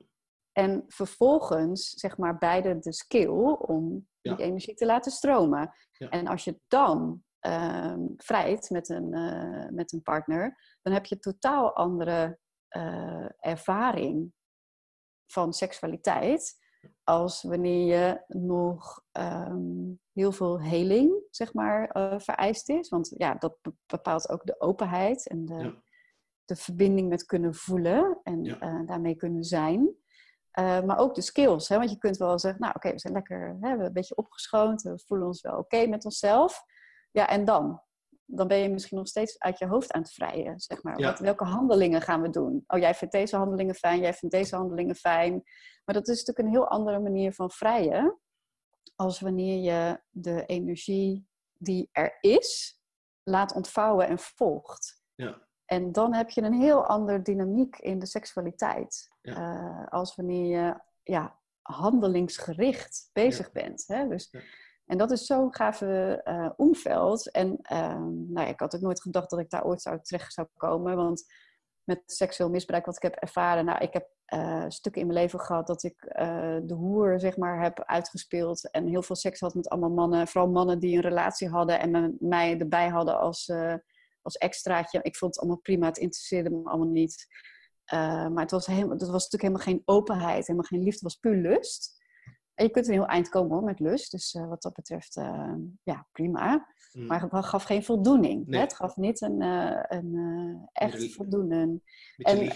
En 0.53 0.85
vervolgens, 0.89 1.91
zeg 1.91 2.17
maar, 2.17 2.39
beide 2.39 2.79
de 2.79 2.93
skill 2.93 3.57
om 3.59 4.09
die 4.23 4.37
energie 4.37 4.75
te 4.75 4.87
laten 4.87 5.13
stromen. 5.13 5.75
Ja. 5.93 6.09
En 6.09 6.27
als 6.27 6.45
je 6.45 6.61
dan 6.69 7.23
uh, 7.47 7.95
vrijt 8.17 8.71
met 8.71 8.89
een, 8.89 9.17
uh, 9.17 9.69
met 9.69 9.93
een 9.93 10.03
partner, 10.03 10.59
dan 10.83 10.93
heb 10.93 11.07
je 11.07 11.19
totaal 11.19 11.75
andere 11.75 12.39
uh, 12.77 13.29
ervaring 13.39 14.33
van 15.27 15.53
seksualiteit 15.53 16.61
als 17.05 17.43
wanneer 17.43 17.87
je 17.87 18.37
nog 18.39 19.05
ehm, 19.13 19.93
heel 20.13 20.33
veel 20.33 20.61
heling, 20.61 21.23
zeg 21.31 21.55
maar, 21.55 21.97
uh, 21.97 22.19
vereist 22.19 22.69
is. 22.69 22.89
Want 22.89 23.15
ja, 23.17 23.35
dat 23.35 23.59
bepaalt 23.87 24.29
ook 24.29 24.47
de 24.47 24.61
openheid 24.61 25.29
en 25.29 25.45
de, 25.45 25.79
de 26.45 26.57
verbinding 26.57 27.09
met 27.09 27.25
kunnen 27.25 27.55
voelen 27.55 28.21
en 28.23 28.43
daarmee 28.87 29.15
kunnen 29.15 29.45
zijn. 29.45 30.02
Uh, 30.59 30.83
maar 30.83 30.99
ook 30.99 31.15
de 31.15 31.21
skills, 31.21 31.69
hè? 31.69 31.77
want 31.77 31.91
je 31.91 31.99
kunt 31.99 32.17
wel 32.17 32.39
zeggen, 32.39 32.61
nou 32.61 32.73
oké, 32.77 32.91
we 32.91 32.99
zijn 32.99 33.13
lekker, 33.13 33.47
hè, 33.49 33.59
we 33.61 33.67
hebben 33.67 33.87
een 33.87 33.93
beetje 33.93 34.17
opgeschoond, 34.17 34.83
we 34.83 35.03
voelen 35.07 35.27
ons 35.27 35.41
wel 35.41 35.59
oké 35.59 35.87
met 35.87 36.05
onszelf. 36.05 36.65
Ja, 37.11 37.29
en 37.29 37.45
dan? 37.45 37.83
dan 38.35 38.49
ben 38.49 38.59
je 38.59 38.69
misschien 38.69 38.99
nog 38.99 39.09
steeds 39.09 39.39
uit 39.39 39.59
je 39.59 39.67
hoofd 39.67 39.93
aan 39.93 40.03
het 40.03 40.13
vrijen. 40.13 40.61
Zeg 40.61 40.83
maar. 40.83 40.97
Wat, 40.97 41.19
welke 41.19 41.45
handelingen 41.45 42.01
gaan 42.01 42.23
we 42.23 42.31
doen? 42.31 42.65
Oh, 42.67 42.79
jij 42.79 42.95
vindt 42.95 43.15
deze 43.15 43.37
handelingen 43.37 43.75
fijn, 43.75 44.01
jij 44.01 44.15
vindt 44.15 44.35
deze 44.35 44.57
handelingen 44.57 44.95
fijn. 44.95 45.33
Maar 45.85 45.95
dat 45.95 46.09
is 46.09 46.19
natuurlijk 46.19 46.39
een 46.39 46.61
heel 46.61 46.69
andere 46.69 47.01
manier 47.01 47.33
van 47.33 47.51
vrijen. 47.51 48.19
Als 48.97 49.21
wanneer 49.21 49.59
je 49.59 50.01
de 50.09 50.47
energie 50.47 51.27
die 51.59 51.89
er 51.93 52.19
is, 52.21 52.81
laat 53.23 53.55
ontvouwen 53.55 54.09
en 54.09 54.19
volgt. 54.19 55.03
Ja. 55.15 55.49
En 55.65 55.93
dan 55.93 56.15
heb 56.15 56.31
je 56.31 56.43
een 56.43 56.61
heel 56.61 56.87
ander 56.87 57.23
dynamiek 57.23 57.77
in 57.77 57.99
de 57.99 58.07
seksualiteit. 58.07 59.12
Ja. 59.23 59.33
Uh, 59.33 59.87
als 59.89 60.15
wanneer 60.15 60.59
je 60.59 60.81
ja, 61.03 61.39
handelingsgericht 61.63 63.11
bezig 63.13 63.53
bent. 63.53 63.85
Hè? 63.87 64.09
Dus 64.09 64.31
en 64.87 64.99
dat 64.99 65.11
is 65.11 65.27
zo'n 65.27 65.55
gave 65.55 66.21
uh, 66.25 66.51
omveld. 66.57 67.31
En 67.31 67.59
uh, 67.73 68.05
nou, 68.29 68.49
ik 68.49 68.61
had 68.61 68.75
ook 68.75 68.81
nooit 68.81 69.03
gedacht 69.03 69.31
dat 69.31 69.39
ik 69.39 69.51
daar 69.51 69.65
ooit 69.65 69.83
zou 69.83 69.99
terecht 70.03 70.33
zou 70.33 70.47
komen. 70.57 70.97
Want 70.97 71.25
met 71.85 72.03
seksueel 72.07 72.51
misbruik 72.51 72.87
wat 72.87 72.97
ik 72.97 73.03
heb 73.03 73.15
ervaren. 73.15 73.65
Nou, 73.65 73.79
ik 73.79 73.93
heb 73.93 74.09
uh, 74.35 74.65
stukken 74.69 75.01
in 75.01 75.07
mijn 75.07 75.19
leven 75.19 75.41
gehad 75.41 75.67
dat 75.67 75.83
ik 75.83 76.05
uh, 76.05 76.57
de 76.63 76.75
hoer, 76.75 77.21
zeg 77.21 77.37
maar, 77.37 77.63
heb 77.63 77.85
uitgespeeld. 77.85 78.71
En 78.71 78.87
heel 78.87 79.03
veel 79.03 79.17
seks 79.17 79.41
had 79.41 79.55
met 79.55 79.69
allemaal 79.69 79.91
mannen. 79.91 80.29
Vooral 80.29 80.51
mannen 80.51 80.79
die 80.79 80.97
een 80.97 81.03
relatie 81.03 81.49
hadden 81.49 81.81
en 81.81 82.17
mij 82.21 82.59
erbij 82.59 82.89
hadden 82.89 83.19
als, 83.19 83.53
als 84.23 84.37
extraatje. 84.37 85.01
Ik 85.03 85.17
vond 85.17 85.35
het 85.35 85.43
allemaal 85.43 85.63
prima, 85.63 85.87
het 85.87 85.99
interesseerde 85.99 86.51
me 86.51 86.65
allemaal 86.65 86.93
niet. 86.93 87.27
Maar 88.33 88.43
het 88.43 88.51
was, 88.51 88.67
helemaal, 88.67 88.99
het 88.99 89.01
was 89.09 89.29
natuurlijk 89.29 89.43
helemaal 89.43 89.67
geen 89.67 89.83
openheid, 89.85 90.47
helemaal 90.47 90.69
geen 90.69 90.83
liefde, 90.83 90.95
het 90.95 91.03
was 91.03 91.17
puur 91.17 91.37
lust. 91.37 92.01
En 92.55 92.65
je 92.65 92.71
kunt 92.71 92.87
een 92.87 92.93
heel 92.93 93.07
eind 93.07 93.29
komen 93.29 93.51
hoor, 93.51 93.65
met 93.65 93.81
lust. 93.81 94.11
Dus 94.11 94.35
uh, 94.35 94.49
wat 94.49 94.63
dat 94.63 94.73
betreft, 94.73 95.17
uh, 95.17 95.55
ja, 95.83 96.07
prima. 96.13 96.67
Mm. 96.93 97.07
Maar 97.07 97.23
het 97.23 97.45
gaf 97.45 97.63
geen 97.63 97.85
voldoening. 97.85 98.47
Nee. 98.47 98.61
Het 98.61 98.75
gaf 98.75 98.97
niet 98.97 99.21
een, 99.21 99.41
een 99.89 100.69
echt 100.73 101.15
voldoende. 101.15 101.81
En, 102.17 102.53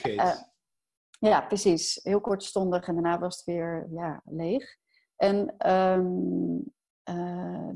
ja, 1.19 1.41
precies. 1.41 2.01
Heel 2.03 2.21
kortstondig 2.21 2.89
en 2.89 2.95
daarna 2.95 3.19
was 3.19 3.37
het 3.37 3.45
weer 3.45 3.87
ja, 3.91 4.23
leeg. 4.25 4.77
En 5.17 5.71
um, 5.73 6.75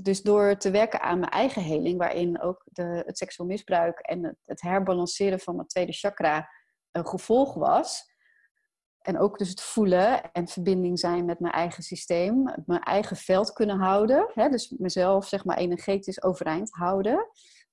dus 0.02 0.22
door 0.22 0.56
te 0.56 0.70
werken 0.70 1.00
aan 1.00 1.18
mijn 1.18 1.30
eigen 1.30 1.62
heling, 1.62 1.98
waarin 1.98 2.40
ook 2.40 2.62
de, 2.64 3.02
het 3.06 3.18
seksueel 3.18 3.48
misbruik 3.48 3.98
en 3.98 4.24
het, 4.24 4.36
het 4.44 4.60
herbalanceren 4.60 5.40
van 5.40 5.56
mijn 5.56 5.68
tweede 5.68 5.92
chakra 5.92 6.48
een 6.92 7.06
gevolg 7.06 7.54
was, 7.54 8.10
en 9.00 9.18
ook 9.18 9.38
dus 9.38 9.48
het 9.48 9.60
voelen 9.60 10.32
en 10.32 10.48
verbinding 10.48 10.98
zijn 10.98 11.24
met 11.24 11.40
mijn 11.40 11.52
eigen 11.52 11.82
systeem. 11.82 12.54
Mijn 12.66 12.82
eigen 12.82 13.16
veld 13.16 13.52
kunnen 13.52 13.78
houden. 13.78 14.30
Hè? 14.34 14.48
Dus 14.48 14.74
mezelf 14.78 15.26
zeg 15.26 15.44
maar 15.44 15.56
energetisch 15.56 16.22
overeind 16.22 16.70
houden. 16.70 17.26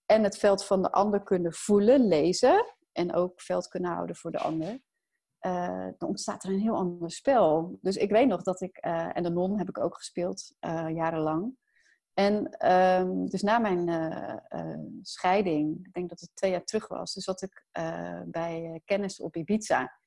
En 0.05 0.23
het 0.23 0.37
veld 0.37 0.65
van 0.65 0.81
de 0.81 0.91
ander 0.91 1.23
kunnen 1.23 1.53
voelen, 1.53 2.07
lezen. 2.07 2.65
En 2.91 3.13
ook 3.13 3.41
veld 3.41 3.67
kunnen 3.67 3.91
houden 3.91 4.15
voor 4.15 4.31
de 4.31 4.39
ander. 4.39 4.79
Uh, 5.41 5.87
dan 5.97 6.09
ontstaat 6.09 6.43
er 6.43 6.49
een 6.49 6.59
heel 6.59 6.75
ander 6.75 7.11
spel. 7.11 7.77
Dus 7.81 7.95
ik 7.95 8.11
weet 8.11 8.27
nog 8.27 8.41
dat 8.41 8.61
ik... 8.61 8.85
Uh, 8.85 9.17
en 9.17 9.23
de 9.23 9.29
non 9.29 9.57
heb 9.57 9.69
ik 9.69 9.79
ook 9.79 9.95
gespeeld, 9.95 10.55
uh, 10.61 10.89
jarenlang. 10.89 11.57
En 12.17 12.65
um, 12.71 13.29
dus 13.29 13.41
na 13.41 13.59
mijn 13.59 13.89
scheiding, 15.01 15.85
ik 15.85 15.93
denk 15.93 16.09
dat 16.09 16.19
het 16.19 16.29
twee 16.33 16.51
jaar 16.51 16.63
terug 16.63 16.87
was... 16.87 17.13
dus 17.13 17.23
zat 17.23 17.41
ik 17.41 17.65
bij 18.25 18.81
kennis 18.85 19.19
op 19.19 19.35
Ibiza... 19.35 19.99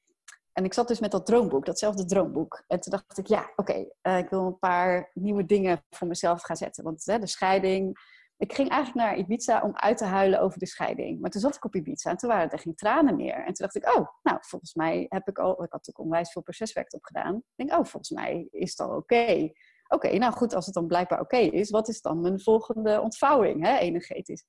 En 0.52 0.64
ik 0.64 0.74
zat 0.74 0.88
dus 0.88 1.00
met 1.00 1.10
dat 1.10 1.26
droomboek, 1.26 1.66
datzelfde 1.66 2.04
droomboek. 2.04 2.64
En 2.66 2.80
toen 2.80 2.92
dacht 2.92 3.18
ik, 3.18 3.26
ja, 3.26 3.52
oké, 3.56 3.72
ik 4.02 4.28
wil 4.30 4.46
een 4.46 4.58
paar 4.58 5.10
nieuwe 5.14 5.44
dingen 5.44 5.84
voor 5.90 6.08
mezelf 6.08 6.42
gaan 6.42 6.56
zetten. 6.56 6.84
Want 6.84 7.04
de 7.04 7.26
scheiding... 7.26 7.98
Ik 8.36 8.52
ging 8.52 8.68
eigenlijk 8.68 9.06
naar 9.06 9.18
Ibiza 9.18 9.62
om 9.62 9.76
uit 9.76 9.98
te 9.98 10.04
huilen 10.04 10.40
over 10.40 10.58
de 10.58 10.66
scheiding. 10.66 11.20
Maar 11.20 11.30
toen 11.30 11.40
zat 11.40 11.54
ik 11.54 11.64
op 11.64 11.74
Ibiza 11.74 12.10
en 12.10 12.16
toen 12.16 12.30
waren 12.30 12.50
er 12.50 12.58
geen 12.58 12.74
tranen 12.74 13.16
meer. 13.16 13.34
En 13.34 13.44
toen 13.44 13.66
dacht 13.66 13.76
ik, 13.76 13.86
oh, 13.86 14.08
nou, 14.22 14.38
volgens 14.40 14.74
mij 14.74 15.06
heb 15.08 15.28
ik 15.28 15.38
al... 15.38 15.50
Ik 15.50 15.58
had 15.58 15.70
natuurlijk 15.70 15.98
onwijs 15.98 16.32
veel 16.32 16.42
proceswerk 16.42 16.94
op 16.94 17.04
gedaan. 17.04 17.36
Ik 17.36 17.66
denk, 17.66 17.70
oh, 17.70 17.84
volgens 17.84 18.10
mij 18.10 18.48
is 18.50 18.70
het 18.70 18.80
al 18.80 18.96
oké. 18.96 19.52
Oké, 19.94 20.18
nou 20.18 20.32
goed, 20.32 20.54
als 20.54 20.66
het 20.66 20.74
dan 20.74 20.86
blijkbaar 20.86 21.20
oké 21.20 21.36
is, 21.36 21.70
wat 21.70 21.88
is 21.88 22.00
dan 22.00 22.20
mijn 22.20 22.40
volgende 22.40 23.00
ontvouwing, 23.00 23.64
hè, 23.64 23.76
energetisch? 23.78 24.44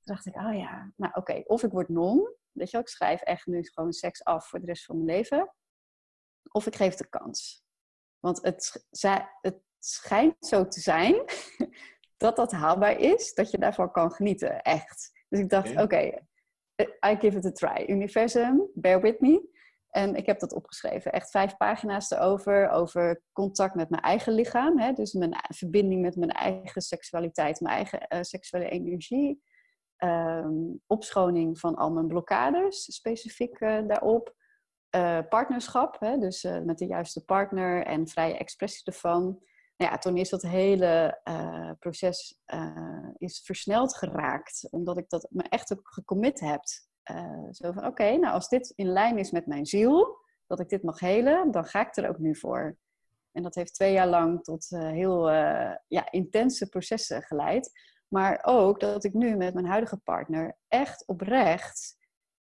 Toen 0.00 0.14
dacht 0.14 0.26
ik, 0.26 0.36
oh 0.36 0.54
ja, 0.54 0.92
nou 0.96 1.12
oké, 1.14 1.42
of 1.46 1.62
ik 1.62 1.70
word 1.70 1.88
non, 1.88 2.34
Weet 2.54 2.66
je 2.70 2.72
wel, 2.72 2.80
ik 2.80 2.88
schrijf 2.88 3.20
echt 3.20 3.46
nu 3.46 3.64
gewoon 3.64 3.92
seks 3.92 4.24
af 4.24 4.48
voor 4.48 4.60
de 4.60 4.66
rest 4.66 4.84
van 4.84 5.04
mijn 5.04 5.16
leven. 5.16 5.54
Of 6.50 6.66
ik 6.66 6.76
geef 6.76 6.94
de 6.94 7.08
kans. 7.08 7.64
Want 8.18 8.42
het, 8.42 8.86
het 9.40 9.60
schijnt 9.78 10.46
zo 10.46 10.68
te 10.68 10.80
zijn 10.80 11.24
dat 12.16 12.36
dat 12.36 12.52
haalbaar 12.52 12.98
is, 12.98 13.34
dat 13.34 13.50
je 13.50 13.58
daarvan 13.58 13.92
kan 13.92 14.12
genieten, 14.12 14.62
echt. 14.62 15.10
Dus 15.28 15.40
ik 15.40 15.48
dacht, 15.48 15.70
oké, 15.70 15.82
okay, 15.82 16.26
I 17.06 17.16
give 17.20 17.38
it 17.38 17.44
a 17.44 17.52
try. 17.52 17.84
Universum, 17.88 18.70
bear 18.74 19.00
with 19.00 19.20
me. 19.20 19.52
En 19.94 20.14
ik 20.14 20.26
heb 20.26 20.38
dat 20.38 20.52
opgeschreven. 20.52 21.12
Echt 21.12 21.30
vijf 21.30 21.56
pagina's 21.56 22.10
erover. 22.10 22.70
Over 22.70 23.22
contact 23.32 23.74
met 23.74 23.90
mijn 23.90 24.02
eigen 24.02 24.32
lichaam. 24.32 24.78
Hè? 24.78 24.92
Dus 24.92 25.12
mijn 25.12 25.36
verbinding 25.54 26.02
met 26.02 26.16
mijn 26.16 26.30
eigen 26.30 26.82
seksualiteit, 26.82 27.60
mijn 27.60 27.74
eigen 27.74 28.06
uh, 28.08 28.18
seksuele 28.22 28.68
energie. 28.68 29.42
ehm, 29.96 30.52
opschoning 30.86 31.58
van 31.58 31.74
al 31.74 31.90
mijn 31.90 32.06
blokkades, 32.06 32.94
specifiek 32.94 33.58
daarop. 33.58 34.34
partnerschap, 35.28 36.00
hè, 36.00 36.18
dus 36.18 36.42
met 36.42 36.78
de 36.78 36.86
juiste 36.86 37.24
partner 37.24 37.86
en 37.86 38.08
vrije 38.08 38.36
expressie 38.36 38.84
ervan. 38.84 39.22
Nou 39.76 39.90
ja, 39.90 39.98
toen 39.98 40.16
is 40.16 40.28
dat 40.28 40.42
hele 40.42 41.20
proces 41.78 42.40
is 43.16 43.42
versneld 43.44 43.96
geraakt, 43.96 44.66
omdat 44.70 44.98
ik 44.98 45.08
dat 45.08 45.26
me 45.30 45.42
echt 45.42 45.72
ook 45.72 45.88
gecommit 45.92 46.40
heb. 46.40 46.62
Zo 47.50 47.72
van, 47.72 47.86
oké, 47.86 48.16
nou 48.16 48.34
als 48.34 48.48
dit 48.48 48.72
in 48.74 48.88
lijn 48.88 49.18
is 49.18 49.30
met 49.30 49.46
mijn 49.46 49.66
ziel, 49.66 50.18
dat 50.46 50.60
ik 50.60 50.68
dit 50.68 50.82
mag 50.82 51.00
helen, 51.00 51.50
dan 51.50 51.64
ga 51.64 51.86
ik 51.86 51.96
er 51.96 52.08
ook 52.08 52.18
nu 52.18 52.36
voor. 52.36 52.76
En 53.32 53.42
dat 53.42 53.54
heeft 53.54 53.74
twee 53.74 53.92
jaar 53.92 54.08
lang 54.08 54.42
tot 54.42 54.70
uh, 54.70 54.80
heel 54.80 55.30
uh, 55.30 55.74
ja, 55.88 56.10
intense 56.10 56.68
processen 56.68 57.22
geleid. 57.22 57.70
Maar 58.08 58.40
ook 58.42 58.80
dat 58.80 59.04
ik 59.04 59.12
nu 59.12 59.36
met 59.36 59.54
mijn 59.54 59.66
huidige 59.66 59.96
partner 59.96 60.56
echt 60.68 61.06
oprecht 61.06 61.96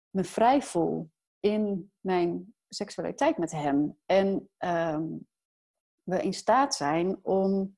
me 0.10 0.24
vrij 0.24 0.62
voel 0.62 1.12
in 1.40 1.92
mijn 2.00 2.54
seksualiteit 2.70 3.38
met 3.38 3.52
hem. 3.52 3.98
En 4.06 4.50
um, 4.58 5.28
we 6.04 6.22
in 6.22 6.34
staat 6.34 6.76
zijn 6.76 7.20
om 7.22 7.78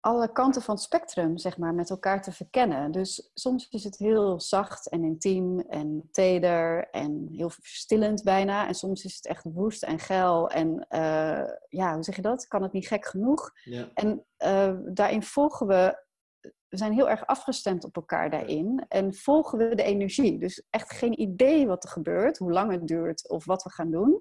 alle 0.00 0.32
kanten 0.32 0.62
van 0.62 0.74
het 0.74 0.84
spectrum 0.84 1.38
zeg 1.38 1.58
maar, 1.58 1.74
met 1.74 1.90
elkaar 1.90 2.22
te 2.22 2.32
verkennen. 2.32 2.92
Dus 2.92 3.30
soms 3.34 3.68
is 3.68 3.84
het 3.84 3.96
heel 3.96 4.40
zacht 4.40 4.88
en 4.88 5.04
intiem 5.04 5.60
en 5.60 6.08
teder 6.10 6.88
en 6.90 7.28
heel 7.30 7.50
verstillend 7.50 8.22
bijna. 8.22 8.66
En 8.66 8.74
soms 8.74 9.04
is 9.04 9.16
het 9.16 9.26
echt 9.26 9.44
woest 9.44 9.82
en 9.82 9.98
geil. 9.98 10.50
En 10.50 10.86
uh, 10.90 11.48
ja, 11.68 11.94
hoe 11.94 12.02
zeg 12.02 12.16
je 12.16 12.22
dat? 12.22 12.46
Kan 12.46 12.62
het 12.62 12.72
niet 12.72 12.86
gek 12.86 13.06
genoeg? 13.06 13.50
Ja. 13.64 13.88
En 13.94 14.24
uh, 14.38 14.76
daarin 14.94 15.22
volgen 15.22 15.66
we, 15.66 16.04
we 16.68 16.76
zijn 16.76 16.92
heel 16.92 17.10
erg 17.10 17.26
afgestemd 17.26 17.84
op 17.84 17.96
elkaar 17.96 18.30
daarin. 18.30 18.84
En 18.88 19.14
volgen 19.14 19.58
we 19.58 19.74
de 19.74 19.82
energie. 19.82 20.38
Dus 20.38 20.66
echt 20.70 20.92
geen 20.92 21.20
idee 21.20 21.66
wat 21.66 21.84
er 21.84 21.90
gebeurt, 21.90 22.38
hoe 22.38 22.52
lang 22.52 22.72
het 22.72 22.86
duurt 22.86 23.28
of 23.28 23.44
wat 23.44 23.62
we 23.62 23.70
gaan 23.70 23.90
doen. 23.90 24.20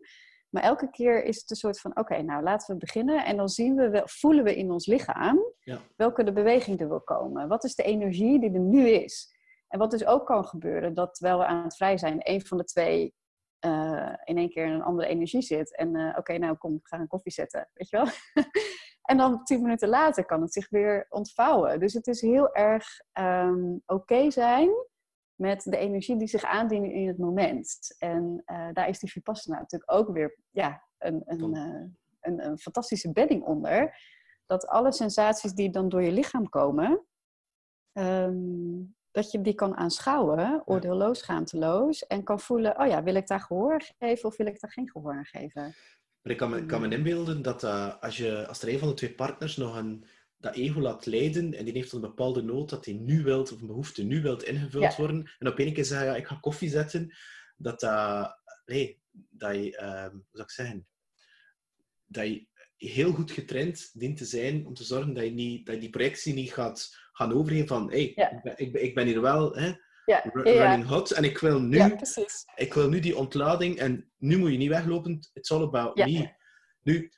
Maar 0.50 0.64
elke 0.64 0.89
keer 0.89 1.24
is 1.24 1.41
het 1.41 1.50
een 1.50 1.56
soort 1.56 1.80
van: 1.80 1.97
oké, 1.97 2.22
nou 2.22 2.43
laten 2.43 2.74
we 2.74 2.80
beginnen. 2.80 3.26
En 3.26 3.38
dan 3.38 3.50
zien 3.50 3.76
we, 3.76 4.02
voelen 4.06 4.43
we 4.43 4.56
in 4.56 4.72
ons 4.72 4.86
lichaam 4.86 5.39
ja. 5.60 5.80
welke 5.95 6.24
de 6.24 6.34
beweging 6.34 6.80
er 6.80 6.88
wil 6.88 7.02
komen. 7.02 7.47
Wat 7.47 7.64
is 7.64 7.76
de 7.76 7.84
energie 7.84 8.39
die 8.39 8.54
er 8.54 8.60
nu 8.60 8.88
is? 8.88 9.38
En 9.68 9.80
wat 9.80 9.91
dus 9.91 10.06
ook 10.06 10.26
kan 10.26 10.45
gebeuren, 10.45 10.93
dat 10.93 11.16
terwijl 11.16 11.38
we 11.38 11.45
aan 11.45 11.64
het 11.64 11.76
vrij 11.76 11.97
zijn, 11.97 12.18
een 12.20 12.45
van 12.45 12.58
de 12.58 12.64
twee 12.64 13.14
uh, 13.66 14.14
in 14.24 14.38
één 14.38 14.50
keer 14.50 14.66
in 14.66 14.72
een 14.72 14.84
andere 14.84 15.08
energie 15.08 15.41
zit. 15.41 15.76
En 15.76 15.95
uh, 15.95 16.16
oké, 16.18 16.38
nou 16.38 16.56
kom, 16.56 16.74
we 16.74 16.80
gaan 16.84 17.00
een 17.00 17.08
koffie 17.08 17.32
zetten, 17.32 17.70
weet 17.74 17.89
je 17.89 17.97
wel? 17.97 18.08
en 19.10 19.18
dan 19.18 19.43
tien 19.43 19.62
minuten 19.62 19.89
later 19.89 20.26
kan 20.26 20.41
het 20.41 20.54
zich 20.54 20.70
weer 20.70 21.06
ontvouwen. 21.10 21.80
Dus 21.80 21.93
het 21.93 22.08
is 22.08 22.22
heel 22.22 22.54
erg 22.54 22.86
um, 23.20 23.82
oké 23.86 24.32
zijn 24.32 24.70
met 25.40 25.64
de 25.64 25.78
energie 25.78 26.18
die 26.18 26.28
zich 26.28 26.44
aandient 26.44 26.86
in 26.86 27.08
het 27.08 27.18
moment. 27.18 27.96
En 27.98 28.44
uh, 28.46 28.70
daar 28.74 28.90
is 28.90 29.00
die 29.00 29.12
Vipassana 29.12 29.60
natuurlijk 29.60 29.92
ook 29.92 30.14
weer 30.14 30.38
ja, 30.50 30.84
een, 30.98 31.22
een, 31.26 31.56
uh, 31.56 31.86
een, 32.20 32.46
een, 32.46 32.58
fantastische 32.58 33.12
bedding 33.12 33.44
onder. 33.44 33.98
Dat 34.46 34.68
alle 34.68 34.92
sensaties 34.92 35.54
die 35.54 35.70
dan 35.70 35.90
door 35.90 36.02
je 36.02 36.12
lichaam 36.12 36.50
komen, 36.50 37.06
um, 37.94 38.96
dat 39.12 39.32
je 39.32 39.42
die 39.42 39.54
kan 39.54 39.78
aanschouwen, 39.78 40.62
oordeelloos, 40.66 41.20
schaamteloos, 41.20 42.08
en 42.08 42.24
kan 42.24 42.40
voelen, 42.40 42.80
oh 42.80 42.88
ja, 42.88 43.04
wil 43.04 43.16
ik 43.16 43.28
daar 43.28 43.42
gehoor 43.42 43.82
geven 44.00 44.30
of 44.30 44.38
wil 44.38 44.48
ik 44.48 44.60
daar 44.60 44.72
geen 44.72 44.90
gehoor 44.90 45.14
aan 45.14 45.26
geven? 45.26 45.76
Maar 46.22 46.32
ik 46.32 46.38
kan 46.38 46.50
me, 46.50 46.66
kan 46.66 46.82
me 46.82 46.90
inbeelden 46.90 47.42
dat 47.42 47.64
uh, 47.64 48.02
als, 48.02 48.18
je, 48.18 48.48
als 48.48 48.62
er 48.62 48.70
een 48.70 48.80
van 48.80 48.88
de 48.88 48.94
twee 48.94 49.14
partners 49.14 49.58
nog 49.58 49.78
een 49.78 50.06
dat 50.40 50.56
ego 50.56 50.80
laat 50.80 51.06
leiden 51.06 51.54
en 51.54 51.66
die 51.66 51.74
heeft 51.74 51.92
een 51.92 52.02
bepaalde 52.02 52.42
nood 52.42 52.70
dat 52.70 52.86
hij 52.86 52.94
nu 52.94 53.24
wilt, 53.24 53.52
of 53.52 53.62
een 53.62 53.68
behoefte 53.68 54.04
nu 54.04 54.22
wilt 54.22 54.44
ingevuld 54.44 54.96
worden. 54.96 55.32
En 55.40 55.48
op 55.48 55.60
een 55.60 55.74
keer 55.74 55.86
zei 55.86 56.06
ja, 56.06 56.16
ik 56.16 56.28
ga 56.28 56.36
koffie 56.36 56.70
zetten, 56.70 57.16
dat, 57.58 57.84
uh, 57.84 58.28
nee, 58.66 59.02
dat 59.12 59.56
je, 59.56 59.80
uh, 59.82 60.08
hoe 60.12 60.24
zou 60.32 60.44
ik 60.44 60.52
zeggen, 60.52 60.88
dat 62.06 62.28
je 62.28 62.48
heel 62.76 63.12
goed 63.12 63.32
getraind 63.32 63.90
dient 63.94 64.18
te 64.18 64.26
zijn 64.26 64.66
om 64.66 64.74
te 64.74 64.84
zorgen 64.84 65.14
dat 65.14 65.24
je, 65.24 65.32
niet, 65.32 65.66
dat 65.66 65.76
je 65.76 65.82
die 65.82 65.90
projectie 65.90 66.34
niet 66.34 66.54
gaat 66.54 66.98
gaan 67.12 67.34
overgeven 67.34 67.68
van 67.68 67.90
hey, 67.90 68.04
ik, 68.04 68.16
ben, 68.44 68.54
ik, 68.58 68.72
ben, 68.72 68.84
ik 68.84 68.96
ben 68.96 69.08
hier 69.08 69.22
wel 69.22 69.56
hè, 69.56 69.74
ja. 70.06 70.24
running 70.34 70.86
hot 70.86 71.12
en 71.12 71.24
ik 71.24 71.38
wil, 71.38 71.60
nu, 71.62 71.96
ik 72.56 72.74
wil 72.74 72.90
nu 72.90 73.00
die 73.00 73.18
ontlading 73.18 73.78
en 73.78 74.12
nu 74.18 74.38
moet 74.38 74.52
je 74.52 74.58
niet 74.58 74.70
weglopen, 74.70 75.20
it's 75.34 75.52
all 75.52 75.64
about 75.64 75.96
me. 75.96 76.38
Nu, 76.84 77.12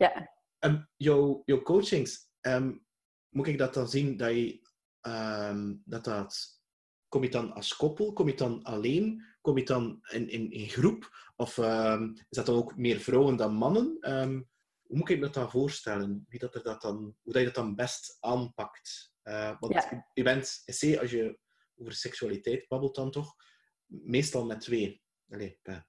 um, 0.60 0.88
jouw, 0.96 1.42
jouw 1.46 1.62
coachings, 1.62 2.30
um, 2.42 2.86
moet 3.32 3.48
ik 3.48 3.58
dat 3.58 3.74
dan 3.74 3.90
zien 3.90 4.18
dat 4.18 4.32
je 4.32 4.62
um, 5.02 5.82
dat 5.86 6.04
dat. 6.04 6.60
Kom 7.08 7.24
je 7.24 7.30
dan 7.30 7.54
als 7.54 7.76
koppel? 7.76 8.14
Kom 8.14 8.28
je 8.28 8.36
dan 8.36 8.64
alleen? 8.64 9.26
Kom 9.42 9.58
je 9.58 9.64
dan 9.64 10.00
in, 10.10 10.30
in, 10.30 10.52
in 10.52 10.70
groep? 10.70 11.32
Of 11.36 11.58
um, 11.58 12.14
is 12.14 12.38
dat 12.38 12.46
dan 12.46 12.56
ook 12.56 12.78
meer 12.78 13.00
vrouwen 13.00 13.36
dan 13.36 13.54
mannen? 13.54 13.98
Um, 14.02 14.50
hoe 14.82 14.98
moet 14.98 15.10
ik 15.10 15.20
me 15.20 15.26
dat 15.26 15.34
dan 15.34 15.52
voorstellen? 15.52 16.26
Wie 16.30 16.40
dat 16.40 16.56
er 16.56 16.64
dat 16.64 16.82
dan, 16.82 16.96
hoe 17.22 17.34
dat 17.34 17.42
je 17.42 17.48
dat 17.48 17.56
dan 17.56 17.76
best 17.76 18.18
aanpakt? 18.20 19.14
Uh, 19.24 19.60
want 19.60 19.74
ja. 19.74 20.10
je 20.14 20.24
bent, 20.24 20.64
als 21.00 21.12
je 21.12 21.40
over 21.76 21.94
seksualiteit 21.94 22.68
babbelt 22.68 22.96
dan 22.96 23.12
toch, 23.12 23.36
meestal 23.86 24.46
met 24.46 24.62
twee. 24.62 25.02
Allee, 25.30 25.60
ja. 25.64 25.88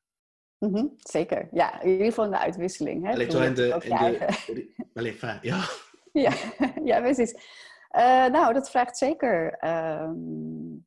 Mm 0.59 0.75
-hmm, 0.75 0.93
zeker, 0.97 1.49
ja. 1.53 1.83
In 1.83 1.91
ieder 1.91 2.07
geval 2.07 2.25
in 2.25 2.31
de 2.31 2.39
uitwisseling. 2.39 3.05
Hè? 3.05 3.13
Allee, 3.13 3.27
in 3.27 3.33
de... 3.33 3.47
In 3.47 3.55
de, 3.55 3.75
de 4.47 4.91
allee, 4.95 5.17
ja. 5.43 5.69
Ja, 6.13 6.33
ja 6.91 7.01
precies. 7.01 7.33
Uh, 7.97 8.27
nou, 8.27 8.53
dat 8.53 8.71
vraagt 8.71 8.99
zeker 8.99 9.65
um, 10.05 10.87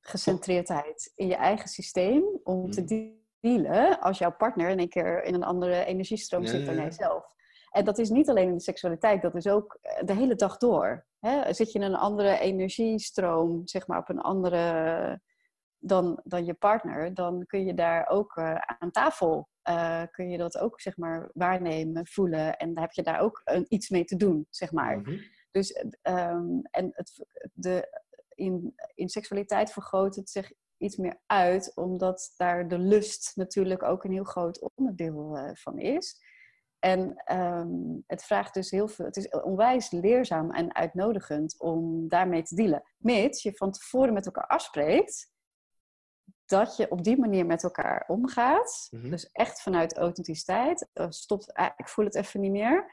gecentreerdheid 0.00 1.12
in 1.14 1.26
je 1.26 1.34
eigen 1.34 1.68
systeem 1.68 2.24
om 2.42 2.70
te 2.70 2.80
mm. 2.80 3.14
dealen 3.40 4.00
als 4.00 4.18
jouw 4.18 4.36
partner 4.36 4.68
in 4.68 4.80
een 4.80 4.88
keer 4.88 5.24
in 5.24 5.34
een 5.34 5.44
andere 5.44 5.84
energiestroom 5.84 6.46
zit 6.46 6.66
dan 6.66 6.74
jijzelf. 6.74 7.34
En 7.70 7.84
dat 7.84 7.98
is 7.98 8.10
niet 8.10 8.28
alleen 8.28 8.48
in 8.48 8.56
de 8.56 8.60
seksualiteit, 8.60 9.22
dat 9.22 9.34
is 9.34 9.46
ook 9.46 9.78
eh, 9.80 10.06
de 10.06 10.14
hele 10.14 10.34
dag 10.34 10.56
door. 10.56 11.06
Hè? 11.20 11.52
Zit 11.52 11.72
je 11.72 11.78
in 11.78 11.84
een 11.84 11.96
andere 11.96 12.38
energiestroom, 12.38 13.66
zeg 13.66 13.86
maar 13.86 13.98
op 13.98 14.08
een 14.08 14.20
andere 14.20 15.20
dan, 15.78 16.20
dan 16.24 16.44
je 16.44 16.54
partner, 16.54 17.14
dan 17.14 17.46
kun 17.46 17.64
je 17.64 17.74
daar 17.74 18.08
ook 18.08 18.36
uh, 18.36 18.54
aan 18.54 18.90
tafel 18.90 19.48
uh, 19.68 20.02
kun 20.10 20.30
je 20.30 20.38
dat 20.38 20.58
ook 20.58 20.80
zeg 20.80 20.96
maar 20.96 21.30
waarnemen, 21.34 22.06
voelen 22.06 22.56
en 22.56 22.74
daar 22.74 22.82
heb 22.82 22.92
je 22.92 23.02
daar 23.02 23.20
ook 23.20 23.40
een, 23.44 23.66
iets 23.68 23.88
mee 23.88 24.04
te 24.04 24.16
doen, 24.16 24.46
zeg 24.50 24.72
maar. 24.72 24.98
Mhm. 24.98 25.18
Dus 25.50 25.84
um, 26.02 26.62
en 26.70 26.90
het, 26.92 27.26
de, 27.52 28.02
in, 28.34 28.74
in 28.94 29.08
seksualiteit 29.08 29.72
vergroot 29.72 30.16
het 30.16 30.30
zich 30.30 30.52
iets 30.76 30.96
meer 30.96 31.20
uit, 31.26 31.72
omdat 31.74 32.32
daar 32.36 32.68
de 32.68 32.78
lust 32.78 33.32
natuurlijk 33.36 33.82
ook 33.82 34.04
een 34.04 34.12
heel 34.12 34.24
groot 34.24 34.70
onderdeel 34.74 35.36
uh, 35.36 35.50
van 35.54 35.78
is. 35.78 36.24
En 36.78 37.22
um, 37.32 38.02
het 38.06 38.24
vraagt 38.24 38.54
dus 38.54 38.70
heel 38.70 38.88
veel, 38.88 39.04
het 39.04 39.16
is 39.16 39.28
onwijs 39.28 39.90
leerzaam 39.90 40.50
en 40.50 40.74
uitnodigend 40.74 41.60
om 41.60 42.08
daarmee 42.08 42.42
te 42.42 42.54
dealen. 42.54 42.82
Mits 42.96 43.42
je 43.42 43.54
van 43.54 43.70
tevoren 43.70 44.12
met 44.12 44.26
elkaar 44.26 44.46
afspreekt 44.46 45.34
dat 46.46 46.76
je 46.76 46.90
op 46.90 47.04
die 47.04 47.18
manier 47.18 47.46
met 47.46 47.62
elkaar 47.62 48.04
omgaat. 48.06 48.88
Mhm. 48.90 49.10
Dus 49.10 49.30
echt 49.32 49.62
vanuit 49.62 49.96
authenticiteit. 49.96 50.88
Uh, 50.94 51.06
stopt, 51.08 51.54
ah, 51.54 51.70
ik 51.76 51.88
voel 51.88 52.04
het 52.04 52.14
even 52.14 52.40
niet 52.40 52.52
meer. 52.52 52.92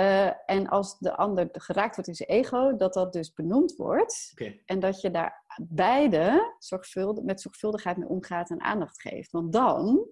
Uh, 0.00 0.50
en 0.50 0.68
als 0.68 0.98
de 0.98 1.16
ander 1.16 1.48
geraakt 1.52 1.94
wordt 1.94 2.10
in 2.10 2.14
zijn 2.14 2.28
ego, 2.28 2.76
dat 2.76 2.94
dat 2.94 3.12
dus 3.12 3.32
benoemd 3.32 3.76
wordt. 3.76 4.32
En 4.64 4.80
dat 4.80 5.00
je 5.00 5.10
daar 5.10 5.44
beide 5.62 6.54
zorgvuldig, 6.58 7.24
met 7.24 7.40
zorgvuldigheid 7.40 7.96
mee 7.96 8.08
omgaat 8.08 8.50
en 8.50 8.60
aandacht 8.60 9.00
geeft. 9.00 9.30
Want 9.30 9.52
dan 9.52 10.06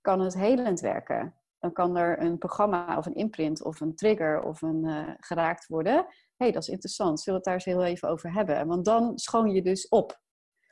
kan 0.00 0.20
het 0.20 0.34
helend 0.34 0.80
werken. 0.80 1.34
Dan 1.58 1.72
kan 1.72 1.96
er 1.96 2.22
een 2.22 2.38
programma 2.38 2.98
of 2.98 3.06
een 3.06 3.14
imprint 3.14 3.64
of 3.64 3.80
een 3.80 3.94
trigger 3.94 4.42
of 4.42 4.62
een 4.62 4.84
uh, 4.84 5.08
geraakt 5.16 5.66
worden. 5.66 5.94
Hé, 5.94 6.04
hey, 6.36 6.52
dat 6.52 6.62
is 6.62 6.68
interessant. 6.68 7.20
Zullen 7.20 7.40
we 7.40 7.50
het 7.50 7.60
daar 7.60 7.72
eens 7.74 7.84
heel 7.84 7.92
even 7.94 8.08
over 8.08 8.32
hebben? 8.32 8.66
Want 8.66 8.84
dan 8.84 9.18
schoon 9.18 9.50
je 9.50 9.62
dus 9.62 9.88
op. 9.88 10.20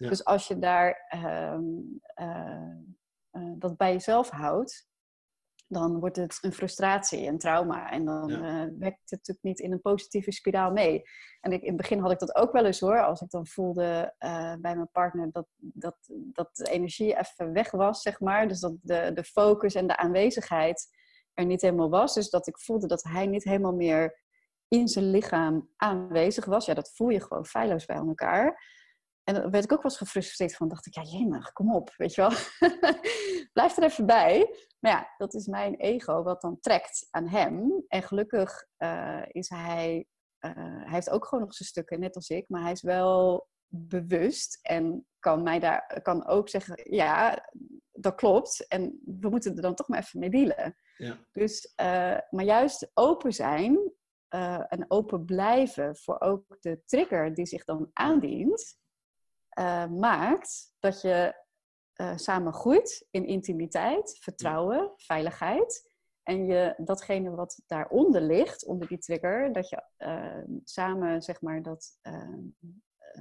Dus 0.06 0.24
als 0.24 0.48
je 0.48 0.58
daar 0.58 1.06
uh, 1.14 1.58
uh, 2.20 3.52
dat 3.58 3.76
bij 3.76 3.92
jezelf 3.92 4.30
houdt, 4.30 4.88
dan 5.66 6.00
wordt 6.00 6.16
het 6.16 6.38
een 6.40 6.52
frustratie, 6.52 7.26
een 7.26 7.38
trauma. 7.38 7.90
En 7.90 8.04
dan 8.04 8.28
ja. 8.28 8.70
werkt 8.78 9.00
het 9.00 9.10
natuurlijk 9.10 9.42
niet 9.42 9.60
in 9.60 9.72
een 9.72 9.80
positieve 9.80 10.32
spiraal 10.32 10.72
mee. 10.72 11.02
En 11.40 11.52
ik, 11.52 11.60
in 11.60 11.68
het 11.68 11.76
begin 11.76 11.98
had 11.98 12.10
ik 12.10 12.18
dat 12.18 12.34
ook 12.34 12.52
wel 12.52 12.64
eens 12.64 12.80
hoor. 12.80 13.04
Als 13.04 13.20
ik 13.20 13.30
dan 13.30 13.46
voelde 13.46 14.14
bij 14.18 14.58
mijn 14.60 14.90
partner 14.92 15.32
dat, 15.32 15.46
dat, 15.56 15.96
dat 16.08 16.56
de 16.56 16.70
energie 16.70 17.18
even 17.18 17.52
weg 17.52 17.70
was, 17.70 18.02
zeg 18.02 18.20
maar. 18.20 18.48
Dus 18.48 18.60
dat 18.60 18.72
de, 18.80 19.10
de 19.14 19.24
focus 19.24 19.74
en 19.74 19.86
de 19.86 19.96
aanwezigheid 19.96 20.88
er 21.34 21.46
niet 21.46 21.62
helemaal 21.62 21.90
was. 21.90 22.14
Dus 22.14 22.30
dat 22.30 22.46
ik 22.46 22.58
voelde 22.58 22.86
dat 22.86 23.02
hij 23.02 23.26
niet 23.26 23.44
helemaal 23.44 23.74
meer 23.74 24.20
in 24.68 24.88
zijn 24.88 25.10
lichaam 25.10 25.68
aanwezig 25.76 26.44
was. 26.44 26.66
Ja, 26.66 26.74
dat 26.74 26.92
voel 26.94 27.08
je 27.08 27.20
gewoon 27.20 27.46
feilloos 27.46 27.84
bij 27.84 27.96
elkaar. 27.96 28.76
En 29.28 29.34
dan 29.34 29.50
werd 29.50 29.64
ik 29.64 29.72
ook 29.72 29.82
wel 29.82 29.90
eens 29.90 30.00
gefrustreerd 30.00 30.56
van. 30.56 30.68
dacht 30.68 30.86
ik, 30.86 30.94
ja 30.94 31.02
jemig, 31.02 31.52
kom 31.52 31.74
op, 31.74 31.94
weet 31.96 32.14
je 32.14 32.20
wel. 32.20 32.30
Blijf 33.52 33.76
er 33.76 33.82
even 33.82 34.06
bij. 34.06 34.56
Maar 34.78 34.92
ja, 34.92 35.14
dat 35.16 35.34
is 35.34 35.46
mijn 35.46 35.74
ego 35.74 36.22
wat 36.22 36.40
dan 36.40 36.60
trekt 36.60 37.06
aan 37.10 37.28
hem. 37.28 37.84
En 37.88 38.02
gelukkig 38.02 38.64
uh, 38.78 39.22
is 39.28 39.48
hij 39.48 40.06
hij 40.38 40.90
heeft 40.90 41.10
ook 41.10 41.24
gewoon 41.26 41.44
nog 41.44 41.54
zijn 41.54 41.68
stukken, 41.68 42.00
net 42.00 42.14
als 42.14 42.28
ik, 42.28 42.48
maar 42.48 42.62
hij 42.62 42.72
is 42.72 42.82
wel 42.82 43.48
bewust 43.66 44.58
en 44.62 45.06
kan 45.18 45.42
mij 45.42 45.58
daar 45.58 46.00
kan 46.02 46.26
ook 46.26 46.48
zeggen, 46.48 46.94
ja, 46.94 47.48
dat 47.92 48.14
klopt. 48.14 48.66
En 48.68 49.00
we 49.04 49.28
moeten 49.28 49.56
er 49.56 49.62
dan 49.62 49.74
toch 49.74 49.88
maar 49.88 49.98
even 49.98 50.20
mee 50.20 50.30
dealen. 50.30 50.76
Ja. 50.96 51.18
Dus, 51.32 51.72
uh, 51.80 52.18
maar 52.30 52.44
juist 52.44 52.90
open 52.94 53.32
zijn 53.32 53.92
uh, 54.34 54.64
en 54.68 54.84
open 54.88 55.24
blijven 55.24 55.96
voor 55.96 56.20
ook 56.20 56.56
de 56.60 56.82
trigger 56.84 57.34
die 57.34 57.46
zich 57.46 57.64
dan 57.64 57.90
aandient, 57.92 58.78
uh, 59.58 59.86
maakt 59.86 60.74
dat 60.78 61.00
je 61.00 61.46
samen 62.14 62.52
groeit 62.52 63.06
in 63.10 63.26
intimiteit, 63.26 64.18
vertrouwen, 64.20 64.92
veiligheid. 64.96 65.90
En 66.22 66.46
je 66.46 66.74
datgene 66.76 67.30
wat 67.30 67.62
daaronder 67.66 68.20
ligt, 68.20 68.66
onder 68.66 68.88
die 68.88 68.98
trigger, 68.98 69.52
dat 69.52 69.68
je 69.68 69.82
samen 70.64 71.22
zeg 71.22 71.40
maar 71.40 71.62
dat 71.62 71.98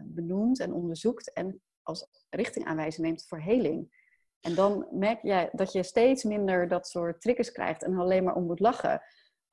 benoemt 0.06 0.60
en 0.60 0.74
onderzoekt 0.74 1.34
en 1.34 1.62
als 1.84 2.08
richtingaanwijzer 2.30 3.04
neemt 3.04 3.28
voor 3.28 3.40
heling. 3.40 4.06
En 4.40 4.56
dan 4.56 4.88
merk 4.92 5.22
je 5.22 5.50
dat 5.52 5.72
je 5.72 5.84
steeds 5.84 6.24
minder 6.24 6.68
dat 6.68 6.88
soort 6.88 7.22
triggers 7.22 7.52
krijgt 7.52 7.84
en 7.84 7.98
alleen 7.98 8.24
maar 8.24 8.36
om 8.36 8.46
moet 8.46 8.60
lachen. 8.60 9.02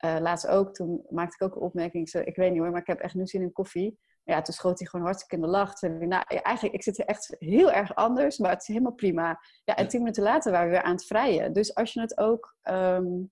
Uh, 0.05 0.17
laatst 0.19 0.47
ook, 0.47 0.73
toen 0.73 1.05
maakte 1.09 1.35
ik 1.35 1.43
ook 1.43 1.55
een 1.55 1.67
opmerking. 1.67 2.09
Ik 2.11 2.35
weet 2.35 2.51
niet 2.51 2.59
hoor, 2.59 2.71
maar 2.71 2.81
ik 2.81 2.87
heb 2.87 2.99
echt 2.99 3.13
nu 3.13 3.27
zin 3.27 3.41
in 3.41 3.51
koffie. 3.51 3.99
Ja, 4.25 4.41
toen 4.41 4.53
schoot 4.53 4.79
hij 4.79 4.87
gewoon 4.87 5.05
hartstikke 5.05 5.35
in 5.35 5.41
de 5.41 5.47
lach. 5.47 5.73
Toen, 5.73 6.07
nou, 6.07 6.23
eigenlijk, 6.27 6.75
ik 6.75 6.83
zit 6.83 6.99
er 6.99 7.05
echt 7.05 7.35
heel 7.39 7.71
erg 7.71 7.95
anders, 7.95 8.37
maar 8.37 8.51
het 8.51 8.61
is 8.61 8.67
helemaal 8.67 8.93
prima. 8.93 9.39
Ja, 9.63 9.75
en 9.75 9.87
tien 9.87 9.99
minuten 9.99 10.23
later 10.23 10.51
waren 10.51 10.67
we 10.67 10.73
weer 10.73 10.83
aan 10.83 10.95
het 10.95 11.05
vrijen. 11.05 11.53
Dus 11.53 11.75
als 11.75 11.93
je 11.93 11.99
het 11.99 12.17
ook, 12.17 12.55
um, 12.63 13.31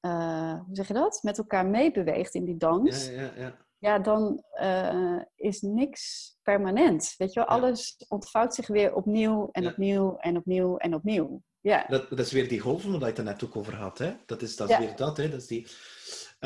uh, 0.00 0.60
hoe 0.66 0.76
zeg 0.76 0.88
je 0.88 0.94
dat? 0.94 1.18
Met 1.22 1.38
elkaar 1.38 1.66
meebeweegt 1.66 2.34
in 2.34 2.44
die 2.44 2.56
dans. 2.56 3.06
Ja, 3.06 3.20
ja, 3.20 3.30
ja 3.36 3.66
ja, 3.78 3.98
dan 3.98 4.42
uh, 4.60 5.20
is 5.34 5.60
niks 5.60 6.34
permanent. 6.42 7.14
Weet 7.16 7.32
je 7.32 7.40
wel, 7.40 7.48
alles 7.48 8.04
ontvouwt 8.08 8.54
zich 8.54 8.66
weer 8.66 8.94
opnieuw 8.94 9.48
en 9.52 9.66
opnieuw 9.66 10.16
en 10.16 10.36
opnieuw 10.36 10.76
en 10.76 10.94
opnieuw. 10.94 11.42
Ja. 11.60 11.84
Dat, 11.88 12.08
dat 12.08 12.18
is 12.18 12.32
weer 12.32 12.48
die 12.48 12.60
golven 12.60 12.90
waar 12.90 13.00
je 13.00 13.06
het 13.06 13.18
er 13.18 13.24
net 13.24 13.44
ook 13.44 13.56
over 13.56 13.74
had. 13.74 13.98
Hè? 13.98 14.12
Dat 14.26 14.42
is, 14.42 14.56
dat 14.56 14.70
is 14.70 14.78
weer 14.78 14.96
dat. 14.96 15.16
Hè? 15.16 15.28
Dat 15.28 15.40
is 15.40 15.46
die... 15.46 15.66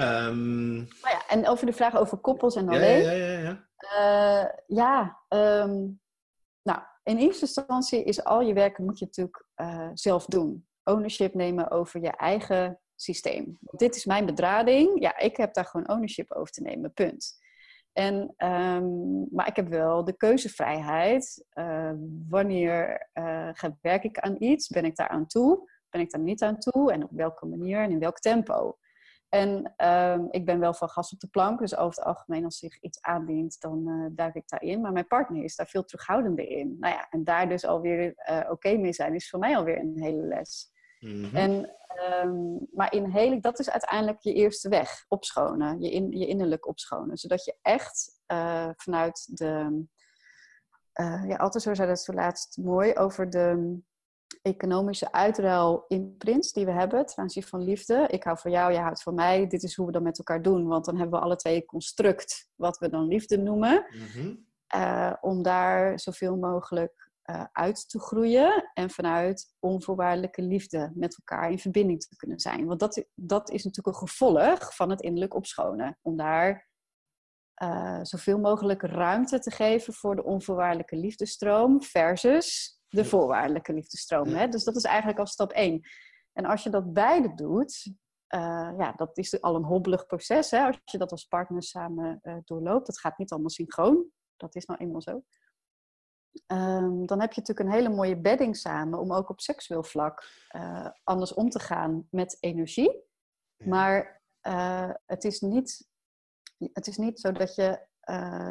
Um... 0.01 0.77
ja, 1.03 1.23
en 1.29 1.49
over 1.49 1.67
de 1.67 1.73
vraag 1.73 1.97
over 1.97 2.19
koppels 2.19 2.57
en 2.57 2.69
alleen. 2.69 3.03
Ja, 3.03 3.11
ja, 3.11 3.39
ja. 3.39 3.69
Ja, 3.77 4.43
uh, 4.43 4.49
ja 4.67 5.19
um, 5.29 6.01
nou, 6.63 6.81
in 7.03 7.17
eerste 7.17 7.41
instantie 7.41 8.05
is 8.05 8.25
al 8.25 8.41
je 8.41 8.55
werk 8.55 8.79
moet 8.79 8.99
je 8.99 9.05
natuurlijk 9.05 9.45
uh, 9.57 9.91
zelf 9.95 10.25
doen. 10.25 10.67
Ownership 10.85 11.35
nemen 11.35 11.71
over 11.71 12.01
je 12.01 12.11
eigen 12.11 12.81
systeem. 12.95 13.59
Dit 13.61 13.97
is 13.97 14.05
mijn 14.05 14.27
bedrading. 14.27 15.01
Ja, 15.01 15.19
ik 15.19 15.37
heb 15.37 15.55
daar 15.55 15.65
gewoon 15.65 15.89
ownership 15.89 16.33
over 16.33 16.53
te 16.53 16.63
nemen, 16.63 16.93
punt. 16.93 17.39
En, 17.93 18.35
um, 18.37 19.27
maar 19.31 19.47
ik 19.47 19.57
heb 19.57 19.69
wel 19.69 20.05
de 20.05 20.17
keuzevrijheid. 20.17 21.45
Uh, 21.55 21.93
wanneer 22.29 23.09
uh, 23.15 23.51
werk 23.81 24.05
ik 24.05 24.19
aan 24.19 24.37
iets? 24.39 24.69
Ben 24.69 24.85
ik 24.85 24.97
daar 24.97 25.09
aan 25.09 25.27
toe? 25.27 25.71
Ben 25.91 26.01
ik 26.01 26.11
daar 26.11 26.21
niet 26.21 26.43
aan 26.43 26.59
toe? 26.59 26.93
En 26.93 27.05
op 27.05 27.11
welke 27.13 27.47
manier 27.47 27.83
en 27.83 27.91
in 27.91 27.99
welk 27.99 28.19
tempo? 28.19 28.79
En 29.31 29.75
um, 29.87 30.29
ik 30.31 30.45
ben 30.45 30.61
wel 30.61 30.75
van 30.75 30.89
gas 30.89 31.13
op 31.13 31.21
de 31.21 31.29
plank, 31.29 31.59
dus 31.59 31.77
over 31.77 31.99
het 31.99 32.05
algemeen 32.05 32.45
als 32.45 32.59
zich 32.59 32.81
iets 32.81 33.03
aandient, 33.03 33.61
dan 33.61 33.89
uh, 33.89 34.07
duik 34.13 34.35
ik 34.35 34.49
daarin. 34.49 34.81
Maar 34.81 34.93
mijn 34.93 35.07
partner 35.07 35.45
is 35.45 35.57
daar 35.57 35.67
veel 35.67 35.85
terughoudender 35.85 36.49
in. 36.49 36.77
Nou 36.81 36.95
ja, 36.95 37.07
en 37.11 37.25
daar 37.25 37.49
dus 37.49 37.65
alweer 37.65 38.13
oké 38.27 38.51
okay 38.51 38.77
mee 38.77 38.93
zijn, 38.93 39.15
is 39.15 39.31
voor 39.31 39.39
mij 39.39 39.57
alweer 39.57 39.79
een 39.79 40.03
hele 40.03 40.23
les. 40.23 40.73
Mm 40.99 41.35
En 41.35 41.75
Ehm, 41.95 42.57
maar 42.73 43.41
dat 43.41 43.59
is 43.59 43.71
uiteindelijk 43.71 44.21
je 44.21 44.33
eerste 44.33 44.69
weg, 44.69 45.05
opschonen, 45.09 45.81
je, 45.81 45.91
in, 45.91 46.11
je 46.11 46.27
innerlijk 46.27 46.67
opschonen. 46.67 47.17
Zodat 47.17 47.45
je 47.45 47.57
echt 47.63 48.21
uh, 48.33 48.69
vanuit 48.77 49.39
de, 49.39 49.85
uh, 51.01 51.25
ja, 51.29 51.37
altijd 51.37 51.63
zo 51.63 51.75
zei 51.75 51.89
dat 51.89 52.01
zo 52.01 52.13
laatst 52.13 52.57
mooi, 52.57 52.95
over 52.95 53.31
de 53.31 53.79
economische 54.43 55.13
uitruil 55.13 55.85
in 55.89 56.17
prins 56.19 56.53
die 56.53 56.65
we 56.65 56.73
hebben 56.73 57.05
aanzien 57.15 57.43
van 57.43 57.63
liefde. 57.63 58.07
Ik 58.09 58.25
hou 58.25 58.39
van 58.39 58.51
jou, 58.51 58.73
jij 58.73 58.83
houdt 58.83 59.03
van 59.03 59.15
mij. 59.15 59.47
Dit 59.47 59.63
is 59.63 59.77
hoe 59.77 59.87
we 59.87 59.93
dat 59.93 60.03
met 60.03 60.19
elkaar 60.19 60.43
doen. 60.43 60.67
Want 60.67 60.85
dan 60.85 60.97
hebben 60.97 61.19
we 61.19 61.25
alle 61.25 61.37
twee 61.37 61.57
een 61.57 61.65
construct 61.65 62.49
wat 62.55 62.79
we 62.79 62.89
dan 62.89 63.07
liefde 63.07 63.39
noemen. 63.39 63.85
Mm 63.91 64.49
uh, 64.75 65.13
om 65.21 65.43
daar 65.43 66.01
zoveel 66.01 66.37
mogelijk 66.37 67.11
uh, 67.25 67.45
uit 67.53 67.89
te 67.89 68.01
groeien 68.01 68.71
en 68.75 68.91
vanuit 68.91 69.55
onvoorwaardelijke 69.59 70.43
liefde 70.43 70.93
met 70.95 71.17
elkaar 71.19 71.51
in 71.51 71.59
verbinding 71.59 72.01
te 72.01 72.17
kunnen 72.17 72.41
zijn. 72.41 72.67
Want 72.67 72.81
dat, 72.81 73.05
dat 73.15 73.51
is 73.51 73.65
natuurlijk 73.65 73.97
een 73.97 74.09
gevolg 74.09 74.75
van 74.75 74.91
het 74.91 75.01
innerlijk 75.01 75.35
opschonen. 75.35 75.99
Om 76.03 76.17
daar 76.17 76.69
uh, 77.63 77.99
zoveel 78.03 78.39
mogelijk 78.39 78.83
ruimte 78.83 79.39
te 79.39 79.51
geven 79.51 79.93
voor 79.93 80.17
de 80.17 80.25
onvoorwaardelijke 80.25 80.97
liefdestroom 80.97 81.83
versus 81.83 82.80
de 82.91 83.05
voorwaardelijke 83.05 83.73
liefdestroom. 83.73 84.29
Hè? 84.29 84.49
Dus 84.49 84.65
dat 84.65 84.77
is 84.77 84.85
eigenlijk 84.85 85.19
al 85.19 85.27
stap 85.27 85.53
één. 85.53 85.89
En 86.33 86.45
als 86.45 86.63
je 86.63 86.71
dat 86.71 86.93
beide 86.93 87.35
doet, 87.35 87.87
uh, 88.35 88.73
ja, 88.79 88.93
dat 88.97 89.19
is 89.19 89.41
al 89.41 89.55
een 89.55 89.65
hobbelig 89.65 90.07
proces. 90.07 90.51
Hè? 90.51 90.67
Als 90.67 90.81
je 90.85 90.99
dat 90.99 91.11
als 91.11 91.25
partner 91.25 91.63
samen 91.63 92.21
doorloopt, 92.45 92.87
dat 92.87 93.01
gaat 93.01 93.19
niet 93.19 93.31
allemaal 93.31 93.51
synchroon. 93.51 94.07
Dat 94.37 94.55
is 94.55 94.65
nou 94.67 94.81
eenmaal 94.81 95.03
zo. 95.03 95.23
Um, 96.47 97.07
dan 97.07 97.21
heb 97.21 97.33
je 97.33 97.41
natuurlijk 97.41 97.69
een 97.69 97.75
hele 97.75 97.95
mooie 97.95 98.21
bedding 98.21 98.57
samen 98.57 98.99
om 98.99 99.13
ook 99.13 99.29
op 99.29 99.41
seksueel 99.41 99.83
vlak 99.83 100.25
uh, 100.57 100.89
anders 101.05 101.35
om 101.35 101.51
te 101.51 101.59
gaan 101.59 102.07
met 102.11 102.37
energie. 102.41 103.09
Maar 103.65 104.23
het, 105.07 105.25
is 105.25 105.41
niet, 105.41 105.89
het 106.73 106.87
is 106.87 106.97
niet 106.97 107.21
zo 107.21 107.33
dat 107.33 107.55
je 107.55 107.89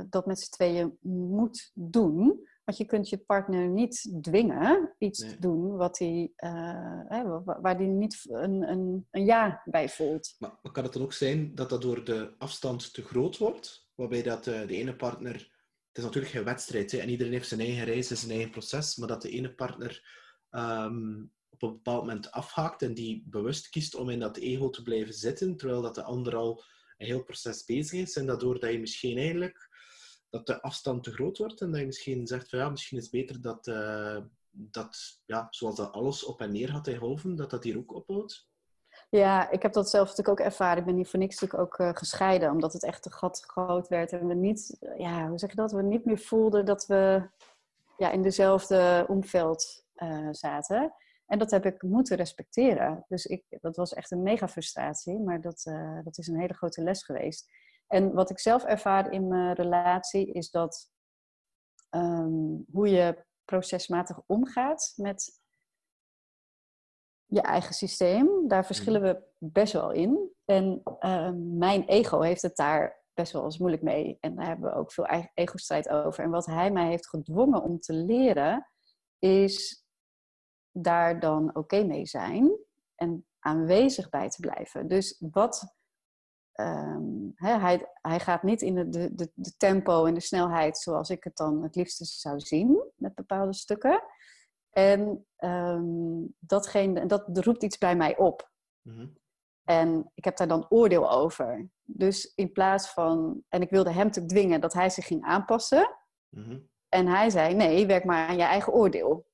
dat 0.09 0.25
met 0.25 0.39
z'n 0.39 0.51
tweeën 0.51 0.97
moet 1.01 1.71
doen. 1.73 2.47
Want 2.69 2.81
je 2.81 2.87
kunt 2.87 3.09
je 3.09 3.17
partner 3.17 3.67
niet 3.67 4.11
dwingen 4.21 4.95
iets 4.97 5.19
te 5.19 5.39
doen 5.39 5.75
wat 5.75 5.99
hij, 5.99 6.31
hè, 7.07 7.43
waar 7.43 7.75
hij 7.75 7.85
niet 7.85 8.25
een, 8.29 8.69
een, 8.69 9.07
een 9.11 9.25
ja 9.25 9.61
bij 9.65 9.89
voelt. 9.89 10.35
Maar, 10.39 10.71
kan 10.71 10.83
het 10.83 10.93
dan 10.93 11.01
ook 11.01 11.13
zijn 11.13 11.55
dat 11.55 11.69
dat 11.69 11.81
door 11.81 12.03
de 12.03 12.33
afstand 12.37 12.93
te 12.93 13.03
groot 13.03 13.37
wordt? 13.37 13.89
Waarbij 13.95 14.23
dat 14.23 14.43
de 14.43 14.67
ene 14.67 14.95
partner 14.95 15.33
het 15.87 15.97
is 15.97 16.03
natuurlijk 16.03 16.33
geen 16.33 16.43
wedstrijd. 16.43 16.91
Hè? 16.91 16.97
En 16.97 17.09
iedereen 17.09 17.33
heeft 17.33 17.47
zijn 17.47 17.59
eigen 17.59 17.85
reis 17.85 18.09
en 18.09 18.17
zijn 18.17 18.31
eigen 18.31 18.51
proces. 18.51 18.95
Maar 18.95 19.07
dat 19.07 19.21
de 19.21 19.29
ene 19.29 19.53
partner 19.53 20.03
ehm, 20.49 21.21
op 21.49 21.61
een 21.61 21.73
bepaald 21.73 22.01
moment 22.01 22.31
afhaakt 22.31 22.81
en 22.81 22.93
die 22.93 23.23
bewust 23.25 23.69
kiest 23.69 23.95
om 23.95 24.09
in 24.09 24.19
dat 24.19 24.37
ego 24.37 24.69
te 24.69 24.81
blijven 24.81 25.13
zitten, 25.13 25.57
terwijl 25.57 25.81
dat 25.81 25.95
de 25.95 26.03
ander 26.03 26.35
al 26.35 26.63
een 26.97 27.07
heel 27.07 27.23
proces 27.23 27.65
bezig 27.65 27.99
is. 27.99 28.15
En 28.15 28.25
daardoor 28.25 28.59
dat 28.59 28.71
je 28.71 28.79
misschien 28.79 29.17
eigenlijk 29.17 29.68
dat 30.29 30.47
de 30.47 30.61
afstand 30.61 31.03
te 31.03 31.11
groot 31.11 31.37
wordt 31.37 31.61
en 31.61 31.71
dat 31.71 31.79
je 31.79 31.85
misschien 31.85 32.27
zegt 32.27 32.49
van 32.49 32.59
ja, 32.59 32.69
misschien 32.69 32.97
is 32.97 33.03
het 33.03 33.11
beter 33.11 33.41
dat, 33.41 33.67
uh, 33.67 34.17
dat 34.49 35.21
ja, 35.25 35.47
zoals 35.49 35.75
dat 35.75 35.91
alles 35.91 36.25
op 36.25 36.41
en 36.41 36.51
neer 36.51 36.69
gaat 36.69 36.87
in 36.87 36.97
golven, 36.97 37.35
dat 37.35 37.49
dat 37.49 37.63
hier 37.63 37.77
ook 37.77 37.93
ophoudt. 37.93 38.47
Ja, 39.09 39.49
ik 39.49 39.61
heb 39.61 39.73
dat 39.73 39.89
zelf 39.89 40.07
natuurlijk 40.07 40.39
ook 40.39 40.45
ervaren. 40.45 40.77
Ik 40.77 40.85
ben 40.85 40.95
hier 40.95 41.05
voor 41.05 41.19
niks 41.19 41.39
natuurlijk 41.39 41.61
ook 41.61 41.79
uh, 41.79 41.89
gescheiden, 41.93 42.51
omdat 42.51 42.73
het 42.73 42.83
echt 42.83 43.05
een 43.05 43.11
gat 43.11 43.43
groot 43.47 43.87
werd. 43.87 44.11
En 44.11 44.27
we 44.27 44.33
niet, 44.33 44.77
ja, 44.97 45.27
hoe 45.27 45.37
zeg 45.37 45.49
je 45.49 45.55
dat? 45.55 45.71
We 45.71 45.81
niet 45.81 46.05
meer 46.05 46.17
voelden 46.17 46.65
dat 46.65 46.85
we 46.85 47.29
ja, 47.97 48.11
in 48.11 48.21
dezelfde 48.21 49.05
omveld 49.07 49.85
uh, 49.95 50.27
zaten. 50.31 50.93
En 51.25 51.39
dat 51.39 51.51
heb 51.51 51.65
ik 51.65 51.81
moeten 51.81 52.17
respecteren. 52.17 53.05
Dus 53.07 53.25
ik, 53.25 53.43
dat 53.49 53.75
was 53.75 53.93
echt 53.93 54.11
een 54.11 54.23
mega 54.23 54.47
frustratie, 54.47 55.19
maar 55.19 55.41
dat, 55.41 55.61
dat 56.03 56.17
is 56.17 56.27
een 56.27 56.39
hele 56.39 56.53
grote 56.53 56.83
les 56.83 57.03
geweest. 57.03 57.49
En 57.89 58.13
wat 58.13 58.29
ik 58.29 58.39
zelf 58.39 58.63
ervaar 58.63 59.11
in 59.11 59.27
mijn 59.27 59.53
relatie 59.53 60.31
is 60.31 60.51
dat 60.51 60.91
um, 61.89 62.65
hoe 62.71 62.89
je 62.89 63.25
procesmatig 63.45 64.21
omgaat 64.25 64.93
met 64.95 65.39
je 67.25 67.41
eigen 67.41 67.73
systeem. 67.73 68.47
Daar 68.47 68.65
verschillen 68.65 69.01
we 69.01 69.23
best 69.37 69.73
wel 69.73 69.91
in. 69.91 70.35
En 70.45 70.81
uh, 70.99 71.31
mijn 71.35 71.83
ego 71.83 72.21
heeft 72.21 72.41
het 72.41 72.55
daar 72.55 73.03
best 73.13 73.31
wel 73.31 73.43
eens 73.43 73.57
moeilijk 73.57 73.83
mee. 73.83 74.17
En 74.19 74.35
daar 74.35 74.45
hebben 74.45 74.69
we 74.69 74.75
ook 74.75 74.91
veel 74.91 75.05
ego-strijd 75.33 75.89
over. 75.89 76.23
En 76.23 76.29
wat 76.29 76.45
hij 76.45 76.71
mij 76.71 76.87
heeft 76.87 77.09
gedwongen 77.09 77.63
om 77.63 77.79
te 77.79 77.93
leren, 77.93 78.69
is 79.19 79.85
daar 80.71 81.19
dan 81.19 81.55
oké 81.55 81.83
mee 81.83 82.05
zijn 82.05 82.57
en 82.95 83.25
aanwezig 83.39 84.09
bij 84.09 84.29
te 84.29 84.39
blijven. 84.39 84.87
Dus 84.87 85.23
wat. 85.31 85.77
Um, 86.59 87.31
hij, 87.35 87.87
hij 88.01 88.19
gaat 88.19 88.43
niet 88.43 88.61
in 88.61 88.75
de, 88.75 88.89
de, 88.89 89.31
de 89.33 89.57
tempo 89.57 90.05
en 90.05 90.13
de 90.13 90.19
snelheid 90.19 90.77
zoals 90.77 91.09
ik 91.09 91.23
het 91.23 91.37
dan 91.37 91.63
het 91.63 91.75
liefste 91.75 92.05
zou 92.05 92.39
zien 92.39 92.83
met 92.95 93.15
bepaalde 93.15 93.53
stukken. 93.53 94.03
En 94.69 95.25
um, 95.37 96.35
datgene, 96.39 97.05
dat 97.05 97.25
roept 97.33 97.63
iets 97.63 97.77
bij 97.77 97.95
mij 97.95 98.17
op. 98.17 98.51
Mhm. 98.81 99.07
En 99.63 100.11
ik 100.13 100.23
heb 100.23 100.37
daar 100.37 100.47
dan 100.47 100.65
oordeel 100.69 101.11
over. 101.11 101.69
Dus 101.83 102.33
in 102.35 102.51
plaats 102.51 102.89
van, 102.89 103.43
en 103.49 103.61
ik 103.61 103.69
wilde 103.69 103.91
hem 103.91 104.11
te 104.11 104.25
dwingen 104.25 104.61
dat 104.61 104.73
hij 104.73 104.89
zich 104.89 105.05
ging 105.05 105.23
aanpassen. 105.23 105.95
Mhm. 106.29 106.59
En 106.89 107.07
hij 107.07 107.29
zei: 107.29 107.53
nee, 107.53 107.85
werk 107.85 108.03
maar 108.05 108.27
aan 108.27 108.37
je 108.37 108.43
eigen 108.43 108.73
oordeel. 108.73 109.27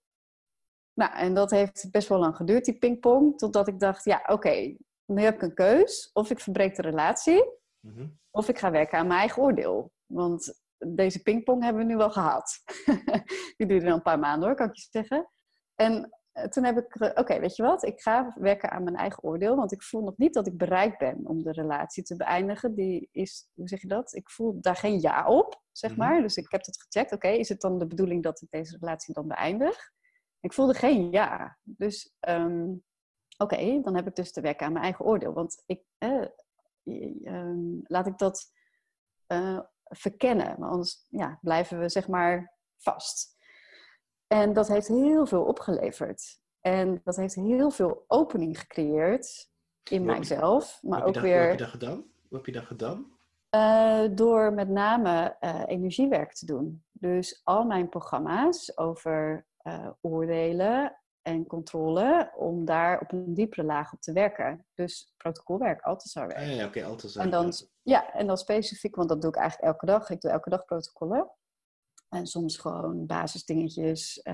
Nou, 0.93 1.13
en 1.13 1.34
dat 1.34 1.51
heeft 1.51 1.91
best 1.91 2.07
wel 2.07 2.19
lang 2.19 2.36
geduurd, 2.36 2.65
die 2.65 2.78
pingpong. 2.78 3.38
Totdat 3.38 3.67
ik 3.67 3.80
dacht: 3.80 4.03
ja, 4.03 4.23
oké, 4.28 4.76
nu 5.05 5.21
heb 5.21 5.35
ik 5.35 5.41
een 5.41 5.53
keus. 5.53 6.09
Of 6.13 6.29
ik 6.29 6.39
verbreek 6.39 6.75
de 6.75 6.81
relatie. 6.81 7.43
Mhm. 7.79 8.07
Of 8.31 8.49
ik 8.49 8.57
ga 8.57 8.71
werken 8.71 8.99
aan 8.99 9.07
mijn 9.07 9.19
eigen 9.19 9.41
oordeel. 9.43 9.91
Want 10.05 10.63
deze 10.77 11.21
pingpong 11.21 11.63
hebben 11.63 11.81
we 11.81 11.87
nu 11.87 11.97
wel 11.97 12.11
gehad. 12.11 12.61
Die 13.57 13.67
duurde 13.67 13.85
dan 13.85 13.93
een 13.93 14.01
paar 14.01 14.19
maanden 14.19 14.47
hoor, 14.47 14.57
kan 14.57 14.69
ik 14.69 14.75
je 14.75 14.87
zeggen. 14.89 15.29
En 15.75 16.09
eh, 16.31 16.43
toen 16.47 16.63
heb 16.63 16.77
ik, 16.77 17.17
oké, 17.19 17.39
weet 17.39 17.55
je 17.55 17.63
wat? 17.63 17.83
Ik 17.83 18.01
ga 18.01 18.33
werken 18.39 18.71
aan 18.71 18.83
mijn 18.83 18.95
eigen 18.95 19.23
oordeel. 19.23 19.55
Want 19.55 19.71
ik 19.71 19.83
voel 19.83 20.03
nog 20.03 20.17
niet 20.17 20.33
dat 20.33 20.47
ik 20.47 20.57
bereid 20.57 20.97
ben 20.97 21.19
om 21.23 21.43
de 21.43 21.51
relatie 21.51 22.03
te 22.03 22.15
beëindigen. 22.15 22.75
Die 22.75 23.09
is, 23.11 23.49
hoe 23.53 23.67
zeg 23.67 23.81
je 23.81 23.87
dat? 23.87 24.13
Ik 24.13 24.29
voel 24.29 24.57
daar 24.61 24.75
geen 24.75 24.99
ja 25.01 25.27
op, 25.27 25.61
zeg 25.71 25.91
Mhm. 25.91 25.99
maar. 25.99 26.21
Dus 26.21 26.35
ik 26.35 26.45
heb 26.51 26.65
het 26.65 26.81
gecheckt. 26.81 27.11
Oké, 27.11 27.27
is 27.27 27.49
het 27.49 27.61
dan 27.61 27.79
de 27.79 27.87
bedoeling 27.87 28.23
dat 28.23 28.41
ik 28.41 28.49
deze 28.49 28.77
relatie 28.79 29.13
dan 29.13 29.27
beëindig? 29.27 29.91
Ik 30.39 30.53
voelde 30.53 30.73
geen 30.73 31.11
ja. 31.11 31.57
Dus 31.63 32.15
ehm, 32.19 32.73
oké, 33.38 33.81
dan 33.81 33.95
heb 33.95 34.07
ik 34.07 34.15
dus 34.15 34.31
te 34.31 34.41
werken 34.41 34.65
aan 34.65 34.71
mijn 34.71 34.83
eigen 34.83 35.05
oordeel. 35.05 35.33
Want 35.33 35.63
ik, 35.65 35.81
eh, 35.97 36.25
ehm, 37.23 37.79
laat 37.83 38.07
ik 38.07 38.17
dat 38.17 38.53
eh, 39.27 39.59
verkennen. 39.83 40.59
Maar 40.59 40.69
anders 40.69 41.05
ja, 41.09 41.39
blijven 41.41 41.79
we 41.79 41.89
zeg 41.89 42.07
maar 42.07 42.53
vast. 42.77 43.36
En 44.27 44.53
dat 44.53 44.67
heeft 44.67 44.88
heel 44.88 45.25
veel 45.25 45.43
opgeleverd. 45.43 46.39
En 46.61 47.01
dat 47.03 47.15
heeft 47.15 47.36
heel 47.36 47.69
veel 47.69 48.03
opening 48.07 48.59
gecreëerd 48.59 49.49
in 49.83 50.05
mijzelf. 50.05 50.79
Maar 50.81 51.03
ook 51.03 51.07
je 51.07 51.13
dat, 51.13 51.23
hoe 51.23 51.31
heb 51.31 51.41
je 51.41 51.47
weer 51.47 51.57
dat 51.57 51.69
gedaan? 51.69 51.95
Hoe 52.27 52.38
heb 52.38 52.45
je 52.45 52.51
dat 52.51 52.65
gedaan? 52.65 53.15
eh, 53.55 54.03
door 54.11 54.53
met 54.53 54.69
name 54.69 55.36
eh, 55.39 55.61
energiewerk 55.65 56.33
te 56.33 56.45
doen. 56.45 56.83
Dus 56.91 57.41
al 57.43 57.65
mijn 57.65 57.89
programma's 57.89 58.77
over 58.77 59.45
oordelen 60.01 60.99
en 61.26 61.47
controle, 61.47 62.32
om 62.36 62.65
daar 62.65 62.99
op 62.99 63.11
een 63.11 63.34
diepere 63.34 63.63
laag 63.63 63.93
op 63.93 64.01
te 64.01 64.13
werken. 64.13 64.65
Dus 64.73 65.13
protocolwerk, 65.17 65.82
Althusserwerk. 65.82 66.39
Ah, 66.39 66.47
ja, 66.47 66.53
ja, 66.53 66.65
oké, 66.65 66.84
altijd 66.84 67.11
zo. 67.11 67.19
En 67.19 67.30
dan, 67.30 67.53
ja, 67.82 68.13
en 68.13 68.28
dan 68.28 68.38
specifiek, 68.38 68.95
want 68.95 69.09
dat 69.09 69.21
doe 69.21 69.30
ik 69.30 69.36
eigenlijk 69.38 69.71
elke 69.71 69.86
dag. 69.86 70.09
Ik 70.09 70.21
doe 70.21 70.32
elke 70.32 70.49
dag 70.49 70.65
protocollen. 70.65 71.32
En 72.09 72.28
soms 72.28 72.57
gewoon 72.57 73.05
basisdingetjes, 73.05 74.21
eh, 74.21 74.34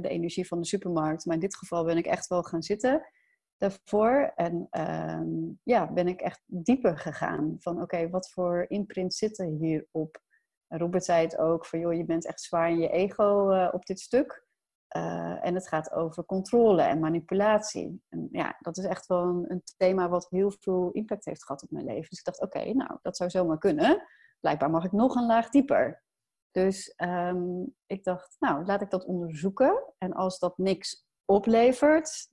de 0.00 0.08
energie 0.08 0.46
van 0.46 0.60
de 0.60 0.66
supermarkt. 0.66 1.24
Maar 1.24 1.34
in 1.34 1.40
dit 1.40 1.56
geval 1.56 1.84
ben 1.84 1.96
ik 1.96 2.06
echt 2.06 2.26
wel 2.26 2.42
gaan 2.42 2.62
zitten 2.62 3.08
daarvoor. 3.56 4.32
En 4.34 4.66
ehm, 4.70 5.28
ja, 5.62 5.92
ben 5.92 6.08
ik 6.08 6.20
echt 6.20 6.42
dieper 6.46 6.98
gegaan. 6.98 7.56
Van 7.58 7.82
oké, 7.82 8.08
wat 8.08 8.30
voor 8.30 8.64
imprint 8.68 9.14
zitten 9.14 9.46
hierop? 9.46 10.22
Robert 10.68 11.04
zei 11.04 11.24
het 11.24 11.38
ook, 11.38 11.66
van 11.66 11.78
joh, 11.78 11.94
je 11.94 12.04
bent 12.04 12.26
echt 12.26 12.40
zwaar 12.40 12.70
in 12.70 12.78
je 12.78 12.88
ego 12.88 13.50
eh, 13.50 13.68
op 13.72 13.86
dit 13.86 14.00
stuk. 14.00 14.44
Eh, 14.88 15.46
en 15.46 15.54
het 15.54 15.68
gaat 15.68 15.92
over 15.92 16.24
controle 16.24 16.82
en 16.82 16.98
manipulatie. 17.00 18.02
En 18.08 18.28
ja, 18.32 18.56
dat 18.60 18.76
is 18.76 18.84
echt 18.84 19.06
wel 19.06 19.22
een, 19.22 19.44
een 19.48 19.62
thema 19.76 20.08
wat 20.08 20.26
heel 20.30 20.52
veel 20.60 20.90
impact 20.90 21.24
heeft 21.24 21.44
gehad 21.44 21.62
op 21.62 21.70
mijn 21.70 21.84
leven. 21.84 22.08
Dus 22.10 22.18
ik 22.18 22.24
dacht, 22.24 22.40
oké, 22.40 22.72
nou, 22.72 22.98
dat 23.02 23.16
zou 23.16 23.30
zomaar 23.30 23.58
kunnen. 23.58 24.02
Blijkbaar 24.40 24.70
mag 24.70 24.84
ik 24.84 24.92
nog 24.92 25.14
een 25.14 25.26
laag 25.26 25.48
dieper. 25.50 26.02
Dus 26.50 26.94
ehm, 26.94 27.62
ik 27.86 28.04
dacht, 28.04 28.36
nou, 28.38 28.64
laat 28.64 28.80
ik 28.82 28.90
dat 28.90 29.04
onderzoeken. 29.04 29.82
En 29.98 30.12
als 30.12 30.38
dat 30.38 30.58
niks 30.58 31.06
oplevert, 31.24 32.28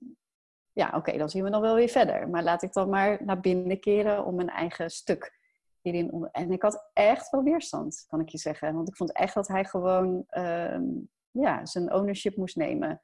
ja, 0.72 0.92
oké, 0.96 1.18
dan 1.18 1.30
zien 1.30 1.44
we 1.44 1.50
dan 1.50 1.60
wel 1.60 1.74
weer 1.74 1.88
verder. 1.88 2.28
Maar 2.28 2.42
laat 2.42 2.62
ik 2.62 2.72
dan 2.72 2.88
maar 2.88 3.24
naar 3.24 3.40
binnen 3.40 3.80
keren 3.80 4.24
om 4.24 4.34
mijn 4.34 4.48
eigen 4.50 4.90
stuk 4.90 5.38
hierin. 5.80 6.12
onder- 6.12 6.30
En 6.30 6.50
ik 6.52 6.62
had 6.62 6.90
echt 6.92 7.30
wel 7.30 7.42
weerstand, 7.42 8.04
kan 8.08 8.20
ik 8.20 8.28
je 8.28 8.38
zeggen. 8.38 8.74
Want 8.74 8.88
ik 8.88 8.96
vond 8.96 9.12
echt 9.12 9.34
dat 9.34 9.48
hij 9.48 9.64
gewoon 9.64 10.24
ehm, 10.28 10.84
ja, 11.32 11.66
zijn 11.66 11.92
ownership 11.92 12.36
moest 12.36 12.56
nemen. 12.56 13.02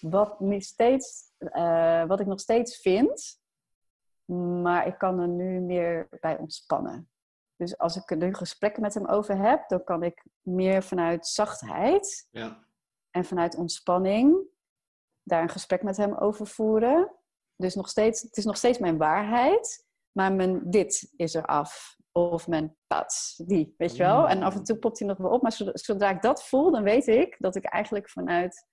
Wat, 0.00 0.36
steeds, 0.58 1.32
eh, 1.38 2.04
wat 2.06 2.20
ik 2.20 2.26
nog 2.26 2.40
steeds 2.40 2.80
vind, 2.80 3.40
maar 4.62 4.86
ik 4.86 4.98
kan 4.98 5.20
er 5.20 5.28
nu 5.28 5.60
meer 5.60 6.08
bij 6.20 6.38
ontspannen. 6.38 7.10
Dus 7.56 7.78
als 7.78 7.96
ik 7.96 8.10
er 8.10 8.16
nu 8.16 8.34
gesprekken 8.34 8.82
met 8.82 8.94
hem 8.94 9.06
over 9.06 9.38
heb, 9.38 9.68
dan 9.68 9.84
kan 9.84 10.02
ik 10.02 10.24
meer 10.42 10.82
vanuit 10.82 11.26
zachtheid 11.26 12.28
Ja. 12.30 12.64
en 13.10 13.24
vanuit 13.24 13.56
ontspanning 13.56 14.46
daar 15.22 15.42
een 15.42 15.48
gesprek 15.48 15.82
met 15.82 15.96
hem 15.96 16.14
over 16.14 16.46
voeren. 16.46 17.12
Dus 17.56 17.74
nog 17.74 17.88
steeds, 17.88 18.22
het 18.22 18.36
is 18.36 18.44
nog 18.44 18.56
steeds 18.56 18.78
mijn 18.78 18.98
waarheid, 18.98 19.86
maar 20.12 20.32
mijn 20.32 20.70
dit 20.70 21.12
is 21.16 21.34
er 21.34 21.46
af. 21.46 21.96
Of 22.18 22.48
mijn 22.48 22.76
pats, 22.86 23.36
die, 23.46 23.74
weet 23.76 23.96
je 23.96 24.02
wel. 24.02 24.28
En 24.28 24.42
af 24.42 24.54
en 24.54 24.62
toe 24.62 24.78
popt 24.78 24.98
hij 24.98 25.08
nog 25.08 25.18
wel 25.18 25.30
op. 25.30 25.42
Maar 25.42 25.60
zodra, 25.72 26.10
ik 26.10 26.22
dat 26.22 26.44
voel, 26.44 26.70
dan 26.70 26.82
weet 26.82 27.06
ik 27.06 27.36
dat 27.38 27.56
ik 27.56 27.64
eigenlijk 27.64 28.10
vanuit 28.10 28.66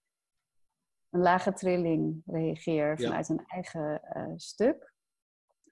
een 1.10 1.22
lage 1.22 1.54
trilling 1.54 2.22
reageer. 2.26 2.88
Ja. 2.88 3.08
Vanuit 3.08 3.30
een 3.30 3.46
eigen 3.46 4.02
eh, 4.04 4.34
stuk. 4.36 4.94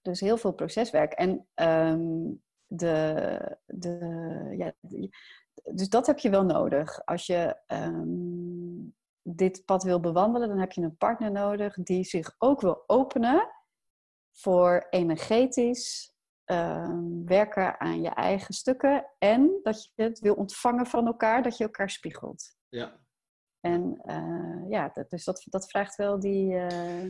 Dus 0.02 0.20
heel 0.20 0.38
veel 0.38 0.54
proceswerk. 0.54 1.14
En 1.14 1.48
ehm, 1.54 2.32
de, 2.66 3.58
de, 3.66 3.98
ja, 4.58 4.74
dus 5.72 5.90
dat 5.90 6.08
heb 6.08 6.20
je 6.20 6.30
wel 6.30 6.46
nodig. 6.46 7.06
Als 7.06 7.26
je 7.26 7.58
ehm, 7.66 8.90
dit 9.22 9.66
pad 9.66 9.84
wil 9.84 10.00
bewandelen, 10.00 10.48
dan 10.48 10.60
heb 10.60 10.72
je 10.72 10.82
een 10.82 10.98
partner 10.98 11.32
nodig 11.32 11.76
die 11.76 12.04
zich 12.04 12.36
ook 12.38 12.62
wil 12.62 12.84
openen 12.88 13.50
voor 14.32 14.88
energetisch 14.90 16.13
ehm, 16.46 17.26
werken 17.26 17.80
aan 17.80 18.02
je 18.02 18.10
eigen 18.10 18.54
stukken. 18.54 19.06
En 19.20 19.60
dat 19.64 19.92
je 19.96 20.04
het 20.04 20.20
wil 20.20 20.34
ontvangen 20.34 20.86
van 20.86 21.06
elkaar, 21.06 21.44
dat 21.44 21.58
je 21.58 21.64
elkaar 21.64 21.90
spiegelt. 21.90 22.56
ja. 22.70 23.02
En 23.60 24.02
eh, 24.04 24.70
ja, 24.70 24.90
dat, 24.94 25.10
dus 25.10 25.24
dat, 25.24 25.44
dat 25.50 25.70
vraagt 25.70 25.96
wel 25.96 26.20
die, 26.20 26.56
eh, 26.56 27.02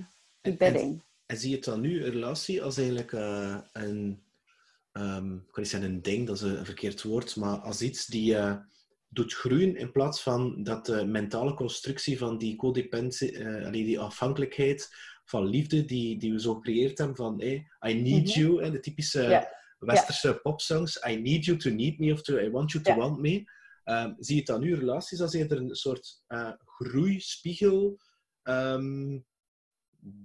die 0.41 0.51
En- 0.51 0.57
bedding. 0.57 1.03
En 1.25 1.37
zie 1.37 1.49
je 1.49 1.55
het 1.55 1.65
dan 1.65 1.81
nu, 1.81 2.03
een 2.03 2.11
relatie, 2.11 2.63
als 2.63 2.77
eigenlijk 2.77 3.13
eh, 3.13 3.57
een, 3.71 4.23
ehm, 4.91 5.33
ik 5.35 5.51
kan 5.51 5.61
niet 5.63 5.71
zeggen 5.71 5.89
een 5.89 6.01
ding, 6.01 6.27
dat 6.27 6.35
is 6.35 6.41
een 6.41 6.65
verkeerd 6.65 7.03
woord, 7.03 7.35
maar 7.35 7.57
als 7.57 7.81
iets 7.81 8.05
die 8.05 8.37
doet 9.07 9.33
groeien 9.33 9.75
in 9.75 9.91
plaats 9.91 10.21
van 10.23 10.63
dat 10.63 11.05
mentale 11.05 11.53
constructie 11.53 12.17
van 12.17 12.37
die 12.37 12.55
codependentie, 12.55 13.71
die 13.71 13.99
afhankelijkheid 13.99 14.95
van 15.25 15.45
liefde 15.45 15.85
die, 15.85 16.17
die 16.17 16.31
we 16.31 16.39
zo 16.39 16.53
gecreëerd 16.53 16.97
hebben 16.97 17.15
van 17.15 17.39
hey, 17.41 17.67
I 17.87 17.93
need 18.01 18.27
Mhm. 18.27 18.39
you, 18.39 18.63
hè, 18.63 18.71
de 18.71 18.79
typische 18.79 19.47
westerse 19.79 20.39
popsongs, 20.41 21.03
I 21.07 21.15
need 21.15 21.45
you 21.45 21.57
to 21.57 21.69
need 21.69 21.99
me 21.99 22.11
of 22.13 22.21
to, 22.21 22.37
I 22.37 22.49
want 22.49 22.71
you 22.71 22.83
to 22.83 22.95
want 22.95 23.19
me. 23.19 23.43
Ehm, 23.83 24.13
zie 24.17 24.33
je 24.35 24.41
het 24.41 24.49
dan 24.49 24.61
nu, 24.61 24.75
relaties, 24.75 25.21
als 25.21 25.33
eerder 25.33 25.57
een 25.57 25.75
soort 25.75 26.23
eh, 26.27 26.51
groeispiegel 26.65 27.97
ehm, 28.43 29.19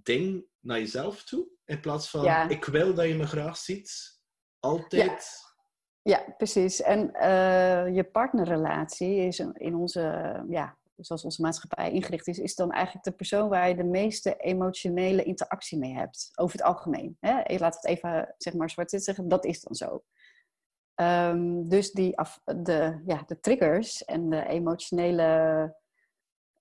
ding 0.03 0.47
naar 0.61 0.79
jezelf 0.79 1.25
toe. 1.25 1.49
In 1.65 1.81
plaats 1.81 2.11
van, 2.11 2.51
ik 2.51 2.65
wil 2.65 2.95
dat 2.95 3.07
je 3.07 3.15
me 3.15 3.27
graag 3.27 3.57
ziet. 3.57 4.17
Altijd. 4.61 5.47
Ja, 6.03 6.35
precies. 6.37 6.83
En 6.83 7.13
eh, 7.13 7.95
je 7.95 8.05
partnerrelatie 8.05 9.17
is 9.17 9.39
in 9.39 9.75
onze, 9.75 10.01
ja, 10.49 10.78
zoals 10.99 11.25
onze 11.25 11.43
maatschappij 11.43 11.93
ingericht 11.93 12.27
is, 12.27 12.39
is 12.39 12.55
dan 12.55 12.71
eigenlijk 12.73 13.05
de 13.05 13.13
persoon 13.13 13.49
waar 13.49 13.69
je 13.69 13.77
de 13.77 13.85
meeste 13.85 14.37
emotionele 14.37 15.23
interactie 15.23 15.79
mee 15.79 15.95
hebt. 15.95 16.31
Over 16.35 16.57
het 16.57 16.67
algemeen. 16.67 17.17
Hè? 17.21 17.59
Laat 17.59 17.75
het 17.75 17.87
even, 17.87 18.35
zeg 18.39 18.55
maar, 18.55 18.71
zwart-wit 18.71 19.05
zeggen, 19.05 19.29
dat 19.29 19.45
is 19.45 19.61
dan 19.61 19.75
zo. 19.75 20.03
Ehm, 20.95 21.69
dus 21.69 21.91
die 21.91 22.19
af, 22.19 22.41
de, 22.45 23.03
ja, 23.07 23.23
de 23.27 23.41
triggers 23.41 24.05
en 24.05 24.31
de 24.31 24.47
emotionele 24.47 25.77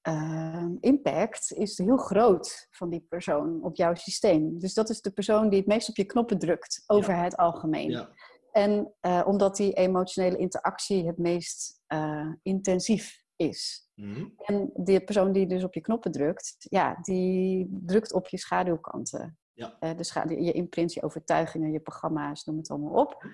ehm, 0.01 0.75
impact 0.79 1.51
is 1.51 1.77
heel 1.77 1.97
groot 1.97 2.67
van 2.71 2.89
die 2.89 3.05
persoon 3.09 3.63
op 3.63 3.75
jouw 3.75 3.95
systeem. 3.95 4.59
Dus 4.59 4.73
dat 4.73 4.89
is 4.89 5.01
de 5.01 5.11
persoon 5.11 5.49
die 5.49 5.59
het 5.59 5.67
meest 5.67 5.89
op 5.89 5.95
je 5.95 6.05
knoppen 6.05 6.39
drukt 6.39 6.83
over 6.87 7.17
het 7.17 7.37
algemeen. 7.37 7.89
Ja. 7.89 8.09
En 8.51 8.93
eh, 8.99 9.23
omdat 9.25 9.55
die 9.55 9.73
emotionele 9.73 10.37
interactie 10.37 11.07
het 11.07 11.17
meest 11.17 11.81
eh, 11.87 12.31
intensief 12.41 13.23
is. 13.35 13.86
Mhm. 13.97 14.25
En 14.37 14.71
die 14.75 14.99
persoon 14.99 15.31
die 15.31 15.47
dus 15.47 15.63
op 15.63 15.73
je 15.73 15.81
knoppen 15.81 16.11
drukt, 16.11 16.55
ja, 16.59 16.97
die 17.01 17.69
drukt 17.85 18.13
op 18.13 18.27
je 18.27 18.37
schaduwkanten. 18.37 19.37
Ja. 19.53 19.77
Eh, 19.79 19.97
de 19.97 20.43
je 20.43 20.51
imprint, 20.51 20.93
je 20.93 21.03
overtuigingen, 21.03 21.71
je 21.71 21.79
programma's, 21.79 22.45
noem 22.45 22.57
het 22.57 22.69
allemaal 22.69 23.01
op. 23.01 23.25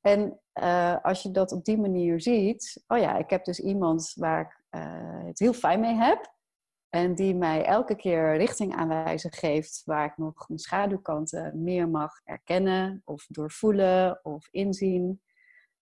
En 0.00 0.40
eh, 0.52 0.96
als 1.02 1.22
je 1.22 1.30
dat 1.30 1.52
op 1.52 1.64
die 1.64 1.78
manier 1.78 2.20
ziet, 2.20 2.84
oh 2.86 2.98
ja, 2.98 3.16
ik 3.16 3.30
heb 3.30 3.44
dus 3.44 3.60
iemand 3.60 4.12
waar 4.16 4.40
ik 4.40 4.60
eh, 4.68 5.24
het 5.24 5.38
heel 5.38 5.52
fijn 5.52 5.80
mee 5.80 5.94
heb. 5.94 6.32
En 6.88 7.14
die 7.14 7.34
mij 7.34 7.64
elke 7.64 7.96
keer 7.96 8.36
richting 8.36 8.74
aanwijzen 8.74 9.32
geeft 9.32 9.82
waar 9.84 10.04
ik 10.04 10.16
nog 10.16 10.48
mijn 10.48 10.60
schaduwkanten 10.60 11.62
meer 11.62 11.88
mag 11.88 12.20
erkennen 12.24 13.02
of 13.04 13.26
doorvoelen 13.28 14.20
of 14.22 14.48
inzien. 14.50 15.22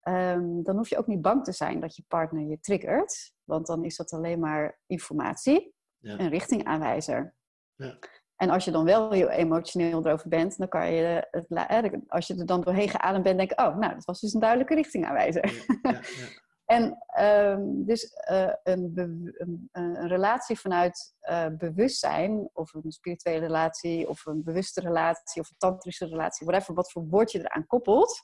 Ehm, 0.02 0.62
dan 0.64 0.76
hoef 0.76 0.90
je 0.90 0.98
ook 0.98 1.08
niet 1.08 1.22
bang 1.22 1.44
te 1.44 1.52
zijn 1.52 1.80
dat 1.80 1.96
je 1.96 2.04
partner 2.08 2.44
je 2.44 2.60
triggert. 2.60 3.34
Want 3.52 3.68
dan 3.68 3.84
is 3.84 3.96
dat 3.96 4.12
alleen 4.12 4.40
maar 4.40 4.80
informatie, 4.88 5.74
Ja. 5.98 6.20
een 6.20 6.30
richtingaanwijzer. 6.30 7.36
Ja. 7.76 7.98
En 8.36 8.50
als 8.50 8.66
je 8.66 8.72
dan 8.72 8.86
wel 8.86 9.12
heel 9.12 9.30
emotioneel 9.30 10.06
erover 10.06 10.30
bent, 10.30 10.58
dan 10.58 10.68
kan 10.68 10.92
je, 10.94 11.28
het, 11.32 11.96
als 12.08 12.28
je 12.28 12.36
er 12.38 12.46
dan 12.46 12.62
doorheen 12.62 12.90
geademd 12.90 13.24
bent, 13.24 13.38
denken, 13.38 13.58
oh, 13.58 13.78
nou, 13.78 13.94
dat 13.94 14.06
was 14.06 14.20
dus 14.20 14.34
een 14.34 14.40
duidelijke 14.40 14.76
richtingaanwijzer. 14.76 15.66
Ja. 15.82 16.00
En 16.66 16.98
ehm, 17.06 17.62
dus 17.64 18.14
eh, 18.14 18.54
een, 18.64 18.92
een, 18.96 19.70
een 19.72 20.08
relatie 20.08 20.60
vanuit 20.60 21.14
eh, 21.20 21.48
bewustzijn, 21.58 22.50
of 22.54 22.74
een 22.74 22.92
spirituele 22.92 23.40
relatie, 23.46 24.10
of 24.10 24.26
een 24.26 24.44
bewuste 24.44 24.82
relatie, 24.82 25.42
of 25.42 25.50
een 25.50 25.58
tantrische 25.58 26.06
relatie, 26.06 26.48
whatever, 26.48 26.74
wat 26.74 26.92
voor 26.92 27.08
woord 27.08 27.32
je 27.32 27.40
eraan 27.40 27.68
koppelt, 27.68 28.22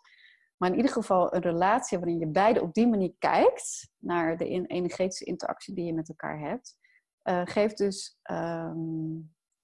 Maar 0.57 0.69
in 0.69 0.75
ieder 0.75 0.91
geval 0.91 1.33
een 1.33 1.41
relatie 1.41 1.97
waarin 1.97 2.19
je 2.19 2.27
beide 2.27 2.61
op 2.61 2.73
die 2.73 2.87
manier 2.87 3.13
kijkt 3.19 3.91
naar 3.97 4.37
de 4.37 4.67
energetische 4.67 5.25
interactie 5.25 5.73
die 5.73 5.85
je 5.85 5.93
met 5.93 6.09
elkaar 6.09 6.39
hebt, 6.39 6.77
uh, 7.23 7.41
geeft 7.45 7.77
dus 7.77 8.19
ehm, 8.21 9.19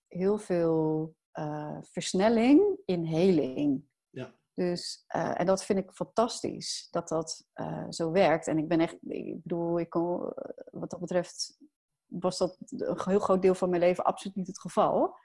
heel 0.08 0.38
veel 0.38 1.16
uh, 1.34 1.78
versnelling 1.82 2.80
in 2.86 3.06
heling. 3.06 3.84
Ja. 4.10 4.34
Dus, 4.54 5.06
uh, 5.16 5.39
en 5.39 5.46
dat 5.46 5.66
vind 5.66 5.80
ik 5.80 5.91
fantastisch, 5.91 6.88
dat 6.91 7.08
dat 7.08 7.46
zo 7.89 8.12
werkt. 8.12 8.48
En 8.48 8.58
ik 8.58 8.68
ben 8.68 8.80
echt, 8.80 8.98
ik 9.02 9.44
bedoel, 9.44 9.80
ik 9.80 9.89
kon, 9.89 10.34
wat 10.72 10.89
dat 10.89 11.00
betreft 11.00 11.58
was 12.20 12.38
dat 12.38 12.58
een 12.68 12.98
heel 13.04 13.20
groot 13.20 13.41
deel 13.41 13.56
van 13.56 13.70
mijn 13.70 13.82
leven 13.82 14.04
absoluut 14.04 14.36
niet 14.36 14.48
het 14.48 14.60
geval. 14.60 15.16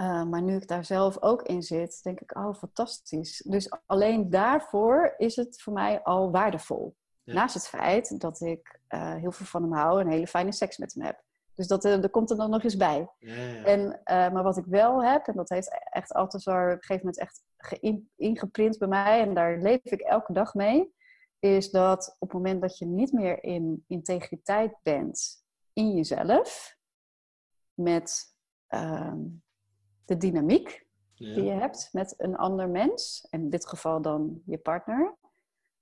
Uh, 0.00 0.24
maar 0.24 0.42
nu 0.42 0.56
ik 0.56 0.68
daar 0.68 0.84
zelf 0.84 1.22
ook 1.22 1.42
in 1.42 1.62
zit, 1.62 2.02
denk 2.02 2.20
ik, 2.20 2.36
oh, 2.36 2.54
fantastisch. 2.54 3.42
Dus 3.46 3.70
alleen 3.86 4.30
daarvoor 4.30 5.14
is 5.16 5.36
het 5.36 5.62
voor 5.62 5.72
mij 5.72 6.02
al 6.02 6.30
waardevol. 6.30 6.96
Naast 7.24 7.54
het 7.54 7.68
feit 7.68 8.20
dat 8.20 8.40
ik 8.40 8.80
uh, 8.88 9.14
heel 9.14 9.32
veel 9.32 9.46
van 9.46 9.62
hem 9.62 9.72
hou 9.72 10.00
en 10.00 10.08
hele 10.08 10.26
fijne 10.26 10.52
seks 10.52 10.78
met 10.78 10.94
hem 10.94 11.04
heb. 11.04 11.22
Dus 11.54 11.66
dat, 11.66 11.84
uh, 11.84 12.04
komt 12.10 12.30
er 12.30 12.36
dan 12.36 12.50
nog 12.50 12.62
eens 12.62 12.76
bij. 12.76 13.10
Ja, 13.18 13.34
ja. 13.34 13.64
En, 13.64 14.00
maar 14.04 14.42
wat 14.42 14.56
ik 14.56 14.64
wel 14.64 15.04
heb, 15.04 15.26
en 15.26 15.34
dat 15.34 15.48
heeft 15.48 15.78
echt 15.90 16.12
altijd 16.12 16.46
op 16.46 16.52
een 16.54 16.70
gegeven 16.70 16.96
moment 16.96 17.18
echt 17.18 17.44
ingeprint 18.16 18.78
bij 18.78 18.88
mij, 18.88 19.20
en 19.20 19.34
daar 19.34 19.58
leef 19.58 19.80
ik 19.82 20.00
elke 20.00 20.32
dag 20.32 20.54
mee, 20.54 20.94
is 21.38 21.70
dat 21.70 22.16
op 22.18 22.28
het 22.28 22.36
moment 22.36 22.60
dat 22.60 22.78
je 22.78 22.86
niet 22.86 23.12
meer 23.12 23.42
in 23.42 23.84
integriteit 23.86 24.76
bent 24.82 25.44
in 25.72 25.94
jezelf, 25.94 26.76
met 27.74 28.34
ehm, 28.66 29.20
de 30.04 30.16
dynamiek 30.16 30.86
die 31.14 31.42
je 31.42 31.50
hebt 31.50 31.88
met 31.92 32.14
een 32.16 32.36
ander 32.36 32.68
mens, 32.68 33.26
en 33.30 33.40
in 33.40 33.50
dit 33.50 33.66
geval 33.66 34.02
dan 34.02 34.42
je 34.46 34.58
partner, 34.58 35.16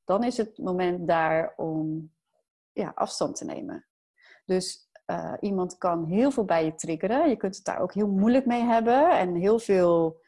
dan 0.05 0.25
is 0.25 0.37
het 0.37 0.59
moment 0.59 1.09
daar 1.09 1.53
om 1.57 2.13
ja, 2.73 2.93
afstand 2.95 3.37
te 3.37 3.45
nemen. 3.45 3.87
Dus 4.45 4.91
uh, 5.07 5.35
iemand 5.41 5.79
kan 5.79 6.05
heel 6.05 6.31
veel 6.31 6.45
bij 6.45 6.65
je 6.65 6.75
triggeren. 6.75 7.29
Je 7.29 7.37
kunt 7.37 7.57
het 7.57 7.65
daar 7.65 7.81
ook 7.81 7.95
heel 7.95 8.09
moeilijk 8.09 8.47
mee 8.47 8.63
hebben 8.63 9.19
en 9.19 9.35
heel 9.35 9.59
veel 9.59 10.21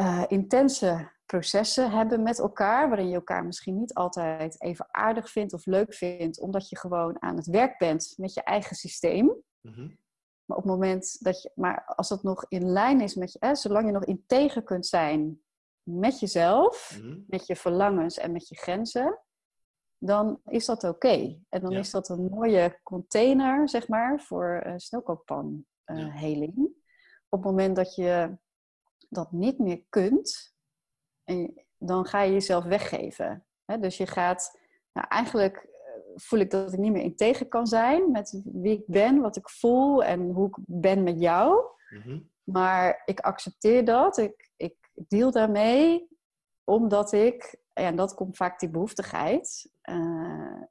uh, 0.00 0.24
intense 0.28 1.10
processen 1.26 1.90
hebben 1.90 2.22
met 2.22 2.38
elkaar, 2.38 2.88
waarin 2.88 3.08
je 3.08 3.14
elkaar 3.14 3.44
misschien 3.44 3.78
niet 3.78 3.94
altijd 3.94 4.62
even 4.62 4.86
aardig 4.90 5.30
vindt 5.30 5.52
of 5.52 5.66
leuk 5.66 5.94
vindt, 5.94 6.40
omdat 6.40 6.68
je 6.68 6.78
gewoon 6.78 7.22
aan 7.22 7.36
het 7.36 7.46
werk 7.46 7.78
bent 7.78 8.14
met 8.16 8.34
je 8.34 8.42
eigen 8.42 8.76
systeem. 8.76 9.32
Mm 9.60 10.00
maar 10.44 10.56
op 10.56 10.62
het 10.62 10.72
moment 10.72 11.24
dat 11.24 11.42
je, 11.42 11.50
maar 11.54 11.84
als 11.84 12.08
dat 12.08 12.22
nog 12.22 12.44
in 12.48 12.68
lijn 12.70 13.00
is 13.00 13.14
met 13.14 13.32
je, 13.32 13.38
hè, 13.40 13.54
zolang 13.54 13.86
je 13.86 13.92
nog 13.92 14.04
integer 14.04 14.62
kunt 14.62 14.86
zijn 14.86 15.42
met 15.82 16.20
jezelf, 16.20 16.98
Mhm. 17.02 17.18
met 17.26 17.46
je 17.46 17.56
verlangens 17.56 18.18
en 18.18 18.32
met 18.32 18.48
je 18.48 18.56
grenzen, 18.56 19.20
dan 19.98 20.40
is 20.44 20.66
dat 20.66 20.84
oké. 20.84 21.40
En 21.48 21.60
dan 21.60 21.70
Ja. 21.70 21.78
is 21.78 21.90
dat 21.90 22.08
een 22.08 22.24
mooie 22.30 22.80
container, 22.82 23.68
zeg 23.68 23.88
maar, 23.88 24.20
voor 24.20 24.62
uh, 24.66 24.74
eh, 25.84 25.98
Ja. 25.98 26.10
heling. 26.10 26.56
Op 27.28 27.42
het 27.42 27.50
moment 27.50 27.76
dat 27.76 27.94
je 27.94 28.38
dat 29.08 29.32
niet 29.32 29.58
meer 29.58 29.84
kunt, 29.88 30.54
en 31.24 31.66
dan 31.78 32.04
ga 32.06 32.20
je 32.22 32.32
jezelf 32.32 32.64
weggeven. 32.64 33.46
Hè? 33.64 33.78
Dus 33.78 33.96
je 33.96 34.06
gaat, 34.06 34.58
nou, 34.92 35.06
eigenlijk 35.08 35.68
voel 36.14 36.38
ik 36.40 36.50
dat 36.50 36.72
ik 36.72 36.78
niet 36.78 36.92
meer 36.92 37.02
integer 37.02 37.48
kan 37.48 37.66
zijn 37.66 38.10
met 38.10 38.40
wie 38.44 38.78
ik 38.78 38.86
ben, 38.86 39.20
wat 39.20 39.36
ik 39.36 39.48
voel 39.48 40.04
en 40.04 40.30
hoe 40.30 40.48
ik 40.48 40.56
ben 40.66 41.02
met 41.02 41.20
jou. 41.20 41.64
Mhm. 41.90 42.20
Maar 42.42 43.02
ik 43.04 43.20
accepteer 43.20 43.84
dat, 43.84 44.18
ik, 44.18 44.50
ik 44.56 44.76
deal 44.94 45.30
daarmee, 45.30 46.08
omdat 46.64 47.12
ik, 47.12 47.60
ja, 47.74 47.82
en 47.82 47.96
dat 47.96 48.14
komt 48.14 48.36
vaak 48.36 48.60
die 48.60 48.70
behoeftigheid, 48.70 49.70
eh, 49.80 50.62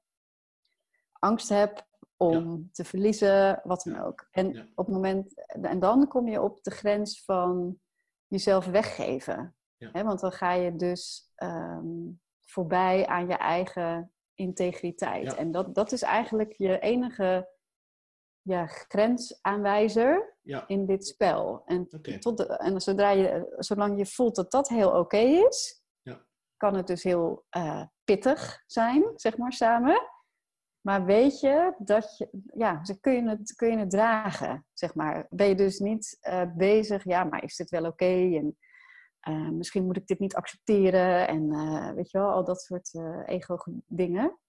angst 1.12 1.50
heb 1.50 1.88
om 2.18 2.70
te 2.72 2.84
verliezen, 2.84 3.62
wat 3.64 3.84
dan 3.84 4.00
ook. 4.00 4.28
En, 4.32 4.54
Ja. 4.54 4.66
op 4.76 4.86
het 4.86 4.96
moment, 4.96 5.46
en 5.62 5.80
dan 5.80 6.08
kom 6.08 6.28
je 6.28 6.42
op 6.42 6.64
de 6.64 6.72
grens 6.72 7.24
van 7.24 7.80
jezelf 8.28 8.66
weggeven. 8.66 9.56
Hè, 9.78 10.04
want 10.04 10.20
dan 10.20 10.32
ga 10.32 10.52
je 10.52 10.76
dus 10.76 11.32
ehm, 11.36 11.86
voorbij 12.46 13.08
aan 13.08 13.28
je 13.28 13.34
eigen 13.34 14.12
integriteit. 14.42 15.32
Ja. 15.32 15.38
En 15.38 15.52
dat, 15.52 15.76
dat 15.76 15.92
is 15.92 16.02
eigenlijk 16.02 16.54
je 16.58 16.80
enige 16.80 17.50
ja, 18.42 18.66
grensaanwijzer 18.68 20.38
Ja, 20.42 20.68
in 20.68 20.86
dit 20.86 21.08
spel. 21.08 21.62
En, 21.66 21.88
tot 22.20 22.38
de, 22.38 22.58
en 22.58 22.82
zodra 22.82 23.10
je, 23.10 23.56
zolang 23.58 23.98
je 23.98 24.06
voelt 24.06 24.36
dat 24.36 24.52
dat 24.52 24.70
heel 24.70 24.92
oké 24.92 25.18
is, 25.18 25.84
Ja. 26.02 26.26
kan 26.58 26.76
het 26.76 26.88
dus 26.88 27.04
heel 27.04 27.46
eh, 27.50 27.86
pittig 28.04 28.64
zijn, 28.68 29.04
zeg 29.16 29.38
maar, 29.38 29.54
samen. 29.54 30.10
Maar 30.82 31.06
weet 31.06 31.40
je 31.40 31.74
dat 31.78 32.18
je, 32.18 32.30
ja, 32.54 32.84
ze 32.86 33.00
kun 33.00 33.14
je 33.14 33.30
het, 33.30 33.54
kun 33.56 33.72
je 33.72 33.78
het 33.78 33.90
dragen, 33.90 34.66
zeg 34.74 34.96
maar. 34.96 35.26
Ben 35.30 35.48
je 35.48 35.56
dus 35.56 35.80
niet 35.80 36.18
eh, 36.20 36.44
bezig, 36.56 37.04
ja, 37.04 37.24
maar 37.24 37.44
is 37.44 37.56
dit 37.56 37.70
wel 37.70 37.86
oké? 37.86 38.36
En 38.36 38.58
eh, 39.22 39.50
misschien 39.50 39.86
moet 39.86 39.98
ik 39.98 40.08
dit 40.08 40.20
niet 40.20 40.36
accepteren. 40.36 41.28
En 41.28 41.52
eh, 41.52 41.92
weet 41.92 42.12
je 42.12 42.18
wel, 42.18 42.32
al 42.32 42.44
dat 42.44 42.62
soort 42.62 42.94
eh, 42.94 43.22
ego-dingen. 43.26 44.40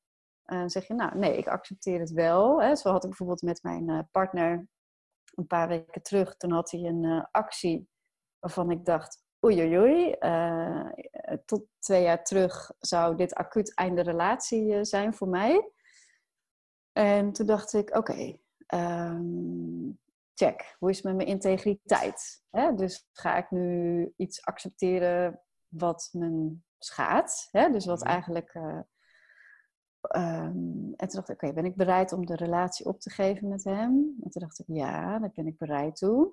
Zeg 0.66 0.87
je, 0.87 0.95
nou, 0.95 1.18
nee, 1.18 1.37
ik 1.37 1.47
accepteer 1.47 2.01
het 2.01 2.11
wel. 2.11 2.62
Hè. 2.62 2.77
Zo 2.77 2.91
had 2.91 3.03
ik 3.03 3.09
bijvoorbeeld 3.09 3.43
met 3.43 3.62
mijn 3.62 4.09
partner 4.11 4.66
een 5.35 5.47
paar 5.47 5.68
weken 5.68 6.03
terug. 6.03 6.37
Toen 6.37 6.51
had 6.51 6.70
hij 6.70 6.81
een 6.81 7.29
actie 7.31 7.89
waarvan 8.39 8.70
ik 8.70 8.85
dacht, 8.85 9.25
oei 9.45 9.61
oei 9.61 9.79
oei. 9.79 10.16
tot 11.45 11.64
twee 11.79 12.03
jaar 12.03 12.25
terug 12.25 12.73
zou 12.79 13.16
dit 13.16 13.35
acuut 13.35 13.75
einde 13.75 14.03
relatie 14.03 14.85
zijn 14.85 15.14
voor 15.14 15.29
mij. 15.29 15.70
En 16.93 17.33
toen 17.33 17.47
dacht 17.47 17.73
ik, 17.73 17.97
oké, 17.97 18.39
ehm, 18.66 19.91
check. 20.45 20.76
Hoe 20.78 20.90
is 20.90 20.97
het 20.97 21.05
met 21.05 21.16
mijn 21.16 21.28
integriteit? 21.28 22.43
Hè? 22.51 22.74
Dus 22.74 23.09
ga 23.12 23.36
ik 23.36 23.51
nu 23.51 24.12
iets 24.16 24.45
accepteren 24.45 25.40
wat 25.68 26.09
me 26.12 26.57
schaadt? 26.78 27.49
Hè? 27.51 27.70
Dus 27.70 27.86
wat 27.86 28.01
Mhm. 28.01 28.09
eigenlijk... 28.09 28.55
eh, 28.55 28.80
ehm, 30.01 30.93
en 30.97 31.09
toen 31.09 31.09
dacht 31.20 31.28
ik, 31.28 31.43
oké, 31.43 31.53
ben 31.53 31.64
ik 31.64 31.76
bereid 31.76 32.12
om 32.12 32.26
de 32.26 32.36
relatie 32.36 32.86
op 32.86 33.01
te 33.01 33.11
geven 33.11 33.49
met 33.49 33.64
hem? 33.64 34.16
En 34.22 34.30
toen 34.30 34.43
dacht 34.43 34.59
ik, 34.59 34.66
ja, 34.68 35.18
daar 35.18 35.30
ben 35.34 35.47
ik 35.47 35.59
bereid 35.59 35.97
toe. 35.97 36.32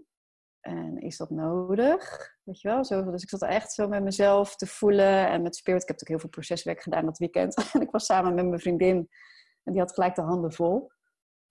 En 0.59 0.97
is 0.97 1.17
dat 1.17 1.29
nodig? 1.29 2.29
Weet 2.43 2.61
je 2.61 2.67
wel? 2.67 2.85
Zo, 2.85 3.11
dus 3.11 3.23
ik 3.23 3.29
zat 3.29 3.41
echt 3.41 3.71
zo 3.73 3.87
met 3.87 4.03
mezelf 4.03 4.55
te 4.55 4.67
voelen 4.67 5.27
en 5.29 5.41
met 5.41 5.55
spirit. 5.55 5.81
Ik 5.81 5.87
heb 5.87 5.97
natuurlijk 5.99 6.09
heel 6.09 6.19
veel 6.19 6.29
proceswerk 6.29 6.81
gedaan 6.81 7.05
dat 7.05 7.17
weekend. 7.17 7.55
en 7.73 7.81
ik 7.81 7.91
was 7.91 8.05
samen 8.05 8.33
met 8.33 8.45
mijn 8.47 8.59
vriendin 8.59 9.09
en 9.63 9.71
die 9.71 9.81
had 9.81 9.93
gelijk 9.93 10.15
de 10.15 10.21
handen 10.21 10.53
vol. 10.53 10.91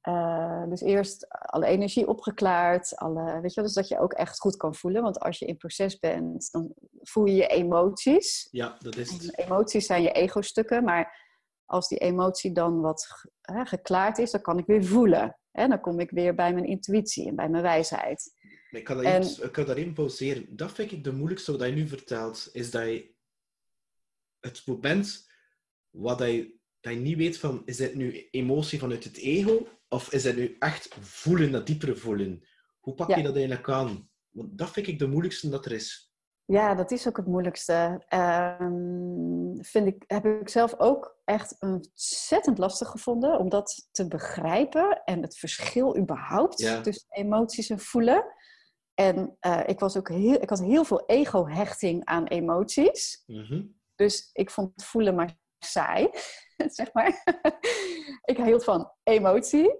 Uh, 0.03 0.69
dus 0.69 0.81
eerst 0.81 1.27
alle 1.29 1.67
energie 1.67 2.09
opgeklaard. 2.09 2.97
Alle, 2.97 3.41
weet 3.41 3.55
je 3.55 3.61
wel, 3.61 3.65
dus 3.65 3.75
dat 3.75 3.89
je 3.89 3.99
ook 3.99 4.13
echt 4.13 4.41
goed 4.41 4.57
kan 4.57 4.75
voelen. 4.75 5.03
Want 5.03 5.21
als 5.21 5.39
je 5.39 5.47
in 5.47 5.57
proces 5.57 5.99
bent, 5.99 6.51
dan 6.51 6.73
voel 7.01 7.25
je 7.25 7.35
je 7.35 7.47
emoties. 7.47 8.49
Ja, 8.51 8.77
dat 8.79 8.97
is 8.97 9.11
het. 9.11 9.35
En 9.35 9.45
emoties 9.45 9.87
zijn 9.87 10.03
je 10.03 10.13
ego-stukken. 10.13 10.85
Maar 10.85 11.27
als 11.65 11.89
die 11.89 11.99
emotie 11.99 12.53
dan 12.53 12.81
wat 12.81 13.07
hè, 13.41 13.65
geklaard 13.65 14.19
is, 14.19 14.31
dan 14.31 14.41
kan 14.41 14.59
ik 14.59 14.67
weer 14.67 14.85
voelen. 14.85 15.39
Hè? 15.51 15.69
Dan 15.69 15.81
kom 15.81 16.01
ik 16.01 16.11
weer 16.11 16.35
bij 16.35 16.53
mijn 16.53 16.67
intuïtie 16.67 17.29
en 17.29 17.37
bij 17.37 17.49
mijn 17.49 17.63
wijsheid. 17.63 18.37
Ik 18.71 18.85
kan, 18.85 18.97
dat 18.97 19.05
en... 19.05 19.23
even, 19.23 19.45
ik 19.45 19.53
kan 19.53 19.67
daarin 19.67 19.93
pauzeren. 19.93 20.57
Dat 20.57 20.73
vind 20.73 20.93
ik 20.93 21.05
de 21.05 21.13
moeilijkste 21.13 21.53
wat 21.57 21.69
je 21.69 21.75
nu 21.75 21.89
vertelt. 21.89 22.49
Is 22.53 22.71
dat 22.71 22.85
je 22.85 23.15
het 24.41 24.67
moment 24.67 25.27
wat 25.91 26.19
je, 26.19 26.58
dat 26.81 26.93
je 26.93 26.99
niet 26.99 27.17
weet 27.17 27.39
van... 27.39 27.63
Is 27.65 27.77
dit 27.77 27.95
nu 27.95 28.29
emotie 28.31 28.79
vanuit 28.79 29.05
het 29.05 29.17
ego? 29.17 29.67
Of 29.89 30.13
is 30.13 30.25
het 30.25 30.37
nu 30.37 30.57
echt 30.59 30.89
voelen, 31.01 31.53
dat 31.53 31.67
diepere 31.67 31.97
voelen? 31.97 32.47
Hoe 32.81 32.95
pak 32.95 33.09
je 33.09 33.17
ja. 33.17 33.23
dat 33.23 33.37
eigenlijk 33.37 33.69
aan? 33.69 34.11
Want 34.31 34.59
dat 34.59 34.71
vind 34.71 34.87
ik 34.87 34.99
de 34.99 35.09
moeilijkste 35.09 35.49
dat 35.49 35.67
er 35.67 35.73
is. 35.73 36.13
Ja, 36.45 36.75
dat 36.75 36.91
is 36.91 37.09
ook 37.09 37.17
het 37.17 37.27
moeilijkste. 37.27 38.03
Um, 38.61 39.65
vind 39.65 39.87
ik, 39.87 40.05
heb 40.07 40.25
ik 40.25 40.49
zelf 40.49 40.75
ook 40.79 41.21
echt 41.25 41.57
ontzettend 41.61 42.59
lastig 42.59 42.89
gevonden 42.89 43.39
om 43.39 43.49
dat 43.49 43.89
te 43.91 44.09
begrijpen 44.09 45.03
en 45.05 45.23
het 45.23 45.39
verschil 45.39 45.99
überhaupt 45.99 46.61
ja. 46.61 46.81
tussen 46.81 47.07
emoties 47.09 47.71
en 47.71 47.79
voelen. 47.79 48.25
En 48.95 49.37
uh, 49.47 49.61
ik, 49.67 49.81
was 49.81 49.97
ook 49.97 50.09
heel, 50.09 50.43
ik 50.43 50.51
had 50.51 50.61
heel 50.61 50.85
veel 50.85 51.07
ego-hechting 51.07 52.05
aan 52.05 52.27
emoties. 52.27 53.23
Mm 53.27 53.45
-hmm. 53.45 53.77
Dus 53.95 54.31
ik 54.33 54.51
vond 54.51 54.71
het 54.75 54.85
voelen 54.85 55.15
maar 55.15 55.37
saai, 55.59 56.09
zeg 56.79 56.93
maar. 56.93 57.23
ik 58.31 58.37
hield 58.37 58.65
van 58.65 58.93
emotie, 59.03 59.79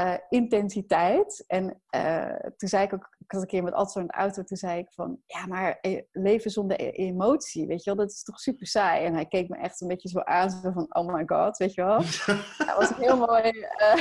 uh, 0.00 0.14
intensiteit. 0.28 1.44
En 1.46 1.82
uh, 1.96 2.50
toen 2.56 2.68
zei 2.68 2.84
ik 2.84 2.94
ook, 2.94 3.16
ik 3.18 3.30
had 3.30 3.40
een 3.40 3.46
keer 3.46 3.62
met 3.62 3.72
Adso 3.72 4.00
in 4.00 4.06
de 4.06 4.12
auto, 4.12 4.42
toen 4.42 4.56
zei 4.56 4.78
ik 4.78 4.92
van, 4.92 5.22
ja, 5.26 5.46
maar 5.46 5.78
leven 6.12 6.50
zonder 6.50 6.80
e 6.80 6.90
emotie, 6.90 7.66
weet 7.66 7.84
je 7.84 7.94
wel, 7.94 8.04
dat 8.04 8.14
is 8.14 8.22
toch 8.22 8.38
super 8.40 8.66
saai. 8.66 9.04
En 9.04 9.14
hij 9.14 9.26
keek 9.26 9.48
me 9.48 9.56
echt 9.56 9.80
een 9.80 9.88
beetje 9.88 10.08
zo 10.08 10.20
aan, 10.20 10.50
zo 10.50 10.70
van, 10.70 10.86
oh 10.94 11.14
my 11.14 11.22
god, 11.26 11.56
weet 11.56 11.74
je 11.74 11.84
wel. 11.84 11.98
dat 12.66 12.76
was 12.76 12.90
een 12.90 13.02
heel 13.02 13.16
mooi, 13.16 13.52
uh, 13.52 13.96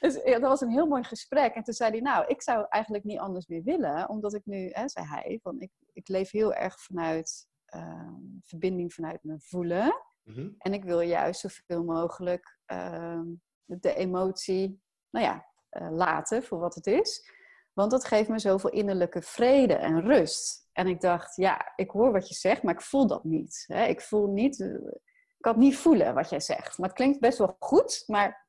dus, 0.00 0.22
dat 0.24 0.40
was 0.40 0.60
een 0.60 0.70
heel 0.70 0.86
mooi 0.86 1.04
gesprek. 1.04 1.54
En 1.54 1.62
toen 1.62 1.74
zei 1.74 1.90
hij, 1.90 2.00
nou, 2.00 2.26
ik 2.26 2.42
zou 2.42 2.66
eigenlijk 2.68 3.04
niet 3.04 3.18
anders 3.18 3.46
meer 3.46 3.62
willen, 3.62 4.08
omdat 4.08 4.34
ik 4.34 4.42
nu, 4.44 4.68
hè, 4.72 4.88
zei 4.88 5.06
hij, 5.06 5.38
van, 5.42 5.60
ik, 5.60 5.70
ik 5.92 6.08
leef 6.08 6.30
heel 6.30 6.54
erg 6.54 6.80
vanuit 6.80 7.46
ehm, 7.64 8.14
verbinding 8.44 8.92
vanuit 8.94 9.22
me 9.22 9.36
voelen. 9.38 10.07
Mhm. 10.28 10.48
En 10.58 10.72
ik 10.72 10.84
wil 10.84 11.00
juist 11.00 11.40
zoveel 11.40 11.84
mogelijk 11.84 12.58
ehm, 12.64 13.24
de 13.64 13.94
emotie, 13.94 14.82
nou 15.10 15.26
ja, 15.26 15.46
eh, 15.68 15.90
laten 15.90 16.42
voor 16.42 16.58
wat 16.58 16.74
het 16.74 16.86
is. 16.86 17.30
Want 17.72 17.90
dat 17.90 18.04
geeft 18.04 18.28
me 18.28 18.38
zoveel 18.38 18.70
innerlijke 18.70 19.22
vrede 19.22 19.74
en 19.74 20.00
rust. 20.00 20.68
En 20.72 20.86
ik 20.86 21.00
dacht, 21.00 21.36
ja, 21.36 21.72
ik 21.76 21.90
hoor 21.90 22.12
wat 22.12 22.28
je 22.28 22.34
zegt, 22.34 22.62
maar 22.62 22.74
ik 22.74 22.80
voel 22.80 23.06
dat 23.06 23.24
niet. 23.24 23.64
Hè? 23.66 23.84
Ik 23.84 24.00
voel 24.00 24.26
niet, 24.26 24.60
eh, 24.60 24.68
ik 24.68 25.38
kan 25.40 25.52
het 25.52 25.62
niet 25.62 25.76
voelen 25.76 26.14
wat 26.14 26.30
jij 26.30 26.40
zegt. 26.40 26.78
Maar 26.78 26.88
het 26.88 26.96
klinkt 26.96 27.20
best 27.20 27.38
wel 27.38 27.56
goed, 27.58 28.02
maar 28.06 28.46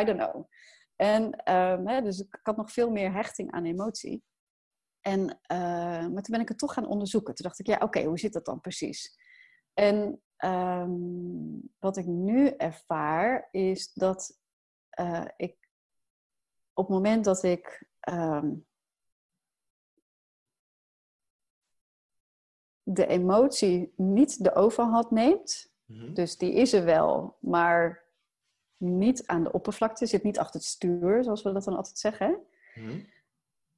I 0.00 0.04
don't 0.04 0.18
know. 0.18 0.44
En 0.96 1.30
ehm, 1.30 1.86
hè, 1.86 2.02
dus 2.02 2.18
ik 2.18 2.38
had 2.42 2.56
nog 2.56 2.72
veel 2.72 2.90
meer 2.90 3.12
hechting 3.12 3.52
aan 3.52 3.64
emotie. 3.64 4.24
En, 5.00 5.40
eh, 5.42 5.58
maar 6.08 6.22
toen 6.22 6.34
ben 6.34 6.40
ik 6.40 6.48
het 6.48 6.58
toch 6.58 6.72
gaan 6.72 6.86
onderzoeken. 6.86 7.34
Toen 7.34 7.46
dacht 7.46 7.58
ik, 7.58 7.66
ja, 7.66 7.78
oké, 7.78 8.02
hoe 8.02 8.18
zit 8.18 8.32
dat 8.32 8.44
dan 8.44 8.60
precies? 8.60 9.16
En 9.74 10.22
ehm, 10.42 10.90
wat 11.78 11.96
ik 11.96 12.06
nu 12.06 12.46
ervaar 12.48 13.48
is 13.50 13.92
dat 13.92 14.40
eh, 14.90 15.24
ik 15.36 15.56
op 16.72 16.86
het 16.86 16.94
moment 16.94 17.24
dat 17.24 17.42
ik 17.42 17.88
ehm, 18.00 18.54
de 22.82 23.06
emotie 23.06 23.92
niet 23.96 24.44
de 24.44 24.54
overhand 24.54 25.10
neemt, 25.10 25.70
Mhm. 25.84 26.14
dus 26.14 26.36
die 26.38 26.52
is 26.52 26.72
er 26.72 26.84
wel, 26.84 27.36
maar 27.40 28.04
niet 28.76 29.26
aan 29.26 29.42
de 29.42 29.52
oppervlakte, 29.52 30.06
zit 30.06 30.22
niet 30.22 30.38
achter 30.38 30.60
het 30.60 30.68
stuur, 30.68 31.24
zoals 31.24 31.42
we 31.42 31.52
dat 31.52 31.64
dan 31.64 31.76
altijd 31.76 31.98
zeggen. 31.98 32.38
Mhm. 32.74 33.00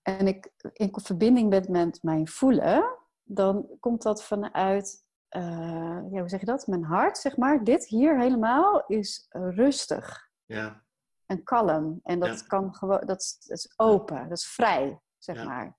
En 0.02 0.26
ik 0.26 0.52
in 0.72 0.90
verbinding 0.92 1.50
ben 1.50 1.70
met 1.70 2.02
mijn 2.02 2.28
voelen, 2.28 2.98
dan 3.22 3.68
komt 3.80 4.02
dat 4.02 4.24
vanuit, 4.24 5.03
eh, 5.34 6.02
ja, 6.10 6.18
hoe 6.20 6.28
zeg 6.28 6.40
je 6.40 6.46
dat? 6.46 6.66
Mijn 6.66 6.84
hart, 6.84 7.18
zeg 7.18 7.36
maar. 7.36 7.64
Dit 7.64 7.86
hier 7.86 8.18
helemaal 8.20 8.86
is 8.86 9.26
rustig 9.30 10.28
Ja, 10.44 10.84
en 11.26 11.42
kalm. 11.42 12.00
En 12.02 12.20
dat, 12.20 12.40
Ja. 12.40 12.46
kan 12.46 12.74
gewoon, 12.74 13.06
dat, 13.06 13.20
is, 13.20 13.38
dat 13.46 13.58
is 13.58 13.72
open, 13.76 14.28
dat 14.28 14.38
is 14.38 14.46
vrij, 14.46 15.00
zeg 15.18 15.36
Ja. 15.36 15.44
maar. 15.44 15.76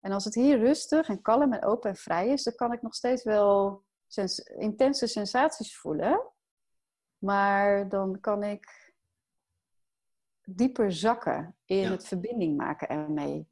En 0.00 0.12
als 0.12 0.24
het 0.24 0.34
hier 0.34 0.58
rustig 0.58 1.08
en 1.08 1.22
kalm 1.22 1.52
en 1.52 1.64
open 1.64 1.90
en 1.90 1.96
vrij 1.96 2.28
is, 2.28 2.42
dan 2.42 2.54
kan 2.54 2.72
ik 2.72 2.82
nog 2.82 2.94
steeds 2.94 3.24
wel 3.24 3.84
sens- 4.06 4.38
intense 4.38 5.06
sensaties 5.06 5.78
voelen. 5.78 6.32
Maar 7.18 7.88
dan 7.88 8.20
kan 8.20 8.42
ik 8.42 8.92
dieper 10.44 10.92
zakken 10.92 11.56
in 11.64 11.76
Ja. 11.76 11.90
het 11.90 12.06
verbinding 12.06 12.56
maken 12.56 12.88
ermee. 12.88 13.50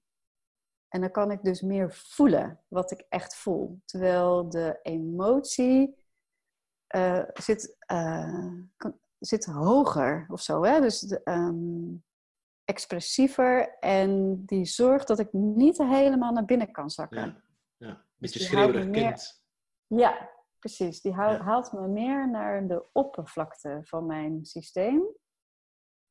En 0.91 1.01
dan 1.01 1.11
kan 1.11 1.31
ik 1.31 1.43
dus 1.43 1.61
meer 1.61 1.93
voelen 1.93 2.61
wat 2.69 2.91
ik 2.91 3.07
echt 3.09 3.37
voel. 3.37 3.81
Terwijl 3.85 4.49
de 4.49 4.79
emotie 4.83 5.99
eh, 6.87 7.23
zit, 7.35 7.77
eh, 7.79 8.53
kan- 8.77 8.99
zit 9.19 9.45
hoger 9.45 10.27
of 10.29 10.41
zo. 10.41 10.65
Hè? 10.65 10.81
Dus 10.81 11.01
de, 11.01 11.23
ehm, 11.23 11.95
expressiever. 12.65 13.79
En 13.79 14.43
die 14.47 14.65
zorgt 14.65 15.07
dat 15.09 15.19
ik 15.19 15.33
niet 15.33 15.79
helemaal 15.79 16.33
naar 16.33 16.45
binnen 16.45 16.73
kan 16.73 16.91
zakken. 16.91 17.19
ja, 17.19 17.43
ja. 17.77 18.05
Beetje 18.17 18.39
die 18.39 18.49
houdt 18.49 18.73
me 18.73 18.79
schreeuwerig 18.79 19.01
meer- 19.03 19.13
kind. 19.15 19.43
Ja, 20.01 20.31
precies. 20.59 21.01
Die 21.01 21.13
Ja. 21.13 21.41
haalt 21.43 21.73
me 21.73 21.89
meer 21.89 22.31
naar 22.31 22.67
de 22.67 22.85
oppervlakte 22.93 23.81
van 23.83 24.07
mijn 24.07 24.45
systeem. 24.45 25.03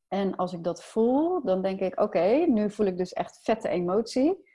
En 0.07 0.35
als 0.35 0.53
ik 0.53 0.63
dat 0.63 0.83
voel, 0.83 1.43
dan 1.43 1.61
denk 1.61 1.79
ik: 1.79 1.99
oké, 1.99 2.25
nu 2.47 2.71
voel 2.71 2.85
ik 2.85 2.97
dus 2.97 3.13
echt 3.13 3.39
vette 3.43 3.67
emotie. 3.69 4.47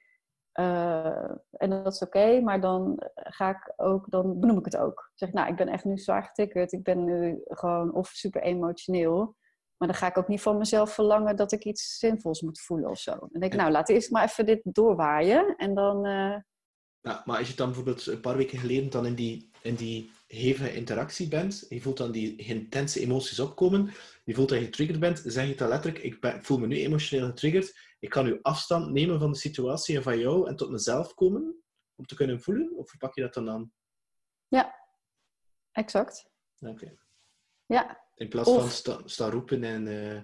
Eh, 0.55 1.31
en 1.51 1.71
dat 1.71 1.93
is 1.93 2.03
oké, 2.03 2.41
maar 2.41 2.61
dan 2.61 3.03
ga 3.15 3.51
ik 3.51 3.73
ook, 3.77 4.11
dan 4.11 4.41
benoem 4.41 4.59
ik 4.59 4.65
het 4.65 4.77
ook. 4.77 5.11
Zeg, 5.15 5.33
nou, 5.33 5.49
ik 5.49 5.57
ben 5.57 5.69
echt 5.69 5.85
nu 5.85 5.99
zwaar 5.99 6.23
getikkerd. 6.23 6.73
Ik 6.73 6.83
ben 6.83 7.05
nu 7.05 7.41
gewoon 7.45 7.95
of 7.95 8.09
super 8.09 8.43
emotioneel. 8.43 9.37
Maar 9.77 9.89
dan 9.89 9.97
ga 9.97 10.07
ik 10.07 10.19
ook 10.19 10.29
niet 10.29 10.43
van 10.43 10.59
mezelf 10.59 10.95
verlangen 10.95 11.37
dat 11.37 11.53
ik 11.53 11.65
iets 11.65 11.99
zinvols 11.99 12.41
moet 12.41 12.61
voelen 12.61 12.91
of 12.91 12.99
zo. 12.99 13.11
Dan 13.11 13.41
denk 13.41 13.53
ik, 13.53 13.59
nou, 13.59 13.71
laat 13.71 13.89
eerst 13.89 14.11
maar 14.11 14.25
even 14.25 14.47
dit 14.47 14.61
doorwaaien. 14.63 15.57
En 15.57 15.75
dan, 15.75 16.07
eh, 16.07 16.37
Ja, 17.01 17.23
maar 17.25 17.39
als 17.39 17.49
je 17.49 17.57
dan 17.57 17.67
bijvoorbeeld 17.67 18.07
een 18.07 18.21
paar 18.21 18.37
weken 18.37 18.59
geleden 18.59 18.91
dan 18.91 19.07
in 19.07 19.15
die, 19.15 19.51
in 19.63 19.75
die 19.75 20.11
hevige 20.27 20.75
interactie 20.75 21.29
bent, 21.29 21.67
je 21.69 21.81
voelt 21.81 21.97
dan 21.97 22.11
die 22.13 22.37
intense 22.37 23.01
emoties 23.01 23.41
opkomen, 23.41 23.93
je 24.25 24.35
voelt 24.35 24.49
dat 24.49 24.59
je 24.59 24.65
getriggerd 24.65 25.01
bent, 25.01 25.23
zeg 25.25 25.49
je 25.49 25.55
dan 25.55 25.69
letterlijk, 25.69 26.05
ik, 26.05 26.21
ben, 26.21 26.35
ik 26.35 26.45
voel 26.45 26.59
me 26.59 26.67
nu 26.67 26.77
emotioneel 26.77 27.27
getriggerd, 27.27 27.79
ik 27.99 28.11
kan 28.11 28.25
nu 28.25 28.39
afstand 28.43 28.91
nemen 28.93 29.19
van 29.21 29.33
de 29.33 29.39
situatie 29.39 29.97
en 29.97 30.03
van 30.03 30.19
jou 30.19 30.49
en 30.49 30.57
tot 30.57 30.71
mezelf 30.71 31.15
komen, 31.15 31.63
om 31.95 32.07
te 32.07 32.15
kunnen 32.15 32.41
voelen? 32.41 32.73
Of 32.77 32.91
hoe 32.91 32.99
pak 33.01 33.15
je 33.15 33.21
dat 33.21 33.35
dan 33.35 33.51
aan? 33.51 33.73
exact. 35.73 36.31
Oké. 36.61 36.95
Ja, 37.67 38.03
In 38.15 38.29
plaats 38.29 38.49
Of- 38.49 38.61
van 38.61 38.71
sta, 38.71 39.01
staan 39.05 39.31
roepen 39.31 39.65
en 39.65 39.87
eh, 39.89 40.21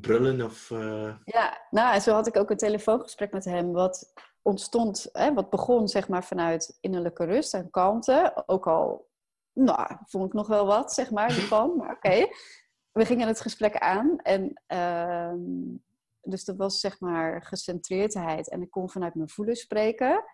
brullen 0.00 0.42
of... 0.42 0.70
eh, 0.70 1.16
Ja, 1.24 1.66
nou, 1.70 1.94
en 1.94 2.00
zo 2.00 2.12
had 2.12 2.26
ik 2.26 2.36
ook 2.36 2.50
een 2.50 2.56
telefoongesprek 2.56 3.32
met 3.32 3.44
hem, 3.44 3.72
wat 3.72 4.12
ontstond, 4.42 5.08
hè, 5.12 5.34
wat 5.34 5.50
begon 5.50 5.88
zeg 5.88 6.08
maar 6.08 6.24
vanuit 6.24 6.78
innerlijke 6.80 7.24
rust 7.24 7.54
en 7.54 7.70
kalmte. 7.70 8.42
Ook 8.46 8.66
al, 8.66 9.10
nou, 9.52 9.96
vond 10.06 10.26
ik 10.26 10.32
nog 10.32 10.46
wel 10.46 10.66
wat, 10.66 10.92
zeg 10.92 11.10
maar, 11.10 11.46
maar 11.76 11.90
oké. 11.96 12.26
We 12.92 13.04
gingen 13.06 13.26
het 13.26 13.40
gesprek 13.40 13.76
aan 13.78 14.18
en 14.18 14.62
ehm, 14.66 15.40
dus 16.22 16.48
er 16.48 16.56
was 16.56 16.80
zeg 16.80 17.00
maar 17.00 17.42
gecentreerdheid 17.42 18.50
en 18.50 18.62
ik 18.62 18.70
kon 18.70 18.90
vanuit 18.90 19.14
mijn 19.14 19.28
voelen 19.28 19.56
spreken. 19.56 20.24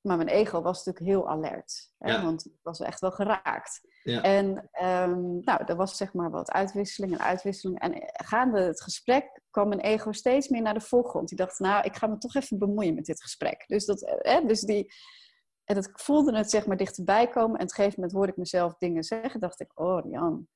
Maar 0.00 0.16
mijn 0.16 0.28
ego 0.28 0.62
was 0.62 0.84
natuurlijk 0.84 1.14
heel 1.14 1.28
alert, 1.28 1.90
hè, 1.98 2.12
Ja. 2.12 2.22
want 2.22 2.46
ik 2.46 2.52
was 2.62 2.80
echt 2.80 3.00
wel 3.00 3.10
geraakt. 3.10 3.80
ja. 4.02 4.22
En 4.22 4.68
ehm, 4.72 5.40
nou, 5.40 5.64
er 5.66 5.76
was 5.76 5.96
zeg 5.96 6.12
maar 6.12 6.30
wat 6.30 6.50
uitwisseling 6.50 7.12
en 7.12 7.20
uitwisseling. 7.20 7.80
En 7.80 8.02
gaande 8.12 8.60
het 8.60 8.82
gesprek 8.82 9.40
kwam 9.50 9.68
mijn 9.68 9.80
ego 9.80 10.12
steeds 10.12 10.48
meer 10.48 10.62
naar 10.62 10.74
de 10.74 10.80
voorgrond. 10.80 11.28
Die 11.28 11.38
dacht, 11.38 11.58
nou, 11.58 11.84
ik 11.84 11.96
ga 11.96 12.06
me 12.06 12.18
toch 12.18 12.34
even 12.34 12.58
bemoeien 12.58 12.94
met 12.94 13.04
dit 13.04 13.22
gesprek. 13.22 13.64
Dus, 13.66 13.84
dat, 13.84 14.02
eh, 14.02 14.46
dus 14.46 14.60
die... 14.60 14.92
En 15.64 15.74
dat, 15.74 15.86
ik 15.86 15.98
voelde 15.98 16.36
het 16.36 16.50
zeg 16.50 16.66
maar 16.66 16.76
dichterbij 16.76 17.28
komen. 17.28 17.58
En 17.58 17.64
op 17.64 17.70
een 17.70 17.74
gegeven 17.74 17.94
moment 17.94 18.12
hoorde 18.16 18.32
ik 18.32 18.38
mezelf 18.38 18.74
dingen 18.78 19.02
zeggen. 19.02 19.40
dacht 19.40 19.60
ik, 19.60 19.80
oh 19.80 20.10
Jan. 20.10 20.48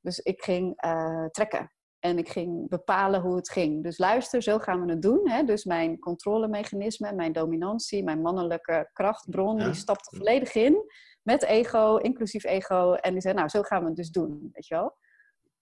Dus 0.00 0.18
ik 0.18 0.42
ging 0.42 0.72
eh, 0.76 1.24
trekken. 1.26 1.72
En 1.98 2.18
ik 2.18 2.28
ging 2.28 2.68
bepalen 2.68 3.20
hoe 3.20 3.36
het 3.36 3.50
ging. 3.50 3.82
Dus 3.82 3.98
luister, 3.98 4.42
zo 4.42 4.58
gaan 4.58 4.84
we 4.86 4.92
het 4.92 5.02
doen. 5.02 5.28
Hè? 5.30 5.44
Dus 5.44 5.64
mijn 5.64 5.98
controlemechanisme, 5.98 7.12
mijn 7.12 7.32
dominantie, 7.32 8.04
mijn 8.04 8.20
mannelijke 8.20 8.90
krachtbron, 8.92 9.58
Ja. 9.58 9.64
die 9.64 9.74
stapte 9.74 10.16
volledig 10.16 10.54
in. 10.54 10.92
Met 11.22 11.42
ego, 11.42 11.96
inclusief 11.96 12.44
ego. 12.44 12.92
En 12.94 13.12
die 13.12 13.20
zei, 13.20 13.34
nou, 13.34 13.48
zo 13.48 13.62
gaan 13.62 13.80
we 13.80 13.86
het 13.86 13.96
dus 13.96 14.10
doen. 14.10 14.48
Weet 14.52 14.66
je 14.66 14.74
wel? 14.74 14.96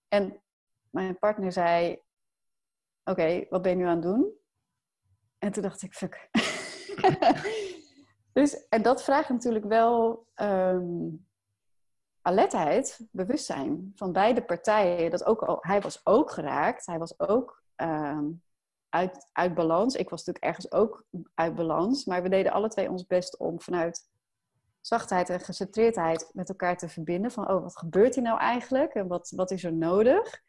En 0.09 0.43
mijn 0.91 1.19
partner 1.19 1.53
zei, 1.53 2.03
oké, 3.05 3.47
wat 3.49 3.63
ben 3.63 3.71
je 3.71 3.77
nu 3.77 3.85
aan 3.87 3.95
het 3.95 4.03
doen? 4.03 4.33
En 5.39 5.53
toen 5.53 5.63
dacht 5.63 5.83
ik, 5.83 5.93
fuck. 5.95 6.29
dus, 8.33 8.69
en 8.69 8.83
dat 8.83 9.03
vraagt 9.03 9.29
natuurlijk 9.29 9.65
wel 9.65 10.27
ehm, 10.35 11.09
alertheid, 12.23 13.01
bewustzijn 13.11 13.93
van 13.95 14.13
beide 14.13 14.43
partijen. 14.43 15.11
Dat 15.11 15.25
ook 15.25 15.43
al, 15.43 15.59
hij 15.61 15.81
was 15.81 16.07
ook 16.07 16.31
geraakt, 16.31 16.87
hij 16.87 16.99
was 16.99 17.21
ook 17.21 17.63
ehm, 17.77 18.25
uit, 18.89 19.29
uit 19.33 19.55
balans. 19.55 19.95
Ik 19.95 20.09
was 20.09 20.25
natuurlijk 20.25 20.45
ergens 20.45 20.73
ook 20.73 21.05
uit 21.35 21.55
balans, 21.55 22.05
maar 22.05 22.23
we 22.23 22.29
deden 22.29 22.53
alle 22.53 22.69
twee 22.69 22.91
ons 22.91 23.07
best 23.07 23.37
om 23.37 23.61
vanuit 23.61 24.11
zachtheid 24.81 25.31
en 25.31 25.41
gecentreerdheid 25.41 26.31
met 26.33 26.49
elkaar 26.49 26.77
te 26.77 26.89
verbinden. 26.89 27.31
Van, 27.31 27.51
oh, 27.51 27.63
wat 27.63 27.77
gebeurt 27.77 28.15
hier 28.15 28.25
nou 28.25 28.39
eigenlijk? 28.39 28.95
En 28.95 29.07
wat, 29.07 29.33
wat 29.37 29.51
is 29.51 29.65
er 29.65 29.73
nodig? 29.73 30.41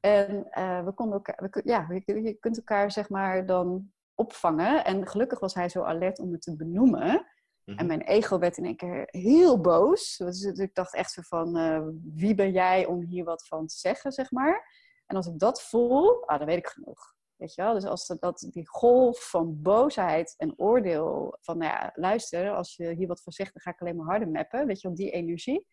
En 0.00 0.50
eh, 0.50 0.84
we 0.84 0.92
konden 0.92 1.14
elkaar, 1.14 1.50
we, 1.50 1.60
ja, 1.64 1.86
je, 2.04 2.22
je 2.22 2.32
kunt 2.34 2.56
elkaar 2.56 2.90
zeg 2.90 3.08
maar 3.08 3.46
dan 3.46 3.92
opvangen. 4.20 4.84
En 4.84 5.06
gelukkig 5.06 5.40
was 5.40 5.54
hij 5.54 5.68
zo 5.68 5.82
alert 5.82 6.18
om 6.18 6.32
het 6.32 6.42
te 6.42 6.56
benoemen. 6.56 7.26
Mhm. 7.64 7.78
En 7.78 7.86
mijn 7.86 8.02
ego 8.02 8.38
werd 8.38 8.56
in 8.56 8.64
één 8.64 8.76
keer 8.76 9.08
heel 9.10 9.60
boos. 9.60 10.16
Dus 10.16 10.42
ik 10.42 10.74
dacht 10.74 10.94
echt 10.94 11.12
zo 11.12 11.22
van, 11.22 11.56
eh, 11.56 11.86
wie 12.14 12.34
ben 12.34 12.52
jij 12.52 12.86
om 12.86 13.02
hier 13.02 13.24
wat 13.24 13.46
van 13.46 13.66
te 13.66 13.76
zeggen, 13.76 14.12
zeg 14.12 14.30
maar. 14.30 14.68
En 15.06 15.16
als 15.16 15.26
ik 15.26 15.38
dat 15.38 15.62
voel, 15.62 16.26
ah, 16.26 16.38
dan 16.38 16.46
weet 16.46 16.58
ik 16.58 16.66
genoeg. 16.66 17.14
Weet 17.36 17.54
je 17.54 17.62
wel? 17.62 17.74
Dus 17.74 17.84
als 17.84 18.06
dat, 18.06 18.20
dat, 18.20 18.48
die 18.50 18.68
golf 18.68 19.30
van 19.30 19.62
boosheid 19.62 20.34
en 20.36 20.58
oordeel, 20.58 21.36
van 21.40 21.58
nou 21.58 21.70
ja, 21.70 21.90
luister, 21.94 22.50
als 22.50 22.76
je 22.76 22.94
hier 22.94 23.06
wat 23.06 23.22
van 23.22 23.32
zegt, 23.32 23.52
dan 23.52 23.62
ga 23.62 23.70
ik 23.70 23.80
alleen 23.80 23.96
maar 23.96 24.06
harder 24.06 24.28
mappen. 24.28 24.66
Weet 24.66 24.80
je 24.80 24.88
wel, 24.88 24.96
die 24.96 25.10
energie. 25.10 25.66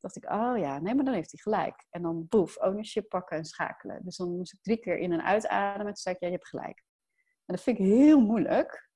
dacht 0.00 0.16
ik, 0.16 0.30
oh 0.30 0.58
ja, 0.58 0.78
nee, 0.78 0.94
maar 0.94 1.04
dan 1.04 1.14
heeft 1.14 1.30
hij 1.30 1.40
gelijk. 1.40 1.86
En 1.90 2.02
dan 2.02 2.26
boef, 2.28 2.56
ownership 2.56 3.08
pakken 3.08 3.36
en 3.36 3.44
schakelen. 3.44 4.00
Dus 4.04 4.16
dan 4.16 4.36
moest 4.36 4.52
ik 4.52 4.62
drie 4.62 4.78
keer 4.78 4.98
in 4.98 5.12
en 5.12 5.22
uitademen. 5.22 5.86
Toen 5.86 5.96
zei 5.96 6.14
ik, 6.14 6.20
ja, 6.20 6.26
je 6.26 6.34
hebt 6.34 6.48
gelijk. 6.48 6.82
En 7.50 7.56
dat 7.56 7.64
vind 7.64 7.78
ik 7.78 7.84
heel 7.86 8.20
moeilijk. 8.20 8.88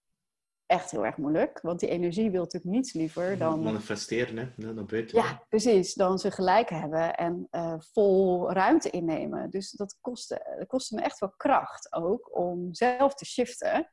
Echt 0.67 0.91
heel 0.91 1.05
erg 1.05 1.17
moeilijk. 1.17 1.61
Want 1.61 1.81
die 1.81 1.89
energie 1.89 2.31
wil 2.31 2.43
natuurlijk 2.43 2.73
niets 2.75 2.93
liever 2.93 3.39
dan... 3.39 3.63
Manifesteren, 3.63 4.37
hè? 4.37 4.49
Ja, 4.57 4.73
naar 4.73 4.85
buiten. 4.85 5.19
Ja, 5.19 5.45
precies. 5.49 5.95
Dan 5.95 6.19
ze 6.19 6.31
gelijk 6.31 6.69
hebben 6.69 7.15
en 7.15 7.47
eh, 7.51 7.75
vol 7.79 8.53
ruimte 8.53 8.91
innemen. 8.91 9.51
Dus 9.51 9.71
dat 9.71 9.99
kostte, 10.01 10.55
dat 10.59 10.67
kostte 10.67 10.95
me 10.95 11.03
echt 11.03 11.19
wel 11.19 11.33
kracht 11.37 11.93
ook 11.93 12.39
om 12.39 12.75
zelf 12.75 13.15
te 13.15 13.25
shiften. 13.25 13.91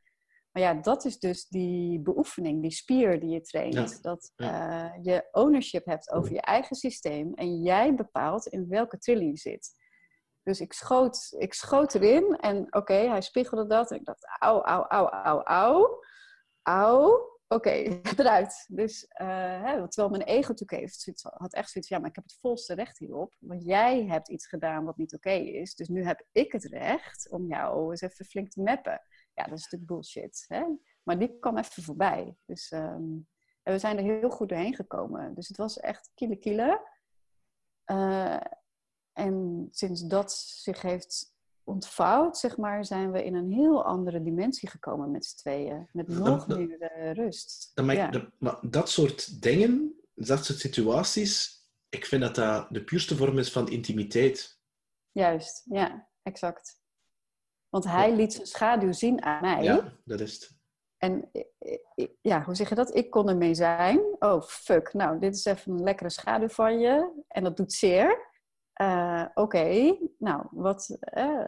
Maar 0.52 0.64
ja, 0.64 0.74
dat 0.74 1.06
is 1.06 1.20
dus 1.20 1.48
die 1.48 2.00
beoefening, 2.00 2.62
die 2.62 2.72
spier 2.72 3.20
die 3.20 3.30
je 3.30 3.42
traint. 3.42 4.04
Dat 4.04 4.32
uh, 4.38 4.90
je 5.02 5.28
ownership 5.32 5.86
hebt 5.86 6.12
over 6.12 6.34
je 6.34 6.42
eigen 6.42 6.76
systeem 6.76 7.34
en 7.34 7.62
jij 7.62 7.96
bepaalt 7.96 8.48
in 8.48 8.68
welke 8.68 8.98
trilling 8.98 9.32
je 9.32 9.50
zit. 9.50 9.70
Dus 10.44 10.60
ik 10.60 10.74
schoot, 10.74 11.34
ik 11.38 11.54
schoot 11.54 11.96
erin 11.96 12.38
en 12.38 12.76
oké, 12.76 12.94
hij 12.94 13.22
spiegelde 13.22 13.68
dat. 13.68 13.92
En 13.92 13.98
ik 13.98 14.06
dacht, 14.06 14.26
au, 14.40 14.62
au, 14.62 14.86
au, 14.88 15.08
au, 15.08 15.42
au. 15.44 16.04
Au, 16.62 17.22
oké, 17.48 17.70
eruit. 18.18 18.66
Dus, 18.68 19.04
uh, 19.22 19.28
hè, 19.64 19.90
terwijl 19.90 20.10
mijn 20.10 20.22
ego 20.22 20.54
natuurlijk 20.54 21.22
had 21.22 21.54
echt 21.54 21.70
zoiets 21.72 21.90
ja, 21.90 22.00
maar 22.00 22.10
ik 22.10 22.16
heb 22.16 22.24
het 22.24 22.38
volste 22.40 22.74
recht 22.74 22.98
hierop. 22.98 23.36
Want 23.40 23.64
jij 23.66 24.06
hebt 24.06 24.30
iets 24.30 24.48
gedaan 24.48 24.86
wat 24.86 24.98
niet 24.98 25.14
oké 25.14 25.32
is. 25.32 25.76
Dus 25.76 25.88
nu 25.88 26.06
heb 26.06 26.26
ik 26.32 26.52
het 26.52 26.64
recht 26.64 27.30
om 27.30 27.48
jou 27.48 27.90
eens 27.90 28.02
even 28.02 28.26
flink 28.26 28.50
te 28.50 28.62
mappen. 28.62 29.02
Ja, 29.34 29.44
dat 29.44 29.58
is 29.58 29.64
natuurlijk 29.64 29.92
bullshit. 29.92 30.46
Hè? 30.48 30.64
Maar 31.04 31.20
die 31.20 31.40
kwam 31.40 31.58
even 31.58 31.84
voorbij. 31.84 32.36
Dus 32.46 32.72
um, 32.72 33.28
we 33.64 33.80
zijn 33.80 33.98
er 33.98 34.04
heel 34.04 34.30
goed 34.30 34.50
doorheen 34.50 34.76
gekomen. 34.76 35.34
Dus 35.36 35.48
het 35.48 35.58
was 35.58 35.80
echt 35.80 36.12
kiele 36.14 36.36
kiele. 36.36 36.90
Uh, 37.86 38.42
en 39.14 39.68
sinds 39.72 40.02
dat 40.02 40.32
zich 40.34 40.82
heeft 40.82 41.36
ontvouwd, 41.64 42.38
zeg 42.38 42.58
maar, 42.58 42.86
zijn 42.86 43.12
we 43.12 43.24
in 43.24 43.36
een 43.36 43.52
heel 43.52 43.84
andere 43.84 44.24
dimensie 44.24 44.70
gekomen 44.70 45.12
met 45.12 45.26
z'n 45.26 45.38
tweeën. 45.38 45.88
Met 45.92 46.08
nog 46.08 46.48
meer 46.48 46.98
uh, 46.98 47.12
rust. 47.12 47.72
Dat, 47.74 47.92
ja. 47.92 48.08
dat, 48.08 48.24
maar 48.40 48.58
dat 48.62 48.90
soort 48.90 49.42
dingen, 49.42 50.02
dat 50.14 50.46
soort 50.46 50.60
situaties, 50.60 51.66
ik 51.90 52.06
vind 52.06 52.22
dat 52.22 52.36
dat 52.36 52.68
de 52.70 52.84
puurste 52.84 53.16
vorm 53.16 53.38
is 53.38 53.52
van 53.52 53.70
intimiteit. 53.70 54.60
Juist, 55.12 55.64
ja, 55.66 56.08
exact. 56.22 56.80
Want 57.70 57.84
hij 57.84 58.16
liet 58.16 58.34
zijn 58.34 58.48
schaduw 58.48 58.92
zien 58.92 59.24
aan 59.24 59.42
mij. 59.42 59.64
Ja, 59.64 59.94
dat 60.06 60.20
is 60.20 60.34
het. 60.34 60.60
En 60.98 61.32
ja, 62.22 62.44
hoe 62.44 62.56
zeg 62.56 62.70
je 62.70 62.76
dat? 62.76 62.96
Ik 62.96 63.10
kon 63.10 63.30
ermee 63.30 63.54
zijn. 63.56 64.02
Oh, 64.20 64.42
fuck. 64.42 64.94
Nou, 64.94 65.20
dit 65.20 65.36
is 65.36 65.46
even 65.46 65.72
een 65.72 65.84
lekkere 65.84 66.10
schaduw 66.10 66.48
van 66.48 66.80
je. 66.80 67.24
En 67.28 67.44
dat 67.44 67.58
doet 67.58 67.74
zeer. 67.74 68.31
Uh, 68.82 69.26
Oké, 69.34 69.98
nou, 70.18 70.48
wat, 70.52 70.98
uh, 71.18 71.46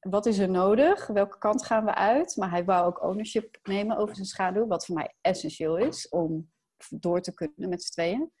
wat 0.00 0.26
is 0.26 0.38
er 0.38 0.50
nodig? 0.50 1.06
Welke 1.06 1.38
kant 1.38 1.64
gaan 1.64 1.84
we 1.84 1.94
uit? 1.94 2.36
Maar 2.36 2.50
hij 2.50 2.64
wou 2.64 2.86
ook 2.86 3.02
ownership 3.02 3.58
nemen 3.62 3.96
over 3.96 4.14
zijn 4.14 4.26
schaduw, 4.26 4.66
wat 4.66 4.86
voor 4.86 4.94
mij 4.94 5.14
essentieel 5.20 5.76
is 5.76 6.08
om 6.08 6.52
door 6.90 7.20
te 7.20 7.34
kunnen 7.34 7.68
met 7.68 7.82
z'n 7.82 7.92
tweeën. 7.92 8.32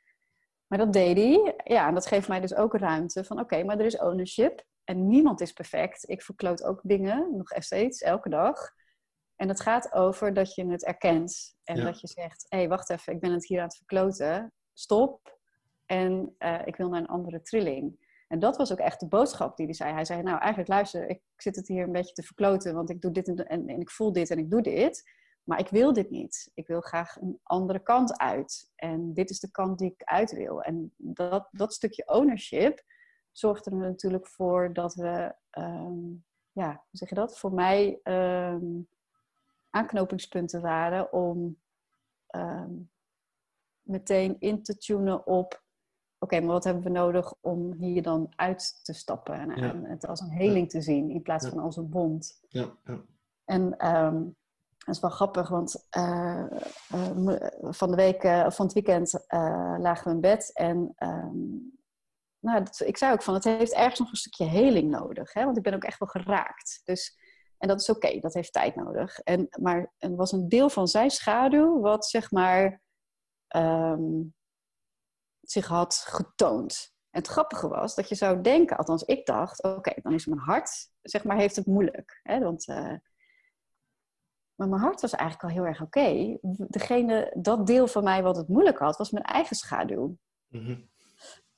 Maar 0.66 0.78
dat 0.78 0.92
deed 0.92 1.16
hij. 1.16 1.54
Ja, 1.64 1.88
en 1.88 1.94
dat 1.94 2.06
geeft 2.06 2.28
mij 2.28 2.40
dus 2.40 2.54
ook 2.54 2.76
ruimte 2.76 3.24
van 3.24 3.40
oké, 3.40 3.62
maar 3.62 3.78
er 3.78 3.84
is 3.84 3.98
ownership. 3.98 4.64
En 4.84 5.06
niemand 5.06 5.40
is 5.40 5.52
perfect. 5.52 6.08
Ik 6.08 6.22
verkloot 6.22 6.62
ook 6.62 6.80
dingen, 6.82 7.36
nog 7.36 7.52
steeds, 7.56 8.00
elke 8.00 8.28
dag. 8.28 8.72
En 9.36 9.48
het 9.48 9.60
gaat 9.60 9.92
over 9.92 10.34
dat 10.34 10.54
je 10.54 10.66
het 10.66 10.84
erkent. 10.84 11.56
En 11.62 11.84
dat 11.84 12.00
je 12.00 12.06
zegt, 12.06 12.46
hé, 12.48 12.58
hey, 12.58 12.68
wacht 12.68 12.90
even, 12.90 13.12
ik 13.12 13.20
ben 13.20 13.32
het 13.32 13.46
hier 13.46 13.58
aan 13.58 13.66
het 13.66 13.76
verkloten. 13.76 14.52
Stop. 14.72 15.42
En 15.86 16.34
uh, 16.38 16.60
ik 16.64 16.76
wil 16.76 16.88
naar 16.88 17.00
een 17.00 17.06
andere 17.06 17.42
trilling. 17.42 18.12
En 18.28 18.38
dat 18.38 18.56
was 18.56 18.72
ook 18.72 18.78
echt 18.78 19.00
de 19.00 19.08
boodschap 19.08 19.56
die 19.56 19.66
hij 19.66 19.74
zei. 19.74 19.92
Hij 19.92 20.04
zei, 20.04 20.22
nou 20.22 20.38
eigenlijk 20.38 20.68
luister, 20.68 21.08
ik 21.08 21.22
zit 21.36 21.56
het 21.56 21.68
hier 21.68 21.82
een 21.82 21.92
beetje 21.92 22.14
te 22.14 22.22
verkloten. 22.22 22.74
Want 22.74 22.90
ik 22.90 23.00
doe 23.00 23.10
dit 23.10 23.28
en, 23.28 23.68
en, 23.68 23.80
ik 23.80 23.90
voel 23.90 24.12
dit 24.12 24.30
en 24.30 24.38
ik 24.38 24.50
doe 24.50 24.62
dit. 24.62 25.10
Maar 25.44 25.58
ik 25.58 25.68
wil 25.68 25.92
dit 25.92 26.10
niet. 26.10 26.50
Ik 26.54 26.66
wil 26.66 26.80
graag 26.80 27.20
een 27.20 27.40
andere 27.42 27.82
kant 27.82 28.18
uit. 28.18 28.72
En 28.74 29.14
dit 29.14 29.30
is 29.30 29.40
de 29.40 29.50
kant 29.50 29.78
die 29.78 29.90
ik 29.90 30.02
uit 30.04 30.32
wil. 30.32 30.62
En 30.62 30.94
dat, 30.96 31.48
dat 31.50 31.72
stukje 31.72 32.06
ownership 32.06 32.82
zorgde 33.32 33.70
er 33.70 33.76
natuurlijk 33.76 34.26
voor 34.26 34.72
dat 34.72 34.94
we, 34.94 35.34
um, 35.58 36.24
ja, 36.52 36.70
hoe 36.70 36.98
zeg 36.98 37.08
je 37.08 37.14
dat? 37.14 37.38
Voor 37.38 37.52
mij 37.52 38.00
um, 38.02 38.88
aanknopingspunten 39.70 40.60
waren 40.60 41.12
om 41.12 41.60
um, 42.36 42.90
meteen 43.82 44.36
in 44.38 44.62
te 44.62 44.76
tunen 44.76 45.26
op 45.26 45.63
oké, 46.24 46.40
maar 46.40 46.52
wat 46.52 46.64
hebben 46.64 46.82
we 46.82 46.90
nodig 46.90 47.34
om 47.40 47.72
hier 47.72 48.02
dan 48.02 48.32
uit 48.36 48.84
te 48.84 48.92
stappen 48.92 49.50
en, 49.50 49.84
het 49.84 50.06
als 50.06 50.20
een 50.20 50.30
heling 50.30 50.70
te 50.70 50.80
zien 50.80 51.10
in 51.10 51.22
plaats 51.22 51.48
van 51.48 51.58
als 51.58 51.76
een 51.76 51.90
wond. 51.90 52.40
Ja. 52.48 52.76
ja. 52.84 53.00
En 53.44 53.94
um, 53.94 54.36
dat 54.78 54.94
is 54.94 55.00
wel 55.00 55.10
grappig, 55.10 55.48
want 55.48 55.86
uh, 55.96 56.44
uh, 56.94 57.36
van 57.60 57.90
de 57.90 57.96
week, 57.96 58.24
uh, 58.24 58.50
van 58.50 58.64
het 58.64 58.74
weekend 58.74 59.24
lagen 59.78 60.04
we 60.04 60.14
in 60.14 60.20
bed 60.20 60.50
en 60.52 60.94
um, 60.98 61.72
nou, 62.44 62.64
dat, 62.64 62.82
ik 62.84 62.96
zei 62.96 63.12
ook 63.12 63.22
van 63.22 63.34
het 63.34 63.44
heeft 63.44 63.74
ergens 63.74 63.98
nog 63.98 64.10
een 64.10 64.16
stukje 64.16 64.44
heling 64.44 64.90
nodig, 64.90 65.32
hè? 65.32 65.44
want 65.44 65.56
ik 65.56 65.62
ben 65.62 65.74
ook 65.74 65.84
echt 65.84 65.98
wel 65.98 66.08
geraakt. 66.08 66.80
Dus, 66.84 67.18
en 67.58 67.68
dat 67.68 67.80
is 67.80 67.90
oké, 67.90 68.18
dat 68.20 68.34
heeft 68.34 68.52
tijd 68.52 68.74
nodig. 68.74 69.18
En, 69.18 69.48
maar 69.60 69.92
er 69.98 70.16
was 70.16 70.32
een 70.32 70.48
deel 70.48 70.68
van 70.68 70.88
zijn 70.88 71.10
schaduw 71.10 71.80
wat 71.80 72.06
zeg 72.06 72.30
maar 72.30 72.82
um, 73.56 74.34
zich 75.44 75.66
had 75.66 75.94
getoond. 76.06 76.92
En 77.10 77.20
het 77.20 77.28
grappige 77.28 77.68
was 77.68 77.94
dat 77.94 78.08
je 78.08 78.14
zou 78.14 78.40
denken, 78.40 78.76
althans 78.76 79.02
ik 79.02 79.26
dacht, 79.26 79.62
oké, 79.62 79.92
dan 80.02 80.12
is 80.12 80.26
mijn 80.26 80.40
hart, 80.40 80.90
zeg 81.02 81.24
maar, 81.24 81.36
heeft 81.36 81.56
het 81.56 81.66
moeilijk. 81.66 82.20
Hè? 82.22 82.40
Want, 82.40 82.68
uh, 82.68 82.94
maar 84.54 84.68
mijn 84.68 84.80
hart 84.80 85.00
was 85.00 85.12
eigenlijk 85.12 85.50
al 85.50 85.56
heel 85.56 85.66
erg 85.66 85.82
oké. 85.82 86.38
Degene, 86.68 87.32
dat 87.36 87.66
deel 87.66 87.86
van 87.86 88.04
mij 88.04 88.22
wat 88.22 88.36
het 88.36 88.48
moeilijk 88.48 88.78
had, 88.78 88.96
was 88.96 89.10
mijn 89.10 89.24
eigen 89.24 89.56
schaduw. 89.56 90.16
Mm 90.48 90.92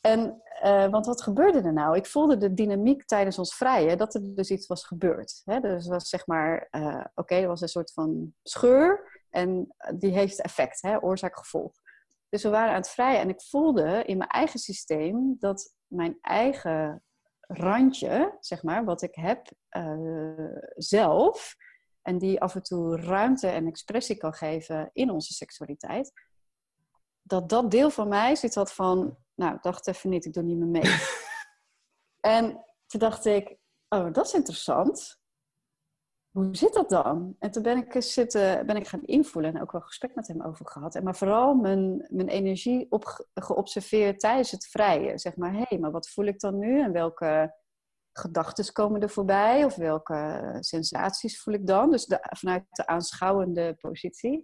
En, 0.00 0.42
uh, 0.64 0.88
want 0.88 1.06
wat 1.06 1.22
gebeurde 1.22 1.60
er 1.60 1.72
nou? 1.72 1.96
Ik 1.96 2.06
voelde 2.06 2.36
de 2.36 2.54
dynamiek 2.54 3.04
tijdens 3.04 3.38
ons 3.38 3.54
vrije, 3.54 3.96
dat 3.96 4.14
er 4.14 4.34
dus 4.34 4.50
iets 4.50 4.66
was 4.66 4.86
gebeurd. 4.86 5.42
Hè? 5.44 5.60
Dus 5.60 5.86
was 5.86 6.08
zeg 6.08 6.26
maar, 6.26 6.68
uh, 6.70 7.04
oké, 7.14 7.34
er 7.34 7.48
was 7.48 7.60
een 7.60 7.68
soort 7.68 7.92
van 7.92 8.34
scheur 8.42 9.20
en 9.30 9.74
die 9.94 10.12
heeft 10.12 10.40
effect, 10.40 10.82
hè? 10.82 11.02
oorzaak-gevolg. 11.02 11.72
Dus 12.28 12.42
we 12.42 12.48
waren 12.48 12.70
aan 12.70 12.80
het 12.80 12.90
vrijen 12.90 13.20
en 13.20 13.28
ik 13.28 13.42
voelde 13.42 14.04
in 14.04 14.16
mijn 14.16 14.30
eigen 14.30 14.58
systeem 14.58 15.36
dat 15.38 15.74
mijn 15.86 16.18
eigen 16.20 17.02
randje, 17.40 18.36
zeg 18.40 18.62
maar, 18.62 18.84
wat 18.84 19.02
ik 19.02 19.14
heb 19.14 19.50
uh, 19.70 20.56
zelf, 20.74 21.56
en 22.02 22.18
die 22.18 22.40
af 22.40 22.54
en 22.54 22.62
toe 22.62 22.96
ruimte 22.96 23.48
en 23.48 23.66
expressie 23.66 24.16
kan 24.16 24.34
geven 24.34 24.90
in 24.92 25.10
onze 25.10 25.32
seksualiteit, 25.32 26.12
dat 27.22 27.48
dat 27.48 27.70
deel 27.70 27.90
van 27.90 28.08
mij 28.08 28.34
zit 28.34 28.54
had 28.54 28.72
van, 28.72 29.16
nou, 29.34 29.58
dacht 29.60 29.86
even 29.86 30.10
niet, 30.10 30.24
ik 30.24 30.32
doe 30.32 30.42
niet 30.42 30.58
meer 30.58 30.82
mee. 30.82 30.96
en 32.36 32.64
toen 32.86 33.00
dacht 33.00 33.24
ik, 33.24 33.56
oh, 33.88 34.12
dat 34.12 34.26
is 34.26 34.32
interessant 34.32 35.20
hoe 36.36 36.56
zit 36.56 36.72
dat 36.74 36.88
dan? 36.88 37.36
En 37.38 37.50
toen 37.50 37.62
ben 37.62 37.76
ik, 37.76 38.02
zitten, 38.02 38.66
ben 38.66 38.76
ik 38.76 38.86
gaan 38.86 39.04
invoelen 39.04 39.54
en 39.54 39.60
ook 39.60 39.72
wel 39.72 39.80
gesprek 39.80 40.14
met 40.14 40.28
hem 40.28 40.42
over 40.42 40.68
gehad. 40.68 40.94
En 40.94 41.04
maar 41.04 41.16
vooral 41.16 41.54
mijn, 41.54 42.06
mijn 42.08 42.28
energie 42.28 42.86
op, 42.90 43.28
geobserveerd 43.34 44.20
tijdens 44.20 44.50
het 44.50 44.66
vrije. 44.66 45.18
Zeg 45.18 45.36
maar, 45.36 45.52
hé, 45.52 45.64
hey, 45.68 45.78
maar 45.78 45.90
wat 45.90 46.08
voel 46.08 46.24
ik 46.24 46.40
dan 46.40 46.58
nu? 46.58 46.80
En 46.80 46.92
welke 46.92 47.54
gedachten 48.12 48.72
komen 48.72 49.00
er 49.00 49.10
voorbij? 49.10 49.64
Of 49.64 49.76
welke 49.76 50.56
sensaties 50.60 51.42
voel 51.42 51.54
ik 51.54 51.66
dan? 51.66 51.90
Dus 51.90 52.06
vanuit 52.20 52.64
de 52.68 52.86
aanschouwende 52.86 53.74
positie. 53.74 54.42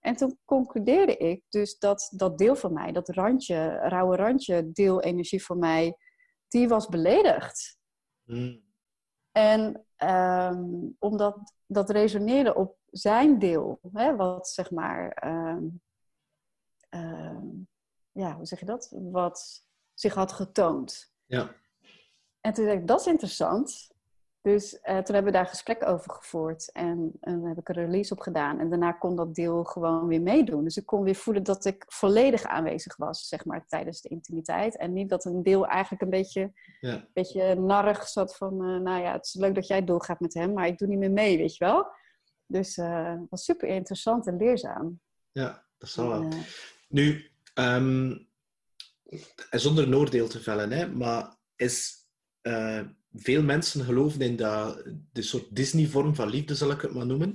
En 0.00 0.16
toen 0.16 0.38
concludeerde 0.44 1.16
ik 1.16 1.44
dus 1.48 1.78
dat 1.78 2.12
dat 2.16 2.38
deel 2.38 2.56
van 2.56 2.72
mij, 2.72 2.92
dat 2.92 3.08
randje, 3.08 3.68
rauwe 3.68 4.16
randje, 4.16 4.72
deel 4.72 5.00
energie 5.00 5.44
van 5.44 5.58
mij, 5.58 5.96
die 6.48 6.68
was 6.68 6.86
beledigd. 6.86 7.78
Hmm. 8.24 8.71
En 9.32 9.86
um, 9.96 10.96
omdat 10.98 11.54
dat 11.66 11.90
resoneerde 11.90 12.54
op 12.54 12.76
zijn 12.90 13.38
deel, 13.38 13.80
hè, 13.92 14.16
wat 14.16 14.48
zeg 14.48 14.70
maar, 14.70 15.26
um, 15.26 15.82
um, 16.90 17.68
ja, 18.12 18.36
hoe 18.36 18.46
zeg 18.46 18.60
je 18.60 18.66
dat? 18.66 18.92
Wat 18.96 19.66
zich 19.94 20.14
had 20.14 20.32
getoond. 20.32 21.12
Ja. 21.24 21.54
En 22.40 22.52
toen 22.52 22.64
dacht 22.64 22.78
ik, 22.78 22.86
dat 22.86 23.00
is 23.00 23.06
interessant. 23.06 23.91
Dus 24.42 24.72
uh, 24.72 24.80
toen 24.80 25.14
hebben 25.14 25.32
we 25.32 25.38
daar 25.38 25.46
gesprek 25.46 25.86
over 25.86 26.10
gevoerd 26.10 26.72
en, 26.72 27.12
en 27.20 27.44
heb 27.44 27.58
ik 27.58 27.68
een 27.68 27.74
release 27.74 28.12
op 28.12 28.20
gedaan. 28.20 28.58
En 28.58 28.68
daarna 28.70 28.92
kon 28.92 29.16
dat 29.16 29.34
deel 29.34 29.64
gewoon 29.64 30.06
weer 30.06 30.22
meedoen. 30.22 30.64
Dus 30.64 30.76
ik 30.76 30.86
kon 30.86 31.02
weer 31.02 31.14
voelen 31.14 31.42
dat 31.42 31.64
ik 31.64 31.84
volledig 31.86 32.44
aanwezig 32.44 32.96
was, 32.96 33.28
zeg 33.28 33.44
maar, 33.44 33.66
tijdens 33.66 34.00
de 34.00 34.08
intimiteit. 34.08 34.76
En 34.76 34.92
niet 34.92 35.08
dat 35.08 35.24
een 35.24 35.42
deel 35.42 35.66
eigenlijk 35.66 36.02
een 36.02 36.10
beetje, 36.10 36.52
ja. 36.80 36.92
een 36.92 37.08
beetje 37.12 37.54
narrig 37.54 38.08
zat 38.08 38.36
van, 38.36 38.52
uh, 38.52 38.80
nou 38.80 39.02
ja, 39.02 39.12
het 39.12 39.26
is 39.26 39.34
leuk 39.34 39.54
dat 39.54 39.66
jij 39.66 39.84
doorgaat 39.84 40.20
met 40.20 40.34
hem, 40.34 40.52
maar 40.52 40.66
ik 40.66 40.78
doe 40.78 40.88
niet 40.88 40.98
meer 40.98 41.10
mee, 41.10 41.38
weet 41.38 41.56
je 41.56 41.64
wel. 41.64 41.86
Dus 42.46 42.76
uh, 42.76 43.10
het 43.10 43.30
was 43.30 43.44
super 43.44 43.68
interessant 43.68 44.26
en 44.26 44.36
leerzaam. 44.36 45.00
Ja, 45.32 45.66
dat 45.78 45.88
zal 45.88 46.08
wel. 46.08 46.28
nu, 46.88 47.30
um, 47.54 48.28
zonder 49.50 49.86
een 49.86 49.96
oordeel 49.96 50.28
te 50.28 50.40
vellen, 50.40 50.72
hè, 50.72 50.88
maar 50.88 51.36
is 51.56 52.00
veel 53.14 53.42
mensen 53.42 53.84
geloven 53.84 54.20
in 54.20 54.36
dat, 54.36 54.84
de 55.12 55.22
soort 55.22 55.56
Disney-vorm 55.56 56.14
van 56.14 56.28
liefde, 56.28 56.54
zal 56.54 56.70
ik 56.70 56.80
het 56.80 56.94
maar 56.94 57.06
noemen. 57.06 57.28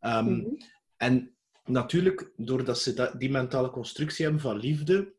Um, 0.00 0.24
mm 0.24 0.40
-hmm. 0.40 0.58
En 0.96 1.34
natuurlijk, 1.64 2.32
doordat 2.36 2.78
ze 2.78 3.14
die 3.18 3.30
mentale 3.30 3.70
constructie 3.70 4.24
hebben 4.24 4.42
van 4.42 4.56
liefde, 4.56 5.14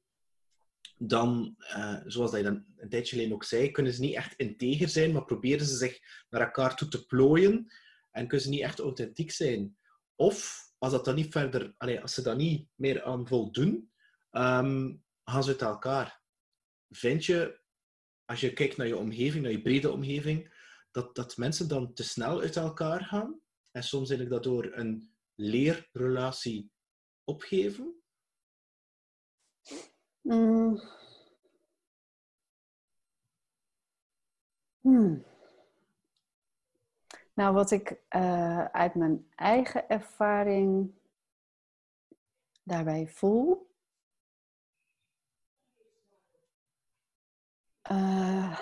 dan, 0.98 1.56
uh, 1.60 1.96
zoals 2.06 2.32
dat 2.32 2.40
je 2.40 2.46
dan 2.46 2.66
een 2.78 2.90
tijdje 2.90 3.16
geleden 3.16 3.34
ook 3.34 3.44
zei, 3.44 3.72
kunnen 3.72 3.94
ze 3.94 4.02
niet 4.02 4.16
echt 4.16 4.34
integer 4.38 4.90
zijn, 4.90 5.12
maar 5.12 5.26
proberen 5.26 5.66
ze 5.66 5.76
zich 5.76 6.00
naar 6.30 6.42
elkaar 6.42 6.76
toe 6.76 6.88
te 6.88 7.06
plooien 7.06 7.74
en 8.12 8.28
kunnen 8.28 8.46
ze 8.46 8.52
niet 8.52 8.62
echt 8.62 8.80
authentiek 8.80 9.32
zijn. 9.32 9.78
of 10.16 10.62
als, 10.78 10.92
dat 10.92 11.06
dan 11.06 11.16
niet 11.16 11.32
verder, 11.32 11.74
allee, 11.78 12.02
als 12.02 12.14
ze 12.14 12.22
dat 12.22 12.38
niet 12.38 12.68
meer 12.76 13.04
aan 13.04 13.28
voldoen, 13.28 13.92
um, 14.32 15.04
gaan 15.24 15.44
ze 15.44 15.50
uit 15.50 15.62
elkaar. 15.62 16.22
Vind 16.90 17.26
je, 17.26 17.60
als 18.26 18.40
je 18.40 18.54
kijkt 18.54 18.78
naar 18.78 18.88
je 18.88 18.98
omgeving, 18.98 19.44
naar 19.44 19.52
je 19.52 19.62
brede 19.62 19.92
omgeving, 19.92 20.54
dat, 20.92 21.16
dat 21.16 21.38
mensen 21.38 21.68
dan 21.68 21.94
te 21.94 22.04
snel 22.04 22.42
uit 22.42 22.56
elkaar 22.56 23.04
gaan? 23.04 23.42
En 23.72 23.84
soms 23.84 24.10
eigenlijk 24.10 24.44
dat 24.44 24.54
door 24.54 24.74
een 24.74 25.14
leerrelatie 25.36 26.72
opgeven? 27.24 28.02
Mm. 30.22 30.82
Hmm. 34.80 35.26
Nou, 37.34 37.54
wat 37.54 37.72
ik 37.72 38.02
uh, 38.16 38.66
uit 38.66 38.96
mijn 38.96 39.28
eigen 39.36 39.90
ervaring 39.90 40.94
daarbij 42.64 43.08
voel. 43.08 43.73
Uh, 47.92 48.60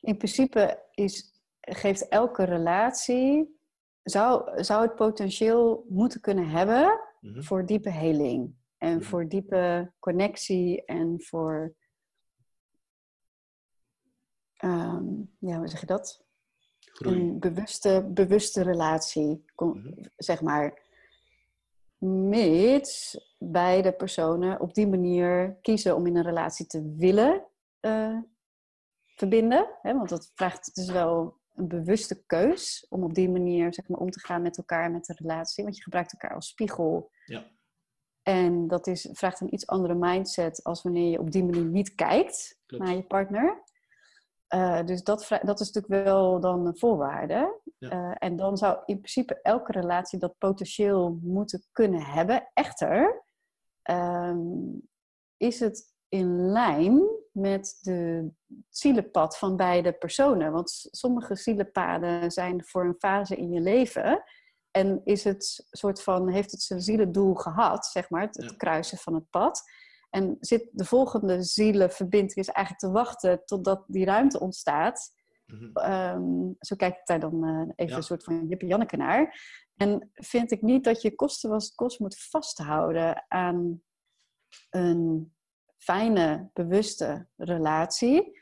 in 0.00 0.16
principe 0.16 0.82
is, 0.94 1.42
geeft 1.60 2.08
elke 2.08 2.44
relatie, 2.44 3.60
zou, 4.02 4.62
zou 4.62 4.82
het 4.82 4.94
potentieel 4.94 5.84
moeten 5.88 6.20
kunnen 6.20 6.48
hebben 6.48 7.00
mhm. 7.20 7.42
voor 7.42 7.66
diepe 7.66 7.90
heling. 7.90 8.54
En 8.78 8.96
mhm. 8.96 9.04
voor 9.04 9.28
diepe 9.28 9.92
connectie 9.98 10.84
en 10.84 11.20
voor, 11.20 11.74
um, 14.64 15.34
ja, 15.38 15.58
hoe 15.58 15.68
zeg 15.68 15.80
je 15.80 15.86
dat? 15.86 16.24
Een 16.92 17.38
bewuste, 17.38 18.10
bewuste 18.10 18.62
relatie, 18.62 19.44
mhm. 19.56 19.92
zeg 20.16 20.42
maar. 20.42 20.80
Mits 21.98 23.20
beide 23.38 23.92
personen 23.92 24.60
op 24.60 24.74
die 24.74 24.86
manier 24.86 25.58
kiezen 25.60 25.96
om 25.96 26.06
in 26.06 26.16
een 26.16 26.22
relatie 26.22 26.66
te 26.66 26.94
willen 26.96 27.46
uh, 27.82 28.18
verbinden. 29.06 29.78
Hè? 29.82 29.94
Want 29.94 30.08
dat 30.08 30.30
vraagt, 30.34 30.76
is 30.76 30.90
wel 30.90 31.40
een 31.54 31.68
bewuste 31.68 32.24
keus 32.26 32.86
om 32.88 33.04
op 33.04 33.14
die 33.14 33.30
manier 33.30 33.74
zeg 33.74 33.88
maar, 33.88 34.00
om 34.00 34.10
te 34.10 34.20
gaan 34.20 34.42
met 34.42 34.56
elkaar, 34.56 34.90
met 34.90 35.04
de 35.04 35.14
relatie. 35.16 35.64
Want 35.64 35.76
je 35.76 35.82
gebruikt 35.82 36.12
elkaar 36.12 36.34
als 36.34 36.48
spiegel. 36.48 37.10
Ja. 37.26 37.50
En 38.22 38.68
dat 38.68 38.86
is, 38.86 39.08
vraagt 39.12 39.40
een 39.40 39.54
iets 39.54 39.66
andere 39.66 39.94
mindset 39.94 40.64
als 40.64 40.82
wanneer 40.82 41.10
je 41.10 41.18
op 41.18 41.30
die 41.30 41.44
manier 41.44 41.64
niet 41.64 41.94
kijkt 41.94 42.60
naar 42.66 42.94
je 42.94 43.02
partner. 43.02 43.62
Uh, 44.54 44.84
dus 44.84 45.02
dat, 45.02 45.28
dat 45.42 45.60
is 45.60 45.70
natuurlijk 45.70 46.04
wel 46.04 46.40
dan 46.40 46.66
een 46.66 46.78
voorwaarde. 46.78 47.60
Uh, 47.78 48.14
en 48.18 48.36
dan 48.36 48.56
zou 48.56 48.78
in 48.84 48.96
principe 48.96 49.40
elke 49.42 49.72
relatie 49.72 50.18
dat 50.18 50.38
potentieel 50.38 51.18
moeten 51.22 51.64
kunnen 51.72 52.02
hebben. 52.02 52.50
Echter, 52.54 53.24
um, 53.90 54.88
is 55.36 55.60
het 55.60 55.94
in 56.08 56.50
lijn 56.50 57.11
met 57.32 57.78
de 57.80 58.30
zielenpad 58.68 59.38
van 59.38 59.56
beide 59.56 59.92
personen. 59.92 60.52
Want 60.52 60.88
sommige 60.90 61.36
zielenpaden 61.36 62.30
zijn 62.30 62.64
voor 62.64 62.84
een 62.84 62.98
fase 62.98 63.36
in 63.36 63.50
je 63.50 63.60
leven. 63.60 64.22
En 64.70 65.00
is 65.04 65.24
het 65.24 65.66
soort 65.70 66.02
van, 66.02 66.28
heeft 66.28 66.50
het 66.50 66.62
zijn 66.62 66.80
zielendoel 66.80 67.34
gehad, 67.34 67.86
zeg 67.86 68.10
maar, 68.10 68.22
het, 68.22 68.56
kruisen 68.56 68.98
van 68.98 69.14
het 69.14 69.30
pad. 69.30 69.62
En 70.10 70.36
zit 70.40 70.68
de 70.72 70.84
volgende 70.84 71.42
zielenverbinding 71.42 72.34
is 72.34 72.48
eigenlijk 72.48 72.84
te 72.84 72.90
wachten 72.90 73.42
totdat 73.44 73.84
die 73.86 74.04
ruimte 74.04 74.40
ontstaat. 74.40 75.10
Mhm. 75.46 75.70
Ehm, 75.72 76.52
zo 76.58 76.76
kijk 76.76 76.96
ik 76.96 77.06
daar 77.06 77.20
dan 77.20 77.48
uh, 77.48 77.72
even 77.76 77.96
een 77.96 78.02
soort 78.02 78.24
van 78.24 78.46
Jippe 78.46 78.66
Janneke 78.66 78.96
naar. 78.96 79.40
En 79.76 80.10
vind 80.12 80.50
ik 80.50 80.62
niet 80.62 80.84
dat 80.84 81.02
je 81.02 81.14
kosten 81.14 81.50
was 81.50 81.74
kost 81.74 82.00
moet 82.00 82.18
vasthouden 82.18 83.24
aan 83.28 83.82
een 84.70 85.32
fijne, 85.82 86.50
bewuste 86.52 87.28
relatie. 87.36 88.40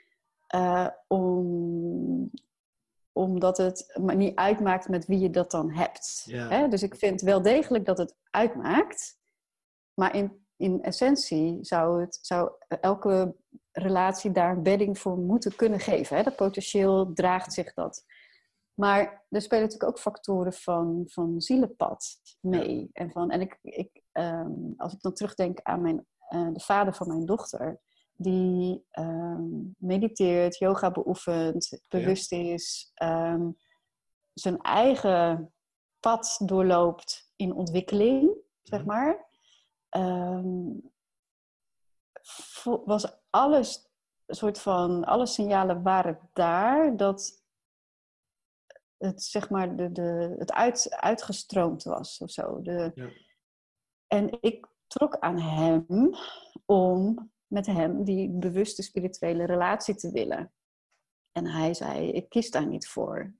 Uh, 0.54 0.88
om, 1.06 2.30
omdat 3.12 3.56
het 3.56 4.00
niet 4.14 4.36
uitmaakt 4.36 4.88
met 4.88 5.06
wie 5.06 5.18
je 5.18 5.30
dat 5.30 5.50
dan 5.50 5.70
hebt. 5.70 6.26
Hè? 6.30 6.68
Dus 6.68 6.82
ik 6.82 6.96
vind 6.96 7.20
wel 7.20 7.42
degelijk 7.42 7.84
dat 7.84 7.98
het 7.98 8.16
uitmaakt. 8.30 9.18
Maar 9.94 10.16
in, 10.16 10.46
in 10.56 10.82
essentie 10.82 11.58
zou, 11.60 12.00
het, 12.00 12.18
zou 12.22 12.50
elke 12.68 13.34
relatie 13.72 14.30
daar 14.30 14.56
een 14.56 14.62
bedding 14.62 14.98
voor 14.98 15.18
moeten 15.18 15.56
kunnen 15.56 15.80
geven. 15.80 16.16
Hè? 16.16 16.22
Dat 16.22 16.36
potentieel 16.36 17.12
draagt 17.12 17.52
zich 17.52 17.74
dat. 17.74 18.04
Maar 18.74 19.24
er 19.28 19.42
spelen 19.42 19.64
natuurlijk 19.64 19.90
ook 19.90 20.00
factoren 20.00 20.52
van, 20.52 21.04
van 21.06 21.40
zielenpad 21.40 22.16
mee. 22.40 22.90
En, 22.92 23.10
van, 23.10 23.30
en 23.30 23.40
ik, 23.40 23.58
ik, 23.62 24.02
ehm, 24.12 24.52
als 24.76 24.92
ik 24.92 25.00
dan 25.00 25.12
terugdenk 25.12 25.60
aan 25.62 25.80
mijn 25.80 26.06
eh, 26.30 26.48
de 26.52 26.60
vader 26.60 26.94
van 26.94 27.08
mijn 27.08 27.26
dochter, 27.26 27.80
die 28.16 28.84
ehm, 28.90 29.48
mediteert, 29.78 30.58
yoga 30.58 30.90
beoefent, 30.90 31.82
bewust 31.88 32.32
is, 32.32 32.92
um, 33.02 33.56
zijn 34.34 34.60
eigen 34.60 35.52
pad 36.00 36.40
doorloopt 36.44 37.32
in 37.36 37.54
ontwikkeling, 37.54 38.36
zeg 38.62 38.84
mhm. 38.84 38.88
maar. 38.88 39.28
Um, 39.90 40.92
was 42.84 43.16
alles, 43.30 43.88
een 44.26 44.34
soort 44.34 44.60
van, 44.60 45.04
alle 45.04 45.26
signalen 45.26 45.82
waren 45.82 46.30
daar 46.32 46.96
dat 46.96 47.44
het, 48.98 49.22
zeg 49.22 49.50
maar, 49.50 49.76
de, 49.76 49.92
de, 49.92 50.34
het 50.38 50.52
uit, 50.52 50.90
uitgestroomd 50.90 51.82
was 51.82 52.18
of 52.18 52.30
zo. 52.30 52.62
De, 52.62 52.90
ja. 52.94 53.08
En 54.06 54.38
ik 54.40 54.69
trok 54.90 55.18
aan 55.18 55.38
hem 55.38 55.86
om 56.66 57.30
met 57.46 57.66
hem 57.66 58.04
die 58.04 58.30
bewuste 58.30 58.82
spirituele 58.82 59.44
relatie 59.44 59.94
te 59.94 60.10
willen. 60.10 60.52
En 61.32 61.46
hij 61.46 61.74
zei: 61.74 62.10
Ik 62.10 62.28
kies 62.28 62.50
daar 62.50 62.66
niet 62.66 62.88
voor. 62.88 63.34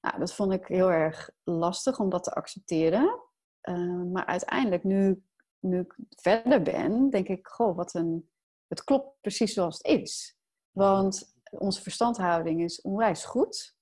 Nou, 0.00 0.18
dat 0.18 0.34
vond 0.34 0.52
ik 0.52 0.66
heel 0.66 0.90
erg 0.90 1.30
lastig 1.44 1.98
om 1.98 2.08
dat 2.08 2.24
te 2.24 2.34
accepteren. 2.34 3.20
Uh, 3.62 4.02
maar 4.02 4.26
uiteindelijk, 4.26 4.84
nu, 4.84 5.24
nu 5.58 5.80
ik 5.80 5.96
verder 6.08 6.62
ben, 6.62 7.10
denk 7.10 7.28
ik: 7.28 7.46
Goh, 7.46 7.76
wat 7.76 7.94
een. 7.94 8.30
Het 8.66 8.84
klopt 8.84 9.20
precies 9.20 9.52
zoals 9.52 9.76
het 9.76 9.86
is. 9.86 10.38
Want 10.70 11.34
onze 11.50 11.82
verstandhouding 11.82 12.62
is 12.62 12.80
onwijs 12.80 13.24
goed. 13.24 13.76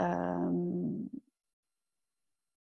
Um, 0.00 1.10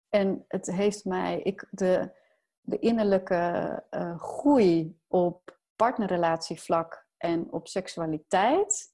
en 0.09 0.45
het 0.47 0.65
heeft 0.65 1.05
mij. 1.05 1.41
Ik, 1.41 1.67
de, 1.69 2.19
de 2.61 2.79
innerlijke 2.79 3.83
uh, 3.91 4.19
groei 4.19 4.99
op 5.07 5.59
partnerrelatievlak 5.75 7.07
en 7.17 7.51
op 7.51 7.67
seksualiteit. 7.67 8.93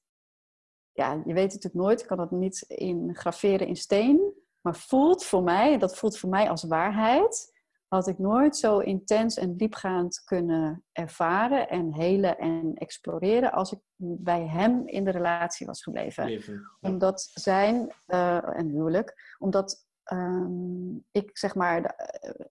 Ja, 0.91 1.22
je 1.26 1.34
weet 1.34 1.53
het 1.53 1.64
natuurlijk 1.64 1.84
nooit, 1.84 2.02
ik 2.02 2.07
kan 2.07 2.18
dat 2.18 2.31
niet 2.31 2.61
in 2.61 3.15
graveren 3.15 3.68
in 3.68 3.76
steen. 3.76 4.34
Maar 4.61 4.76
voelt 4.76 5.26
voor 5.26 5.44
mij, 5.44 5.77
dat 5.77 5.98
voelt 5.98 6.18
voor 6.18 6.30
mij 6.30 6.49
als 6.49 6.64
waarheid, 6.64 7.56
had 7.88 8.07
ik 8.07 8.19
nooit 8.19 8.57
zo 8.57 8.80
intens 8.80 9.38
en 9.38 9.57
diepgaand 9.57 10.23
kunnen 10.23 10.84
ervaren 10.91 11.69
en 11.69 11.94
helen 11.94 12.38
en 12.38 12.73
exploreren 12.73 13.52
als 13.52 13.72
ik 13.72 13.80
bij 13.98 14.48
hem 14.48 14.88
in 14.88 15.03
de 15.03 15.11
relatie 15.11 15.65
was 15.65 15.84
gebleven. 15.84 16.41
Omdat 16.81 17.30
zijn, 17.34 17.91
uh, 18.07 18.57
en 18.57 18.69
huwelijk, 18.69 19.35
omdat 19.39 19.88
um, 20.11 21.06
ik 21.11 21.38
zeg 21.38 21.56
maar 21.56 21.81
de, 21.81 22.49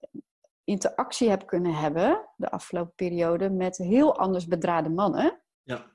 interactie 0.67 1.29
heb 1.29 1.45
kunnen 1.45 1.73
hebben 1.73 2.29
de 2.35 2.49
afgelopen 2.49 2.95
periode 2.95 3.49
met 3.49 3.77
heel 3.77 4.17
anders 4.17 4.47
bedraden 4.47 4.93
mannen. 4.93 5.41
Ja. 5.63 5.91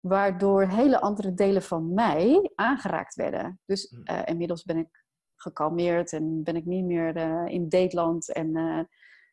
Waardoor 0.00 0.66
hele 0.66 1.00
andere 1.00 1.34
delen 1.34 1.62
van 1.62 1.94
mij 1.94 2.50
aangeraakt 2.54 3.14
werden. 3.14 3.60
Dus 3.64 3.90
hm. 3.90 4.02
eh, 4.02 4.22
inmiddels 4.24 4.62
ben 4.62 4.76
ik 4.76 5.04
gekalmeerd 5.36 6.12
en 6.12 6.42
ben 6.42 6.56
ik 6.56 6.64
niet 6.64 6.84
meer 6.84 7.16
uh, 7.16 7.46
in 7.46 7.68
dateland 7.68 8.32
en 8.32 8.56
uh, 8.56 8.80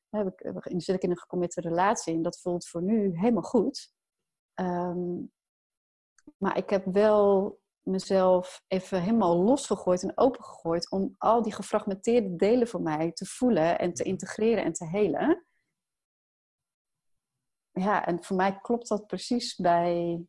heb 0.10 0.28
ik, 0.28 0.64
zit 0.82 0.96
ik 0.96 1.04
in 1.04 1.10
een 1.10 1.20
gecommitte 1.20 1.62
relatie. 1.62 2.14
En 2.14 2.22
dat 2.22 2.40
voelt 2.40 2.68
voor 2.68 2.84
nu 2.84 3.18
helemaal 3.18 3.44
goed. 3.44 3.94
Ehm, 4.54 5.18
maar 6.38 6.58
ik 6.58 6.70
heb 6.70 6.86
wel 6.86 7.59
mezelf 7.90 8.64
even 8.68 9.02
helemaal 9.02 9.44
losgegooid 9.44 10.04
en 10.04 10.18
opengegooid 10.18 10.92
om 10.92 11.16
al 11.18 11.42
die 11.42 11.54
gefragmenteerde 11.54 12.36
delen 12.36 12.68
van 12.68 12.84
mij 12.84 13.12
te 13.12 13.26
voelen 13.26 13.80
en 13.80 13.94
te 13.94 14.02
mhm. 14.02 14.12
integreren 14.12 14.64
en 14.64 14.74
te 14.74 14.86
helen. 14.86 15.46
Ja, 17.72 18.06
en 18.06 18.24
voor 18.24 18.36
mij 18.36 18.60
klopt 18.60 18.88
dat 18.88 19.08
precies 19.08 19.56
bij. 19.56 20.22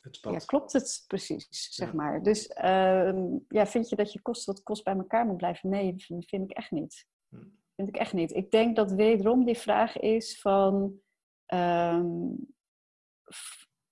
Het 0.00 0.18
ja, 0.20 0.38
klopt 0.38 0.72
het 0.72 1.04
precies, 1.06 1.46
zeg 1.74 1.92
maar. 1.92 2.22
Dus 2.22 2.48
uh, 2.48 3.36
ja, 3.48 3.66
vind 3.66 3.88
je 3.88 3.96
dat 3.96 4.12
je 4.12 4.22
kost 4.22 4.44
wat 4.44 4.62
kost 4.62 4.84
bij 4.84 4.94
elkaar 4.96 5.26
moet 5.26 5.36
blijven? 5.36 5.70
Nee, 5.70 5.94
vind, 5.96 6.28
vind 6.28 6.50
ik 6.50 6.56
echt 6.56 6.70
niet. 6.70 7.06
Hm. 7.28 7.44
Vind 7.76 7.88
ik 7.88 7.96
echt 7.96 8.12
niet. 8.12 8.34
Ik 8.34 8.50
denk 8.50 8.76
dat 8.76 8.92
wederom 8.92 9.44
die 9.44 9.58
vraag 9.58 9.98
is 9.98 10.40
van. 10.40 11.00
Um, 11.46 12.54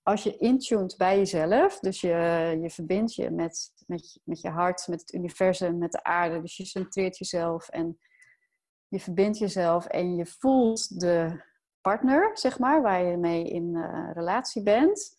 als 0.03 0.23
je 0.23 0.37
intuned 0.37 0.95
bij 0.97 1.17
jezelf, 1.17 1.79
dus 1.79 2.01
je, 2.01 2.57
je 2.61 2.69
verbindt 2.69 3.15
je 3.15 3.31
met, 3.31 3.71
met, 3.87 4.19
met 4.23 4.41
je 4.41 4.49
hart, 4.49 4.87
met 4.87 4.99
het 5.01 5.13
universum, 5.13 5.77
met 5.77 5.91
de 5.91 6.03
aarde, 6.03 6.41
dus 6.41 6.57
je 6.57 6.65
centreert 6.65 7.17
jezelf 7.17 7.69
en 7.69 7.99
je 8.87 8.99
verbindt 8.99 9.37
jezelf 9.37 9.85
en 9.85 10.15
je 10.15 10.25
voelt 10.25 10.99
de 10.99 11.43
partner, 11.81 12.37
zeg 12.37 12.59
maar, 12.59 12.81
waar 12.81 13.03
je 13.03 13.17
mee 13.17 13.43
in 13.43 13.75
uh, 13.75 14.09
relatie 14.13 14.63
bent. 14.63 15.17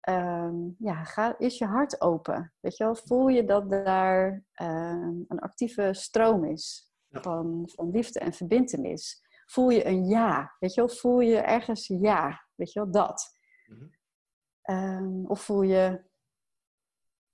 Ehm, 0.00 0.54
ja, 0.78 1.04
ga, 1.04 1.38
is 1.38 1.58
je 1.58 1.66
hart 1.66 2.00
open? 2.00 2.52
Weet 2.60 2.76
je 2.76 2.84
wel, 2.84 2.94
voel 2.94 3.28
je 3.28 3.44
dat 3.44 3.70
daar 3.70 4.44
ehm, 4.52 5.14
een 5.28 5.38
actieve 5.38 5.88
stroom 5.92 6.44
is 6.44 6.92
van, 7.10 7.68
van 7.74 7.90
liefde 7.90 8.18
en 8.18 8.32
verbindenis? 8.32 9.22
Voel 9.46 9.70
je 9.70 9.86
een 9.86 10.08
ja? 10.08 10.56
Weet 10.58 10.74
je 10.74 10.80
wel, 10.80 10.90
voel 10.90 11.20
je 11.20 11.36
ergens 11.36 11.86
ja? 11.86 12.46
Weet 12.54 12.72
je 12.72 12.80
wel, 12.80 12.90
dat. 12.90 13.36
Mhm. 13.66 13.84
Ehm, 14.62 15.24
of 15.24 15.40
voel 15.40 15.62
je 15.62 16.00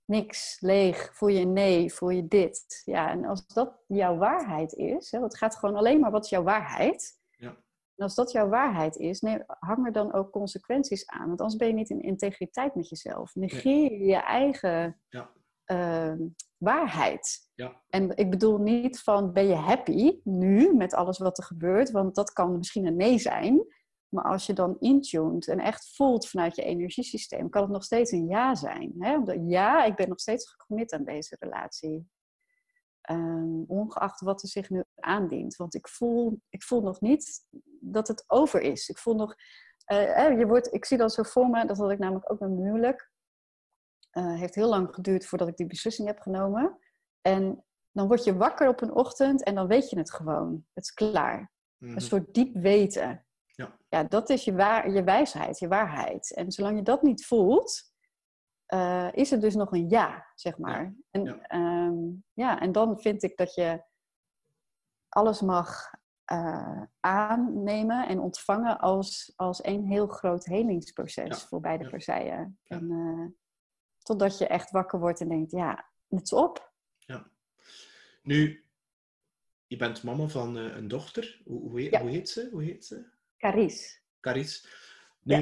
niks, 0.05 0.61
leeg, 0.61 1.11
voel 1.15 1.29
je 1.29 1.45
nee, 1.45 1.93
voel 1.93 2.11
je 2.11 2.29
dit. 2.29 2.83
Ja, 2.85 3.11
en 3.11 3.25
als 3.25 3.47
dat 3.47 3.83
jouw 3.87 4.17
waarheid 4.17 4.73
is, 4.73 5.11
hè, 5.11 5.23
het 5.23 5.37
gaat 5.37 5.57
gewoon 5.57 5.77
alleen 5.77 6.01
maar 6.01 6.11
wat 6.11 6.25
is 6.25 6.31
jouw 6.31 6.43
waarheid. 6.43 7.21
Ja. 7.31 7.49
En 7.49 8.05
als 8.05 8.15
dat 8.15 8.33
jouw 8.33 8.49
waarheid 8.49 8.97
is, 8.97 9.23
hang 9.47 9.87
er 9.87 9.93
dan 9.93 10.13
ook 10.13 10.31
consequenties 10.31 11.07
aan. 11.07 11.27
Want 11.27 11.41
anders 11.41 11.59
ben 11.59 11.69
je 11.69 11.75
niet 11.75 11.91
in 11.91 12.03
integriteit 12.03 12.75
met 12.75 12.89
jezelf. 12.89 13.35
Negeer 13.35 13.93
je 13.93 14.05
je 14.05 14.17
eigen 14.17 15.01
ja. 15.09 15.31
Ehm, 15.65 16.19
waarheid. 16.57 17.51
Ja. 17.55 17.83
En 17.89 18.17
ik 18.17 18.31
bedoel 18.31 18.59
niet 18.59 19.01
van 19.01 19.33
ben 19.33 19.47
je 19.47 19.55
happy 19.55 20.21
nu 20.25 20.75
met 20.75 20.95
alles 20.95 21.19
wat 21.19 21.39
er 21.39 21.45
gebeurt, 21.45 21.91
want 21.91 22.15
dat 22.15 22.33
kan 22.33 22.57
misschien 22.57 22.87
een 22.87 22.97
nee 22.97 23.19
zijn. 23.19 23.67
Maar 24.09 24.25
als 24.25 24.47
je 24.47 24.53
dan 24.53 24.77
intuned 24.79 25.49
en 25.49 25.59
echt 25.59 25.95
voelt 25.95 26.29
vanuit 26.29 26.57
je 26.57 26.63
energiesysteem, 26.63 27.49
kan 27.51 27.63
het 27.63 27.71
nog 27.71 27.85
steeds 27.85 28.13
een 28.13 28.27
ja 28.27 28.55
zijn. 28.55 28.95
Hè? 28.99 29.17
Omdat 29.17 29.37
ja, 29.47 29.85
ik 29.85 29.97
ben 29.97 30.09
nog 30.09 30.21
steeds 30.21 30.51
gecommit 30.51 30.93
aan 30.93 31.05
deze 31.05 31.37
relatie. 31.39 32.09
Um, 33.11 33.65
ongeacht 33.67 34.21
wat 34.21 34.43
er 34.43 34.49
zich 34.49 34.71
nu 34.71 34.85
aandient. 34.95 35.57
Want 35.57 35.75
ik 35.75 35.89
voel, 35.89 36.41
ik 36.49 36.63
voel 36.63 36.81
nog 36.81 37.01
niet 37.01 37.47
dat 37.81 38.09
het 38.09 38.25
over 38.27 38.61
is. 38.61 38.89
Ik 38.89 38.99
voel 38.99 39.15
nog. 39.15 39.35
Uh, 39.93 40.39
je 40.39 40.47
wordt, 40.47 40.75
ik 40.75 40.85
zie 40.85 40.97
dat 40.99 41.13
zo 41.13 41.23
voor 41.23 41.49
me, 41.49 41.67
dat 41.67 41.79
had 41.79 41.91
ik 41.91 41.99
namelijk 41.99 42.33
ook 42.33 42.41
met 42.41 42.51
mijn 42.51 42.63
huwelijk. 42.63 43.11
Uh, 44.13 44.39
heeft 44.39 44.55
heel 44.55 44.69
lang 44.69 44.95
geduurd 44.95 45.27
voordat 45.27 45.49
ik 45.49 45.57
die 45.57 45.67
beslissing 45.67 46.09
heb 46.09 46.21
genomen. 46.21 46.79
En 47.21 47.65
dan 47.93 48.07
word 48.07 48.25
je 48.25 48.37
wakker 48.37 48.69
op 48.69 48.81
een 48.81 48.95
ochtend 48.95 49.43
en 49.43 49.55
dan 49.55 49.67
weet 49.67 49.91
je 49.91 49.99
het 49.99 50.13
gewoon. 50.13 50.67
Het 50.73 50.85
is 50.85 50.93
klaar. 50.93 51.53
Een 51.79 51.89
mhm. 51.89 51.99
soort 51.99 52.35
diep 52.35 52.55
weten. 52.55 53.27
Ja. 53.59 53.79
ja, 53.89 54.05
dat 54.05 54.31
is 54.31 54.45
je, 54.45 54.55
waar, 54.55 54.91
je 54.91 55.05
wijsheid, 55.05 55.59
je 55.59 55.69
waarheid. 55.69 56.35
En 56.35 56.53
zolang 56.53 56.77
je 56.77 56.83
dat 56.83 57.03
niet 57.03 57.27
voelt, 57.27 57.93
uh, 58.69 59.09
is 59.13 59.31
het 59.31 59.41
dus 59.41 59.55
nog 59.55 59.73
een 59.73 59.89
ja, 59.89 60.33
zeg 60.35 60.59
maar. 60.59 60.95
En, 61.11 61.25
ja. 61.25 61.41
Ehm, 61.43 61.97
ja, 62.33 62.61
en 62.61 62.73
dan 62.73 62.99
vind 62.99 63.23
ik 63.23 63.37
dat 63.37 63.55
je 63.55 63.83
alles 65.09 65.41
mag 65.41 65.95
uh, 66.33 66.83
aannemen 67.01 68.09
en 68.09 68.19
ontvangen 68.19 68.79
als, 68.79 69.33
als 69.37 69.65
een 69.65 69.85
heel 69.85 70.07
groot 70.07 70.45
helingsproces 70.45 71.43
voor 71.43 71.61
beide 71.61 71.91
partijen. 71.91 72.59
En, 72.65 72.91
uh, 72.91 73.27
totdat 74.03 74.39
je 74.39 74.47
echt 74.47 74.71
wakker 74.71 74.99
wordt 74.99 75.21
en 75.21 75.29
denkt, 75.29 75.51
ja, 75.51 75.91
het 76.09 76.23
is 76.23 76.33
op. 76.33 76.73
Ja. 76.99 77.31
Nu, 78.23 78.65
je 79.67 79.77
bent 79.77 80.03
mama 80.03 80.27
van 80.27 80.57
een 80.57 80.89
dochter. 80.89 81.43
Hoe, 81.45 81.61
hoe, 81.61 81.81
heet, 81.81 81.97
hoe 81.97 82.11
heet 82.11 82.29
ze? 82.29 82.49
Hoe 82.51 82.63
heet 82.63 82.85
ze? 82.85 83.17
Caris. 83.39 84.03
Caris. 84.21 84.67
Nu, 85.23 85.37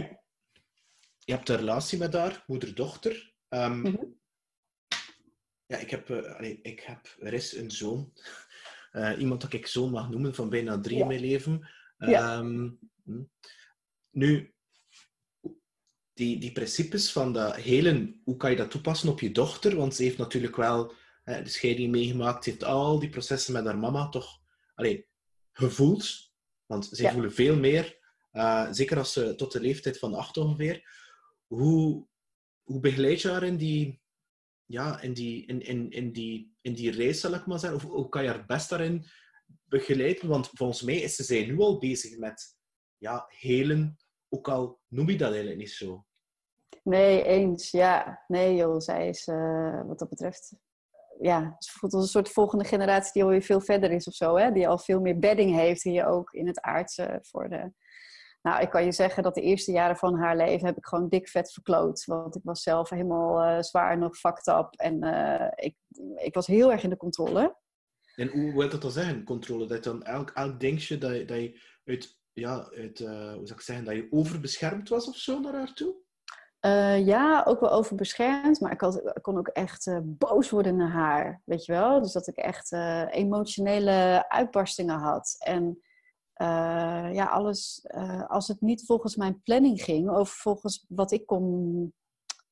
je 1.18 1.32
hebt 1.32 1.48
een 1.48 1.56
relatie 1.56 1.98
met 1.98 2.12
haar, 2.12 2.44
moeder-dochter. 2.47 3.35
Um, 3.48 3.78
mm 3.78 3.85
-hmm. 3.85 4.14
Ja, 5.66 5.77
ik 5.77 5.90
heb, 5.90 6.09
uh, 6.09 6.35
allee, 6.35 6.59
ik 6.62 6.81
heb, 6.81 7.16
er 7.20 7.32
is 7.32 7.56
een 7.56 7.70
zoon. 7.70 8.12
Uh, 8.93 9.18
iemand 9.18 9.40
dat 9.40 9.52
ik 9.52 9.66
zoon 9.66 9.90
mag 9.90 10.10
noemen, 10.10 10.35
van 10.35 10.48
bijna 10.48 10.81
drie 10.81 10.98
in 10.98 11.06
mijn 11.06 11.20
leven. 11.20 11.68
Um, 11.98 12.78
nu, 14.10 14.55
die, 16.12 16.39
die 16.39 16.52
principes 16.52 17.12
van 17.12 17.32
dat 17.32 17.56
helen, 17.56 18.20
hoe 18.24 18.36
kan 18.36 18.51
je 18.51 18.56
dat 18.56 18.70
toepassen 18.70 19.09
op 19.09 19.20
je 19.20 19.32
dochter? 19.32 19.77
Want 19.77 19.94
ze 19.94 20.02
heeft 20.02 20.18
natuurlijk 20.18 20.56
wel 20.56 20.94
de 21.24 21.48
scheiding 21.48 21.90
meegemaakt. 21.90 22.44
Ze 22.44 22.51
heeft 22.51 22.64
al 22.64 22.98
die 22.98 23.09
processen 23.09 23.52
met 23.52 23.64
haar 23.64 23.78
mama 23.78 24.09
toch 24.09 24.40
allee, 24.74 25.09
gevoeld. 25.52 26.26
Want 26.66 26.88
zij 26.90 27.12
voelen 27.12 27.32
veel 27.32 27.56
meer, 27.56 27.98
uh, 28.32 28.68
zeker 28.70 28.98
als 28.98 29.12
ze 29.12 29.34
tot 29.34 29.52
de 29.52 29.60
leeftijd 29.60 29.98
van 29.98 30.14
acht 30.14 30.36
ongeveer. 30.36 30.88
Hoe, 31.47 32.06
hoe 32.62 32.80
begeleid 32.80 33.20
je 33.20 33.30
haar 33.30 33.43
in 33.43 33.56
die, 33.56 34.02
ja, 34.64 35.01
in 35.01 35.12
die, 35.12 35.47
in, 35.47 35.60
in, 35.60 35.90
in 35.90 36.12
die, 36.12 36.56
in 36.60 36.74
die 36.74 36.93
race, 36.93 37.18
zal 37.18 37.34
ik 37.34 37.47
maar 37.47 37.59
zeggen? 37.59 37.78
Of 37.78 37.84
hoe 37.84 38.09
kan 38.09 38.22
je 38.22 38.28
haar 38.28 38.47
best 38.47 38.68
daarin 38.70 39.05
begeleiden? 39.64 40.28
Want 40.28 40.51
volgens 40.52 40.82
mij 40.82 40.97
is 40.97 41.16
ze 41.16 41.34
nu 41.34 41.59
al 41.59 41.78
bezig 41.78 42.18
met 42.18 42.56
ja, 42.98 43.26
helen, 43.28 43.97
ook 44.28 44.48
al 44.48 44.80
noem 44.88 45.10
je 45.10 45.16
dat 45.16 45.28
eigenlijk 45.28 45.59
niet 45.59 45.70
zo. 45.70 46.06
Nee, 46.82 47.22
eens. 47.24 47.70
Ja. 47.70 48.24
Nee 48.26 48.55
joh, 48.55 48.80
zij 48.80 49.09
is 49.09 49.26
uh, 49.26 49.86
wat 49.86 49.98
dat 49.98 50.09
betreft 50.09 50.52
ja, 51.20 51.55
het 51.55 51.70
voelt 51.70 51.93
als 51.93 52.02
een 52.02 52.09
soort 52.09 52.28
volgende 52.28 52.64
generatie 52.64 53.12
die 53.12 53.22
alweer 53.22 53.43
veel 53.43 53.60
verder 53.60 53.90
is 53.90 54.06
of 54.06 54.14
zo. 54.14 54.36
Hè? 54.36 54.52
Die 54.52 54.68
al 54.68 54.78
veel 54.78 55.01
meer 55.01 55.18
bedding 55.18 55.55
heeft 55.55 55.82
hier 55.82 56.06
ook 56.06 56.32
in 56.32 56.47
het 56.47 56.60
aardse 56.60 57.18
voor 57.22 57.48
de... 57.48 57.72
Nou, 58.43 58.62
ik 58.62 58.70
kan 58.70 58.84
je 58.84 58.93
zeggen 58.93 59.22
dat 59.22 59.34
de 59.34 59.40
eerste 59.40 59.72
jaren 59.72 59.97
van 59.97 60.18
haar 60.18 60.36
leven 60.36 60.66
heb 60.66 60.76
ik 60.76 60.86
gewoon 60.86 61.09
dik 61.09 61.28
vet 61.28 61.52
verkloot. 61.52 62.05
Want 62.05 62.36
ik 62.36 62.43
was 62.44 62.62
zelf 62.62 62.90
helemaal 62.90 63.44
uh, 63.44 63.62
zwaar 63.62 63.98
nog 63.98 64.16
fucked 64.16 64.47
up. 64.47 64.68
En 64.76 65.05
uh, 65.05 65.48
ik, 65.55 65.76
ik 66.16 66.34
was 66.34 66.47
heel 66.47 66.72
erg 66.72 66.82
in 66.82 66.90
de 66.90 66.97
controle. 66.97 67.56
En 68.14 68.28
hoe 68.28 68.52
wil 68.52 68.68
dat 68.68 68.82
dan 68.82 68.90
zijn, 68.90 69.24
controle? 69.24 69.66
Dat 69.66 69.84
dan 69.84 70.02
elk, 70.02 70.30
elk 70.30 70.60
dingetje 70.60 70.98
dat 70.98 71.28
dat 71.28 71.38
je 71.38 71.60
uit, 71.84 72.20
ja, 72.32 72.68
uit 72.76 73.01
uh, 73.01 73.09
hoe 73.09 73.47
zou 73.47 73.59
ik 73.59 73.60
zeggen, 73.60 73.84
dat 73.84 73.94
je 73.94 74.06
overbeschermd 74.10 74.88
was 74.88 75.09
of 75.09 75.16
zo 75.16 75.40
naar 75.40 75.55
haar 75.55 75.72
toe? 75.72 75.94
Uh, 76.66 77.06
ja, 77.06 77.43
ook 77.47 77.60
wel 77.60 77.70
overbeschermd, 77.70 78.60
maar 78.60 78.72
ik, 78.72 79.22
kon 79.22 79.38
ook 79.38 79.48
echt 79.48 79.86
uh, 79.86 79.98
boos 80.02 80.51
worden 80.51 80.76
naar 80.76 80.90
haar, 80.90 81.43
weet 81.44 81.64
je 81.64 81.72
wel? 81.72 82.01
Dus 82.02 82.12
dat 82.12 82.26
ik 82.26 82.36
echt 82.36 82.72
uh, 82.72 83.05
emotionele 83.10 84.24
uitbarstingen 84.28 84.98
had. 84.98 85.36
En 85.38 85.80
ja, 87.12 87.24
alles, 87.24 87.86
als 88.26 88.48
het 88.48 88.60
niet 88.60 88.84
volgens 88.84 89.16
mijn 89.16 89.43
planning 89.43 89.82
ging, 89.82 90.10
of 90.10 90.30
volgens 90.30 90.84
wat 90.88 91.12
ik 91.12 91.26
kon 91.26 91.94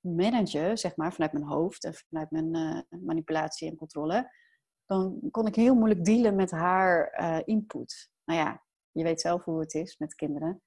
managen, 0.01 0.78
zeg 0.78 0.97
maar, 0.97 1.12
vanuit 1.12 1.32
mijn 1.32 1.45
hoofd 1.45 1.85
en 1.85 1.95
vanuit 1.95 2.31
mijn 2.31 2.86
manipulatie 2.89 3.70
en 3.70 3.77
controle, 3.77 4.32
dan 4.86 5.19
kon 5.31 5.47
ik 5.47 5.55
heel 5.55 5.74
moeilijk 5.74 6.05
dealen 6.05 6.35
met 6.35 6.51
haar 6.51 7.12
input. 7.45 8.11
Nou 8.24 8.41
ja, 8.41 8.62
je 8.91 9.03
weet 9.03 9.20
zelf 9.20 9.45
hoe 9.45 9.61
het 9.61 9.74
is 9.74 9.97
met 9.99 10.15
kinderen 10.15 10.62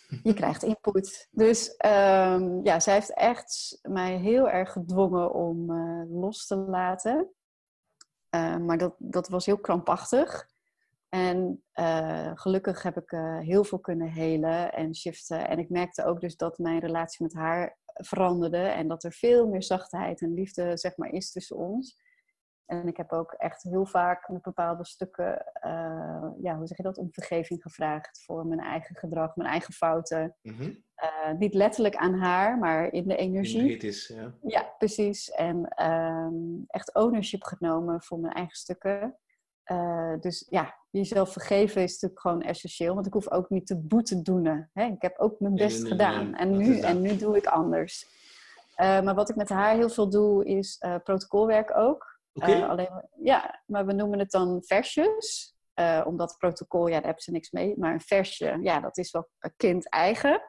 je 0.22 0.34
krijgt 0.34 0.62
input. 0.62 1.28
Dus 1.30 1.68
um, 1.68 2.64
ja, 2.64 2.80
zij 2.80 2.94
heeft 2.94 3.14
echt 3.14 3.78
mij 3.82 4.16
heel 4.16 4.48
erg 4.48 4.72
gedwongen 4.72 5.34
om 5.34 5.70
uh, 5.70 6.20
los 6.20 6.46
te 6.46 6.56
laten. 6.56 7.30
Uh, 8.34 8.56
maar 8.56 8.78
dat, 8.78 8.94
dat 8.98 9.28
was 9.28 9.46
heel 9.46 9.60
krampachtig. 9.60 10.50
En 11.08 11.62
uh, 11.74 12.30
gelukkig 12.34 12.82
heb 12.82 12.96
ik 12.96 13.10
heel 13.40 13.64
veel 13.64 13.78
kunnen 13.78 14.08
helen 14.08 14.72
en 14.72 14.94
shiften. 14.94 15.48
En 15.48 15.58
ik 15.58 15.70
merkte 15.70 16.04
ook 16.04 16.20
dus 16.20 16.36
dat 16.36 16.58
mijn 16.58 16.80
relatie 16.80 17.22
met 17.22 17.34
haar 17.34 17.78
veranderde. 17.94 18.56
En 18.58 18.88
dat 18.88 19.04
er 19.04 19.12
veel 19.12 19.48
meer 19.48 19.62
zachtheid 19.62 20.20
en 20.20 20.34
liefde 20.34 20.76
zeg 20.76 20.96
maar, 20.96 21.08
is 21.08 21.32
tussen 21.32 21.56
ons. 21.56 21.98
En 22.72 22.88
ik 22.88 22.96
heb 22.96 23.12
ook 23.12 23.32
echt 23.32 23.62
heel 23.62 23.86
vaak 23.86 24.28
met 24.28 24.42
bepaalde 24.42 24.84
stukken, 24.84 25.52
uh, 25.66 26.28
ja, 26.42 26.56
hoe 26.56 26.66
zeg 26.66 26.76
je 26.76 26.82
dat, 26.82 26.98
om 26.98 27.12
vergeving 27.12 27.62
gevraagd 27.62 28.22
voor 28.24 28.46
mijn 28.46 28.60
eigen 28.60 28.96
gedrag, 28.96 29.36
mijn 29.36 29.50
eigen 29.50 29.74
fouten. 29.74 30.36
Mm 30.42 30.82
uh, 31.02 31.38
niet 31.38 31.54
letterlijk 31.54 31.96
aan 31.96 32.14
haar, 32.14 32.58
maar 32.58 32.92
in 32.92 33.08
de 33.08 33.16
energie. 33.16 33.76
Is, 33.76 34.12
ja. 34.14 34.34
ja, 34.42 34.74
precies. 34.78 35.30
En 35.30 35.72
uh, 35.80 36.28
echt 36.66 36.94
ownership 36.94 37.42
genomen 37.42 38.02
voor 38.02 38.18
mijn 38.18 38.34
eigen 38.34 38.56
stukken. 38.56 39.16
Uh, 39.72 40.14
dus 40.20 40.46
ja, 40.48 40.74
jezelf 40.90 41.32
vergeven 41.32 41.82
is 41.82 41.92
natuurlijk 41.92 42.20
gewoon 42.20 42.42
essentieel, 42.42 42.94
want 42.94 43.06
ik 43.06 43.12
hoef 43.12 43.30
ook 43.30 43.50
niet 43.50 43.66
te 43.66 43.80
boete 43.80 44.22
doen. 44.22 44.68
Hè? 44.72 44.84
Ik 44.84 45.02
heb 45.02 45.18
ook 45.18 45.40
mijn 45.40 45.54
best 45.54 45.86
gedaan. 45.86 46.34
en, 46.34 46.56
nu, 46.56 46.80
en 46.80 47.00
nu 47.00 47.16
doe 47.16 47.36
ik 47.36 47.46
anders. 47.46 48.06
maar 48.76 49.14
wat 49.14 49.30
ik 49.30 49.36
met 49.36 49.48
haar 49.48 49.74
heel 49.74 49.90
veel 49.90 50.10
doe, 50.10 50.44
is 50.44 50.84
protocolwerk 51.04 51.76
ook. 51.76 52.11
Okay. 52.32 52.60
Uh, 52.60 52.68
alleen, 52.68 53.08
ja, 53.22 53.62
maar 53.66 53.86
we 53.86 53.92
noemen 53.92 54.18
het 54.18 54.30
dan 54.30 54.62
versjes. 54.64 55.54
Uh, 55.74 56.02
omdat 56.06 56.36
protocol, 56.38 56.86
ja, 56.86 56.94
daar 56.94 57.04
hebben 57.04 57.22
ze 57.22 57.30
niks 57.30 57.50
mee. 57.50 57.78
Maar 57.78 57.92
een 57.92 58.00
versje, 58.00 58.58
ja, 58.60 58.80
dat 58.80 58.98
is 58.98 59.10
wel 59.10 59.28
kind 59.56 59.88
eigen. 59.88 60.42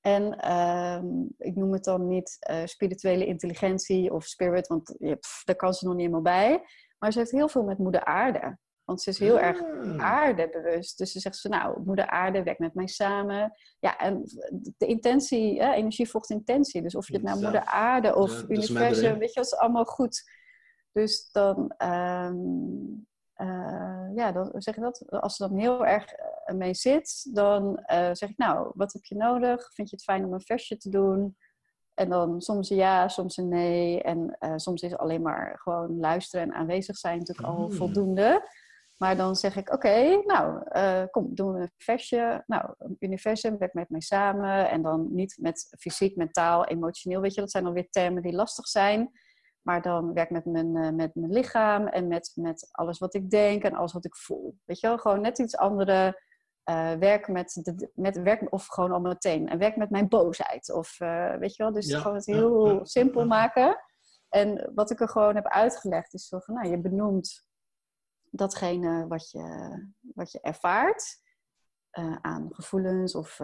En 0.00 0.38
uh, 0.44 1.02
ik 1.38 1.54
noem 1.54 1.72
het 1.72 1.84
dan 1.84 2.06
niet 2.06 2.36
uh, 2.50 2.64
spirituele 2.64 3.26
intelligentie 3.26 4.12
of 4.12 4.24
spirit, 4.24 4.66
want 4.66 4.94
ja, 4.98 5.14
pff, 5.14 5.44
daar 5.44 5.56
kan 5.56 5.74
ze 5.74 5.84
nog 5.84 5.94
niet 5.94 6.06
helemaal 6.06 6.32
bij. 6.32 6.62
Maar 6.98 7.12
ze 7.12 7.18
heeft 7.18 7.30
heel 7.30 7.48
veel 7.48 7.62
met 7.62 7.78
moeder 7.78 8.04
aarde. 8.04 8.58
Want 8.84 9.02
ze 9.02 9.10
is 9.10 9.18
heel 9.18 9.40
erg 9.40 9.62
ah. 9.62 9.96
aardebewust. 9.96 10.98
Dus 10.98 11.12
ze 11.12 11.20
zegt 11.20 11.36
ze, 11.36 11.48
nou, 11.48 11.82
moeder 11.84 12.06
aarde 12.06 12.42
werkt 12.42 12.60
met 12.60 12.74
mij 12.74 12.86
samen. 12.86 13.52
Ja, 13.78 13.96
en 13.96 14.22
de 14.76 14.86
intentie, 14.86 15.60
energie 15.60 16.08
volgt 16.08 16.30
intentie. 16.30 16.82
Dus 16.82 16.94
of 16.94 17.06
je 17.06 17.14
het 17.14 17.22
nou 17.22 17.42
moeder 17.42 17.64
aarde 17.64 18.14
of 18.14 18.40
ja, 18.40 18.44
universum, 18.48 19.18
weet 19.18 19.28
je, 19.28 19.40
dat 19.40 19.52
is 19.52 19.56
allemaal 19.56 19.84
goed. 19.84 20.22
Dus 20.98 21.30
dan, 21.32 21.74
um, 21.82 23.06
eh, 23.34 24.08
ja, 24.14 24.32
dan 24.32 24.50
zeg 24.56 24.74
je 24.74 24.80
dat. 24.80 25.04
Als 25.10 25.36
ze 25.36 25.48
dan 25.48 25.58
heel 25.58 25.86
erg 25.86 26.12
eh, 26.12 26.54
mee 26.54 26.74
zit, 26.74 27.34
dan 27.34 27.84
uh, 27.92 28.10
zeg 28.12 28.28
ik, 28.28 28.36
nou, 28.36 28.70
wat 28.74 28.92
heb 28.92 29.04
je 29.04 29.14
nodig? 29.14 29.70
Vind 29.72 29.90
je 29.90 29.96
het 29.96 30.04
fijn 30.04 30.24
om 30.24 30.32
een 30.32 30.40
versje 30.40 30.76
te 30.76 30.90
doen? 30.90 31.36
En 31.94 32.08
dan 32.08 32.40
soms 32.40 32.70
een 32.70 32.76
ja, 32.76 33.08
soms 33.08 33.36
een 33.36 33.48
nee. 33.48 34.02
En 34.02 34.36
soms 34.56 34.82
is 34.82 34.96
alleen 34.96 35.22
maar 35.22 35.58
gewoon 35.58 35.98
luisteren 35.98 36.46
en 36.46 36.54
aanwezig 36.54 36.96
zijn 36.96 37.18
natuurlijk 37.18 37.48
al 37.48 37.56
hmm. 37.56 37.72
voldoende. 37.72 38.48
Maar 38.96 39.16
dan 39.16 39.36
zeg 39.36 39.56
ik, 39.56 39.72
oké, 39.72 40.22
nou, 40.26 40.62
kom, 41.10 41.34
doen 41.34 41.52
we 41.52 41.60
een 41.60 41.72
versje. 41.76 42.42
Nou, 42.46 42.74
universum 42.98 43.58
werkt 43.58 43.74
met 43.74 43.88
mij 43.88 44.00
samen. 44.00 44.70
En 44.70 44.82
dan 44.82 45.08
niet 45.10 45.36
met 45.40 45.74
fysiek, 45.78 46.16
mentaal, 46.16 46.64
emotioneel. 46.64 47.20
Weet 47.20 47.34
je, 47.34 47.40
dat 47.40 47.50
zijn 47.50 47.64
dan 47.64 47.72
weer 47.72 47.90
termen 47.90 48.22
die 48.22 48.32
lastig 48.32 48.66
zijn. 48.66 49.10
Maar 49.68 49.82
dan 49.82 50.12
werk 50.12 50.30
met 50.30 50.44
mijn, 50.44 50.76
uh, 50.76 50.90
met 50.90 51.14
mijn 51.14 51.32
lichaam 51.32 51.86
en 51.86 52.08
met, 52.08 52.32
met 52.34 52.68
alles 52.70 52.98
wat 52.98 53.14
ik 53.14 53.30
denk 53.30 53.62
en 53.62 53.74
alles 53.74 53.92
wat 53.92 54.04
ik 54.04 54.16
voel. 54.16 54.58
Weet 54.64 54.80
je 54.80 54.86
wel, 54.86 54.98
gewoon 54.98 55.20
net 55.20 55.38
iets 55.38 55.56
andere. 55.56 56.22
Uh, 56.64 56.92
werk 56.92 57.28
met, 57.28 57.60
de, 57.62 57.90
met 57.94 58.22
werk 58.22 58.52
of 58.52 58.66
gewoon 58.66 58.92
al 58.92 59.00
meteen. 59.00 59.48
En 59.48 59.58
werk 59.58 59.76
met 59.76 59.90
mijn 59.90 60.08
boosheid. 60.08 60.72
Of 60.72 61.00
uh, 61.00 61.34
weet 61.34 61.56
je 61.56 61.62
wel, 61.62 61.72
dus 61.72 61.94
gewoon 61.94 62.14
het 62.14 62.26
heel 62.26 62.80
simpel 62.86 63.26
maken. 63.26 63.80
En 64.28 64.70
wat 64.74 64.90
ik 64.90 65.00
er 65.00 65.08
gewoon 65.08 65.34
heb 65.34 65.46
uitgelegd 65.46 66.14
is 66.14 66.28
zo 66.28 66.38
van, 66.38 66.54
nou, 66.54 66.68
je 66.68 66.80
benoemt 66.80 67.46
datgene 68.30 69.06
wat 69.06 69.30
je, 69.30 69.76
wat 70.14 70.32
je 70.32 70.40
ervaart 70.40 71.22
aan 72.20 72.48
gevoelens 72.50 73.14
of 73.14 73.40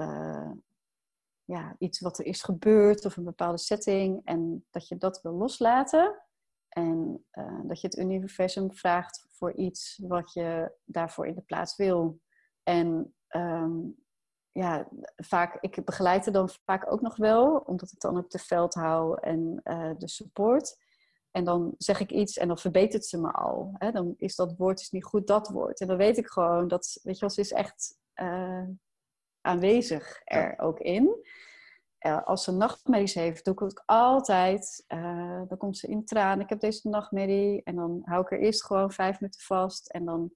ja, 1.44 1.76
iets 1.78 2.00
wat 2.00 2.18
er 2.18 2.26
is 2.26 2.42
gebeurd 2.42 3.04
of 3.04 3.16
een 3.16 3.24
bepaalde 3.24 3.58
setting 3.58 4.20
en 4.24 4.66
dat 4.70 4.88
je 4.88 4.96
dat 4.96 5.22
wil 5.22 5.32
loslaten. 5.32 6.22
En 6.68 7.24
uh, 7.32 7.60
dat 7.62 7.80
je 7.80 7.86
het 7.86 7.98
universum 7.98 8.74
vraagt 8.74 9.26
voor 9.28 9.52
iets 9.52 10.00
wat 10.02 10.32
je 10.32 10.72
daarvoor 10.84 11.26
in 11.26 11.34
de 11.34 11.40
plaats 11.40 11.76
wil. 11.76 12.20
En 12.62 13.14
um, 13.28 13.96
ja, 14.52 14.88
vaak, 15.16 15.56
ik 15.60 15.84
begeleid 15.84 16.26
er 16.26 16.32
dan 16.32 16.48
vaak 16.64 16.92
ook 16.92 17.00
nog 17.00 17.16
wel, 17.16 17.56
omdat 17.56 17.92
ik 17.92 18.00
dan 18.00 18.16
op 18.16 18.30
de 18.30 18.38
veld 18.38 18.74
hou 18.74 19.18
en 19.20 19.60
uh, 19.64 19.90
de 19.98 20.08
support. 20.08 20.82
En 21.30 21.44
dan 21.44 21.74
zeg 21.78 22.00
ik 22.00 22.10
iets 22.10 22.36
en 22.36 22.48
dan 22.48 22.58
verbetert 22.58 23.04
ze 23.04 23.20
me 23.20 23.32
al. 23.32 23.74
Hè? 23.78 23.90
Dan 23.90 24.14
is 24.16 24.34
dat 24.34 24.56
woord 24.56 24.80
is 24.80 24.90
niet 24.90 25.04
goed 25.04 25.26
dat 25.26 25.48
woord. 25.48 25.80
En 25.80 25.86
dan 25.86 25.96
weet 25.96 26.18
ik 26.18 26.26
gewoon 26.26 26.68
dat, 26.68 27.00
weet 27.02 27.14
je 27.14 27.20
wel, 27.20 27.30
ze 27.30 27.40
is 27.40 27.52
echt 27.52 27.98
uh, 28.14 28.68
aanwezig 29.44 30.20
er 30.24 30.58
ook 30.58 30.78
in. 30.78 31.24
Uh, 32.06 32.26
als 32.26 32.44
ze 32.44 32.52
nachtmerries 32.52 33.14
heeft, 33.14 33.44
doe 33.44 33.54
ik 33.54 33.60
het 33.60 33.82
altijd. 33.86 34.84
Uh, 34.88 35.42
dan 35.48 35.58
komt 35.58 35.78
ze 35.78 35.86
in 35.86 36.04
tranen. 36.04 36.44
Ik 36.44 36.48
heb 36.48 36.60
deze 36.60 36.88
nachtmerrie. 36.88 37.62
En 37.62 37.74
dan 37.74 38.00
hou 38.04 38.22
ik 38.22 38.32
er 38.32 38.40
eerst 38.40 38.64
gewoon 38.64 38.92
vijf 38.92 39.20
minuten 39.20 39.40
vast. 39.40 39.88
En 39.88 40.04
dan 40.04 40.32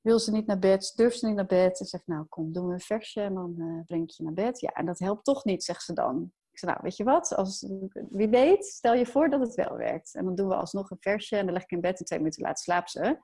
wil 0.00 0.18
ze 0.18 0.30
niet 0.30 0.46
naar 0.46 0.58
bed, 0.58 0.92
durft 0.96 1.18
ze 1.18 1.26
niet 1.26 1.36
naar 1.36 1.46
bed. 1.46 1.80
En 1.80 1.86
zegt, 1.86 2.06
nou 2.06 2.24
kom, 2.24 2.52
doen 2.52 2.66
we 2.66 2.72
een 2.72 2.80
versje 2.80 3.20
en 3.20 3.34
dan 3.34 3.54
uh, 3.58 3.84
breng 3.86 4.02
ik 4.02 4.10
je 4.10 4.22
naar 4.22 4.32
bed. 4.32 4.60
Ja, 4.60 4.70
en 4.70 4.86
dat 4.86 4.98
helpt 4.98 5.24
toch 5.24 5.44
niet, 5.44 5.64
zegt 5.64 5.82
ze 5.82 5.92
dan. 5.92 6.32
Ik 6.50 6.58
zeg, 6.58 6.70
nou, 6.70 6.82
weet 6.82 6.96
je 6.96 7.04
wat? 7.04 7.34
Als, 7.34 7.66
wie 8.10 8.28
weet, 8.28 8.64
stel 8.64 8.94
je 8.94 9.06
voor 9.06 9.30
dat 9.30 9.40
het 9.40 9.54
wel 9.54 9.76
werkt. 9.76 10.14
En 10.14 10.24
dan 10.24 10.34
doen 10.34 10.48
we 10.48 10.54
alsnog 10.54 10.90
een 10.90 10.96
versje 11.00 11.36
en 11.36 11.44
dan 11.44 11.54
leg 11.54 11.62
ik 11.62 11.70
in 11.70 11.80
bed 11.80 11.98
en 11.98 12.04
twee 12.04 12.18
minuten 12.18 12.42
later 12.42 12.62
slaapt 12.62 12.90
ze. 12.90 13.18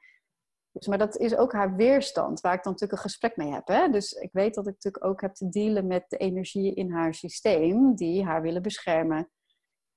Dus, 0.72 0.86
maar 0.86 0.98
dat 0.98 1.16
is 1.16 1.36
ook 1.36 1.52
haar 1.52 1.76
weerstand, 1.76 2.40
waar 2.40 2.54
ik 2.54 2.62
dan 2.62 2.72
natuurlijk 2.72 3.02
een 3.02 3.10
gesprek 3.10 3.36
mee 3.36 3.52
heb. 3.52 3.66
Hè? 3.66 3.88
Dus 3.88 4.12
ik 4.12 4.32
weet 4.32 4.54
dat 4.54 4.66
ik 4.66 4.72
natuurlijk 4.72 5.04
ook 5.04 5.20
heb 5.20 5.34
te 5.34 5.48
dealen 5.48 5.86
met 5.86 6.04
de 6.08 6.16
energie 6.16 6.74
in 6.74 6.90
haar 6.90 7.14
systeem, 7.14 7.94
die 7.94 8.24
haar 8.24 8.42
willen 8.42 8.62
beschermen. 8.62 9.30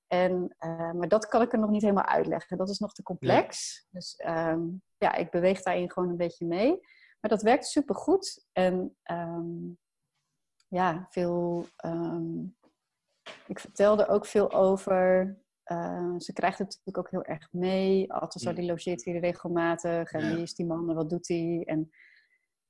En, 0.08 0.56
uh, 0.60 0.92
maar 0.92 1.08
dat 1.08 1.28
kan 1.28 1.42
ik 1.42 1.54
er 1.54 1.60
nog 1.60 1.70
niet 1.70 1.82
helemaal 1.82 2.06
uitleggen. 2.06 2.58
Dat 2.58 2.70
is 2.70 2.80
nog 2.80 2.94
te 2.94 3.04
complex. 3.04 3.82
Dus 3.90 4.22
um, 4.28 4.82
ja, 4.98 5.16
ik 5.16 5.32
beweeg 5.32 5.62
daarin 5.62 5.92
gewoon 5.92 6.10
een 6.10 6.18
beetje 6.18 6.46
mee. 6.46 6.80
Maar 7.20 7.32
dat 7.32 7.42
werkt 7.42 7.66
supergoed. 7.66 8.46
En 8.52 8.98
um, 9.12 9.78
ja, 10.68 11.08
veel. 11.10 11.66
Um, 11.86 12.58
ik 13.48 13.60
vertelde 13.60 14.08
ook 14.08 14.26
veel 14.26 14.52
over 14.52 15.38
uh, 15.72 16.14
ze 16.18 16.34
krijgt 16.34 16.58
het 16.58 16.68
natuurlijk 16.68 16.98
ook 16.98 17.10
heel 17.10 17.24
erg 17.24 17.48
mee. 17.52 18.14
Altijd 18.14 18.44
zo, 18.44 18.54
die 18.54 18.66
logeert 18.66 19.04
hier 19.04 19.20
regelmatig. 19.20 20.12
En 20.12 20.34
wie 20.34 20.44
is 20.44 20.56
die 20.56 20.66
man 20.66 20.90
en 20.90 20.96
wat 20.96 21.10
doet 21.10 21.28
hij? 21.28 21.64
En 21.66 21.90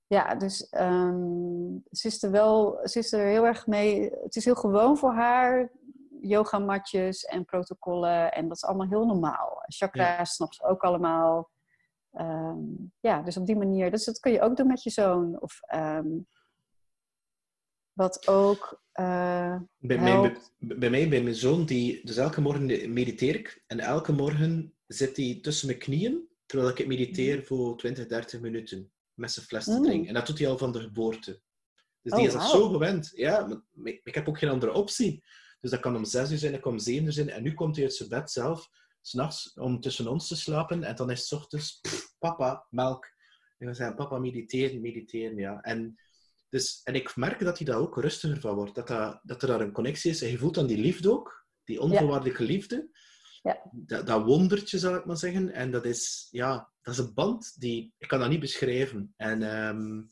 ja, 0.07 0.35
dus 0.35 0.73
um, 0.79 1.83
ze, 1.91 2.07
is 2.07 2.23
er 2.23 2.31
wel, 2.31 2.79
ze 2.83 2.99
is 2.99 3.11
er 3.11 3.25
heel 3.25 3.45
erg 3.45 3.67
mee. 3.67 4.11
Het 4.23 4.35
is 4.35 4.45
heel 4.45 4.55
gewoon 4.55 4.97
voor 4.97 5.13
haar. 5.13 5.71
Yogamatjes 6.21 7.23
en 7.23 7.45
protocollen. 7.45 8.31
En 8.31 8.47
dat 8.47 8.55
is 8.55 8.65
allemaal 8.65 8.87
heel 8.87 9.05
normaal. 9.05 9.63
Chakra's 9.67 10.17
ja. 10.17 10.23
snapt 10.23 10.55
ze 10.55 10.63
ook 10.63 10.81
allemaal. 10.81 11.49
Um, 12.11 12.91
ja, 12.99 13.21
dus 13.21 13.37
op 13.37 13.45
die 13.45 13.57
manier. 13.57 13.91
Dus 13.91 14.05
dat 14.05 14.19
kun 14.19 14.31
je 14.31 14.41
ook 14.41 14.57
doen 14.57 14.67
met 14.67 14.83
je 14.83 14.89
zoon. 14.89 15.41
Of 15.41 15.59
um, 15.75 16.27
wat 17.93 18.27
ook 18.27 18.81
uh, 18.99 19.55
bij, 19.77 19.97
mij, 19.97 20.37
bij, 20.57 20.89
mij, 20.89 21.09
bij 21.09 21.23
mijn 21.23 21.35
zoon, 21.35 21.65
die, 21.65 22.05
dus 22.05 22.17
elke 22.17 22.41
morgen 22.41 22.93
mediteer 22.93 23.35
ik. 23.35 23.63
En 23.67 23.79
elke 23.79 24.11
morgen 24.11 24.73
zit 24.87 25.17
hij 25.17 25.39
tussen 25.41 25.67
mijn 25.67 25.79
knieën, 25.79 26.27
terwijl 26.45 26.69
ik 26.69 26.87
mediteer 26.87 27.37
mm. 27.37 27.45
voor 27.45 27.77
20, 27.77 28.07
30 28.07 28.41
minuten. 28.41 28.91
Met 29.13 29.31
zijn 29.31 29.45
fles 29.45 29.63
te 29.63 29.71
mm. 29.71 29.83
drinken. 29.83 30.07
En 30.07 30.13
dat 30.13 30.27
doet 30.27 30.39
hij 30.39 30.47
al 30.47 30.57
van 30.57 30.71
de 30.71 30.79
geboorte. 30.79 31.41
Dus 32.01 32.11
die 32.11 32.21
oh, 32.21 32.27
is 32.27 32.33
dat 32.33 32.49
zo 32.49 32.69
gewend. 32.69 33.11
Ja, 33.15 33.63
maar 33.71 33.93
ik 34.03 34.15
heb 34.15 34.27
ook 34.27 34.37
geen 34.37 34.49
andere 34.49 34.73
optie. 34.73 35.23
Dus 35.61 35.71
dat 35.71 35.79
kan 35.79 35.95
om 35.95 36.05
6 36.05 36.31
uur 36.31 36.37
zijn, 36.37 36.51
dat 36.51 36.61
kan 36.61 36.71
om 36.71 36.79
7 36.79 37.05
uur 37.05 37.11
zijn. 37.11 37.29
En 37.29 37.43
nu 37.43 37.53
komt 37.53 37.75
hij 37.75 37.85
uit 37.85 37.93
zijn 37.93 38.09
bed 38.09 38.31
zelf, 38.31 38.69
s'nachts, 39.01 39.53
om 39.53 39.79
tussen 39.79 40.07
ons 40.07 40.27
te 40.27 40.35
slapen. 40.35 40.83
En 40.83 40.95
dan 40.95 41.11
is 41.11 41.21
het 41.21 41.39
ochtends, 41.39 41.79
pff, 41.81 42.15
papa, 42.19 42.67
melk. 42.69 43.11
En 43.57 43.67
we 43.67 43.73
zeggen, 43.73 43.95
papa, 43.95 44.17
mediteren, 44.17 44.81
mediteren, 44.81 45.37
ja. 45.37 45.61
En 45.61 45.99
dus, 46.53 46.81
en 46.83 46.95
ik 46.95 47.15
merk 47.15 47.39
dat 47.39 47.57
hij 47.57 47.67
daar 47.67 47.79
ook 47.79 47.97
rustiger 47.97 48.39
van 48.39 48.55
wordt. 48.55 48.75
Dat, 48.75 48.87
dat, 48.87 49.19
dat 49.23 49.41
er 49.41 49.47
daar 49.47 49.61
een 49.61 49.71
connectie 49.71 50.11
is. 50.11 50.21
En 50.21 50.29
je 50.29 50.37
voelt 50.37 50.55
dan 50.55 50.67
die 50.67 50.77
liefde 50.77 51.11
ook. 51.11 51.45
Die 51.63 51.81
onvoorwaardelijke 51.81 52.43
liefde. 52.43 52.89
Ja. 53.41 53.69
Dat, 53.71 54.07
dat, 54.07 54.23
wondertje, 54.23 54.79
zal 54.79 54.95
ik 54.95 55.05
maar 55.05 55.17
zeggen. 55.17 55.51
En 55.51 55.71
dat 55.71 55.85
is, 55.85 56.27
ja, 56.29 56.71
dat 56.81 56.93
is 56.93 56.99
een 56.99 57.13
band 57.13 57.59
die... 57.59 57.93
Ik 57.97 58.07
kan 58.07 58.19
dat 58.19 58.29
niet 58.29 58.39
beschrijven. 58.39 59.13
En, 59.17 59.41
um, 59.41 60.07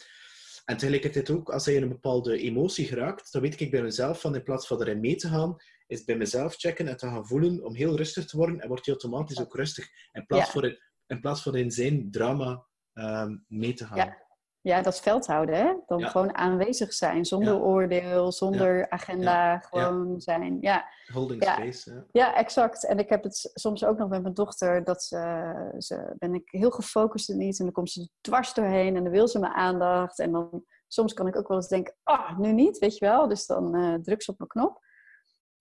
en 0.66 0.78
tegelijkertijd 0.78 1.30
ook, 1.30 1.50
als 1.50 1.66
hij 1.66 1.76
in 1.76 1.82
een 1.82 1.90
bepaalde 1.90 2.38
emotie 2.38 2.86
geraakt, 2.86 3.32
dan 3.32 3.42
weet 3.42 3.60
ik 3.60 3.72
bij 3.72 3.82
mezelf 3.82 4.22
van 4.22 4.36
in 4.36 4.44
plaats 4.44 4.68
van 4.68 4.82
erin 4.82 5.00
mee 5.00 5.16
te 5.16 5.28
gaan, 5.28 5.56
is 5.88 6.04
bij 6.04 6.18
mezelf 6.18 6.56
checken 6.56 6.88
en 6.88 6.98
te 6.98 7.08
gaan 7.08 7.28
voelen 7.28 7.64
om 7.64 7.76
heel 7.76 7.98
rustig 7.98 8.26
te 8.26 8.38
worden. 8.38 8.60
En 8.60 8.68
wordt 8.68 8.86
hij 8.86 8.96
automatisch 8.96 9.40
ook 9.40 9.56
rustig. 9.56 9.88
In 10.12 10.26
plaats, 10.26 10.46
ja. 10.46 10.52
voor 10.52 10.66
in, 10.66 10.80
in 11.08 11.22
plaats 11.22 11.42
van 11.42 11.56
in 11.56 11.72
zijn 11.72 12.12
drama 12.12 12.66
um, 12.94 13.46
mee 13.48 13.74
te 13.74 13.86
gaan. 13.86 13.98
Ja. 13.98 14.21
Ja, 14.64 14.82
dat 14.82 14.94
is 14.94 15.00
veld 15.00 15.28
houden, 15.28 15.56
hè? 15.56 15.74
Dan 15.86 16.02
gewoon 16.02 16.36
aanwezig 16.38 16.94
zijn, 16.94 17.26
zonder 17.26 17.62
oordeel, 17.62 18.32
zonder 18.32 18.90
agenda, 18.90 19.58
gewoon 19.58 20.22
zijn. 20.22 20.58
Ja. 20.62 20.86
Holding 21.14 21.44
space. 21.44 22.06
Ja. 22.12 22.36
exact. 22.36 22.86
En 22.86 23.00
ik 23.00 23.10
heb 23.10 23.24
het 23.24 23.50
soms 23.54 23.86
ook 23.86 23.98
nog 23.98 24.10
met 24.10 24.22
mijn 24.22 24.34
dochter, 24.34 24.84
dat 24.84 25.04
ze, 25.04 25.74
ze 25.78 26.14
ben 26.18 26.34
ik 26.34 26.50
heel 26.50 26.72
gefocust 26.72 27.30
in 27.30 27.42
iets 27.42 27.60
en 27.60 27.66
dan 27.66 27.74
komt 27.74 27.92
ze 27.92 28.10
dwars 28.22 28.54
doorheen 28.54 28.96
en 28.96 29.04
dan 29.04 29.12
wil 29.12 29.28
ze 29.28 29.40
mijn 29.40 29.54
aandacht. 29.54 30.20
En 30.20 30.32
dan 30.32 30.64
soms 30.88 31.14
kan 31.14 31.28
ik 31.28 31.38
ook 31.38 31.48
wel 31.48 31.58
eens 31.58 31.68
denken, 31.68 31.96
ah, 32.04 32.38
nu 32.38 32.52
niet, 32.52 32.78
weet 32.78 32.98
je 32.98 33.06
wel. 33.06 33.28
Dus 33.28 33.46
dan 33.46 33.76
uh, 33.76 33.94
druk 33.94 34.22
ze 34.22 34.32
op 34.32 34.38
mijn 34.38 34.50
knop. 34.50 34.80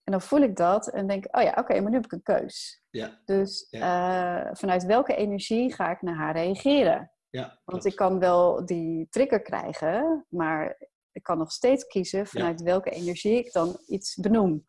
En 0.04 0.12
dan 0.12 0.20
voel 0.20 0.40
ik 0.40 0.56
dat 0.56 0.88
en 0.88 1.06
denk, 1.06 1.36
oh 1.36 1.42
ja, 1.42 1.54
oké, 1.58 1.80
maar 1.80 1.90
nu 1.90 1.96
heb 1.96 2.04
ik 2.04 2.12
een 2.12 2.22
keus. 2.22 2.82
Ja. 2.90 3.20
Dus 3.24 3.66
uh, 3.70 4.46
vanuit 4.52 4.84
welke 4.84 5.14
energie 5.14 5.74
ga 5.74 5.90
ik 5.90 6.02
naar 6.02 6.16
haar 6.16 6.32
reageren? 6.36 7.10
Ja, 7.30 7.60
Want 7.64 7.84
ik 7.84 7.96
kan 7.96 8.18
wel 8.18 8.66
die 8.66 9.06
trigger 9.10 9.42
krijgen, 9.42 10.26
maar 10.28 10.78
ik 11.12 11.22
kan 11.22 11.38
nog 11.38 11.52
steeds 11.52 11.86
kiezen 11.86 12.26
vanuit 12.26 12.62
welke 12.62 12.90
energie 12.90 13.38
ik 13.38 13.52
dan 13.52 13.78
iets 13.86 14.16
benoem. 14.16 14.64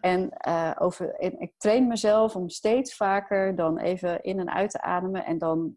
En, 0.00 0.32
uh, 0.48 0.76
over, 0.78 1.20
ik 1.20 1.52
train 1.56 1.86
mezelf 1.86 2.36
om 2.36 2.48
steeds 2.48 2.96
vaker 2.96 3.56
dan 3.56 3.78
even 3.78 4.22
in 4.22 4.38
en 4.38 4.50
uit 4.50 4.70
te 4.70 4.80
ademen 4.80 5.24
en 5.24 5.38
dan, 5.38 5.76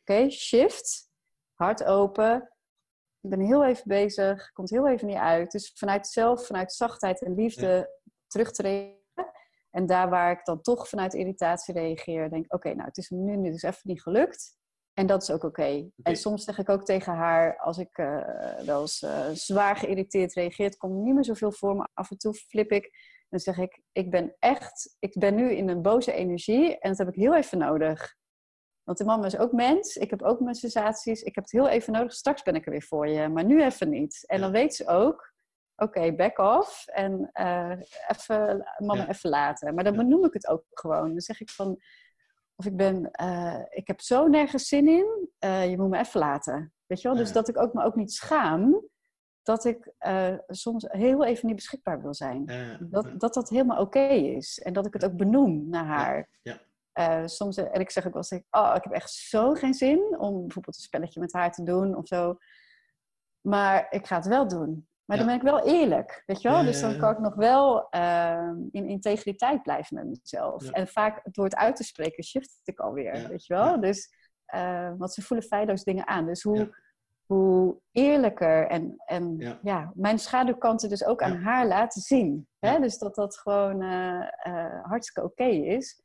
oké, 0.00 0.30
shift, 0.30 1.10
hart 1.54 1.84
open. 1.84 2.50
Ik 3.20 3.30
ben 3.30 3.40
heel 3.40 3.64
even 3.64 3.84
bezig, 3.86 4.52
komt 4.52 4.70
heel 4.70 4.88
even 4.88 5.06
niet 5.06 5.16
uit. 5.16 5.50
Dus 5.50 5.72
vanuit 5.74 6.06
zelf, 6.06 6.46
vanuit 6.46 6.72
zachtheid 6.72 7.22
en 7.22 7.34
liefde 7.34 8.00
terug 8.26 8.52
te 8.52 8.62
reageren. 8.62 8.98
En 9.70 9.86
daar 9.86 10.10
waar 10.10 10.30
ik 10.30 10.44
dan 10.44 10.60
toch 10.60 10.88
vanuit 10.88 11.14
irritatie 11.14 11.74
reageer, 11.74 12.30
denk 12.30 12.44
ik, 12.44 12.54
oké, 12.54 12.74
nou, 12.74 12.88
het 12.88 12.96
is 12.96 13.08
nu, 13.08 13.36
nu 13.36 13.50
dus 13.50 13.62
even 13.62 13.80
niet 13.82 14.02
gelukt. 14.02 14.58
En 14.94 15.06
dat 15.06 15.22
is 15.22 15.30
ook 15.30 15.42
oké. 15.42 15.90
En 16.02 16.16
soms 16.16 16.44
zeg 16.44 16.58
ik 16.58 16.68
ook 16.68 16.84
tegen 16.84 17.12
haar, 17.12 17.58
als 17.58 17.78
ik 17.78 17.98
uh, 17.98 18.26
wel 18.64 18.80
eens 18.80 19.02
uh, 19.02 19.28
zwaar 19.32 19.76
geïrriteerd 19.76 20.32
reageer, 20.32 20.76
komt 20.76 20.94
niet 20.94 21.14
meer 21.14 21.24
zoveel 21.24 21.52
voor 21.52 21.76
me. 21.76 21.88
Af 21.94 22.10
en 22.10 22.18
toe 22.18 22.34
flip 22.34 22.70
ik. 22.70 22.90
Dan 23.28 23.40
zeg 23.40 23.58
ik, 23.58 23.80
ik 23.92 24.10
ben 24.10 24.36
echt, 24.38 24.96
ik 24.98 25.18
ben 25.18 25.34
nu 25.34 25.50
in 25.50 25.68
een 25.68 25.82
boze 25.82 26.12
energie 26.12 26.78
en 26.78 26.88
dat 26.88 26.98
heb 26.98 27.08
ik 27.08 27.14
heel 27.14 27.34
even 27.34 27.58
nodig. 27.58 28.18
Want 28.82 28.98
de 28.98 29.04
mama 29.04 29.26
is 29.26 29.38
ook 29.38 29.52
mens, 29.52 29.96
ik 29.96 30.10
heb 30.10 30.22
ook 30.22 30.40
mijn 30.40 30.54
sensaties, 30.54 31.22
ik 31.22 31.34
heb 31.34 31.44
het 31.44 31.52
heel 31.52 31.68
even 31.68 31.92
nodig. 31.92 32.12
Straks 32.12 32.42
ben 32.42 32.54
ik 32.54 32.64
er 32.64 32.70
weer 32.70 32.82
voor 32.82 33.08
je, 33.08 33.28
maar 33.28 33.44
nu 33.44 33.62
even 33.62 33.88
niet. 33.88 34.24
En 34.26 34.40
dan 34.40 34.50
weet 34.52 34.74
ze 34.74 34.86
ook, 34.86 35.32
oké, 35.76 36.14
back 36.14 36.38
off 36.38 36.86
en 36.86 37.30
uh, 37.40 37.76
even, 38.08 38.72
mama 38.78 39.08
even 39.08 39.30
laten. 39.30 39.74
Maar 39.74 39.84
dan 39.84 39.96
benoem 39.96 40.24
ik 40.24 40.32
het 40.32 40.48
ook 40.48 40.64
gewoon. 40.70 41.08
Dan 41.08 41.20
zeg 41.20 41.40
ik 41.40 41.50
van, 41.50 41.80
of 42.60 42.66
ik 42.66 42.76
ben, 42.76 43.10
eh, 43.10 43.60
ik 43.68 43.86
heb 43.86 44.00
zo 44.00 44.26
nergens 44.26 44.68
zin 44.68 44.88
in, 44.88 45.28
je 45.70 45.74
moet 45.76 45.88
me 45.88 45.98
even 45.98 46.20
laten. 46.20 46.72
Weet 46.86 47.00
je 47.00 47.08
wel? 47.08 47.16
Dus 47.16 47.32
dat 47.32 47.48
ik 47.48 47.58
ook 47.58 47.72
me 47.72 47.84
ook 47.84 47.94
niet 47.94 48.12
schaam 48.12 48.88
dat 49.42 49.64
ik 49.64 49.92
soms 50.46 50.86
heel 50.88 51.24
even 51.24 51.46
niet 51.46 51.56
beschikbaar 51.56 52.02
wil 52.02 52.14
zijn. 52.14 52.44
dat, 52.80 53.20
dat 53.20 53.34
dat 53.34 53.48
helemaal 53.48 53.80
oké 53.80 54.08
is. 54.08 54.58
En 54.58 54.72
dat 54.72 54.86
ik 54.86 54.92
het 54.92 55.04
ook 55.04 55.16
benoem 55.16 55.68
naar 55.68 55.84
haar. 55.84 56.28
Ja. 56.42 57.28
soms, 57.28 57.56
en 57.56 57.80
ik 57.80 57.90
zeg 57.90 58.06
ook 58.06 58.12
wel 58.12 58.24
eens, 58.30 58.42
oh, 58.50 58.72
ik 58.76 58.84
heb 58.84 58.92
echt 58.92 59.10
zo 59.10 59.54
geen 59.54 59.74
zin 59.74 60.18
om 60.18 60.40
bijvoorbeeld 60.40 60.76
een 60.76 60.82
spelletje 60.82 61.20
met 61.20 61.32
haar 61.32 61.52
te 61.52 61.62
doen 61.62 61.96
of 61.96 62.06
zo. 62.06 62.36
Maar 63.40 63.86
ik 63.90 64.06
ga 64.06 64.16
het 64.16 64.26
wel 64.26 64.48
doen. 64.48 64.88
Maar 65.10 65.18
dan 65.18 65.28
ben 65.28 65.36
ik 65.36 65.42
wel 65.42 65.66
eerlijk, 65.66 66.22
weet 66.26 66.42
je 66.42 66.48
wel? 66.48 66.62
dus 66.62 66.80
dan 66.80 66.98
kan 66.98 67.12
ik 67.12 67.18
nog 67.18 67.34
wel 67.34 67.88
uh, 67.90 68.50
in 68.70 68.88
integriteit 68.88 69.62
blijven 69.62 69.96
met 69.96 70.06
mezelf. 70.06 70.70
En 70.70 70.88
vaak 70.88 71.22
door 71.32 71.44
het 71.44 71.56
uit 71.56 71.76
te 71.76 71.84
spreken 71.84 72.24
shift 72.24 72.60
ik 72.64 72.80
alweer, 72.80 73.28
weet 73.28 73.46
je 73.46 73.54
wel? 73.54 73.80
Dus, 73.80 74.14
uh, 74.54 74.92
want 74.98 75.12
ze 75.12 75.22
voelen 75.22 75.46
feilloos 75.46 75.84
dingen 75.84 76.06
aan. 76.06 76.26
Dus 76.26 76.42
hoe, 76.42 76.76
hoe 77.26 77.80
eerlijker 77.92 78.66
en, 78.66 78.94
en 79.04 79.58
ja. 79.62 79.92
mijn 79.94 80.18
schaduwkanten 80.18 80.88
dus 80.88 81.04
ook 81.04 81.22
aan 81.22 81.36
haar 81.42 81.66
laten 81.66 82.02
zien. 82.02 82.48
Hè? 82.58 82.80
Dus 82.80 82.98
dat 82.98 83.14
dat 83.14 83.38
gewoon 83.38 83.82
uh, 83.82 84.24
hartstikke 84.82 85.28
oké 85.28 85.46
is. 85.48 86.02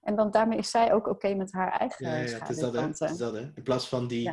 En 0.00 0.16
dan 0.16 0.30
daarmee 0.30 0.58
is 0.58 0.70
zij 0.70 0.92
ook 0.92 1.06
oké 1.06 1.34
met 1.34 1.52
haar 1.52 1.72
eigen 1.72 2.06
ja, 2.06 2.16
ja, 2.16 2.26
schaduwkanten. 2.26 2.46
Het 2.46 2.60
is 2.60 2.62
dat, 2.62 2.74
hè? 2.74 3.00
Het 3.00 3.10
is 3.10 3.16
dat, 3.16 3.34
hè? 3.34 3.40
In 3.54 3.62
plaats 3.62 3.88
van 3.88 4.06
die 4.06 4.30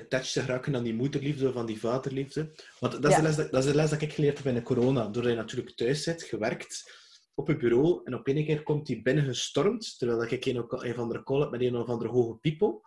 attached 0.00 0.32
te 0.32 0.40
geraken 0.40 0.76
aan 0.76 0.82
die 0.82 0.94
moederliefde 0.94 1.48
of 1.48 1.56
aan 1.56 1.66
die 1.66 1.80
vaderliefde. 1.80 2.52
Want 2.78 3.02
dat 3.02 3.10
is, 3.10 3.16
de 3.16 3.22
les, 3.22 3.36
dat, 3.36 3.54
is 3.54 3.64
de 3.64 3.74
les 3.74 3.90
dat 3.90 4.00
ik 4.00 4.12
geleerd 4.12 4.36
heb 4.36 4.46
in 4.46 4.54
de 4.54 4.62
corona. 4.62 5.08
Doordat 5.08 5.32
je 5.32 5.38
natuurlijk 5.38 5.76
thuis 5.76 6.02
zit, 6.02 6.22
gewerkt 6.22 6.92
op 7.34 7.46
het 7.46 7.58
bureau 7.58 8.00
en 8.04 8.14
op 8.14 8.28
een 8.28 8.44
keer 8.44 8.62
komt 8.62 8.88
hij 8.88 9.02
binnen 9.02 9.24
gestormd, 9.24 9.98
terwijl 9.98 10.22
ik 10.22 10.44
een, 10.44 10.56
een 10.56 10.92
of 10.92 10.98
andere 10.98 11.22
call 11.22 11.40
heb 11.40 11.50
met 11.50 11.60
een 11.60 11.76
of 11.76 11.88
andere 11.88 12.10
hoge 12.10 12.36
people, 12.36 12.80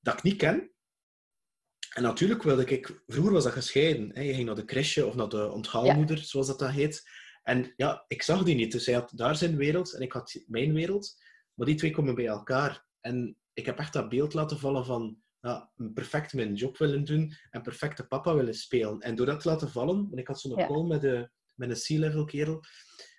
dat 0.00 0.14
ik 0.14 0.22
niet 0.22 0.36
ken. 0.36 0.72
En 1.94 2.02
natuurlijk 2.02 2.42
wilde 2.42 2.64
ik... 2.64 3.02
Vroeger 3.06 3.32
was 3.32 3.44
dat 3.44 3.52
gescheiden. 3.52 4.10
Hè. 4.14 4.22
Je 4.22 4.34
ging 4.34 4.46
naar 4.46 4.54
de 4.54 4.64
crèche 4.64 5.06
of 5.06 5.14
naar 5.14 5.28
de 5.28 5.50
onthaalmoeder, 5.50 6.18
zoals 6.18 6.46
dat, 6.46 6.58
dat 6.58 6.70
heet. 6.70 7.08
En 7.42 7.72
ja, 7.76 8.04
ik 8.08 8.22
zag 8.22 8.42
die 8.42 8.54
niet. 8.54 8.72
Dus 8.72 8.86
hij 8.86 8.94
had 8.94 9.12
daar 9.14 9.36
zijn 9.36 9.56
wereld 9.56 9.92
en 9.92 10.00
ik 10.00 10.12
had 10.12 10.42
mijn 10.46 10.72
wereld. 10.72 11.16
Maar 11.54 11.66
die 11.66 11.76
twee 11.76 11.90
komen 11.90 12.14
bij 12.14 12.26
elkaar. 12.26 12.86
En 13.00 13.36
ik 13.52 13.66
heb 13.66 13.78
echt 13.78 13.92
dat 13.92 14.08
beeld 14.08 14.34
laten 14.34 14.58
vallen 14.58 14.84
van 14.84 15.22
ja, 15.44 15.70
perfect 15.94 16.32
mijn 16.32 16.54
job 16.54 16.78
willen 16.78 17.04
doen 17.04 17.34
en 17.50 17.62
perfecte 17.62 18.06
papa 18.06 18.34
willen 18.34 18.54
spelen. 18.54 19.00
En 19.00 19.14
door 19.14 19.26
dat 19.26 19.40
te 19.40 19.48
laten 19.48 19.70
vallen, 19.70 19.96
want 19.96 20.18
ik 20.18 20.26
had 20.26 20.40
zo'n 20.40 20.58
ja. 20.58 20.66
call 20.66 20.86
met, 20.86 21.00
de, 21.00 21.30
met 21.54 21.70
een 21.70 21.98
C-level 21.98 22.24
kerel, 22.24 22.60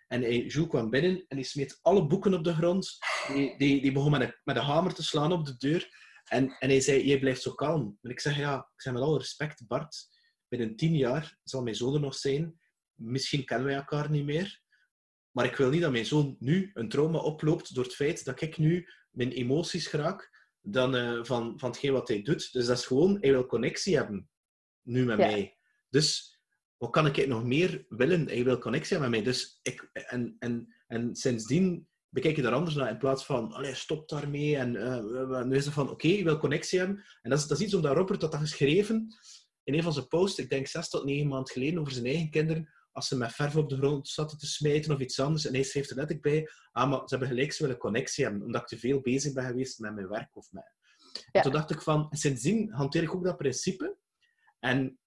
en 0.08 0.22
hij, 0.22 0.46
Jules 0.46 0.70
kwam 0.70 0.90
binnen 0.90 1.26
en 1.28 1.38
hij 1.38 1.44
smeet 1.44 1.80
alle 1.82 2.08
boeken 2.08 2.34
op 2.34 2.44
de 2.44 2.54
grond. 2.54 2.98
Die, 3.28 3.58
die, 3.58 3.82
die 3.82 3.92
begon 3.92 4.12
met 4.12 4.22
een, 4.22 4.36
met 4.44 4.56
een 4.56 4.62
hamer 4.64 4.94
te 4.94 5.04
slaan 5.04 5.32
op 5.32 5.46
de 5.46 5.58
deur. 5.58 5.90
En, 6.26 6.56
en 6.60 6.70
hij 6.70 6.82
zei, 6.82 7.08
je 7.08 7.20
blijft 7.20 7.42
zo 7.42 7.54
kalm. 7.54 7.98
En 8.02 8.10
ik 8.10 8.20
zeg, 8.20 8.38
ja, 8.38 8.58
ik 8.58 8.82
zeg 8.82 8.94
met 8.94 9.02
alle 9.02 9.18
respect, 9.18 9.68
Bart, 9.68 10.08
binnen 10.48 10.76
tien 10.76 10.96
jaar 10.96 11.38
zal 11.44 11.64
mijn 11.64 11.76
zoon 11.76 11.94
er 11.94 12.00
nog 12.00 12.16
zijn. 12.16 12.60
Misschien 12.94 13.46
kennen 13.46 13.68
wij 13.68 13.76
elkaar 13.76 14.10
niet 14.10 14.26
meer. 14.26 14.62
Maar 15.32 15.46
ik 15.46 15.56
wil 15.56 15.70
niet 15.70 15.82
dat 15.82 15.92
mijn 15.92 16.06
zoon 16.06 16.36
nu 16.40 16.72
een 16.74 16.90
trauma 16.90 17.18
oploopt 17.18 17.76
door 17.76 17.84
het 17.84 17.96
feit 17.96 18.26
dat 18.26 18.42
ik 18.42 18.58
nu 18.58 18.88
mijn 19.12 19.32
emoties 19.32 19.92
raak 19.92 20.35
dan 20.66 20.96
uh, 20.96 21.24
van, 21.24 21.60
van 21.60 21.70
hetgeen 21.70 21.92
wat 21.92 22.08
hij 22.08 22.22
doet. 22.22 22.54
Dus 22.54 22.66
dat 22.66 22.78
is 22.78 22.86
gewoon, 22.86 23.18
hij 23.22 23.32
wil 23.32 23.46
connectie 23.46 23.96
hebben, 23.96 24.30
nu 24.82 25.06
met 25.06 25.18
mij. 25.18 25.58
Dus 25.90 26.40
wat 26.78 26.90
kan 26.90 27.06
ik 27.06 27.28
nog 27.28 27.44
meer 27.44 27.86
willen? 27.90 28.28
Hij 28.28 28.44
wil 28.44 28.58
connectie 28.58 28.98
hebben 28.98 29.12
met 29.12 29.24
mij. 29.24 29.34
Dus 29.34 29.60
ik, 29.62 29.90
en, 29.94 30.36
en, 30.40 30.76
en 30.88 31.16
sindsdien 31.16 31.88
bekijk 32.10 32.36
je 32.36 32.42
daar 32.42 32.54
anders 32.54 32.76
naar, 32.76 32.90
in 32.90 32.98
plaats 32.98 33.26
van, 33.26 33.52
allee, 33.52 33.74
stop 33.74 34.10
daarmee. 34.10 34.58
En 34.58 34.74
uh, 34.74 35.44
nu 35.44 35.56
is 35.56 35.66
het 35.66 35.74
van, 35.74 35.84
oké, 35.84 35.94
okay, 35.94 36.18
je 36.18 36.24
wil 36.24 36.38
connectie 36.38 36.80
hebben. 36.80 37.04
En 37.22 37.30
dat 37.30 37.40
is, 37.40 37.48
dat 37.48 37.58
is 37.58 37.66
iets 37.66 37.74
omdat 37.74 37.96
Robert 37.96 38.22
dat 38.22 38.34
had 38.34 38.42
geschreven 38.42 39.08
in 39.66 39.74
een 39.74 39.84
van 39.84 39.94
zijn 39.94 40.08
posts, 40.08 40.40
ik 40.40 40.50
denk 40.50 40.68
zes 40.68 40.90
tot 40.90 41.06
negen 41.06 41.28
maanden 41.28 41.54
geleden, 41.54 41.80
over 41.80 41.94
zijn 41.94 42.06
eigen 42.06 42.30
kinderen 42.30 42.70
als 42.96 43.08
ze 43.08 43.18
met 43.18 43.34
verf 43.34 43.56
op 43.56 43.70
de 43.70 43.78
grond 43.78 44.08
zaten 44.08 44.38
te 44.38 44.48
smijten 44.48 44.94
of 44.94 45.00
iets 45.00 45.20
anders. 45.20 45.46
En 45.46 45.54
hij 45.54 45.64
schreef 45.64 45.90
er 45.90 45.96
net 45.96 46.22
bij, 46.22 46.50
ah, 46.72 46.90
maar 46.90 47.00
ze 47.00 47.06
hebben 47.08 47.28
gelijk, 47.28 47.54
ze 47.54 47.64
willen 47.64 47.78
connectie 47.78 48.24
hebben, 48.24 48.44
omdat 48.44 48.62
ik 48.62 48.68
te 48.68 48.78
veel 48.78 49.02
bezig 49.02 49.34
ben 49.34 49.46
geweest 49.46 49.80
met 49.80 49.96
mijn 49.96 50.08
werk 50.08 50.36
of 50.36 50.52
met... 50.52 50.74
En 51.32 51.42
toen 51.42 51.52
dacht 51.52 51.72
ik 51.72 51.82
van, 51.82 52.08
sindsdien 52.10 52.72
hanteer 52.72 53.04
ik 53.04 53.16
ook 53.16 53.24
dat 53.24 53.38
principe. 53.38 53.98
En 54.60 55.00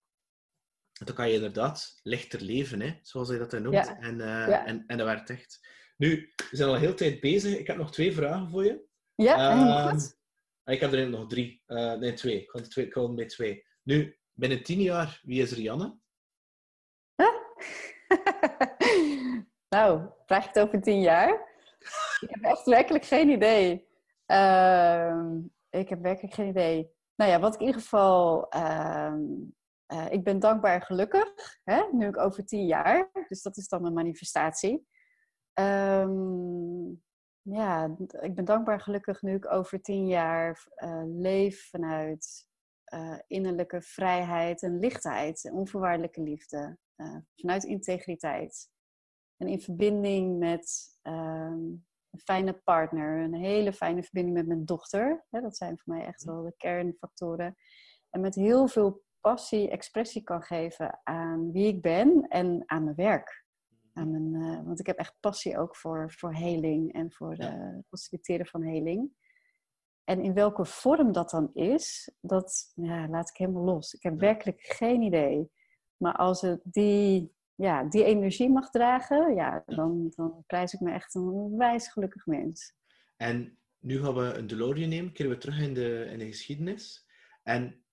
dan 0.93 1.15
kan 1.15 1.29
je 1.29 1.35
inderdaad 1.35 2.01
lichter 2.03 2.41
leven, 2.41 2.81
hè, 2.81 2.99
zoals 3.03 3.29
hij 3.29 3.39
dat 3.39 3.51
dan 3.51 3.63
noemt. 3.63 3.97
En, 4.01 4.19
uh, 4.19 4.69
en, 4.69 4.85
en 4.87 4.97
dat 4.97 5.07
werkt 5.07 5.31
echt. 5.31 5.61
Nu, 5.97 6.33
we 6.51 6.57
zijn 6.57 6.69
al 6.69 6.77
heel 6.77 6.95
tijd 6.95 7.21
bezig. 7.21 7.59
Ik 7.59 7.67
heb 7.67 7.77
nog 7.77 7.93
twee 7.93 8.13
vragen 8.13 8.51
voor 8.51 8.65
je. 8.65 8.85
Ja, 9.15 9.55
uh, 9.55 9.89
goed. 9.89 10.17
Ik 10.65 10.81
heb 10.81 10.93
er 10.93 11.09
nog 11.09 11.29
drie. 11.29 11.63
Uh, 11.67 11.95
nee, 11.95 12.13
twee. 12.13 12.41
Ik 12.41 12.47
kan, 12.47 12.63
twee, 12.63 12.85
ik 12.85 12.91
kan 12.91 13.15
met 13.15 13.29
twee. 13.29 13.67
Nu, 13.83 14.19
binnen 14.33 14.63
tien 14.63 14.81
jaar, 14.81 15.21
wie 15.23 15.43
is 15.43 15.53
Rianne? 15.53 15.99
Nou, 19.79 20.09
vraag 20.27 20.43
je 20.43 20.49
het 20.49 20.59
over 20.59 20.81
tien 20.81 21.01
jaar? 21.01 21.31
ik 22.21 22.29
heb 22.31 22.43
echt 22.43 22.65
werkelijk 22.65 23.05
geen 23.05 23.29
idee. 23.29 23.89
Uh, 24.27 25.23
ik 25.71 25.89
heb 25.89 26.03
werkelijk 26.03 26.35
geen 26.35 26.49
idee. 26.49 26.91
Nou 27.15 27.31
ja, 27.31 27.41
wat 27.41 27.55
ik 27.55 27.61
in 27.61 27.67
ieder 27.67 27.81
geval... 27.81 28.47
Uh, 28.57 29.15
uh, 29.93 30.13
ik 30.13 30.25
ben 30.25 30.39
dankbaar 30.39 30.75
en 30.75 30.83
gelukkig, 30.83 31.59
hè? 31.65 31.83
nu 31.93 32.07
ik 32.07 32.19
over 32.19 32.45
tien 32.45 32.67
jaar. 32.67 33.11
Dus 33.29 33.43
dat 33.43 33.57
is 33.57 33.69
dan 33.69 33.83
mijn 33.83 33.95
manifestatie. 33.95 34.87
Um, 35.55 37.03
ja, 37.43 37.97
ik 38.21 38.35
ben 38.35 38.45
dankbaar 38.45 38.75
en 38.75 38.81
gelukkig 38.81 39.23
nu 39.23 39.35
ik 39.35 39.53
over 39.53 39.81
tien 39.83 40.07
jaar 40.07 40.67
uh, 40.77 41.03
leef 41.05 41.69
vanuit 41.69 42.47
uh, 42.95 43.19
innerlijke 43.27 43.83
vrijheid 43.83 44.63
en 44.63 44.79
lichtheid, 44.79 45.51
onvoorwaardelijke 45.53 46.23
liefde, 46.23 46.79
vanuit 47.35 47.65
integriteit. 47.65 48.71
En 49.39 49.49
in 49.49 49.61
verbinding 49.61 50.39
met 50.39 50.99
um, 51.03 51.87
een 52.11 52.21
fijne 52.25 52.53
partner, 52.65 53.23
een 53.23 53.35
hele 53.35 53.73
fijne 53.73 54.03
verbinding 54.03 54.37
met 54.37 54.47
mijn 54.47 54.65
dochter. 54.65 55.27
Hè, 55.31 55.41
dat 55.41 55.57
zijn 55.57 55.79
voor 55.79 55.95
mij 55.95 56.07
echt 56.07 56.25
wel 56.25 56.43
de 56.43 56.55
kernfactoren. 56.57 57.57
En 58.11 58.21
met 58.21 58.35
heel 58.35 58.69
veel 58.69 59.03
passie 59.21 59.71
expressie 59.71 60.23
kan 60.23 60.43
geven 60.43 61.01
aan 61.03 61.53
wie 61.53 61.67
ik 61.67 61.83
ben 61.83 62.27
en 62.29 62.63
aan 62.67 62.85
mijn 62.85 62.97
werk. 62.97 63.47
Aan 63.93 64.11
mijn, 64.11 64.35
uh, 64.35 64.67
want 64.67 64.81
ik 64.81 64.87
heb 64.87 64.99
echt 64.99 65.17
passie 65.21 65.59
ook 65.59 65.77
voor, 65.77 66.13
voor 66.13 66.35
heling 66.35 66.93
en 66.93 67.13
voor 67.13 67.31
het 67.31 67.39
ja. 67.39 67.83
faciliteren 67.89 68.47
van 68.47 68.63
heling. 68.63 69.13
En 70.05 70.23
in 70.23 70.35
welke 70.35 70.65
vorm 70.65 71.13
dat 71.13 71.31
dan 71.31 71.51
is, 71.55 72.15
dat 72.21 72.73
ja, 72.75 73.09
laat 73.09 73.29
ik 73.29 73.37
helemaal 73.37 73.65
los. 73.65 73.95
Ik 73.95 74.03
heb 74.03 74.21
werkelijk 74.21 74.61
geen 74.61 75.03
idee. 75.03 75.51
Maar 75.97 76.17
als 76.17 76.41
het 76.41 76.61
die, 76.65 77.35
ja, 77.59 77.85
die 77.85 78.05
energie 78.05 78.51
mag 78.51 78.71
dragen, 78.71 79.35
ja, 79.35 79.63
dan, 79.67 80.13
dan 80.17 80.45
prijs 80.47 80.73
ik 80.73 80.81
me 80.81 80.93
echt 80.93 81.15
een 81.15 81.57
wijs 81.57 81.89
gelukkig 81.89 82.27
mens. 82.27 82.75
En 83.17 83.59
nu 83.79 84.01
gaan 84.03 84.15
we 84.15 84.35
een 84.35 84.47
DeLorean 84.47 84.89
nemen, 84.89 85.13
keren 85.13 85.33
we 85.33 85.39
terug 85.39 85.61
in 85.61 85.75
de, 85.75 86.09
in 86.11 86.19
de 86.19 86.27
geschiedenis. 86.27 87.07
En 87.43 87.85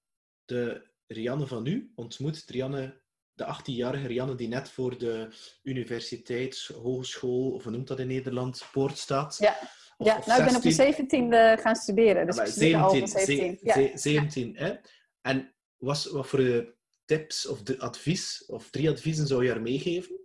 de 0.46 0.88
Rianne 1.08 1.48
van 1.48 1.64
nu 1.64 1.92
ontmoet 1.96 2.44
Rianne, 2.48 3.02
de 3.34 3.58
18-jarige 3.60 4.08
Rianne 4.08 4.36
die 4.36 4.48
net 4.48 4.70
voor 4.70 4.98
de 4.98 5.28
universiteit, 5.64 6.70
hogeschool, 6.82 7.52
of 7.52 7.64
hoe 7.64 7.72
noemt 7.72 7.88
dat 7.88 8.00
in 8.00 8.08
Nederland, 8.08 8.68
poort 8.72 8.98
staat. 8.98 9.38
Ja. 9.40 9.58
ja, 9.98 10.22
nou, 10.26 10.40
ik 10.40 10.48
ben 10.48 10.56
op 10.56 10.62
de 10.62 11.58
17e 11.58 11.62
gaan 11.62 11.76
studeren. 11.76 12.26
Dus 12.26 12.36
ja, 12.36 12.46
17, 12.46 13.08
17, 13.08 13.60
17, 13.62 13.98
17 13.98 14.56
hè? 14.56 14.76
En 15.22 15.54
was, 15.78 16.06
wat 16.06 16.28
voor 16.28 16.75
tips 17.06 17.46
of 17.46 17.64
de 17.64 17.80
advies, 17.80 18.46
of 18.46 18.70
drie 18.70 18.90
adviezen 18.90 19.28
zou 19.28 19.44
je 19.44 19.52
haar 19.52 19.62
meegeven? 19.62 20.20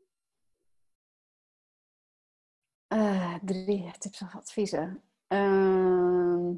Uh, 2.88 3.34
drie 3.44 3.90
tips 3.98 4.22
of 4.22 4.34
adviezen. 4.34 5.02
Uh... 5.28 6.50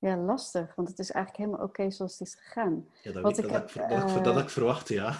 Ja, 0.00 0.16
lastig, 0.16 0.74
want 0.74 0.88
het 0.88 0.98
is 0.98 1.10
eigenlijk 1.10 1.44
helemaal 1.44 1.66
oké 1.66 1.90
zoals 1.90 2.18
het 2.18 2.28
is 2.28 2.34
gegaan. 2.34 2.88
Ja, 3.02 3.12
dat, 3.12 3.38
ik, 3.38 3.42
dat, 3.42 3.52
heb, 3.52 3.70
ik, 3.70 3.88
dat, 3.88 4.24
dat 4.24 4.38
ik 4.38 4.50
verwacht, 4.50 4.88
ja. 4.88 5.14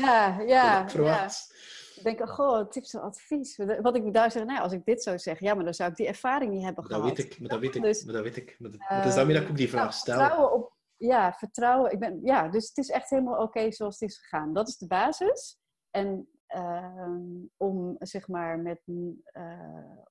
Ja, 0.00 0.40
ja. 0.54 0.82
ik 0.82 0.90
verwacht. 0.90 1.54
Ik 1.96 2.02
denk, 2.02 2.30
goh, 2.30 2.68
tips 2.68 2.94
en 2.94 3.00
advies. 3.00 3.56
Wat 3.80 3.96
ik 3.96 4.12
daar 4.12 4.30
zeg, 4.30 4.44
nou, 4.44 4.60
als 4.60 4.72
ik 4.72 4.84
dit 4.84 5.02
zou 5.02 5.18
zeggen, 5.18 5.46
ja, 5.46 5.54
maar 5.54 5.64
dan 5.64 5.74
zou 5.74 5.90
ik 5.90 5.96
die 5.96 6.06
ervaring 6.06 6.52
niet 6.52 6.64
hebben 6.64 6.82
dat 6.82 6.92
gehad. 6.92 7.16
Weet 7.16 7.26
ik, 7.26 7.40
maar 7.40 7.48
dat 7.48 7.60
weet 7.60 7.74
ik, 7.74 7.82
dus, 7.82 8.04
maar 8.04 8.14
dat 8.14 8.22
weet 8.22 8.36
ik. 8.36 8.56
Maar 8.58 8.70
dat, 8.70 8.80
uh, 8.80 9.02
dus 9.02 9.14
daarmee 9.14 9.34
dat 9.34 9.44
ik 9.44 9.50
ook 9.50 9.56
die 9.56 9.68
vraag 9.68 9.82
nou, 9.82 9.92
stel. 9.92 10.18
Vertrouwen 10.18 10.52
op, 10.52 10.72
ja, 10.96 11.32
vertrouwen. 11.32 11.92
Ik 11.92 11.98
ben, 11.98 12.20
ja, 12.22 12.48
dus 12.48 12.68
het 12.68 12.78
is 12.78 12.90
echt 12.90 13.10
helemaal 13.10 13.42
oké 13.42 13.72
zoals 13.72 14.00
het 14.00 14.08
is 14.10 14.18
gegaan. 14.18 14.52
Dat 14.52 14.68
is 14.68 14.76
de 14.76 14.86
basis. 14.86 15.58
En 15.90 16.28
ehm, 16.46 17.22
om, 17.56 17.96
zeg 17.98 18.28
maar, 18.28 18.58
met, 18.58 18.82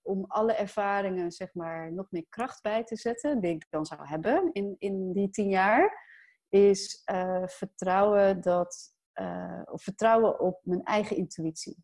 om 0.02 0.26
alle 0.28 0.54
ervaringen 0.54 1.32
zeg 1.32 1.54
maar, 1.54 1.94
nog 1.94 2.12
meer 2.12 2.26
kracht 2.30 2.62
bij 2.62 2.84
te 2.84 2.96
zetten, 2.96 3.42
die 3.42 3.56
ik 3.56 3.66
dan 3.70 3.86
zou 3.86 4.08
hebben 4.08 4.50
in, 4.52 4.76
in 4.78 5.12
die 5.14 5.30
tien 5.30 5.50
jaar, 5.50 6.04
is 6.50 7.04
vertrouwen, 7.46 8.42
dat, 8.42 8.96
of 9.66 9.84
vertrouwen 9.84 10.40
op 10.40 10.60
mijn 10.64 10.84
eigen 10.84 11.18
intuïtie. 11.18 11.84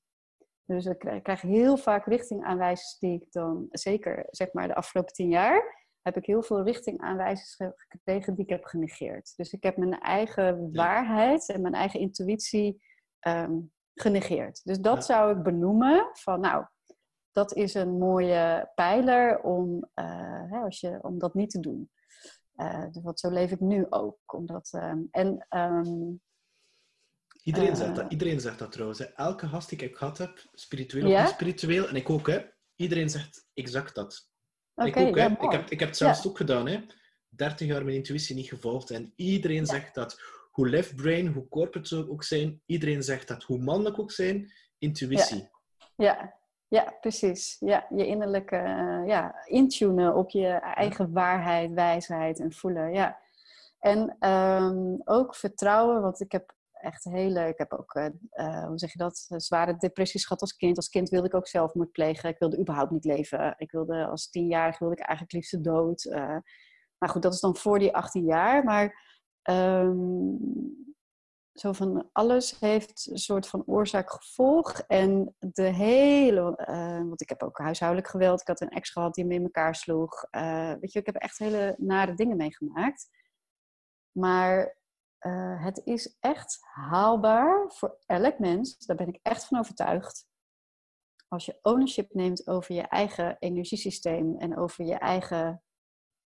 Dus 0.66 0.86
ik 0.86 1.00
krijg 1.24 1.42
heel 1.42 1.78
vaak 1.78 2.06
richtingaanwijzers 2.06 3.00
die 3.00 3.22
ik 3.22 3.32
dan, 3.32 3.68
zeker 3.72 4.26
zeg 4.30 4.54
maar 4.54 4.68
de 4.68 4.76
afgelopen 4.76 5.14
tien 5.14 5.30
jaar, 5.30 5.80
heb 6.02 6.18
ik 6.18 6.26
heel 6.26 6.44
veel 6.44 6.64
richtingaanwijzers 6.64 7.58
gekregen 7.88 8.36
die 8.36 8.44
ik 8.44 8.50
heb 8.50 8.66
genegeerd. 8.66 9.34
Dus 9.36 9.54
ik 9.54 9.64
heb 9.64 9.78
mijn 9.78 10.00
eigen 10.00 10.74
waarheid 10.74 11.50
en 11.50 11.62
mijn 11.62 11.74
eigen 11.74 12.00
intuïtie 12.00 12.82
ehm, 13.20 13.60
genegeerd. 13.94 14.62
Dus 14.64 14.80
dat 14.80 15.06
zou 15.06 15.38
ik 15.38 15.44
benoemen 15.44 16.10
van, 16.14 16.40
nou, 16.40 16.66
dat 17.32 17.54
is 17.56 17.74
een 17.74 17.98
mooie 17.98 18.72
pijler 18.76 19.40
om, 19.40 19.90
uh, 19.96 20.52
hè, 20.52 20.60
als 20.60 20.80
je, 20.80 21.00
om 21.02 21.20
dat 21.20 21.34
niet 21.34 21.50
te 21.50 21.60
doen. 21.60 21.92
Uh, 22.56 22.86
want 23.02 23.20
zo 23.20 23.30
leef 23.30 23.52
ik 23.52 23.60
nu 23.60 23.86
ook. 23.90 24.20
Omdat, 24.26 24.72
um, 24.74 25.08
en 25.12 25.48
um, 25.50 26.22
Iedereen, 27.44 27.76
zegt 27.76 27.96
dat, 27.96 28.04
eh. 28.06 28.12
iedereen 28.12 28.40
zegt 28.40 28.60
dat 28.60 28.72
trouwens. 28.72 29.00
Hè. 29.00 29.06
Elke 29.06 29.48
gast 29.48 29.70
die 29.70 29.80
ik 29.80 29.96
gehad 29.96 30.18
heb, 30.18 30.46
spiritueel 30.54 31.12
of 31.12 31.20
niet 31.20 31.30
spiritueel, 31.30 31.88
en 31.88 31.96
ik 31.96 32.10
ook, 32.10 32.28
hè, 32.28 32.42
iedereen 32.76 33.10
zegt 33.10 33.48
exact 33.54 33.96
dat. 33.96 34.30
ik 34.76 34.98
ook, 34.98 35.16
hè. 35.16 35.26
ik, 35.26 35.52
heb, 35.52 35.70
ik 35.70 35.80
heb 35.80 35.90
het 35.90 35.98
zelfs 35.98 36.28
ook 36.28 36.38
gedaan. 36.38 36.68
Hè. 36.68 36.86
30 37.30 37.68
jaar 37.68 37.84
mijn 37.84 37.96
intuïtie 37.96 38.36
niet 38.36 38.50
gevolgd. 38.50 38.90
En 38.90 39.14
iedereen 39.16 39.66
zegt 39.66 39.96
dat. 39.96 40.22
Hoe 40.52 40.70
left 40.70 40.96
brain, 40.96 41.28
hoe 41.28 41.48
corporate 41.48 41.88
ze 41.88 42.10
ook 42.10 42.24
zijn, 42.24 42.62
iedereen 42.66 43.04
zegt 43.04 43.28
dat. 43.28 43.44
Hoe 43.44 43.60
mannelijk 43.60 44.00
ook 44.00 44.12
zijn, 44.12 44.52
intuïtie. 44.78 45.50
Ja, 45.96 46.40
ja, 46.68 46.98
precies. 47.02 47.58
Ja, 47.60 47.86
je 47.90 48.06
innerlijke 48.06 48.56
uh, 48.56 49.08
ja, 49.08 49.46
intunen 49.46 50.16
op 50.16 50.30
je 50.30 50.48
eigen 50.48 51.12
waarheid, 51.12 51.74
wijsheid 51.74 52.40
en 52.40 52.54
voelen. 52.54 52.94
Ja. 52.94 53.20
En 53.80 54.30
um, 54.30 55.02
ook 55.04 55.36
vertrouwen, 55.36 56.02
want 56.02 56.20
ik 56.20 56.32
heb 56.32 56.54
echt 56.72 57.04
hele. 57.04 57.48
Ik 57.48 57.58
heb 57.58 57.74
ook, 57.74 57.96
uh, 57.96 58.66
hoe 58.66 58.80
zeg 58.80 58.92
je 58.92 58.98
dat, 58.98 59.26
zware 59.36 59.78
depressies 59.78 60.26
gehad 60.26 60.42
als 60.42 60.56
kind. 60.56 60.78
Als 60.78 60.90
kind 60.90 61.10
wilde 61.10 61.28
ik 61.28 61.36
ook 61.36 61.48
zelfmoord 61.48 61.92
plegen. 61.92 62.30
Ik 62.30 62.40
wilde 62.40 62.60
überhaupt 62.60 62.92
niet 62.92 63.06
leven. 63.06 63.54
Ik 63.58 63.72
wilde 63.72 64.06
als 64.06 64.30
tienjarige 64.30 64.80
wilde 64.80 64.96
ik 64.96 65.08
eigenlijk 65.08 65.38
liefst 65.38 65.64
dood. 65.64 66.04
Uh, 66.04 66.38
maar 66.98 67.10
goed, 67.10 67.22
dat 67.22 67.34
is 67.34 67.40
dan 67.40 67.56
voor 67.56 67.80
die 67.80 67.96
18 67.96 68.24
jaar. 68.26 68.64
Maar 68.64 69.11
um, 69.44 70.40
zo 71.54 71.72
van 71.72 72.10
alles 72.12 72.60
heeft 72.60 73.08
een 73.12 73.18
soort 73.18 73.48
van 73.48 73.64
oorzaak-gevolg. 73.66 74.80
En 74.80 75.36
de 75.40 75.64
hele, 75.64 76.66
uh, 76.70 76.98
want 76.98 77.22
ik 77.22 77.30
heb 77.30 77.44
ook 77.44 77.58
huishoudelijk 77.58 78.10
geweld. 78.10 78.42
Ik 78.42 78.48
had 78.48 78.62
een 78.62 78.70
ex 78.70 78.90
gehad 78.90 79.14
die 79.14 79.26
me 79.26 79.34
in 79.34 79.44
elkaar 79.44 79.76
sloeg. 79.76 80.28
weet 80.80 80.92
je, 80.92 81.00
ik 81.00 81.06
heb 81.06 81.16
echt 81.16 81.38
hele 81.38 81.76
nare 81.78 82.14
dingen 82.14 82.38
meegemaakt. 82.38 83.10
Maar 84.12 84.80
uh, 85.22 85.64
het 85.64 85.82
is 85.84 86.18
echt 86.20 86.58
haalbaar 86.62 87.72
voor 87.72 87.98
elk 88.06 88.40
mens, 88.40 88.78
daar 88.78 88.96
ben 88.96 89.08
ik 89.08 89.20
echt 89.22 89.46
van 89.46 89.60
overtuigd. 89.60 90.30
Als 91.28 91.46
je 91.46 91.60
ownership 91.62 92.14
neemt 92.14 92.48
over 92.48 92.76
je 92.76 92.82
eigen 92.82 93.36
energiesysteem 93.40 94.38
en 94.38 94.58
over 94.58 94.86
je 94.86 94.96
eigen 94.96 95.64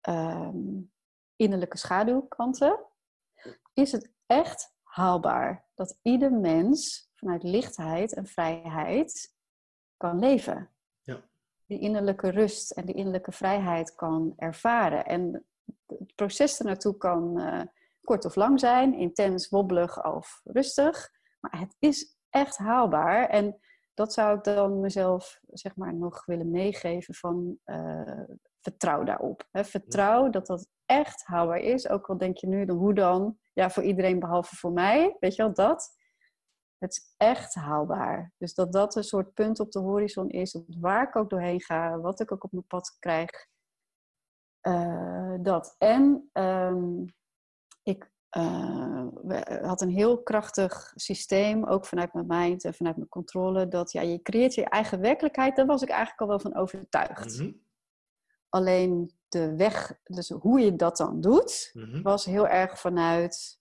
um, 0.10 0.92
innerlijke 1.36 1.78
schaduwkanten, 1.78 2.86
is 3.74 3.92
het 3.92 4.12
echt 4.26 4.76
haalbaar 4.84 5.66
dat 5.76 6.00
ieder 6.02 6.32
mens 6.32 7.10
vanuit 7.14 7.44
lichtheid 7.44 8.14
en 8.14 8.26
vrijheid 8.26 9.36
kan 9.98 10.20
leven. 10.20 10.70
Ja. 11.02 11.22
Die 11.66 11.80
innerlijke 11.80 12.30
rust 12.30 12.72
en 12.72 12.86
die 12.86 12.96
innerlijke 12.96 13.32
vrijheid 13.32 13.96
kan 13.96 14.34
ervaren. 14.38 15.06
En 15.06 15.46
het 15.86 16.16
proces 16.16 16.60
ernaartoe 16.60 16.98
kan, 16.98 17.40
uh, 17.40 17.62
kort 18.02 18.26
of 18.26 18.36
lang 18.36 18.60
zijn, 18.60 18.94
intens, 18.94 19.50
wobbelig 19.50 20.06
of 20.06 20.42
rustig. 20.44 21.10
Maar 21.40 21.60
het 21.60 21.76
is 21.80 22.18
echt 22.30 22.58
haalbaar. 22.58 23.30
En 23.30 23.60
dat 23.94 24.14
zou 24.14 24.38
ik 24.38 24.44
dan 24.44 24.80
mezelf 24.80 25.40
zeg 25.48 25.76
maar, 25.76 25.94
nog 25.94 26.26
willen 26.26 26.52
meegeven 26.52 27.14
van 27.14 27.58
uh, 27.66 28.24
vertrouw 28.68 29.04
daarop. 29.04 29.48
Hè? 29.52 29.64
Vertrouw 29.64 30.30
dat 30.30 30.46
dat 30.46 30.68
echt 30.86 31.26
haalbaar 31.26 31.60
is. 31.60 31.90
Ook 31.90 32.10
al 32.10 32.18
denk 32.18 32.38
je 32.38 32.48
nu, 32.48 32.72
hoe 32.72 32.94
dan? 32.94 33.38
Ja, 33.54 33.70
voor 33.70 33.84
iedereen 33.84 34.20
behalve 34.20 34.56
voor 34.56 34.72
mij. 34.72 35.16
Weet 35.20 35.36
je 35.36 35.44
wel, 35.44 35.54
dat. 35.54 35.96
Het 36.78 36.92
is 36.92 37.14
echt 37.18 37.56
haalbaar. 37.56 38.34
Dus 38.38 38.54
dat 38.54 38.74
dat 38.74 38.96
een 38.96 39.04
soort 39.04 39.34
punt 39.34 39.60
op 39.60 39.72
de 39.72 39.80
horizon 39.80 40.30
is, 40.30 40.60
waar 40.80 41.08
ik 41.08 41.16
ook 41.16 41.30
doorheen 41.30 41.62
ga, 41.62 42.00
wat 42.00 42.20
ik 42.20 42.32
ook 42.32 42.44
op 42.44 42.52
mijn 42.52 42.68
pad 42.68 42.96
krijg. 43.00 43.30
Uh, 44.62 45.36
dat. 45.42 45.76
En 45.78 46.30
um, 46.34 47.06
ik 47.84 48.12
uh, 48.38 49.08
had 49.62 49.82
een 49.82 49.90
heel 49.90 50.24
krachtig 50.24 50.92
systeem, 50.96 51.66
ook 51.66 51.86
vanuit 51.86 52.14
mijn 52.14 52.28
mind 52.28 52.64
en 52.64 52.74
vanuit 52.74 52.98
mijn 52.98 53.10
controle, 53.10 53.68
dat 53.68 53.92
ja, 53.92 54.02
je 54.02 54.22
creëert 54.22 54.54
je 54.54 54.70
eigen 54.70 55.00
werkelijkheid. 55.00 55.56
Daar 55.56 55.66
was 55.66 55.82
ik 55.82 55.90
eigenlijk 55.90 56.22
al 56.22 56.28
wel 56.28 56.40
van 56.40 56.56
overtuigd. 56.56 57.40
Mhm. 57.40 57.52
Alleen 58.50 59.12
de 59.28 59.56
weg, 59.56 60.00
dus 60.04 60.30
hoe 60.30 60.60
je 60.60 60.76
dat 60.76 60.98
dan 60.98 61.22
doet, 61.22 61.70
mhm. 61.74 62.02
was 62.02 62.26
heel 62.26 62.48
erg 62.48 62.80
vanuit 62.80 63.60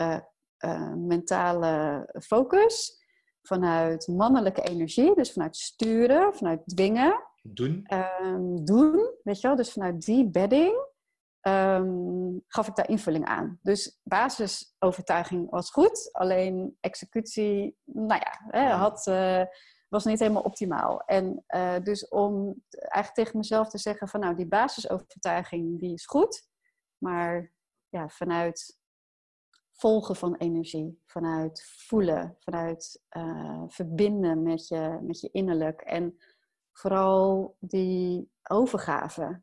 uh, 0.00 0.18
uh, 0.64 0.94
mentale 0.94 2.08
focus, 2.22 3.04
vanuit 3.42 4.06
mannelijke 4.06 4.62
energie, 4.62 5.14
dus 5.14 5.32
vanuit 5.32 5.56
sturen, 5.56 6.34
vanuit 6.34 6.62
dwingen. 6.64 7.24
Doen. 7.42 7.86
Um, 8.22 8.64
doen, 8.64 9.14
weet 9.22 9.40
je 9.40 9.46
wel, 9.46 9.56
dus 9.56 9.72
vanuit 9.72 10.04
die 10.04 10.30
bedding 10.30 10.86
um, 11.48 12.42
gaf 12.48 12.68
ik 12.68 12.74
daar 12.74 12.88
invulling 12.88 13.24
aan. 13.24 13.58
Dus 13.62 14.00
basisovertuiging 14.02 15.50
was 15.50 15.70
goed, 15.70 16.08
alleen 16.12 16.76
executie, 16.80 17.76
nou 17.84 18.20
ja, 18.20 18.60
hè, 18.60 18.70
had, 18.70 19.06
uh, 19.06 19.42
was 19.96 20.04
niet 20.04 20.20
helemaal 20.20 20.42
optimaal. 20.42 21.00
En 21.00 21.44
uh, 21.48 21.78
dus 21.82 22.08
om 22.08 22.62
eigenlijk 22.68 23.14
tegen 23.14 23.38
mezelf 23.38 23.68
te 23.68 23.78
zeggen 23.78 24.08
van 24.08 24.20
nou, 24.20 24.36
die 24.36 24.48
basisovertuiging 24.48 25.80
die 25.80 25.92
is 25.92 26.06
goed, 26.06 26.48
maar 26.98 27.52
ja, 27.88 28.08
vanuit 28.08 28.78
volgen 29.72 30.16
van 30.16 30.34
energie, 30.34 31.02
vanuit 31.06 31.64
voelen, 31.86 32.36
vanuit 32.38 33.02
uh, 33.16 33.62
verbinden 33.66 34.42
met 34.42 34.68
je, 34.68 34.98
met 35.02 35.20
je 35.20 35.30
innerlijk 35.32 35.80
en 35.80 36.16
vooral 36.72 37.56
die 37.60 38.30
overgave 38.42 39.42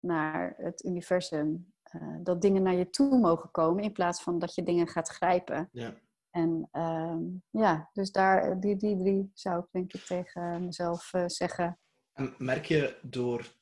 naar 0.00 0.54
het 0.56 0.84
universum. 0.84 1.72
Uh, 1.96 2.16
dat 2.22 2.40
dingen 2.40 2.62
naar 2.62 2.74
je 2.74 2.90
toe 2.90 3.18
mogen 3.18 3.50
komen 3.50 3.84
in 3.84 3.92
plaats 3.92 4.22
van 4.22 4.38
dat 4.38 4.54
je 4.54 4.62
dingen 4.62 4.88
gaat 4.88 5.08
grijpen. 5.08 5.68
Ja. 5.72 5.94
En 6.32 6.68
uh, 6.72 7.16
ja, 7.50 7.90
dus 7.92 8.10
daar, 8.10 8.60
die, 8.60 8.76
die 8.76 8.96
drie 8.96 9.30
zou 9.34 9.60
ik 9.60 9.66
denk 9.70 9.92
ik 9.92 10.00
tegen 10.00 10.64
mezelf 10.64 11.12
uh, 11.12 11.24
zeggen. 11.26 11.78
En 12.12 12.34
merk 12.38 12.64
je 12.64 12.98
door 13.02 13.56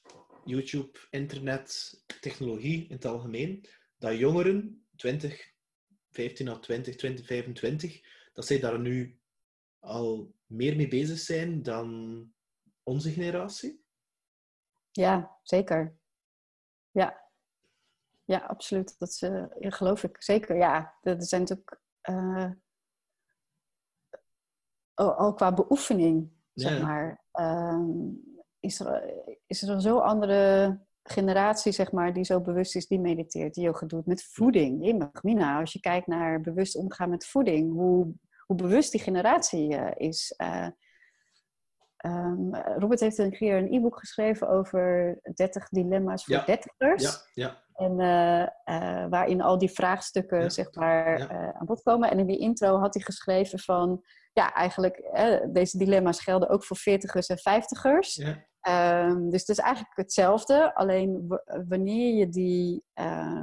YouTube, 0.45 0.99
internet, 1.11 2.01
technologie 2.21 2.87
in 2.87 2.95
het 2.95 3.05
algemeen, 3.05 3.67
dat 3.99 4.19
jongeren, 4.19 4.87
20, 4.97 5.53
15 6.11 6.51
of 6.51 6.61
20, 6.61 6.97
20, 6.97 7.27
25, 7.27 8.01
dat 8.33 8.47
zij 8.47 8.61
daar 8.61 8.81
nu 8.81 9.21
al 9.79 10.35
meer 10.47 10.77
mee 10.77 10.89
bezig 10.89 11.19
zijn 11.19 11.63
dan 11.63 12.33
onze 12.83 13.11
generatie? 13.11 13.85
Ja, 14.91 15.39
zeker. 15.43 15.97
Ja, 16.91 17.31
ja 18.25 18.39
absoluut. 18.39 18.99
Dat 18.99 19.21
uh, 19.21 19.45
geloof 19.59 20.05
ik 20.05 20.23
zeker. 20.23 20.57
Ja, 20.57 20.99
er 21.03 21.23
zijn 21.23 21.41
natuurlijk 21.41 21.81
uh, 22.11 22.51
al 24.95 25.35
qua 25.35 25.53
beoefening, 25.53 26.31
zeg 26.55 26.83
maar, 26.83 27.25
uh, 27.33 27.81
is, 28.61 28.81
er, 28.81 29.15
is 29.47 29.63
er 29.63 29.69
een 29.69 29.81
zo 29.81 29.99
andere 29.99 30.79
generatie, 31.03 31.73
zeg 31.73 31.93
maar, 31.93 32.13
die 32.13 32.25
zo 32.25 32.41
bewust 32.41 32.77
is, 32.77 32.87
die 32.87 33.01
mediteert, 33.01 33.55
die 33.55 33.65
yoga 33.65 33.87
doet 33.87 34.07
met 34.07 34.25
voeding. 34.25 34.85
Jemig, 34.85 35.23
Mina, 35.23 35.61
als 35.61 35.73
je 35.73 35.81
kijkt 35.81 36.07
naar 36.07 36.41
bewust 36.41 36.77
omgaan 36.77 37.11
met 37.11 37.27
voeding, 37.27 37.73
hoe, 37.73 38.13
hoe 38.47 38.57
bewust 38.57 38.93
die 38.93 39.01
generatie 39.01 39.71
uh, 39.71 39.91
is. 39.95 40.35
Um, 42.07 42.55
Robert 42.55 43.01
heeft 43.01 43.19
een 43.19 43.31
keer 43.31 43.57
een 43.57 43.73
e-book 43.73 43.99
geschreven 43.99 44.49
over 44.49 45.19
30 45.35 45.69
dilemma's 45.69 46.25
voor 46.25 46.43
dertigers. 46.47 47.03
Ja, 47.03 47.45
ja. 47.45 47.63
En 47.75 48.01
uh, 48.01 48.77
uh, 48.77 49.07
waarin 49.11 49.41
al 49.41 49.59
die 49.59 49.71
vraagstukken 49.71 50.51
zeg 50.51 50.75
maar, 50.75 51.21
uh, 51.21 51.49
aan 51.49 51.67
bod 51.67 51.83
komen. 51.83 52.11
En 52.11 52.19
in 52.19 52.27
die 52.27 52.39
intro 52.39 52.79
had 52.79 52.95
hij 52.95 53.03
geschreven 53.03 53.59
van... 53.59 54.05
Ja, 54.33 54.55
eigenlijk, 54.55 55.11
deze 55.53 55.79
dilemma's 55.79 56.23
gelden 56.23 56.49
ook 56.49 56.65
voor 56.65 56.77
veertigers 56.77 57.27
en 57.27 57.39
vijftigers. 57.39 58.19
Um, 58.69 59.31
dus 59.31 59.41
het 59.41 59.49
is 59.49 59.59
eigenlijk 59.59 59.97
hetzelfde. 59.97 60.75
Alleen 60.75 61.41
wanneer 61.69 62.15
je 62.15 62.29
die 62.29 62.85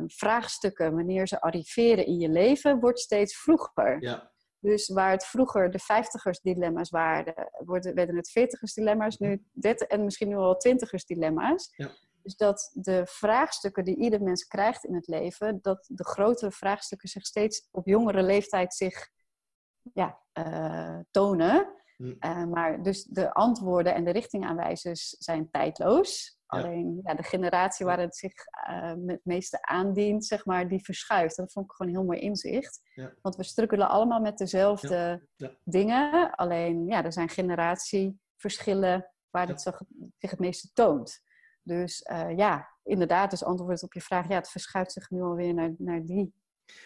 vraagstukken, 0.08 0.96
wanneer 0.96 1.28
ze 1.28 1.42
arriveren 1.42 2.06
in 2.06 2.20
je 2.20 2.30
leven... 2.30 2.80
wordt 2.80 3.00
steeds 3.00 3.38
vroeger. 3.38 3.98
Ja. 4.00 4.32
Dus 4.60 4.88
waar 4.88 5.12
het 5.12 5.26
vroeger 5.26 5.72
de 5.72 5.80
vijftigers 5.80 6.40
dilemma's 6.40 6.90
waren, 6.90 7.50
worden, 7.66 7.96
werden 7.96 8.16
het 8.16 8.30
veertigers 8.30 8.74
dilemma's, 8.74 9.18
nu 9.18 9.44
30 9.52 9.88
en 9.88 10.04
misschien 10.04 10.28
nu 10.28 10.36
al 10.36 10.58
twintigers 10.58 11.06
dilemma's. 11.06 11.70
Ja. 11.72 11.92
Dus 12.22 12.36
dat 12.36 12.72
de 12.74 13.02
vraagstukken 13.06 13.84
die 13.84 13.98
ieder 13.98 14.22
mens 14.22 14.48
krijgt 14.48 14.84
in 14.84 14.96
het 14.96 15.08
leven, 15.08 15.60
dat 15.62 15.86
de 15.88 16.06
grotere 16.06 16.52
vraagstukken 16.52 17.10
zich 17.10 17.26
steeds 17.26 17.68
op 17.72 17.88
jongere 17.88 18.24
leeftijd 18.24 18.74
zich 18.74 19.10
ja, 19.94 20.20
eh, 20.32 21.00
tonen. 21.12 21.76
Hm. 21.98 22.16
Eh, 22.20 22.46
maar 22.46 22.84
dus 22.84 23.04
de 23.04 23.34
antwoorden 23.34 23.94
en 23.96 24.04
de 24.04 24.12
richtingaanwijzers 24.12 25.10
zijn 25.10 25.50
tijdloos. 25.50 26.37
Alleen 26.48 27.00
ja, 27.04 27.14
de 27.14 27.24
generatie 27.24 27.86
waar 27.86 28.00
het 28.00 28.16
zich 28.16 28.34
eh, 28.68 28.94
het 29.06 29.22
meeste 29.24 29.62
aandient, 29.62 30.26
zeg 30.26 30.46
maar, 30.46 30.68
die 30.68 30.84
verschuift. 30.84 31.36
Dat 31.36 31.52
vond 31.52 31.66
ik 31.66 31.72
gewoon 31.72 31.92
een 31.92 32.00
heel 32.00 32.08
mooi 32.08 32.20
inzicht. 32.20 32.82
Ja. 32.94 33.14
Want 33.22 33.36
we 33.36 33.44
strukkelen 33.44 33.90
allemaal 33.90 34.20
met 34.20 34.38
dezelfde 34.38 35.28
Ja. 35.36 35.52
dingen. 35.64 36.36
Alleen 36.36 36.86
ja, 36.86 37.04
er 37.04 37.14
zijn 37.14 37.30
generatieverschillen 37.30 39.12
waar 39.30 39.48
het 39.48 39.62
zich, 39.62 39.82
het 40.18 40.40
meeste 40.40 40.70
toont. 40.74 41.22
Dus 41.62 42.02
eh, 42.02 42.38
ja, 42.38 42.70
inderdaad, 42.84 43.30
dus 43.30 43.44
antwoord 43.44 43.84
op 43.84 43.94
je 43.94 44.02
vraag, 44.02 44.28
ja, 44.28 44.36
het 44.36 44.50
verschuift 44.50 44.92
zich 44.92 45.10
nu 45.10 45.22
alweer 45.22 45.54
naar, 45.54 45.74
naar 45.78 46.06
die. 46.06 46.34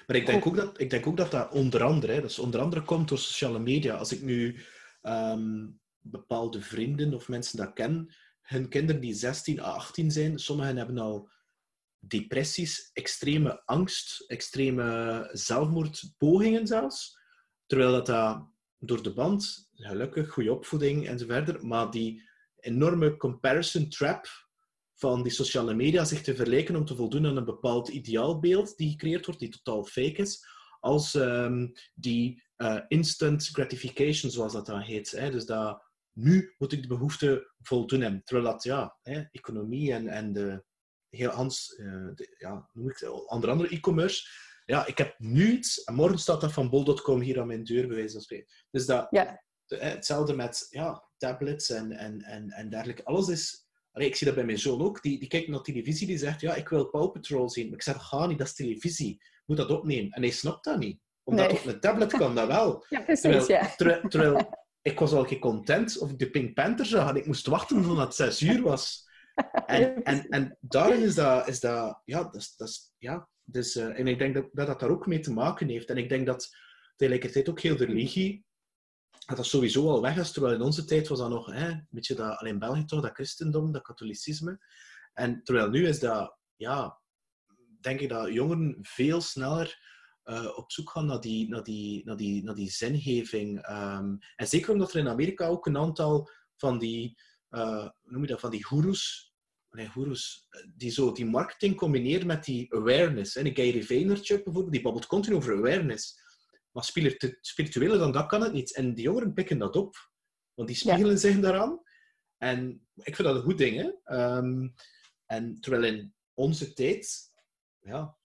Maar 0.08 0.16
ik 0.16 0.26
denk, 0.26 0.46
ook 0.46 0.56
dat, 0.56 0.80
ik 0.80 0.90
denk 0.90 1.08
ook 1.08 1.18
dat 1.18 1.32
dat 1.32 1.54
onder 1.54 1.84
andere, 1.84 2.14
hè, 2.14 2.22
dat 2.22 2.30
is 2.30 2.40
onder 2.40 2.60
andere 2.60 2.82
komt 2.84 3.10
door 3.10 3.18
sociale 3.18 3.60
media. 3.60 3.96
Als 3.96 4.12
ik 4.12 4.22
nu 4.22 4.60
ehm, 5.02 5.68
bepaalde 6.00 6.62
vrienden 6.62 7.14
of 7.14 7.28
mensen 7.28 7.58
dat 7.58 7.74
ken, 7.74 8.14
hun 8.42 8.70
kinderen 8.70 9.02
die 9.02 9.14
16 9.14 9.60
à 9.60 9.64
18 9.64 10.12
zijn, 10.12 10.40
sommigen 10.40 10.78
hebben 10.78 10.98
al 10.98 11.30
depressies, 12.00 12.90
extreme 12.94 13.62
angst, 13.66 14.24
extreme 14.28 15.30
zelfmoordpogingen 15.32 16.68
zelfs. 16.68 17.20
Terwijl 17.66 17.92
dat, 17.92 18.06
dat 18.06 18.50
door 18.78 19.04
de 19.04 19.14
band, 19.14 19.70
gelukkig, 19.74 20.30
goede 20.30 20.54
opvoeding 20.54 21.08
en 21.08 21.20
zo 21.20 21.26
verder, 21.26 21.66
maar 21.66 21.92
die 21.92 22.30
enorme 22.60 23.18
comparison 23.18 23.90
trap 23.90 24.28
van 24.94 25.24
die 25.24 25.32
sociale 25.32 25.74
media 25.74 26.04
zich 26.04 26.22
te 26.22 26.36
vergelijken 26.36 26.76
om 26.76 26.86
te 26.86 26.96
voldoen 26.96 27.26
aan 27.26 27.38
een 27.38 27.46
bepaald 27.46 27.88
ideaalbeeld 27.88 28.78
die 28.78 28.90
gecreëerd 28.90 29.26
wordt, 29.26 29.40
die 29.40 29.50
totaal 29.50 29.84
fake 29.84 30.22
is, 30.22 30.46
als 30.80 31.16
ehm, 31.16 31.68
die 31.96 32.44
eh, 32.56 32.80
instant 32.88 33.50
gratification, 33.52 34.32
zoals 34.32 34.54
dat 34.54 34.66
dan 34.66 34.80
heet. 34.80 35.12
Hè? 35.12 35.32
Dus 35.32 35.46
dat 35.46 35.91
nu 36.14 36.54
moet 36.58 36.72
ik 36.72 36.82
de 36.82 36.88
behoefte 36.88 37.52
voldoen 37.62 38.02
hebben. 38.02 38.22
Terwijl 38.24 38.52
dat, 38.52 38.64
ja, 38.64 38.98
hè, 39.02 39.22
economie 39.32 39.94
en, 39.94 40.08
en 40.08 40.34
de 40.34 40.64
heel 41.10 41.30
Hans, 41.30 41.76
eh, 41.76 41.86
de, 42.16 42.36
ja, 42.38 42.70
noem 42.74 42.90
ik 42.90 42.98
het, 42.98 43.10
onder 43.30 43.50
andere 43.50 43.70
e-commerce. 43.70 44.28
Ja, 44.66 44.86
ik 44.86 44.98
heb 44.98 45.16
nu 45.20 45.52
iets 45.52 45.84
en 45.84 45.94
morgen 45.94 46.20
staat 46.20 46.42
dat 46.42 46.54
van 46.54 46.70
bol.com 46.70 47.22
hier 47.22 47.40
aan 47.40 47.48
mijn 47.48 47.64
deur, 47.64 47.88
bij 47.88 47.96
wijze 47.96 48.12
van 48.14 48.22
spreken. 48.22 48.48
Dus 48.72 48.86
dat, 48.86 49.08
Ja. 49.10 49.44
de- 49.66 49.78
hetzelfde 49.78 50.34
met 50.36 50.68
ja, 50.70 51.10
tablets 51.18 51.70
en, 51.70 51.92
en, 51.92 52.22
en, 52.22 52.50
en 52.50 52.70
dergelijke. 52.70 53.04
Alles 53.06 53.28
is... 53.28 53.70
Allee, 53.92 54.08
ik 54.08 54.16
zie 54.16 54.28
dat 54.28 54.36
bij 54.36 54.46
mijn 54.46 54.58
zoon 54.60 54.82
ook. 54.82 55.02
Die, 55.02 55.20
die 55.20 55.28
kijkt 55.28 55.48
naar 55.48 55.62
televisie, 55.62 56.08
die 56.08 56.18
zegt, 56.18 56.42
ja, 56.42 56.56
ik 56.56 56.70
wil 56.70 56.86
Paw 56.90 57.12
Patrol 57.12 57.50
zien. 57.50 57.66
Maar 57.66 57.76
ik 57.76 57.82
zeg, 57.84 57.96
ga 58.08 58.26
niet, 58.26 58.38
dat 58.38 58.48
is 58.48 58.54
televisie. 58.56 59.10
Je 59.20 59.44
moet 59.46 59.58
dat 59.58 59.70
opnemen. 59.70 60.12
En 60.12 60.22
hij 60.22 60.32
snapt 60.32 60.64
dat 60.64 60.78
niet. 60.80 61.00
Omdat 61.24 61.48
Nee. 61.48 61.58
op 61.60 61.66
een 61.66 61.80
tablet 61.80 62.12
kan 62.12 62.36
dat 62.36 62.48
wel. 62.48 62.86
Ja, 62.90 63.02
precies, 63.02 63.22
Terwijl, 63.22 63.48
ja. 63.48 64.08
terwijl 64.08 64.50
ik 64.82 65.00
was 65.00 65.12
al 65.12 65.40
content 65.40 65.98
of 65.98 66.12
ik 66.12 66.20
de 66.20 66.30
Pink 66.30 66.54
Panther 66.54 66.86
zag 66.86 67.10
en 67.10 67.16
ik 67.16 67.26
moest 67.26 67.46
wachten 67.48 67.84
tot 67.84 67.98
het 67.98 68.16
zes 68.16 68.42
uur 68.42 68.62
was. 68.62 69.10
En, 69.66 70.04
en, 70.04 70.30
en 70.30 70.58
daarin 70.60 71.02
is 71.02 71.16
dat, 71.16 71.48
is 71.48 71.60
dat 71.60 72.02
ja, 72.06 72.24
dat 72.24 72.36
is, 72.36 72.56
dat 72.56 72.68
is, 72.68 72.94
ja, 72.98 73.30
dus, 73.44 73.76
eh, 73.76 74.00
en 74.00 74.08
ik 74.08 74.20
denk 74.20 74.34
dat, 74.34 74.50
dat 74.52 74.68
dat 74.68 74.80
daar 74.80 74.90
ook 74.90 75.08
mee 75.08 75.20
te 75.20 75.34
maken 75.34 75.68
heeft. 75.68 75.90
En 75.90 75.98
ik 75.98 76.10
denk 76.10 76.26
dat 76.26 76.56
tegelijkertijd 76.96 77.50
ook 77.50 77.60
heel 77.60 77.78
de 77.78 77.86
religie, 77.86 78.46
dat 79.26 79.38
dat 79.38 79.46
sowieso 79.46 79.90
al 79.90 80.02
weg 80.02 80.18
is, 80.18 80.32
terwijl 80.32 80.56
in 80.56 80.62
onze 80.62 80.86
tijd 80.86 81.08
was 81.08 81.20
dat 81.20 81.30
nog, 81.30 81.46
hè, 81.46 81.70
een 81.70 81.88
beetje 81.90 82.16
dat, 82.16 82.38
alleen 82.38 82.60
België 82.60 82.86
toch, 82.86 83.02
dat 83.02 83.14
christendom, 83.14 83.72
dat 83.72 83.82
katholicisme. 83.82 84.60
En 85.14 85.44
terwijl 85.44 85.70
nu 85.70 85.88
is 85.88 86.00
dat, 86.00 86.38
ja, 86.56 87.00
denk 87.80 88.00
ik 88.00 88.10
dat 88.10 88.34
jongeren 88.34 88.78
veel 88.82 89.22
sneller 89.22 89.80
eh, 90.32 90.58
op 90.58 90.72
zoek 90.72 90.90
gaan 90.90 91.06
naar 91.06 91.20
die, 91.22 91.50
naar 91.50 91.64
die, 91.64 92.06
naar 92.06 92.18
die, 92.18 92.44
naar 92.44 92.56
die 92.56 92.70
zingeving. 92.70 93.62
Ehm, 93.62 94.16
en 94.36 94.48
zeker 94.48 94.72
omdat 94.72 94.94
er 94.94 95.00
in 95.00 95.08
Amerika 95.08 95.48
ook 95.48 95.66
een 95.66 95.78
aantal 95.78 96.30
van 96.56 96.80
die, 96.80 97.18
hoe 97.50 97.94
noem 98.02 98.22
je 98.22 98.28
dat, 98.28 98.40
van 98.40 98.52
die 98.52 98.64
goeroes, 98.64 99.34
nee, 99.70 99.88
goeroes, 99.88 100.46
eh, 100.50 100.68
die 100.76 100.90
zo 100.92 101.12
die 101.12 101.26
marketing 101.26 101.76
combineren 101.76 102.28
met 102.28 102.44
die 102.44 102.74
awareness. 102.74 103.36
Een 103.36 103.56
Gary 103.56 103.84
Vaynerchuk 103.84 104.44
bijvoorbeeld, 104.44 104.74
die 104.74 104.82
babbelt 104.82 105.06
continu 105.06 105.36
over 105.36 105.56
awareness. 105.58 106.20
Maar 106.72 106.84
spiritu- 106.84 107.38
spirituele 107.42 107.98
dan 107.98 108.12
dat 108.12 108.26
kan 108.26 108.42
het 108.42 108.54
niet. 108.54 108.76
En 108.76 108.94
die 108.94 109.04
jongeren 109.04 109.34
pikken 109.34 109.58
dat 109.58 109.76
op. 109.76 110.12
Want 110.54 110.68
die 110.68 110.78
Ja. 110.78 110.84
spiegelen 110.92 111.20
zich 111.20 111.40
daaraan. 111.40 111.82
En 112.38 112.88
ik 112.96 113.16
vind 113.16 113.28
dat 113.28 113.36
een 113.38 113.44
goed 113.44 113.58
ding. 113.58 113.76
Hè? 113.78 113.92
Ehm, 114.04 114.70
en 115.26 115.60
terwijl 115.60 115.84
in 115.84 116.14
onze 116.34 116.74
tijd, 116.74 117.32
ja, 117.80 118.18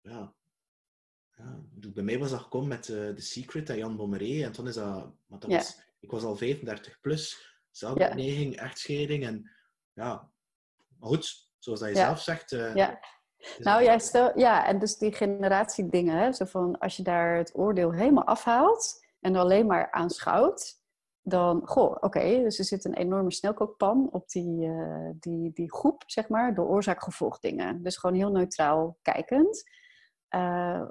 ja, 0.00 0.35
ja 1.36 1.60
bedoel, 1.74 1.92
bij 1.92 2.02
mij 2.02 2.18
was 2.18 2.30
dat 2.30 2.40
gekomen 2.40 2.68
met 2.68 2.88
eh, 2.88 3.08
The 3.08 3.22
Secret 3.22 3.70
en 3.70 3.76
Jan 3.76 3.96
Bommeré. 3.96 4.44
En 4.44 4.52
toen 4.52 4.66
is 4.68 4.74
dat, 4.74 5.12
maar 5.26 5.38
dat 5.38 5.50
Ja. 5.50 5.56
was, 5.56 5.80
ik 6.00 6.10
was 6.10 6.22
al 6.22 6.36
35 6.36 7.00
plus, 7.00 7.30
Ja. 7.40 7.66
zelfbedneiging, 7.70 8.56
echtscheiding. 8.56 9.24
En 9.24 9.50
ja, 9.92 10.30
maar 10.98 11.08
goed, 11.08 11.50
zoals 11.58 11.80
dat 11.80 11.88
je 11.88 11.94
zelf 11.94 12.20
zegt. 12.20 12.52
eh, 12.52 12.74
Ja. 12.74 12.98
Nou, 13.58 13.82
jij 13.82 13.98
stel, 13.98 14.38
ja, 14.38 14.66
en 14.66 14.78
dus 14.78 14.96
die 14.98 15.12
generatiedingen, 15.12 16.18
hè, 16.18 16.32
zo 16.32 16.44
van 16.44 16.78
als 16.78 16.96
je 16.96 17.02
daar 17.02 17.36
het 17.36 17.50
oordeel 17.54 17.92
helemaal 17.92 18.24
afhaalt 18.24 19.04
en 19.20 19.36
alleen 19.36 19.66
maar 19.66 19.90
aanschouwt, 19.90 20.74
dan, 21.22 21.60
goh, 21.64 21.96
oké, 22.00 22.20
dus 22.42 22.58
er 22.58 22.64
zit 22.64 22.84
een 22.84 22.94
enorme 22.94 23.32
snelkookpan 23.32 24.08
op 24.12 24.28
die, 24.28 24.64
eh, 24.66 25.10
die, 25.14 25.52
die 25.52 25.72
groep, 25.72 26.02
zeg 26.06 26.28
maar, 26.28 26.54
door 26.54 26.66
oorzaak-gevolg 26.66 27.38
dingen. 27.38 27.82
Dus 27.82 27.96
gewoon 27.96 28.16
heel 28.16 28.30
neutraal 28.30 28.98
kijkend. 29.02 29.62
Eh, 30.28 30.88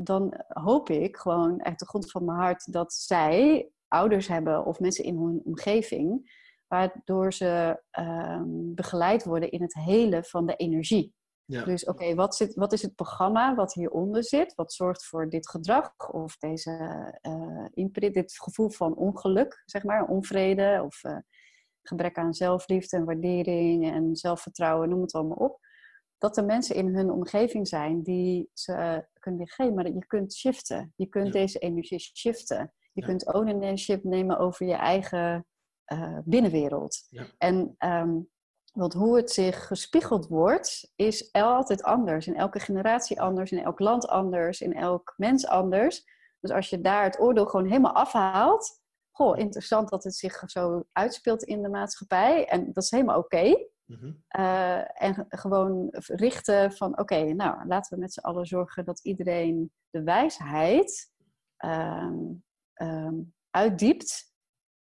dan 0.00 0.34
hoop 0.48 0.90
ik 0.90 1.16
gewoon 1.16 1.64
uit 1.64 1.78
de 1.78 1.86
grond 1.86 2.10
van 2.10 2.24
mijn 2.24 2.38
hart 2.38 2.72
dat 2.72 2.92
zij 2.92 3.68
ouders 3.88 4.28
hebben 4.28 4.64
of 4.64 4.80
mensen 4.80 5.04
in 5.04 5.16
hun 5.16 5.40
omgeving, 5.44 6.36
waardoor 6.66 7.32
ze 7.32 7.82
ehm, 7.90 8.74
begeleid 8.74 9.24
worden 9.24 9.50
in 9.50 9.62
het 9.62 9.74
helen 9.74 10.24
van 10.24 10.46
de 10.46 10.56
energie. 10.56 11.14
ja. 11.44 11.64
Dus 11.64 11.84
oké, 11.84 12.14
wat 12.14 12.38
wat, 12.38 12.54
wat 12.54 12.72
is 12.72 12.82
het 12.82 12.94
programma 12.94 13.54
wat 13.54 13.74
hieronder 13.74 14.24
zit? 14.24 14.54
Wat 14.54 14.72
zorgt 14.72 15.06
voor 15.06 15.28
dit 15.28 15.48
gedrag 15.48 16.10
of 16.12 16.36
deze 16.36 16.72
eh, 17.20 17.66
imprint, 17.70 18.14
dit 18.14 18.38
gevoel 18.38 18.70
van 18.70 18.96
ongeluk, 18.96 19.62
zeg 19.64 19.84
maar, 19.84 20.06
onvrede 20.06 20.82
of 20.84 21.04
eh, 21.04 21.16
gebrek 21.82 22.18
aan 22.18 22.34
zelfliefde 22.34 22.96
en 22.96 23.04
waardering 23.04 23.90
en 23.92 24.16
zelfvertrouwen, 24.16 24.88
noem 24.88 25.00
het 25.00 25.14
allemaal 25.14 25.36
op. 25.36 25.58
Dat 26.18 26.36
er 26.36 26.44
mensen 26.44 26.76
in 26.76 26.94
hun 26.94 27.10
omgeving 27.10 27.68
zijn 27.68 28.02
die 28.02 28.50
ze 28.52 29.06
kunnen 29.28 29.48
geven, 29.48 29.74
maar 29.74 29.86
je 29.92 30.06
kunt 30.06 30.34
shiften. 30.34 30.92
Je 30.96 31.06
kunt 31.06 31.26
Ja. 31.26 31.32
deze 31.32 31.58
energie 31.58 31.98
shiften. 31.98 32.72
Je 32.92 33.00
Ja. 33.00 33.06
kunt 33.06 33.32
ownership 33.34 34.04
nemen 34.04 34.38
over 34.38 34.66
je 34.66 34.74
eigen 34.74 35.46
eh, 35.84 36.18
binnenwereld. 36.24 37.06
Ja. 37.10 37.26
En 37.38 37.74
ehm, 37.78 38.18
want 38.72 38.92
hoe 38.92 39.16
het 39.16 39.30
zich 39.30 39.66
gespiegeld 39.66 40.26
wordt, 40.26 40.92
is 40.96 41.32
altijd 41.32 41.82
anders. 41.82 42.26
In 42.26 42.36
elke 42.36 42.60
generatie 42.60 43.20
anders, 43.20 43.50
in 43.50 43.64
elk 43.64 43.78
land 43.78 44.08
anders, 44.08 44.60
in 44.60 44.74
elk 44.74 45.14
mens 45.16 45.46
anders. 45.46 46.04
Dus 46.40 46.50
als 46.50 46.70
je 46.70 46.80
daar 46.80 47.04
het 47.04 47.20
oordeel 47.20 47.46
gewoon 47.46 47.66
helemaal 47.66 47.92
afhaalt. 47.94 48.80
Goh, 49.10 49.38
interessant 49.38 49.88
dat 49.88 50.04
het 50.04 50.14
zich 50.14 50.42
zo 50.46 50.84
uitspeelt 50.92 51.42
in 51.42 51.62
de 51.62 51.68
maatschappij. 51.68 52.46
En 52.48 52.72
dat 52.72 52.82
is 52.82 52.90
helemaal 52.90 53.18
oké. 53.18 53.68
Eh, 54.28 55.02
en 55.02 55.14
ge- 55.14 55.24
gewoon 55.28 55.88
richten 56.06 56.72
van, 56.72 56.98
oké, 56.98 57.22
nou, 57.32 57.66
laten 57.66 57.94
we 57.94 58.00
met 58.00 58.12
z'n 58.12 58.20
allen 58.20 58.46
zorgen 58.46 58.84
dat 58.84 59.00
iedereen 59.04 59.72
de 59.90 60.02
wijsheid 60.02 61.12
ehm, 61.56 62.16
ehm, 62.74 63.14
uitdiept 63.50 64.32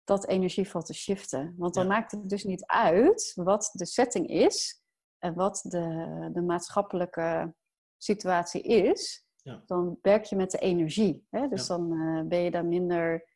dat 0.04 0.26
energieveld 0.26 0.86
te 0.86 0.94
shiften. 0.94 1.54
Want 1.56 1.74
dan 1.74 1.82
Ja. 1.82 1.88
maakt 1.88 2.10
het 2.10 2.28
dus 2.28 2.44
niet 2.44 2.64
uit 2.66 3.32
wat 3.34 3.70
de 3.72 3.86
setting 3.86 4.28
is 4.28 4.82
en 5.18 5.34
wat 5.34 5.60
de, 5.68 6.28
de 6.32 6.42
maatschappelijke 6.42 7.54
situatie 7.96 8.62
is. 8.62 9.26
Ja. 9.36 9.62
Dan 9.66 9.98
werk 10.02 10.24
je 10.24 10.36
met 10.36 10.50
de 10.50 10.58
energie. 10.58 11.26
Hè? 11.30 11.48
Dus 11.48 11.66
Ja. 11.66 11.76
dan 11.76 11.92
eh, 11.92 12.26
ben 12.26 12.38
je 12.40 12.50
daar 12.50 12.66
minder 12.66 13.27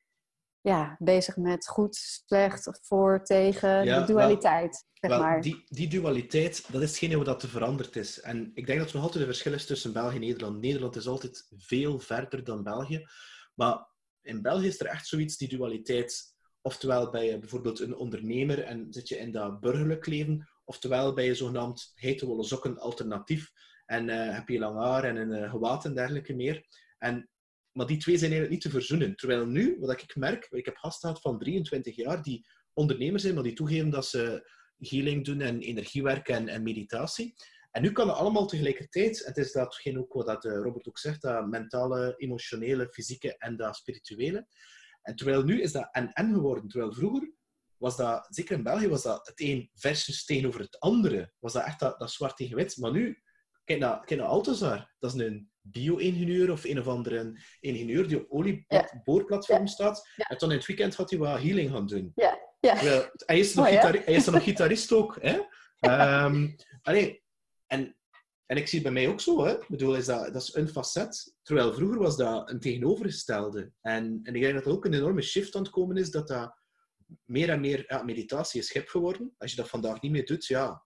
ja, 0.63 0.97
bezig 0.99 1.37
met 1.37 1.67
goed, 1.69 1.97
slecht, 1.97 2.79
voor, 2.83 3.25
tegen, 3.25 3.69
Ja, 3.69 3.83
de 3.83 3.91
wel- 3.91 4.07
dualiteit. 4.07 4.85
Zeg 4.93 5.11
Wel, 5.11 5.21
maar. 5.21 5.41
die, 5.41 5.63
die 5.67 5.89
dualiteit, 5.89 6.73
dat 6.73 6.83
is 6.83 6.89
hetgene 6.89 7.17
wat 7.17 7.27
dat 7.27 7.47
veranderd 7.51 7.97
is. 7.97 8.21
En 8.21 8.51
ik 8.55 8.67
denk 8.67 8.79
dat 8.79 8.89
er 8.89 8.95
nog 8.95 9.05
altijd 9.05 9.21
een 9.23 9.31
verschil 9.31 9.53
is 9.53 9.67
tussen 9.67 9.93
België 9.93 10.15
en 10.15 10.21
Nederland. 10.21 10.61
Nederland 10.61 10.97
is 10.97 11.07
altijd 11.07 11.47
veel 11.57 11.99
verder 11.99 12.45
dan 12.45 12.63
België. 12.63 13.07
Maar 13.55 13.89
in 14.23 14.43
België 14.43 14.67
is 14.67 14.81
er 14.81 14.87
echt 14.87 15.07
zoiets, 15.07 15.37
die 15.37 15.49
dualiteit. 15.49 16.35
Oftewel 16.61 17.11
ben 17.11 17.25
je 17.25 17.39
bijvoorbeeld 17.39 17.81
een 17.81 17.97
ondernemer 17.97 18.63
en 18.65 18.87
zit 18.91 19.09
je 19.09 19.19
in 19.19 19.33
dat 19.33 19.61
burgerlijk 19.61 20.07
leven. 20.07 20.49
Oftewel 20.65 21.15
ben 21.15 21.25
je 21.25 21.35
zogenaamd 21.35 21.93
hetewolle 21.95 22.45
sokken 22.45 22.79
alternatief. 22.79 23.51
En 23.87 24.09
eh, 24.09 24.35
heb 24.35 24.49
je 24.49 24.59
lang 24.59 24.79
haar 24.79 25.05
en 25.05 25.17
een 25.17 25.33
eh, 25.33 25.51
gewaad 25.51 25.85
en 25.85 25.95
dergelijke 25.95 26.35
meer. 26.35 26.67
En 26.99 27.31
maar 27.73 27.87
die 27.87 27.97
twee 27.97 28.17
zijn 28.17 28.31
eigenlijk 28.31 28.63
niet 28.63 28.73
te 28.73 28.79
verzoenen. 28.79 29.17
Terwijl 29.17 29.47
nu, 29.47 29.77
wat 29.81 30.03
ik 30.03 30.17
merk, 30.17 30.47
ik 30.51 30.65
heb 30.65 30.77
gasten 30.77 31.09
gehad 31.09 31.23
van 31.23 31.39
23 31.39 31.97
jaar 31.97 32.23
die 32.23 32.47
ondernemers 32.73 33.23
zijn, 33.23 33.35
maar 33.35 33.43
die 33.43 33.53
toegeven 33.53 33.91
dat 33.91 34.07
ze 34.07 34.51
healing 34.79 35.25
doen 35.25 35.41
en 35.41 35.61
energiewerk 35.61 36.29
en, 36.29 36.49
en 36.49 36.63
meditatie. 36.63 37.35
En 37.71 37.83
nu 37.83 37.93
kan 37.93 38.09
het 38.09 38.17
allemaal 38.17 38.47
tegelijkertijd. 38.47 39.25
Het 39.25 39.37
is 39.37 39.53
datgene 39.53 39.99
ook 39.99 40.13
wat 40.13 40.27
dat, 40.27 40.45
eh, 40.45 40.53
Robert 40.53 40.89
ook 40.89 40.99
zegt, 40.99 41.23
dat 41.23 41.47
mentale, 41.47 42.15
emotionele, 42.17 42.89
fysieke 42.91 43.37
en 43.39 43.57
dat 43.57 43.77
spirituele. 43.77 44.47
En 45.03 45.17
terwijl 45.17 45.43
nu 45.43 45.63
is 45.63 45.73
dat 45.73 45.89
en-en 45.91 46.35
geworden. 46.35 46.69
Terwijl 46.69 46.93
vroeger 46.93 47.33
was 47.77 47.97
dat, 47.97 48.27
zeker 48.31 48.57
in 48.57 48.63
België, 48.63 48.89
was 48.89 49.03
dat 49.03 49.27
het 49.27 49.41
een 49.41 49.71
versus 49.75 50.25
tegenover 50.25 50.61
het 50.61 50.81
andere. 50.81 51.33
Was 51.39 51.53
dat 51.53 51.65
echt 51.65 51.81
dat, 51.81 51.99
dat 51.99 52.11
zwart 52.11 52.37
tegen 52.37 52.57
wit. 52.57 52.77
Maar 52.77 52.93
nu, 52.93 53.23
kijk 53.65 53.79
naar, 53.79 54.05
kijk 54.05 54.21
naar 54.21 54.29
Altazar. 54.29 54.95
Dat 54.99 55.15
is 55.15 55.21
een 55.21 55.52
bio-ingenieur 55.63 56.51
of 56.51 56.65
een 56.65 56.79
of 56.79 56.87
andere 56.87 57.41
ingenieur 57.61 58.09
die 58.09 58.21
op 58.21 58.31
olieboorplatform 58.31 59.61
ja. 59.61 59.67
staat. 59.67 60.09
En 60.17 60.37
dan 60.39 60.51
in 60.51 60.57
het 60.57 60.67
weekend 60.67 60.95
gaat 60.95 61.11
hij 61.11 61.19
wat 61.19 61.41
healing 61.41 61.71
gaan 61.71 61.87
doen. 61.87 62.13
Ja. 62.15 62.39
Ja. 62.61 63.11
hij, 63.27 63.39
is 63.39 63.55
nog 63.55 63.69
hij 63.69 64.03
is 64.05 64.25
nog 64.25 64.43
gitarist 64.43 64.93
ook. 64.93 65.19
Hè? 65.21 65.39
Um, 65.85 66.57
en, 67.67 67.97
en 68.47 68.57
ik 68.57 68.69
zie 68.69 68.79
het 68.79 68.93
bij 68.93 69.03
mij 69.03 69.09
ook 69.09 69.21
zo. 69.21 69.45
Hè? 69.45 69.53
Ik 69.53 69.69
bedoel, 69.69 69.97
is 69.97 70.07
dat, 70.07 70.33
dat 70.33 70.43
is 70.43 70.55
een 70.55 70.69
facet. 70.69 71.35
Terwijl 71.43 71.73
vroeger 71.73 71.99
was 71.99 72.17
dat 72.17 72.51
een 72.51 72.61
tegenovergestelde. 72.61 73.73
En, 73.81 74.21
en 74.23 74.35
ik 74.35 74.43
denk 74.43 74.55
dat 74.55 74.67
er 74.67 74.73
ook 74.73 74.85
een 74.85 74.95
enorme 74.95 75.23
shift 75.23 75.55
aan 75.55 75.63
het 75.63 75.71
komen 75.71 75.97
is 75.97 76.11
dat 76.11 76.29
dat 76.29 76.61
meer 77.25 77.49
en 77.49 77.61
meer 77.61 77.85
ja, 77.87 78.03
meditatie 78.03 78.61
is 78.61 78.73
hip 78.73 78.89
geworden. 78.89 79.35
Als 79.39 79.51
je 79.51 79.57
dat 79.57 79.69
vandaag 79.69 80.01
niet 80.01 80.13
meer 80.13 80.27
doet, 80.27 80.47
ja. 80.47 80.85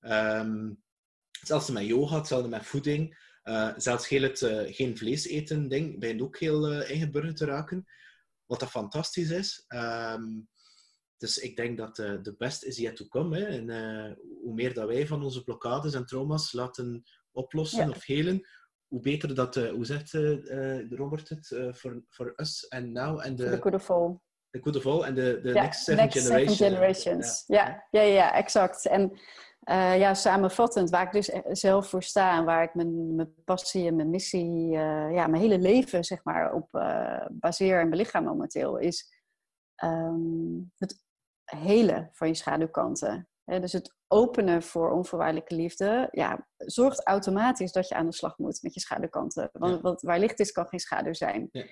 Um, 0.00 0.82
zelfs 1.42 1.70
met 1.70 1.86
yoga, 1.86 2.16
hetzelfde 2.16 2.48
met 2.48 2.66
voeding. 2.66 3.27
Uh, 3.48 3.72
zelfs 3.76 4.08
heel 4.08 4.22
het 4.22 4.40
uh, 4.40 4.74
geen 4.74 4.96
vlees 4.96 5.26
eten 5.26 5.68
ding 5.68 5.98
ben 6.00 6.20
ook 6.20 6.38
heel 6.38 6.72
uh, 6.72 6.90
ingeburgerd 6.90 7.36
te 7.36 7.44
raken. 7.44 7.86
Wat 8.46 8.60
dat 8.60 8.70
fantastisch 8.70 9.30
is. 9.30 9.64
Um, 9.68 10.48
dus 11.16 11.38
ik 11.38 11.56
denk 11.56 11.78
dat 11.78 11.96
de 11.96 12.34
best 12.38 12.64
is 12.64 12.76
yet 12.76 12.96
to 12.96 13.06
come. 13.06 13.38
Hè. 13.38 13.44
En 13.44 13.68
hoe 14.42 14.54
meer 14.54 14.74
dat 14.74 14.86
wij 14.86 15.06
van 15.06 15.22
onze 15.22 15.44
blokkades 15.44 15.94
en 15.94 16.06
trauma's 16.06 16.52
laten 16.52 17.02
oplossen 17.32 17.90
of 17.90 18.04
helen, 18.04 18.48
hoe 18.86 19.00
beter 19.00 19.34
dat, 19.34 19.54
hoe 19.54 19.86
zegt 19.86 20.12
Robert 20.90 21.28
het, 21.28 21.56
voor 22.08 22.32
us 22.36 22.66
and 22.68 22.86
now. 22.86 23.20
And 23.20 23.36
the, 23.36 23.50
the 23.50 23.60
good 23.60 23.74
of 23.74 23.90
all. 23.90 24.20
The 24.50 24.60
good 24.62 24.76
of 24.76 24.86
all 24.86 25.04
and 25.04 25.16
the, 25.16 25.40
the 25.42 25.48
ja, 25.48 25.62
next 25.62 25.84
seven 25.84 26.04
next 26.04 26.22
generation. 26.22 26.54
Seven 26.56 26.72
generations. 26.72 27.44
Ja. 27.46 27.86
Ja, 27.90 28.00
ja, 28.00 28.12
ja, 28.12 28.34
exact. 28.34 28.86
En 28.86 29.20
ja, 29.74 30.14
samenvattend, 30.14 30.90
waar 30.90 31.06
ik 31.06 31.12
dus 31.12 31.30
zelf 31.60 31.88
voor 31.88 32.02
sta 32.02 32.36
en 32.38 32.44
waar 32.44 32.62
ik 32.62 32.74
mijn, 32.74 33.14
mijn 33.14 33.34
passie 33.44 33.86
en 33.86 33.96
mijn 33.96 34.10
missie, 34.10 34.68
ja, 34.70 35.26
mijn 35.26 35.42
hele 35.42 35.58
leven 35.58 36.04
zeg 36.04 36.24
maar 36.24 36.52
op 36.52 36.68
baseer 37.30 37.80
en 37.80 37.90
belichaam 37.90 38.24
momenteel, 38.24 38.76
is 38.76 39.12
um, 39.84 40.72
het 40.76 41.04
helen 41.44 42.08
van 42.12 42.28
je 42.28 42.34
schaduwkanten. 42.34 43.28
dus 43.44 43.72
het 43.72 43.96
openen 44.06 44.62
voor 44.62 44.90
onvoorwaardelijke 44.90 45.54
liefde 45.54 46.08
ja, 46.10 46.46
zorgt 46.56 47.06
automatisch 47.06 47.72
dat 47.72 47.88
je 47.88 47.94
aan 47.94 48.06
de 48.06 48.14
slag 48.14 48.38
moet 48.38 48.62
met 48.62 48.74
je 48.74 48.80
schaduwkanten. 48.80 49.50
Want, 49.52 49.80
want 49.80 50.00
waar 50.00 50.18
licht 50.18 50.40
is, 50.40 50.52
kan 50.52 50.66
geen 50.66 50.80
schaduw 50.80 51.14
zijn. 51.14 51.48
Ja. 51.52 51.64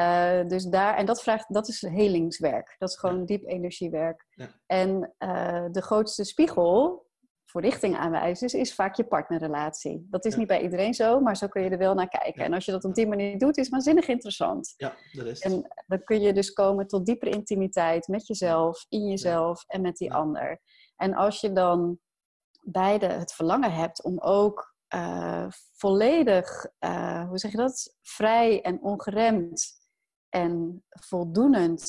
Uh, 0.00 0.48
dus 0.48 0.64
daar, 0.64 0.96
en 0.96 1.06
dat, 1.06 1.22
vraagt, 1.22 1.54
dat 1.54 1.68
is 1.68 1.80
helingswerk. 1.80 2.74
Dat 2.78 2.88
is 2.88 2.96
gewoon 2.96 3.24
diep 3.24 3.44
energiewerk. 3.44 4.26
En 4.66 5.14
uh, 5.18 5.64
de 5.70 5.82
grootste 5.82 6.24
spiegel 6.24 7.08
voor 7.50 7.60
richting 7.60 7.96
aanwijzen 7.96 8.46
is, 8.46 8.54
is 8.54 8.74
vaak 8.74 8.94
je 8.94 9.04
partnerrelatie. 9.04 10.06
Dat 10.10 10.24
is 10.24 10.36
niet 10.36 10.46
bij 10.46 10.62
iedereen 10.62 10.94
zo, 10.94 11.20
maar 11.20 11.36
zo 11.36 11.46
kun 11.48 11.62
je 11.62 11.70
er 11.70 11.78
wel 11.78 11.94
naar 11.94 12.08
kijken. 12.08 12.44
En 12.44 12.52
als 12.52 12.64
je 12.64 12.72
dat 12.72 12.84
op 12.84 12.94
die 12.94 13.06
manier 13.06 13.38
doet, 13.38 13.56
is 13.56 13.62
het 13.62 13.72
waanzinnig 13.72 14.08
interessant. 14.08 14.74
Ja, 14.76 14.94
dat 15.12 15.26
is 15.26 15.40
En 15.40 15.72
dan 15.86 16.04
kun 16.04 16.20
je 16.20 16.32
dus 16.32 16.52
komen 16.52 16.86
tot 16.86 17.06
diepere 17.06 17.30
intimiteit 17.30 18.08
met 18.08 18.26
jezelf, 18.26 18.86
in 18.88 19.08
jezelf 19.08 19.64
en 19.66 19.80
met 19.80 19.96
die 19.96 20.12
ander. 20.12 20.60
En 20.96 21.14
als 21.14 21.40
je 21.40 21.52
dan 21.52 21.98
beide 22.62 23.06
het 23.06 23.32
verlangen 23.32 23.72
hebt 23.72 24.04
om 24.04 24.18
ook 24.18 24.74
uh, 24.94 25.46
volledig, 25.72 26.66
uh, 26.80 27.28
hoe 27.28 27.38
zeg 27.38 27.50
je 27.50 27.56
dat, 27.56 27.96
vrij 28.02 28.62
en 28.62 28.82
ongeremd 28.82 29.72
en 30.28 30.84
voldoenend 30.90 31.82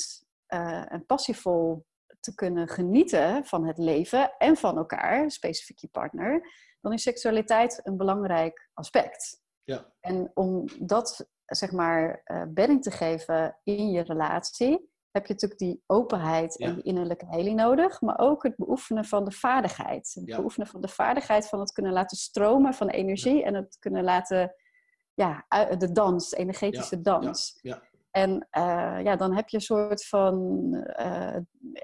uh, 0.54 0.94
en 0.94 1.06
passievol 1.06 1.86
te 2.22 2.36
kunnen 2.36 2.68
genieten 2.68 3.46
van 3.46 3.66
het 3.66 3.78
leven 3.78 4.34
en 4.38 4.58
van 4.58 4.78
elkaar, 4.78 5.32
specifiek 5.32 5.78
je 5.78 5.88
partner, 5.88 6.50
dan 6.82 6.94
is 6.94 7.02
seksualiteit 7.02 7.80
een 7.84 7.98
belangrijk 7.98 8.70
aspect. 8.74 9.42
Ja. 9.64 9.94
En 10.00 10.32
om 10.34 10.66
dat, 10.80 11.30
zeg 11.46 11.72
maar, 11.72 12.22
uh, 12.26 12.44
bedding 12.48 12.84
te 12.84 12.92
geven 12.92 13.60
in 13.64 13.90
je 13.92 14.02
relatie, 14.02 14.90
heb 15.12 15.26
je 15.26 15.34
natuurlijk 15.34 15.60
die 15.60 15.84
openheid 15.86 16.60
en 16.60 16.76
die 16.76 16.84
innerlijke 16.84 17.26
heling 17.30 17.60
nodig, 17.60 18.02
maar 18.02 18.20
ook 18.20 18.44
het 18.44 18.56
beoefenen 18.56 19.06
van 19.06 19.26
de 19.26 19.32
vaardigheid. 19.32 20.12
Het 20.14 20.26
beoefenen 20.26 20.68
van 20.68 20.82
de 20.82 20.88
vaardigheid 20.88 21.48
van 21.48 21.60
het 21.60 21.72
kunnen 21.72 21.92
laten 21.92 22.18
stromen 22.18 22.74
van 22.74 22.90
energie 22.90 23.44
en 23.44 23.54
het 23.54 23.78
kunnen 23.80 24.04
laten, 24.04 24.56
ja, 25.14 25.46
de 25.78 25.92
dans, 25.92 26.32
energetische 26.32 27.02
dans. 27.02 27.60
Ja. 27.62 27.82
En 28.12 28.48
uh, 28.58 29.00
ja, 29.04 29.16
dan 29.16 29.36
heb 29.36 29.50
je 29.50 29.58
een 29.58 29.64
soort 29.64 30.06
van, 30.06 30.36
uh, 31.00 31.36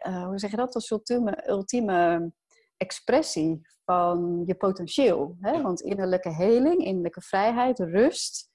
uh, 0.07 0.25
hoe 0.25 0.39
zeg 0.39 0.51
je 0.51 0.57
dat, 0.57 0.75
een 0.75 0.81
soort 0.81 1.09
ultieme, 1.09 1.49
ultieme 1.49 2.31
expressie 2.77 3.61
van 3.85 4.43
je 4.45 4.55
potentieel. 4.55 5.37
Hè? 5.41 5.61
Want 5.61 5.81
innerlijke 5.81 6.33
heling, 6.33 6.85
innerlijke 6.85 7.21
vrijheid, 7.21 7.79
rust, 7.79 8.51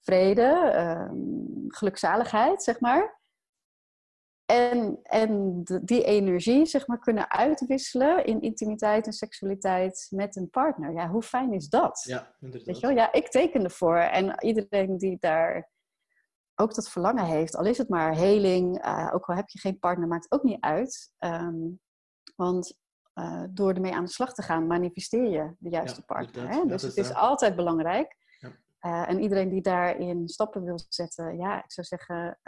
vrede, 0.00 0.74
um, 1.10 1.64
gelukzaligheid, 1.68 2.62
zeg 2.62 2.80
maar. 2.80 3.22
En, 4.44 4.98
en 5.02 5.62
die 5.82 6.04
energie, 6.04 6.66
zeg 6.66 6.86
maar, 6.86 6.98
kunnen 6.98 7.30
uitwisselen 7.30 8.24
in 8.24 8.40
intimiteit 8.40 9.06
en 9.06 9.12
seksualiteit 9.12 10.06
met 10.10 10.36
een 10.36 10.50
partner. 10.50 10.92
Ja, 10.92 11.08
hoe 11.08 11.22
fijn 11.22 11.52
is 11.52 11.68
dat? 11.68 12.04
Ja, 12.08 12.34
inderdaad. 12.40 12.66
Weet 12.66 12.80
je 12.80 12.86
wel? 12.86 12.96
Ja, 12.96 13.12
ik 13.12 13.28
teken 13.28 13.64
ervoor. 13.64 13.96
En 13.96 14.44
iedereen 14.44 14.98
die 14.98 15.16
daar 15.20 15.72
ook 16.54 16.74
dat 16.74 16.88
verlangen 16.88 17.24
heeft, 17.24 17.56
al 17.56 17.64
is 17.64 17.78
het 17.78 17.88
maar 17.88 18.14
heling, 18.14 18.86
uh, 18.86 19.10
ook 19.12 19.26
al 19.26 19.34
heb 19.34 19.48
je 19.48 19.58
geen 19.58 19.78
partner, 19.78 20.08
maakt 20.08 20.32
ook 20.32 20.42
niet 20.42 20.60
uit. 20.60 21.12
Um, 21.18 21.80
want 22.36 22.78
uh, 23.14 23.44
door 23.50 23.72
ermee 23.72 23.94
aan 23.94 24.04
de 24.04 24.10
slag 24.10 24.34
te 24.34 24.42
gaan, 24.42 24.66
manifesteer 24.66 25.30
je 25.30 25.54
de 25.58 25.70
juiste 25.70 26.02
ja, 26.06 26.14
partner. 26.14 26.48
Hè? 26.48 26.66
Dus 26.66 26.82
het 26.82 26.96
is 26.96 27.14
altijd 27.14 27.56
belangrijk. 27.56 28.16
Ja. 28.38 28.48
Uh, 28.80 29.08
en 29.08 29.20
iedereen 29.20 29.48
die 29.48 29.62
daarin 29.62 30.28
stappen 30.28 30.64
wil 30.64 30.80
zetten, 30.88 31.36
ja, 31.36 31.64
ik 31.64 31.72
zou 31.72 31.86
zeggen, 31.86 32.38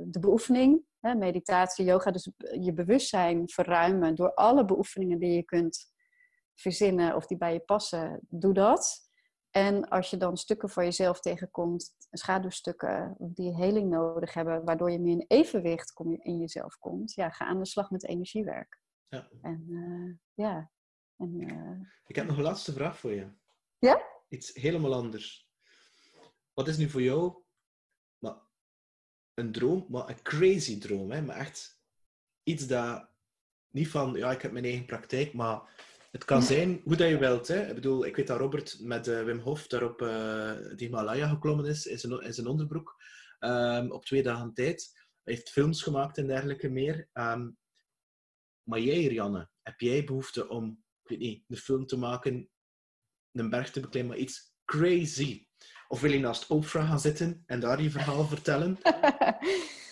de 0.00 0.20
beoefening, 0.20 0.82
hè, 1.00 1.14
meditatie, 1.14 1.84
yoga, 1.84 2.10
dus 2.10 2.30
je 2.60 2.72
bewustzijn 2.72 3.48
verruimen 3.48 4.14
door 4.14 4.34
alle 4.34 4.64
beoefeningen 4.64 5.18
die 5.18 5.34
je 5.34 5.42
kunt 5.42 5.92
verzinnen 6.54 7.16
of 7.16 7.26
die 7.26 7.36
bij 7.36 7.52
je 7.52 7.60
passen, 7.60 8.20
doe 8.28 8.54
dat. 8.54 9.09
En 9.50 9.88
als 9.88 10.10
je 10.10 10.16
dan 10.16 10.36
stukken 10.36 10.70
voor 10.70 10.82
jezelf 10.82 11.20
tegenkomt, 11.20 11.94
schaduwstukken 12.10 13.16
die 13.18 13.54
heling 13.54 13.90
nodig 13.90 14.34
hebben, 14.34 14.64
waardoor 14.64 14.90
je 14.90 15.00
meer 15.00 15.12
in 15.12 15.24
evenwicht 15.28 16.00
in 16.18 16.38
jezelf 16.38 16.78
komt, 16.78 17.14
ja, 17.14 17.30
ga 17.30 17.44
aan 17.44 17.58
de 17.58 17.66
slag 17.66 17.90
met 17.90 18.06
energiewerk. 18.06 18.80
Ja. 19.08 19.28
En 19.42 19.64
uh, 19.68 20.14
ja. 20.34 20.70
En, 21.16 21.40
uh, 21.40 21.88
Ik 22.06 22.16
heb 22.16 22.26
nog 22.26 22.36
een 22.36 22.42
laatste 22.42 22.72
vraag 22.72 22.98
voor 22.98 23.12
je. 23.12 23.32
Ja? 23.78 24.02
Iets 24.28 24.54
helemaal 24.54 24.94
anders. 24.94 25.50
Wat 26.52 26.68
is 26.68 26.76
nu 26.76 26.88
voor 26.88 27.02
jou 27.02 27.42
maar 28.18 28.36
een 29.34 29.52
droom, 29.52 29.86
maar 29.88 30.08
een 30.08 30.22
crazy 30.22 30.78
droom, 30.78 31.10
hè? 31.10 31.22
maar 31.22 31.36
echt 31.36 31.80
iets 32.42 32.66
dat 32.66 33.08
niet 33.70 33.88
van, 33.88 34.14
ja, 34.14 34.30
ik 34.30 34.42
heb 34.42 34.52
mijn 34.52 34.64
eigen 34.64 34.84
praktijk, 34.84 35.32
maar 35.32 35.62
het 36.10 36.24
kan 36.24 36.42
zijn 36.42 36.80
hoe 36.84 36.96
dat 36.96 37.08
je 37.08 37.18
wilt. 37.18 37.48
Hè. 37.48 37.68
Ik 37.68 37.74
bedoel, 37.74 38.06
ik 38.06 38.16
weet 38.16 38.26
dat 38.26 38.38
Robert 38.38 38.76
met 38.80 39.06
uh, 39.06 39.22
Wim 39.22 39.38
Hof 39.38 39.66
daar 39.66 39.82
op 39.82 40.02
uh, 40.02 40.08
de 40.08 40.74
Himalaya 40.76 41.28
geklommen 41.28 41.66
is, 41.66 41.86
in 41.86 41.98
zijn, 41.98 42.20
in 42.20 42.34
zijn 42.34 42.46
onderbroek, 42.46 43.02
um, 43.40 43.92
op 43.92 44.04
twee 44.04 44.22
dagen 44.22 44.54
tijd. 44.54 44.90
Hij 45.22 45.34
heeft 45.34 45.50
films 45.50 45.82
gemaakt 45.82 46.18
en 46.18 46.26
dergelijke 46.26 46.68
meer. 46.68 47.08
Um, 47.12 47.58
maar 48.62 48.80
jij, 48.80 49.06
Rianne, 49.06 49.48
heb 49.62 49.80
jij 49.80 50.04
behoefte 50.04 50.48
om, 50.48 50.84
ik 51.02 51.08
weet 51.08 51.18
niet, 51.18 51.44
een 51.48 51.56
film 51.56 51.86
te 51.86 51.96
maken, 51.96 52.48
een 53.32 53.50
berg 53.50 53.70
te 53.70 53.80
beklimmen, 53.80 54.12
maar 54.12 54.22
iets 54.22 54.52
crazy? 54.64 55.46
Of 55.88 56.00
wil 56.00 56.12
je 56.12 56.18
naast 56.18 56.46
Oprah 56.46 56.88
gaan 56.88 57.00
zitten 57.00 57.42
en 57.46 57.60
daar 57.60 57.82
je 57.82 57.90
verhaal 57.90 58.24
vertellen? 58.24 58.78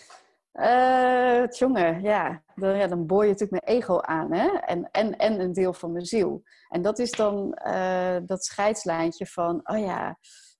Uh, 0.59 1.47
jongen, 1.47 2.01
ja. 2.01 2.43
Dan, 2.55 2.77
ja, 2.77 2.87
dan 2.87 3.05
boor 3.05 3.23
je 3.23 3.31
natuurlijk 3.31 3.65
mijn 3.65 3.77
ego 3.77 3.99
aan. 3.99 4.33
Hè? 4.33 4.47
En, 4.47 4.91
en, 4.91 5.17
en 5.17 5.39
een 5.39 5.53
deel 5.53 5.73
van 5.73 5.91
mijn 5.91 6.05
ziel. 6.05 6.43
En 6.69 6.81
dat 6.81 6.99
is 6.99 7.11
dan 7.11 7.59
uh, 7.67 8.17
dat 8.25 8.45
scheidslijntje 8.45 9.25
van, 9.25 9.59
oh 9.63 9.79
ja, 9.79 10.17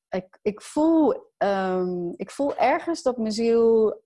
ik, 0.10 0.40
ik, 0.42 0.62
voel, 0.62 1.32
um, 1.38 2.14
ik 2.16 2.32
voel 2.32 2.58
ergens 2.58 3.02
dat 3.02 3.18
mijn 3.18 3.32
ziel. 3.32 4.02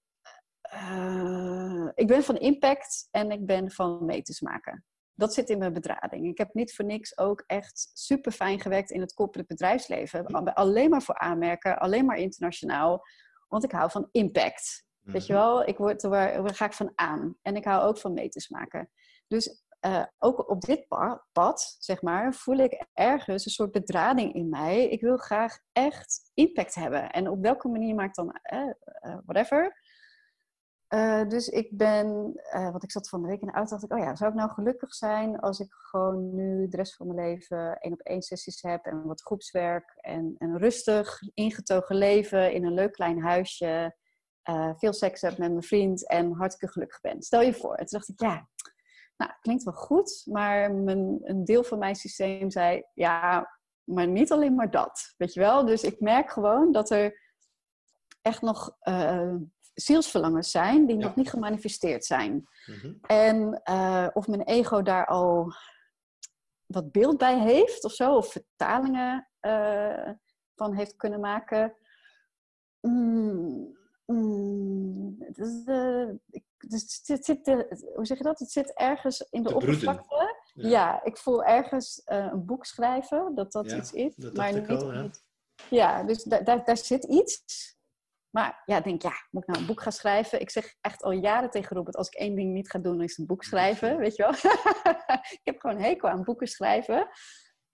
Uh, 0.73 1.89
ik 1.93 2.07
ben 2.07 2.23
van 2.23 2.37
impact 2.37 3.07
en 3.11 3.31
ik 3.31 3.45
ben 3.45 3.71
van 3.71 4.05
meters 4.05 4.41
maken. 4.41 4.85
Dat 5.13 5.33
zit 5.33 5.49
in 5.49 5.57
mijn 5.57 5.73
bedrading. 5.73 6.27
Ik 6.27 6.37
heb 6.37 6.53
niet 6.53 6.75
voor 6.75 6.85
niks 6.85 7.17
ook 7.17 7.43
echt 7.47 7.91
super 7.93 8.31
fijn 8.31 8.59
gewerkt 8.59 8.91
in 8.91 9.01
het 9.01 9.13
corporate 9.13 9.47
bedrijfsleven. 9.47 10.25
Alleen 10.53 10.89
maar 10.89 11.01
voor 11.01 11.17
aanmerken, 11.17 11.79
alleen 11.79 12.05
maar 12.05 12.17
internationaal. 12.17 13.01
Want 13.47 13.63
ik 13.63 13.71
hou 13.71 13.91
van 13.91 14.07
impact. 14.11 14.85
Weet 15.03 15.25
je 15.25 15.34
mhm. 15.34 15.41
wel, 15.41 15.67
ik 15.67 15.77
word 15.77 16.03
er, 16.03 16.09
waar 16.09 16.55
ga 16.55 16.65
ik 16.65 16.73
van 16.73 16.91
aan. 16.95 17.38
En 17.41 17.55
ik 17.55 17.65
hou 17.65 17.84
ook 17.84 17.97
van 17.97 18.13
meters 18.13 18.49
maken. 18.49 18.89
Dus 19.27 19.63
uh, 19.85 20.03
ook 20.19 20.49
op 20.49 20.61
dit 20.61 20.88
pad, 21.31 21.75
zeg 21.80 22.01
maar, 22.01 22.34
voel 22.34 22.57
ik 22.57 22.85
ergens 22.93 23.45
een 23.45 23.51
soort 23.51 23.71
bedrading 23.71 24.34
in 24.34 24.49
mij. 24.49 24.89
Ik 24.89 25.01
wil 25.01 25.17
graag 25.17 25.59
echt 25.71 26.31
impact 26.34 26.75
hebben. 26.75 27.11
En 27.11 27.30
op 27.30 27.41
welke 27.41 27.67
manier 27.67 27.95
maakt 27.95 28.15
dan, 28.15 28.39
uh, 28.53 29.17
whatever. 29.25 29.81
Uh, 30.89 31.27
dus 31.27 31.47
ik 31.47 31.77
ben, 31.77 32.34
want 32.51 32.84
ik 32.84 32.91
zat 32.91 33.09
van 33.09 33.21
de 33.21 33.27
week 33.27 33.41
in 33.41 33.47
de 33.47 33.53
auto, 33.53 33.69
dacht 33.69 33.84
ik, 33.84 33.93
oh 33.93 33.99
ja, 33.99 34.15
zou 34.15 34.30
ik 34.30 34.38
nou 34.38 34.49
gelukkig 34.51 34.93
zijn 34.93 35.39
als 35.39 35.59
ik 35.59 35.73
gewoon 35.73 36.35
nu 36.35 36.67
de 36.67 36.77
rest 36.77 36.95
van 36.95 37.07
mijn 37.07 37.30
leven 37.30 37.77
één 37.77 37.93
op 37.93 37.99
één 37.99 38.21
sessies 38.21 38.61
heb 38.61 38.85
en 38.85 39.03
wat 39.03 39.21
groepswerk 39.21 39.93
en 39.95 40.35
een 40.38 40.57
rustig 40.57 41.21
ingetogen 41.34 41.95
leven 41.95 42.53
in 42.53 42.65
een 42.65 42.73
leuk 42.73 42.91
klein 42.91 43.21
huisje, 43.21 43.95
uh, 44.49 44.71
veel 44.75 44.93
seks 44.93 45.21
heb 45.21 45.37
met 45.37 45.49
mijn 45.49 45.63
vriend 45.63 46.07
en 46.07 46.31
hartstikke 46.31 46.73
gelukkig 46.73 47.01
ben. 47.01 47.21
Stel 47.21 47.41
je 47.41 47.53
voor. 47.53 47.75
En 47.75 47.85
toen 47.85 47.99
dacht 47.99 48.09
ik, 48.09 48.19
ja, 48.19 48.47
nou, 49.17 49.31
klinkt 49.41 49.63
wel 49.63 49.73
goed, 49.73 50.21
maar 50.25 50.73
mijn, 50.73 51.19
een 51.23 51.45
deel 51.45 51.63
van 51.63 51.79
mijn 51.79 51.95
systeem 51.95 52.49
zei, 52.49 52.83
ja, 52.93 53.49
maar 53.83 54.07
niet 54.07 54.31
alleen 54.31 54.55
maar 54.55 54.71
dat, 54.71 55.13
weet 55.17 55.33
je 55.33 55.39
wel. 55.39 55.65
Dus 55.65 55.83
ik 55.83 55.99
merk 55.99 56.31
gewoon 56.31 56.71
dat 56.71 56.89
er 56.89 57.21
echt 58.21 58.41
nog 58.41 58.77
uh, 58.83 59.35
zielsverlangens 59.73 60.51
zijn 60.51 60.85
die 60.85 60.95
nog 60.95 61.15
niet 61.15 61.29
gemanifesteerd 61.29 62.05
zijn. 62.05 62.47
Mhm. 62.65 62.93
En 63.01 63.61
uh, 63.69 64.07
of 64.13 64.27
mijn 64.27 64.41
ego 64.41 64.81
daar 64.81 65.05
al 65.05 65.53
wat 66.65 66.91
beeld 66.91 67.17
bij 67.17 67.39
heeft 67.39 67.83
of 67.83 67.91
zo, 67.91 68.15
of 68.15 68.31
vertalingen 68.31 69.29
uh, 69.41 70.09
van 70.55 70.75
heeft 70.75 70.95
kunnen 70.95 71.19
maken. 71.19 71.75
Mm, 72.81 73.77
mm, 74.05 75.17
dus, 76.59 77.01
het 77.05 77.25
zit, 77.25 77.45
hoe 77.95 78.05
zeg 78.05 78.17
je 78.17 78.23
dat? 78.23 78.39
Het 78.39 78.51
zit 78.51 78.73
ergens 78.73 79.27
in 79.30 79.43
de, 79.43 79.55
oppervlakte. 79.55 80.35
Ja. 80.53 80.69
ja. 80.69 81.03
ik 81.03 81.17
voel 81.17 81.43
ergens 81.43 82.01
uh, 82.05 82.30
een 82.31 82.45
boek 82.45 82.65
schrijven, 82.65 83.35
dat 83.35 83.51
dat 83.51 83.71
iets 83.71 83.91
is. 83.91 84.15
Dat 84.15 84.34
maar 84.34 84.53
niet, 84.53 84.69
al, 84.69 84.93
ja. 84.93 85.09
ja, 85.69 86.03
dus 86.03 86.23
daar, 86.23 86.43
daar, 86.43 86.65
daar 86.65 86.77
zit 86.77 87.03
iets. 87.03 87.71
Maar 88.30 88.61
ja, 88.65 88.77
ik 88.77 88.84
denk, 88.84 89.01
ja, 89.01 89.13
moet 89.31 89.41
ik 89.41 89.47
nou 89.47 89.59
een 89.59 89.67
boek 89.67 89.81
gaan 89.81 89.91
schrijven? 89.91 90.41
Ik 90.41 90.49
zeg 90.49 90.75
echt 90.81 91.03
al 91.03 91.11
jaren 91.11 91.49
tegen 91.49 91.75
Robert, 91.75 91.95
als 91.95 92.07
ik 92.07 92.13
één 92.13 92.35
ding 92.35 92.53
niet 92.53 92.69
ga 92.69 92.80
doen, 92.80 93.01
is 93.01 93.17
een 93.17 93.25
boek 93.25 93.43
schrijven, 93.43 93.97
weet 93.97 94.15
je 94.15 94.23
wel. 94.23 94.34
ik 95.39 95.41
heb 95.43 95.59
gewoon 95.59 95.77
hekel 95.77 96.09
aan 96.09 96.23
boeken 96.23 96.47
schrijven. 96.47 97.07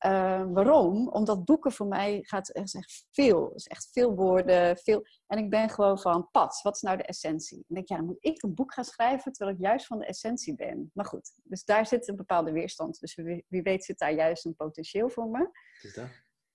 Uh, 0.05 0.45
waarom? 0.51 1.07
Omdat 1.09 1.45
boeken 1.45 1.71
voor 1.71 1.87
mij 1.87 2.19
gaat 2.21 2.55
is 2.55 2.73
echt 2.73 3.05
veel. 3.11 3.51
Is 3.53 3.67
echt 3.67 3.89
veel 3.91 4.15
woorden, 4.15 4.77
veel. 4.77 5.05
En 5.27 5.37
ik 5.37 5.49
ben 5.49 5.69
gewoon 5.69 5.99
van, 5.99 6.27
pad, 6.31 6.59
wat 6.61 6.75
is 6.75 6.81
nou 6.81 6.97
de 6.97 7.03
essentie? 7.03 7.57
En 7.67 7.75
denk, 7.75 7.87
ja, 7.87 7.95
dan 7.95 8.05
moet 8.05 8.17
ik 8.19 8.43
een 8.43 8.53
boek 8.53 8.73
gaan 8.73 8.83
schrijven 8.83 9.31
terwijl 9.31 9.57
ik 9.57 9.63
juist 9.63 9.85
van 9.85 9.99
de 9.99 10.05
essentie 10.05 10.55
ben. 10.55 10.91
Maar 10.93 11.05
goed, 11.05 11.31
dus 11.43 11.63
daar 11.63 11.85
zit 11.85 12.07
een 12.07 12.15
bepaalde 12.15 12.51
weerstand. 12.51 12.99
Dus 12.99 13.15
wie, 13.15 13.45
wie 13.47 13.61
weet 13.61 13.85
zit 13.85 13.97
daar 13.97 14.13
juist 14.13 14.45
een 14.45 14.55
potentieel 14.55 15.09
voor 15.09 15.27
me. 15.27 15.49
Is 15.81 15.93
dat? 15.93 16.07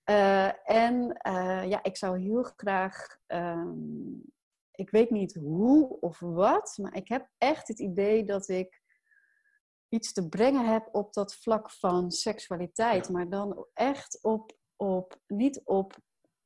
Uh, 0.09 0.69
en 0.69 1.19
uh, 1.27 1.69
ja, 1.69 1.83
ik 1.83 1.97
zou 1.97 2.19
heel 2.19 2.43
graag, 2.43 3.17
um, 3.27 4.23
ik 4.71 4.89
weet 4.89 5.09
niet 5.09 5.35
hoe 5.35 5.99
of 5.99 6.19
wat, 6.19 6.77
maar 6.81 6.95
ik 6.95 7.07
heb 7.07 7.29
echt 7.37 7.67
het 7.67 7.79
idee 7.79 8.25
dat 8.25 8.47
ik 8.49 8.81
iets 9.95 10.13
te 10.13 10.27
brengen 10.29 10.65
heb 10.65 10.89
op 10.91 11.13
dat 11.13 11.35
vlak 11.35 11.71
van 11.71 12.11
seksualiteit. 12.11 13.09
Maar 13.09 13.29
dan 13.29 13.65
echt 13.73 14.19
op, 14.21 14.57
op, 14.75 15.19
niet 15.27 15.61
op 15.63 15.97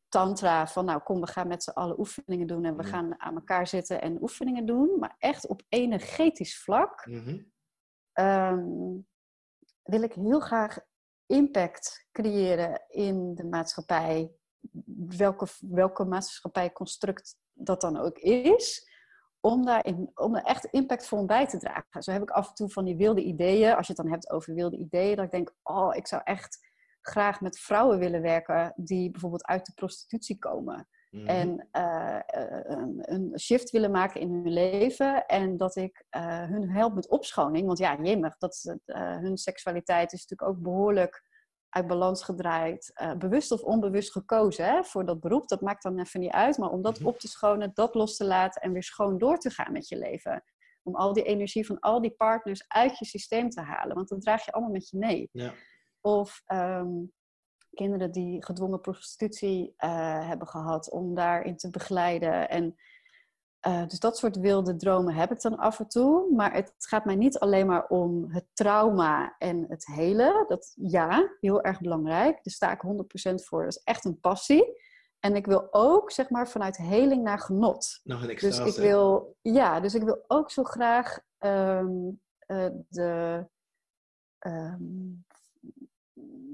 tantra 0.07 0.67
van 0.67 0.85
nou 0.85 0.99
kom 0.99 1.21
we 1.21 1.27
gaan 1.27 1.47
met 1.47 1.63
z'n 1.63 1.69
allen 1.69 1.99
oefeningen 1.99 2.47
doen 2.47 2.65
en 2.65 2.77
we 2.77 2.83
gaan 2.83 3.19
aan 3.19 3.35
elkaar 3.35 3.67
zitten 3.67 4.01
en 4.01 4.21
oefeningen 4.21 4.65
doen. 4.65 4.99
Maar 4.99 5.15
echt 5.17 5.47
op 5.47 5.61
energetisch 5.69 6.61
vlak 6.63 7.05
mm 7.05 7.47
wil 9.83 10.01
ik 10.01 10.13
heel 10.13 10.39
graag 10.39 10.79
impact 11.25 12.07
creëren 12.11 12.85
in 12.87 13.35
de 13.35 13.45
maatschappij. 13.45 14.31
Welke, 15.17 15.47
welke 15.59 16.05
maatschappijconstruct 16.05 17.37
dat 17.53 17.81
dan 17.81 17.97
ook 17.97 18.17
is 18.17 18.88
om 19.41 19.65
daar, 19.65 19.85
in, 19.85 20.11
om 20.13 20.35
er 20.35 20.43
echt 20.43 20.65
impactvol 20.65 21.25
bij 21.25 21.47
te 21.47 21.57
dragen. 21.57 22.03
Zo 22.03 22.11
heb 22.11 22.21
ik 22.21 22.29
af 22.29 22.47
en 22.47 22.53
toe 22.53 22.69
van 22.69 22.85
die 22.85 22.95
wilde 22.95 23.23
ideeën, 23.23 23.75
als 23.75 23.87
je 23.87 23.93
het 23.93 24.01
dan 24.01 24.11
hebt 24.11 24.29
over 24.29 24.53
wilde 24.53 24.77
ideeën, 24.77 25.15
dat 25.15 25.25
ik 25.25 25.31
denk, 25.31 25.55
oh, 25.63 25.95
ik 25.95 26.07
zou 26.07 26.21
echt 26.25 26.67
graag 27.01 27.41
met 27.41 27.59
vrouwen 27.59 27.99
willen 27.99 28.21
werken 28.21 28.73
die 28.75 29.11
bijvoorbeeld 29.11 29.45
uit 29.45 29.65
de 29.65 29.71
prostitutie 29.75 30.37
komen. 30.37 30.87
Mhm. 31.09 31.27
En 31.27 31.67
uh, 31.77 32.19
een, 32.63 32.99
een, 33.01 33.39
shift 33.39 33.69
willen 33.69 33.91
maken 33.91 34.21
in 34.21 34.31
hun 34.31 34.53
leven. 34.53 35.25
En 35.25 35.57
dat 35.57 35.75
ik 35.75 36.05
uh, 36.17 36.43
hun 36.43 36.69
help 36.69 36.93
met 36.93 37.09
opschoning. 37.09 37.65
Want 37.65 37.77
ja, 37.77 37.97
jemig, 38.01 38.37
dat, 38.37 38.77
hun 38.85 39.37
seksualiteit 39.37 40.13
is 40.13 40.25
natuurlijk 40.25 40.57
ook 40.57 40.63
behoorlijk 40.63 41.23
uit 41.69 41.87
balans 41.87 42.23
gedraaid, 42.23 42.91
uh, 43.01 43.13
bewust 43.13 43.51
of 43.51 43.61
onbewust 43.61 44.11
gekozen 44.11 44.65
hè, 44.65 44.83
voor 44.83 45.05
dat 45.05 45.19
beroep. 45.19 45.47
Dat 45.47 45.61
maakt 45.61 45.83
dan 45.83 45.99
even 45.99 46.19
niet 46.19 46.31
uit. 46.31 46.57
Maar 46.57 46.69
om 46.69 46.81
dat 46.81 46.99
mhm. 46.99 47.07
op 47.07 47.19
te 47.19 47.27
schonen, 47.27 47.71
dat 47.73 47.95
los 47.95 48.17
te 48.17 48.25
laten 48.25 48.61
en 48.61 48.71
weer 48.71 48.83
schoon 48.83 49.17
door 49.17 49.37
te 49.37 49.49
gaan 49.49 49.71
met 49.71 49.87
je 49.87 49.97
leven. 49.97 50.43
Om 50.83 50.95
al 50.95 51.13
die 51.13 51.23
energie 51.23 51.65
van 51.65 51.79
al 51.79 52.01
die 52.01 52.11
partners 52.11 52.67
uit 52.67 52.97
je 52.97 53.05
systeem 53.05 53.49
te 53.49 53.61
halen. 53.61 53.95
Want 53.95 54.09
dat 54.09 54.21
draag 54.21 54.45
je 54.45 54.51
allemaal 54.51 54.71
met 54.71 54.89
je 54.89 54.97
mee. 54.97 55.29
Ja. 55.31 55.53
Of 56.01 56.43
um, 56.47 57.11
kinderen 57.73 58.11
die 58.11 58.45
gedwongen 58.45 58.81
prostitutie 58.81 59.73
uh, 59.77 60.27
hebben 60.27 60.47
gehad, 60.47 60.91
om 60.91 61.15
daarin 61.15 61.57
te 61.57 61.69
begeleiden. 61.69 62.49
En 62.49 62.75
uh, 63.67 63.87
dus 63.87 63.99
dat 63.99 64.17
soort 64.17 64.37
wilde 64.37 64.75
dromen 64.75 65.13
heb 65.13 65.31
ik 65.31 65.41
dan 65.41 65.57
af 65.57 65.79
en 65.79 65.87
toe. 65.87 66.33
Maar 66.35 66.53
het 66.53 66.73
gaat 66.77 67.05
mij 67.05 67.15
niet 67.15 67.39
alleen 67.39 67.67
maar 67.67 67.87
om 67.87 68.31
het 68.31 68.45
trauma 68.53 69.35
en 69.37 69.65
het 69.69 69.85
hele. 69.85 70.45
Dat 70.47 70.73
ja, 70.75 71.29
heel 71.39 71.61
erg 71.61 71.79
belangrijk. 71.79 72.33
Daar 72.43 72.53
sta 72.53 72.71
ik 72.71 72.81
100% 73.31 73.43
voor. 73.43 73.63
Dat 73.63 73.75
is 73.75 73.83
echt 73.83 74.05
een 74.05 74.19
passie. 74.19 74.77
En 75.19 75.35
ik 75.35 75.45
wil 75.45 75.67
ook, 75.71 76.11
zeg 76.11 76.29
maar, 76.29 76.49
vanuit 76.49 76.77
heling 76.77 77.23
naar 77.23 77.39
genot. 77.39 77.99
Nog 78.03 78.21
een 78.21 78.35
dus 78.35 78.59
ik 78.59 78.75
wil, 78.75 79.35
ja, 79.41 79.79
dus 79.79 79.95
ik 79.95 80.03
wil 80.03 80.23
ook 80.27 80.51
zo 80.51 80.63
graag 80.63 81.19
um, 81.39 82.21
uh, 82.47 82.67
de 82.87 83.45
um, 84.39 85.25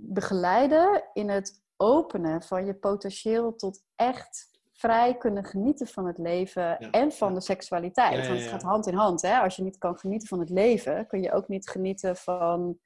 begeleiden 0.07 1.03
in 1.13 1.29
het 1.29 1.63
openen 1.77 2.41
van 2.41 2.65
je 2.65 2.73
potentieel 2.73 3.55
tot 3.55 3.83
echt 3.95 4.49
vrij 4.75 5.17
kunnen 5.17 5.43
genieten 5.43 5.87
van 5.87 6.07
het 6.07 6.17
leven 6.17 6.79
en 6.79 7.11
van 7.11 7.33
de 7.33 7.41
seksualiteit. 7.41 8.27
Want 8.27 8.39
het 8.39 8.49
gaat 8.49 8.61
hand 8.61 8.87
in 8.87 8.93
hand. 8.93 9.21
Hè? 9.21 9.37
Als 9.37 9.55
je 9.55 9.63
niet 9.63 9.77
kan 9.77 9.97
genieten 9.97 10.27
van 10.27 10.39
het 10.39 10.49
leven, 10.49 11.07
kun 11.07 11.21
je 11.21 11.31
ook 11.31 11.47
niet 11.47 11.69
genieten 11.69 12.15
van 12.15 12.79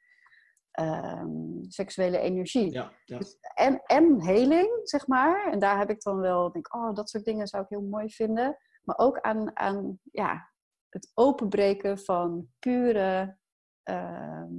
ehm, 0.72 1.64
seksuele 1.68 2.20
energie. 2.20 2.82
Dus, 3.06 3.38
en, 3.54 3.82
en 3.86 4.22
heling, 4.22 4.80
zeg 4.84 5.08
maar. 5.08 5.52
En 5.52 5.60
daar 5.60 5.78
heb 5.78 5.90
ik 5.90 6.02
dan 6.02 6.20
wel, 6.20 6.52
denk 6.52 6.76
oh, 6.76 6.94
dat 6.94 7.10
soort 7.10 7.26
dingen 7.26 7.48
zou 7.48 7.64
ik 7.64 7.70
heel 7.70 7.82
mooi 7.82 8.10
vinden. 8.10 8.58
Maar 8.84 8.98
ook 8.98 9.20
aan, 9.20 9.58
aan 9.58 10.00
ja, 10.12 10.52
het 10.90 11.12
openbreken 11.14 12.00
van 12.00 12.48
pure, 12.60 13.38
ehm, 13.84 14.54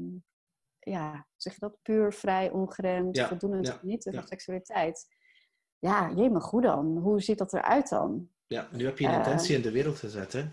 ja, 0.78 1.26
zeg 1.36 1.52
je 1.52 1.60
dat? 1.60 1.78
Puur, 1.82 2.12
vrij, 2.12 2.50
ongeremd, 2.50 3.20
voldoende 3.20 3.72
genieten 3.72 4.14
van 4.14 4.26
seksualiteit 4.26 5.18
ja, 5.80 6.12
jee, 6.16 6.40
goed 6.40 6.62
dan. 6.62 6.96
Hoe 6.96 7.20
ziet 7.20 7.38
dat 7.38 7.52
eruit 7.52 7.88
dan? 7.88 8.28
Ja, 8.46 8.68
nu 8.72 8.84
heb 8.84 8.98
je 8.98 9.06
een 9.06 9.14
intentie 9.14 9.56
in 9.56 9.62
de 9.62 9.70
wereld 9.70 9.98
gezet, 9.98 10.32
hè? 10.32 10.44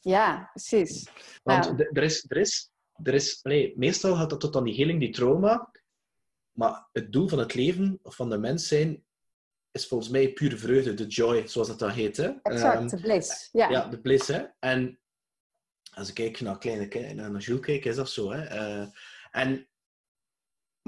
Ja, 0.00 0.50
precies. 0.52 1.08
Want 1.42 1.64
nou. 1.64 1.88
er 1.92 2.02
is, 2.02 2.24
er 2.28 2.36
is, 2.36 2.70
er 3.02 3.14
is 3.14 3.42
nee, 3.42 3.72
meestal 3.76 4.16
gaat 4.16 4.30
dat 4.30 4.40
tot 4.40 4.56
aan 4.56 4.64
die 4.64 4.74
heling, 4.74 5.00
die 5.00 5.12
trauma. 5.12 5.70
Maar 6.52 6.88
het 6.92 7.12
doel 7.12 7.28
van 7.28 7.38
het 7.38 7.54
leven, 7.54 7.98
of 8.02 8.16
van 8.16 8.30
de 8.30 8.38
mens 8.38 8.68
zijn, 8.68 9.04
is 9.70 9.86
volgens 9.86 10.10
mij 10.10 10.32
pure 10.32 10.56
vreugde, 10.56 10.94
de 10.94 11.06
joy, 11.06 11.46
zoals 11.46 11.68
dat 11.68 11.78
dan 11.78 11.90
heet. 11.90 12.16
Hè? 12.16 12.30
Exact, 12.42 12.80
um, 12.80 12.88
de 12.88 13.00
bliss. 13.00 13.48
Ja. 13.52 13.70
ja, 13.70 13.88
de 13.88 14.00
bliss. 14.00 14.28
Hè? 14.28 14.44
En 14.58 14.98
als 15.94 16.08
ik 16.08 16.14
kijk 16.14 16.40
naar 16.40 16.58
kleine 16.58 17.14
naar 17.14 17.40
Jules 17.40 17.64
kijk, 17.64 17.84
is 17.84 17.96
dat 17.96 18.10
zo. 18.10 18.32
Hè? 18.32 18.56
Uh, 18.56 18.88
en 19.30 19.67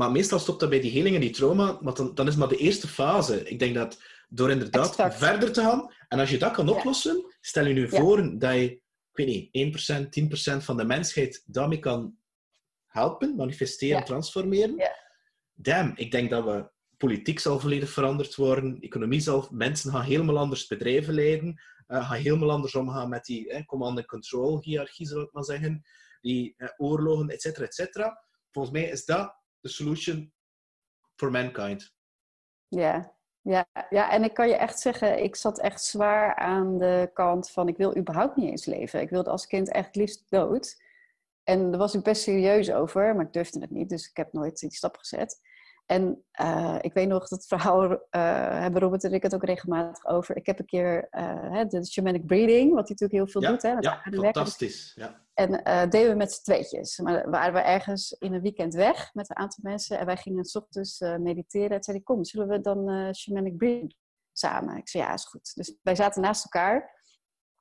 maar 0.01 0.11
meestal 0.11 0.39
stopt 0.39 0.61
dat 0.61 0.69
bij 0.69 0.81
die 0.81 0.91
heling 0.91 1.15
en 1.15 1.21
die 1.21 1.31
trauma, 1.31 1.79
maar 1.81 1.95
dan, 1.95 2.15
dan 2.15 2.27
is 2.27 2.37
maar 2.37 2.49
de 2.49 2.57
eerste 2.57 2.89
fase. 2.89 3.49
Ik 3.49 3.59
denk 3.59 3.75
dat 3.75 4.03
door 4.29 4.51
inderdaad 4.51 4.95
verder 5.15 5.53
te 5.53 5.61
gaan, 5.61 5.93
en 6.09 6.19
als 6.19 6.31
je 6.31 6.39
dat 6.39 6.53
kan 6.53 6.69
oplossen, 6.69 7.25
stel 7.41 7.67
je 7.67 7.75
nu 7.75 7.89
voor 7.89 8.39
dat 8.39 8.55
je, 8.55 8.71
ik 8.71 8.81
weet 9.13 9.53
niet, 9.53 10.53
1%, 10.53 10.57
10% 10.61 10.65
van 10.65 10.77
de 10.77 10.85
mensheid 10.85 11.43
daarmee 11.47 11.79
kan 11.79 12.17
helpen, 12.87 13.37
manifesteren, 13.37 13.99
ja. 13.99 14.05
transformeren. 14.05 14.77
Ja. 14.77 14.97
Damn, 15.55 15.93
ik 15.95 16.11
denk 16.11 16.31
dat 16.31 16.45
we 16.45 16.71
politiek 16.97 17.39
zal 17.39 17.61
volledig 17.61 17.91
veranderd 17.91 18.35
worden, 18.35 18.81
economie 18.81 19.21
zal, 19.21 19.49
mensen 19.51 19.91
gaan 19.91 20.03
helemaal 20.03 20.39
anders 20.39 20.67
bedrijven 20.67 21.15
leiden, 21.15 21.61
uh, 21.89 22.09
gaan 22.09 22.21
helemaal 22.21 22.51
anders 22.51 22.75
omgaan 22.75 23.09
met 23.09 23.25
die 23.25 23.49
eh, 23.49 23.67
command-and-control 23.67 24.61
hiërarchie, 24.63 25.07
zal 25.07 25.21
ik 25.21 25.33
maar 25.33 25.45
zeggen, 25.45 25.83
die 26.21 26.55
eh, 26.57 26.69
oorlogen, 26.77 27.29
et 27.29 27.41
cetera, 27.41 27.65
et 27.67 27.75
cetera. 27.75 28.25
volgens 28.51 28.75
mij 28.75 28.91
is 28.91 29.05
dat 29.05 29.40
de 29.61 29.69
solution 29.69 30.33
for 31.17 31.31
mankind. 31.31 31.95
Ja. 32.69 33.19
Ja, 33.43 33.67
ja, 33.91 34.11
en 34.11 34.25
ik 34.25 34.35
kan 34.35 34.49
je 34.49 34.55
echt 34.55 34.81
zeggen, 34.81 35.23
ik 35.23 35.37
zat 35.37 35.61
echt 35.61 35.85
zwaar 35.85 36.35
aan 36.35 36.79
de 36.79 37.11
kant 37.13 37.51
van 37.51 37.69
ik 37.69 37.77
wil 37.77 37.97
überhaupt 37.97 38.37
niet 38.37 38.51
eens 38.51 38.65
leven. 38.65 39.01
Ik 39.01 39.11
wilde 39.11 39.31
als 39.31 39.47
kind 39.47 39.71
echt 39.71 39.97
liefst 39.97 40.25
dood. 40.29 40.83
En 41.43 41.71
daar 41.71 41.79
was 41.79 41.95
ik 41.95 42.03
best 42.03 42.23
serieus 42.23 42.71
over, 42.71 43.15
maar 43.15 43.25
ik 43.25 43.33
durfde 43.33 43.61
het 43.61 43.71
niet, 43.71 43.89
dus 43.89 44.09
ik 44.09 44.17
heb 44.17 44.33
nooit 44.33 44.59
die 44.59 44.75
stap 44.75 44.97
gezet. 44.97 45.41
En 45.91 46.25
uh, 46.41 46.77
ik 46.81 46.93
weet 46.93 47.09
nog 47.09 47.29
dat 47.29 47.47
verhaal, 47.47 47.91
uh, 47.91 47.99
hebben 48.61 48.81
Robert 48.81 49.05
en 49.05 49.13
ik 49.13 49.23
het 49.23 49.35
ook 49.35 49.45
regelmatig 49.45 50.07
over. 50.07 50.37
Ik 50.37 50.47
heb 50.47 50.59
een 50.59 50.67
keer 50.67 51.09
uh, 51.11 51.65
de 51.69 51.87
shamanic 51.87 52.27
breathing, 52.27 52.75
wat 52.75 52.89
hij 52.89 52.97
natuurlijk 52.99 53.13
heel 53.13 53.27
veel 53.27 53.43
ja, 53.43 53.49
doet. 53.49 53.63
Hè, 53.63 53.73
ja, 53.79 54.03
fantastisch. 54.11 54.93
Ja. 54.95 55.25
En 55.35 55.51
deden 55.91 56.11
we 56.11 56.17
met 56.17 56.33
z'n 56.33 56.43
tweetjes. 56.43 56.99
Maar 56.99 57.31
waren 57.31 57.53
we 57.53 57.61
ergens 57.61 58.13
in 58.13 58.35
een 58.35 58.41
weekend 58.41 58.75
weg 58.75 59.15
met 59.15 59.31
een 59.31 59.37
aantal 59.37 59.59
mensen. 59.63 59.99
En 59.99 60.07
wij 60.07 60.17
gingen 60.17 60.45
s 60.45 60.57
ochtends 60.57 60.99
mediteren. 61.01 61.77
En 61.77 61.83
zei 61.83 61.97
hij, 61.97 62.05
kom, 62.05 62.25
zullen 62.25 62.49
we 62.49 62.61
dan 62.61 63.15
shamanic 63.15 63.57
breathing 63.57 63.95
samen? 64.33 64.77
Ik 64.77 64.89
zei, 64.89 65.03
ja, 65.03 65.13
is 65.13 65.25
goed. 65.25 65.55
Dus 65.55 65.75
wij 65.83 65.95
zaten 65.95 66.23
naast 66.23 66.45
elkaar. 66.45 66.99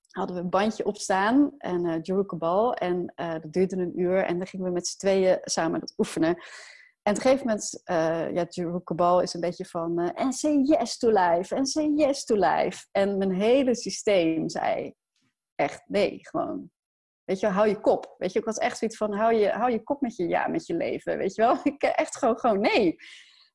Hadden 0.09 0.35
we 0.35 0.41
een 0.41 0.49
bandje 0.49 0.85
opstaan 0.85 1.51
en 1.57 1.85
uh, 1.85 1.95
Jerukabal. 2.01 2.73
En 2.73 3.13
dat 3.15 3.53
duurde 3.53 3.77
een 3.77 3.99
uur. 3.99 4.23
En 4.23 4.37
dan 4.37 4.47
gingen 4.47 4.65
we 4.65 4.71
met 4.71 4.87
z'n 4.87 4.97
tweeën 4.97 5.37
samen 5.41 5.79
dat 5.79 5.93
oefenen. 5.97 6.37
En 7.09 7.15
op 7.15 7.21
een 7.21 7.29
gegeven 7.29 7.47
moment, 7.47 7.81
uh, 7.85 8.33
ja, 8.33 8.45
Jeroen 8.49 8.83
Cabal 8.83 9.21
is 9.21 9.33
een 9.33 9.41
beetje 9.41 9.65
van... 9.65 9.99
Uh, 9.99 10.09
en 10.13 10.33
say 10.33 10.61
yes 10.63 10.97
to 10.97 11.09
life, 11.09 11.55
en 11.55 11.65
say 11.65 11.91
yes 11.95 12.25
to 12.25 12.35
life. 12.35 12.87
En 12.91 13.17
mijn 13.17 13.31
hele 13.31 13.75
systeem 13.75 14.49
zei 14.49 14.93
echt 15.55 15.83
nee, 15.87 16.17
gewoon. 16.21 16.71
Weet 17.23 17.39
je 17.39 17.47
hou 17.47 17.67
je 17.67 17.79
kop. 17.79 18.15
Weet 18.17 18.33
je, 18.33 18.39
ik 18.39 18.45
was 18.45 18.57
echt 18.57 18.77
zoiets 18.77 18.97
van, 18.97 19.13
hou 19.13 19.33
je, 19.33 19.49
hou 19.49 19.71
je 19.71 19.83
kop 19.83 20.01
met 20.01 20.15
je 20.15 20.27
ja, 20.27 20.47
met 20.47 20.65
je 20.65 20.75
leven. 20.75 21.17
Weet 21.17 21.35
je 21.35 21.41
wel? 21.41 21.59
Ik 21.73 21.83
echt 21.83 22.17
gewoon, 22.17 22.39
gewoon 22.39 22.59
nee. 22.59 22.95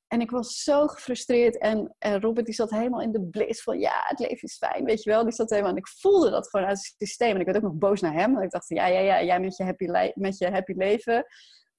En 0.07 0.21
ik 0.21 0.31
was 0.31 0.63
zo 0.63 0.87
gefrustreerd. 0.87 1.59
En, 1.59 1.95
en 1.99 2.21
Robert 2.21 2.47
die 2.47 2.55
zat 2.55 2.71
helemaal 2.71 3.03
in 3.03 3.13
de 3.13 3.23
bliss 3.23 3.63
van, 3.63 3.79
ja, 3.79 4.03
het 4.05 4.19
leven 4.19 4.43
is 4.43 4.57
fijn, 4.57 4.85
weet 4.85 5.03
je 5.03 5.11
wel. 5.11 5.23
Die 5.25 5.33
zat 5.33 5.51
helemaal, 5.51 5.71
en 5.71 5.77
ik 5.77 5.89
voelde 5.89 6.31
dat 6.31 6.49
gewoon 6.49 6.67
uit 6.67 6.79
het 6.79 7.09
systeem. 7.09 7.35
En 7.35 7.41
ik 7.41 7.47
werd 7.47 7.57
ook 7.57 7.71
nog 7.71 7.75
boos 7.75 8.01
naar 8.01 8.15
hem. 8.15 8.33
Want 8.33 8.45
ik 8.45 8.51
dacht, 8.51 8.69
ja, 8.69 8.87
ja, 8.87 9.01
ja, 9.01 9.23
jij 9.23 9.41
met 9.41 9.57
je 9.57 9.65
happy, 9.65 10.13
met 10.15 10.39
je 10.39 10.51
happy 10.51 10.73
leven 10.77 11.27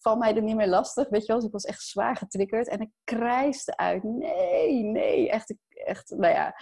val 0.06 0.15
mij 0.15 0.36
er 0.36 0.41
niet 0.41 0.56
meer 0.56 0.68
lastig, 0.68 1.10
weet 1.10 1.22
je 1.22 1.27
wel. 1.27 1.36
Dus 1.36 1.45
ik 1.45 1.53
was 1.53 1.64
echt 1.64 1.82
zwaar 1.82 2.15
getriggerd 2.15 2.68
en 2.68 2.80
ik 2.80 2.90
krijste 3.03 3.77
uit. 3.77 4.03
Nee, 4.03 4.84
nee, 4.84 5.30
echt, 5.30 5.56
echt, 5.69 6.10
nou 6.10 6.34
ja. 6.34 6.56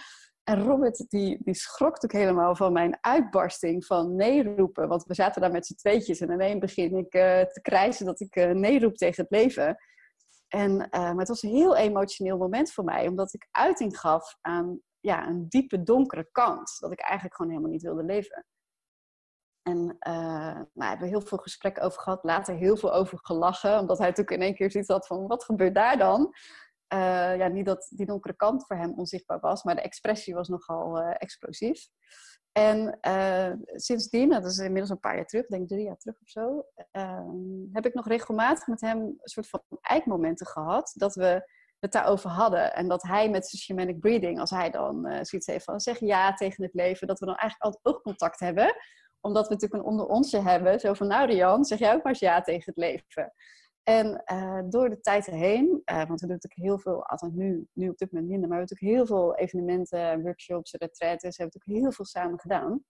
En 0.44 0.62
Robert, 0.62 1.04
die, 1.08 1.38
die 1.44 1.54
schrok 1.54 1.92
natuurlijk 1.92 2.24
helemaal 2.24 2.56
van 2.56 2.72
mijn 2.72 2.98
uitbarsting 3.00 3.86
van 3.86 4.16
nee 4.16 4.56
roepen. 4.56 4.88
Want 4.88 5.04
we 5.04 5.14
zaten 5.14 5.40
daar 5.40 5.50
met 5.50 5.66
z'n 5.66 5.74
tweetjes 5.74 6.20
en 6.20 6.30
ineens 6.30 6.58
begin 6.58 6.96
ik 6.96 7.14
uh, 7.14 7.40
te 7.40 7.60
krijsen 7.62 8.06
dat 8.06 8.20
ik 8.20 8.36
uh, 8.36 8.50
nee 8.50 8.80
roep 8.80 8.96
tegen 8.96 9.22
het 9.22 9.32
leven. 9.32 9.76
En, 10.48 10.70
uh, 10.70 10.86
maar 10.90 11.16
het 11.16 11.28
was 11.28 11.42
een 11.42 11.50
heel 11.50 11.76
emotioneel 11.76 12.36
moment 12.36 12.72
voor 12.72 12.84
mij, 12.84 13.08
omdat 13.08 13.34
ik 13.34 13.48
uiting 13.50 13.98
gaf 13.98 14.36
aan 14.40 14.80
ja, 15.00 15.26
een 15.26 15.48
diepe 15.48 15.82
donkere 15.82 16.28
kant. 16.32 16.76
Dat 16.80 16.92
ik 16.92 17.00
eigenlijk 17.00 17.34
gewoon 17.34 17.50
helemaal 17.50 17.72
niet 17.72 17.82
wilde 17.82 18.04
leven. 18.04 18.44
En 19.64 19.96
uh, 20.08 20.54
nou, 20.54 20.66
we 20.72 20.84
hebben 20.84 21.08
heel 21.08 21.20
veel 21.20 21.38
gesprekken 21.38 21.82
over 21.82 22.00
gehad, 22.00 22.24
later 22.24 22.54
heel 22.54 22.76
veel 22.76 22.92
over 22.92 23.18
gelachen, 23.22 23.78
omdat 23.78 23.98
hij 23.98 24.08
natuurlijk 24.08 24.36
in 24.36 24.42
één 24.42 24.54
keer 24.54 24.70
zoiets 24.70 24.90
had 24.90 25.06
van, 25.06 25.26
wat 25.26 25.44
gebeurt 25.44 25.74
daar 25.74 25.98
dan? 25.98 26.34
Uh, 26.94 27.36
ja, 27.36 27.48
niet 27.48 27.66
dat 27.66 27.86
die 27.90 28.06
donkere 28.06 28.34
kant 28.34 28.66
voor 28.66 28.76
hem 28.76 28.92
onzichtbaar 28.92 29.40
was, 29.40 29.62
maar 29.62 29.74
de 29.74 29.80
expressie 29.80 30.34
was 30.34 30.48
nogal 30.48 31.00
uh, 31.00 31.14
explosief. 31.18 31.88
En 32.52 32.98
sindsdien, 33.74 34.28
dat 34.28 34.44
is 34.44 34.58
inmiddels 34.58 34.90
een 34.90 35.00
paar 35.00 35.14
jaar 35.14 35.26
terug, 35.26 35.46
denk 35.46 35.68
drie 35.68 35.84
jaar 35.84 35.96
terug 35.96 36.20
of 36.20 36.28
zo, 36.28 36.64
ehm, 36.90 37.72
heb 37.72 37.86
ik 37.86 37.94
nog 37.94 38.06
regelmatig 38.06 38.66
met 38.66 38.80
hem 38.80 38.98
een 38.98 39.18
soort 39.22 39.48
van 39.48 39.60
eikmomenten 39.80 40.46
gehad, 40.46 40.92
dat 40.96 41.14
we 41.14 41.50
het 41.78 41.92
daarover 41.92 42.30
hadden. 42.30 42.74
En 42.74 42.88
dat 42.88 43.02
hij 43.02 43.30
met 43.30 43.46
zijn 43.46 43.62
shamanic 43.62 44.00
breathing, 44.00 44.40
als 44.40 44.50
hij 44.50 44.70
dan 44.70 45.02
zoiets 45.24 45.46
heeft 45.46 45.64
van 45.64 45.80
zeg 45.80 45.98
ja 45.98 46.34
tegen 46.34 46.64
het 46.64 46.74
leven, 46.74 47.06
dat 47.06 47.18
we 47.18 47.26
dan 47.26 47.36
eigenlijk 47.36 47.74
altijd 47.74 47.94
oogcontact 47.94 48.40
hebben 48.40 48.76
omdat 49.24 49.48
we 49.48 49.54
natuurlijk 49.54 49.82
een 49.82 49.90
onder 49.90 50.06
onsje 50.06 50.40
hebben. 50.40 50.80
Zo 50.80 50.92
van, 50.92 51.06
nou 51.06 51.26
Rian, 51.26 51.64
zeg 51.64 51.78
jij 51.78 51.94
ook 51.94 52.02
maar 52.02 52.12
eens 52.12 52.20
ja 52.20 52.40
tegen 52.40 52.64
het 52.64 52.76
leven. 52.76 53.32
En 53.82 54.22
uh, 54.32 54.60
door 54.68 54.90
de 54.90 55.00
tijd 55.00 55.26
heen, 55.26 55.82
uh, 55.84 55.96
want 55.96 56.20
we 56.20 56.26
doen 56.26 56.38
natuurlijk 56.42 56.62
heel 56.62 56.78
veel, 56.78 57.06
althans 57.06 57.32
nu, 57.34 57.66
nu 57.72 57.88
op 57.88 57.98
dit 57.98 58.12
moment 58.12 58.30
minder, 58.30 58.48
maar 58.48 58.58
we 58.58 58.64
hebben 58.66 58.76
natuurlijk 58.76 59.08
heel 59.10 59.16
veel 59.16 59.36
evenementen, 59.36 60.22
workshops, 60.22 60.72
retreats, 60.72 61.22
hebben 61.36 61.54
natuurlijk 61.54 61.84
heel 61.84 61.92
veel 61.92 62.04
samen 62.04 62.40
gedaan. 62.40 62.84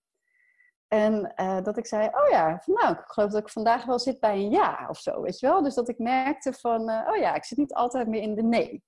En 0.89 1.33
uh, 1.37 1.63
dat 1.63 1.77
ik 1.77 1.87
zei, 1.87 2.07
oh 2.07 2.31
ja, 2.31 2.63
nou, 2.65 2.93
ik 2.93 3.05
geloof 3.05 3.31
dat 3.31 3.41
ik 3.41 3.49
vandaag 3.49 3.85
wel 3.85 3.99
zit 3.99 4.21
bij 4.21 4.35
een 4.35 4.51
ja 4.51 4.87
of 4.89 4.99
zo, 4.99 5.23
weet 5.23 5.39
je 5.39 5.47
wel. 5.47 5.63
Dus 5.63 5.75
dat 5.75 5.89
ik 5.89 5.99
merkte 5.99 6.53
van, 6.53 6.81
oh 6.81 7.17
ja, 7.17 7.35
ik 7.35 7.45
zit 7.45 7.59
niet 7.59 7.75
altijd 7.75 8.09
meer 8.09 8.23
in 8.23 8.35
de 8.35 8.43
nee. 8.43 8.85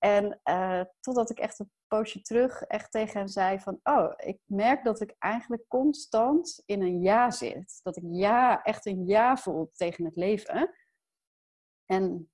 En 0.00 0.40
uh, 0.44 0.82
totdat 1.00 1.30
ik 1.30 1.38
echt 1.38 1.58
een 1.58 1.70
poosje 1.86 2.20
terug 2.20 2.62
echt 2.62 2.90
tegen 2.90 3.18
hem 3.18 3.28
zei 3.28 3.60
van... 3.60 3.80
Oh, 3.82 4.12
ik 4.16 4.38
merk 4.44 4.84
dat 4.84 5.00
ik 5.00 5.14
eigenlijk 5.18 5.64
constant 5.68 6.62
in 6.66 6.82
een 6.82 7.00
ja 7.00 7.30
zit. 7.30 7.80
Dat 7.82 7.96
ik 7.96 8.02
ja, 8.06 8.62
echt 8.62 8.86
een 8.86 9.06
ja 9.06 9.36
voel 9.36 9.70
tegen 9.72 10.04
het 10.04 10.16
leven. 10.16 10.74
En 11.84 12.30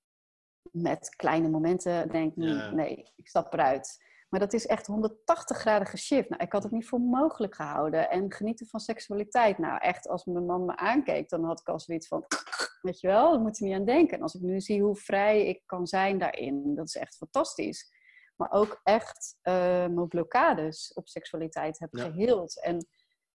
met 0.71 1.15
kleine 1.15 1.49
momenten 1.49 2.09
denk 2.09 2.35
ik, 2.35 2.43
ja. 2.43 2.71
nee, 2.71 3.11
ik 3.15 3.27
stap 3.27 3.53
eruit. 3.53 4.05
Maar 4.29 4.39
dat 4.39 4.53
is 4.53 4.65
echt 4.65 4.87
180 4.87 5.57
graden 5.57 5.87
geshift. 5.87 6.29
Nou, 6.29 6.43
ik 6.43 6.51
had 6.51 6.63
het 6.63 6.71
niet 6.71 6.87
voor 6.87 6.99
mogelijk 6.99 7.55
gehouden. 7.55 8.09
En 8.09 8.33
genieten 8.33 8.67
van 8.67 8.79
seksualiteit. 8.79 9.57
Nou, 9.57 9.79
echt, 9.79 10.07
als 10.07 10.25
mijn 10.25 10.45
man 10.45 10.65
me 10.65 10.75
aankeek, 10.75 11.29
dan 11.29 11.43
had 11.43 11.59
ik 11.59 11.67
al 11.67 11.79
zoiets 11.79 12.07
van... 12.07 12.25
Weet 12.81 12.99
je 12.99 13.07
wel, 13.07 13.31
daar 13.31 13.41
moet 13.41 13.57
je 13.57 13.65
niet 13.65 13.75
aan 13.75 13.85
denken. 13.85 14.17
En 14.17 14.23
als 14.23 14.33
ik 14.33 14.41
nu 14.41 14.61
zie 14.61 14.81
hoe 14.81 14.95
vrij 14.95 15.45
ik 15.45 15.61
kan 15.65 15.87
zijn 15.87 16.17
daarin, 16.17 16.75
dat 16.75 16.87
is 16.87 16.95
echt 16.95 17.15
fantastisch. 17.15 17.91
Maar 18.35 18.51
ook 18.51 18.79
echt 18.83 19.37
uh, 19.43 19.53
mijn 19.87 20.07
blokkades 20.07 20.93
op 20.93 21.07
seksualiteit 21.07 21.79
heb 21.79 21.89
ja. 21.91 22.03
geheeld. 22.03 22.61
En 22.61 22.87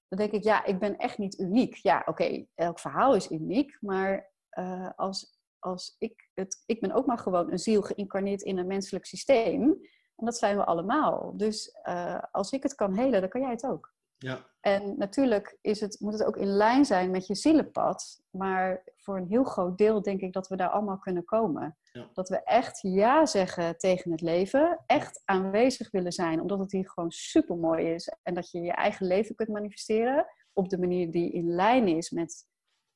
dan 0.08 0.18
denk 0.18 0.32
ik, 0.32 0.44
ja, 0.44 0.64
ik 0.64 0.78
ben 0.78 0.96
echt 0.96 1.18
niet 1.18 1.38
uniek. 1.38 1.74
Ja, 1.74 1.98
oké, 1.98 2.10
okay, 2.10 2.48
elk 2.54 2.78
verhaal 2.78 3.14
is 3.14 3.30
uniek. 3.30 3.76
Maar 3.80 4.32
uh, 4.58 4.90
als, 4.96 5.38
als 5.58 5.96
ik 5.98 6.30
het... 6.34 6.62
Ik 6.66 6.80
ben 6.80 6.92
ook 6.92 7.06
maar 7.06 7.18
gewoon 7.18 7.52
een 7.52 7.58
ziel 7.58 7.82
geïncarneerd 7.82 8.42
in 8.42 8.58
een 8.58 8.66
menselijk 8.66 9.04
systeem. 9.04 9.80
En 10.22 10.28
dat 10.28 10.38
zijn 10.38 10.56
we 10.56 10.64
allemaal. 10.64 11.36
Dus 11.36 11.78
uh, 11.88 12.22
als 12.32 12.52
ik 12.52 12.62
het 12.62 12.74
kan 12.74 12.94
helen, 12.94 13.20
dan 13.20 13.30
kan 13.30 13.40
jij 13.40 13.50
het 13.50 13.66
ook. 13.66 13.94
Ja. 14.18 14.46
En 14.60 14.98
natuurlijk 14.98 15.58
is 15.60 15.80
het, 15.80 16.00
moet 16.00 16.12
het 16.12 16.24
ook 16.24 16.36
in 16.36 16.46
lijn 16.46 16.84
zijn 16.84 17.10
met 17.10 17.26
je 17.26 17.34
zielenpad. 17.34 18.22
Maar 18.30 18.82
voor 18.96 19.16
een 19.16 19.26
heel 19.26 19.44
groot 19.44 19.78
deel 19.78 20.02
denk 20.02 20.20
ik 20.20 20.32
dat 20.32 20.48
we 20.48 20.56
daar 20.56 20.68
allemaal 20.68 20.98
kunnen 20.98 21.24
komen. 21.24 21.78
Ja. 21.92 22.08
Dat 22.12 22.28
we 22.28 22.42
echt 22.42 22.78
ja 22.80 23.26
zeggen 23.26 23.78
tegen 23.78 24.10
het 24.10 24.20
leven. 24.20 24.82
Echt 24.86 25.22
aanwezig 25.24 25.90
willen 25.90 26.12
zijn, 26.12 26.40
omdat 26.40 26.58
het 26.58 26.72
hier 26.72 26.90
gewoon 26.90 27.10
super 27.10 27.56
mooi 27.56 27.86
is. 27.94 28.14
En 28.22 28.34
dat 28.34 28.50
je 28.50 28.60
je 28.60 28.72
eigen 28.72 29.06
leven 29.06 29.34
kunt 29.34 29.48
manifesteren 29.48 30.26
op 30.52 30.68
de 30.68 30.78
manier 30.78 31.10
die 31.10 31.32
in 31.32 31.54
lijn 31.54 31.88
is 31.88 32.10
met 32.10 32.46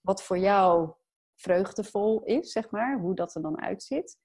wat 0.01 0.23
voor 0.23 0.39
jou 0.39 0.93
vreugdevol 1.35 2.23
is, 2.23 2.53
zeg 2.53 2.71
maar. 2.71 2.99
Hoe 2.99 3.15
dat 3.15 3.35
er 3.35 3.43
dan 3.43 3.61
uitziet. 3.61 4.25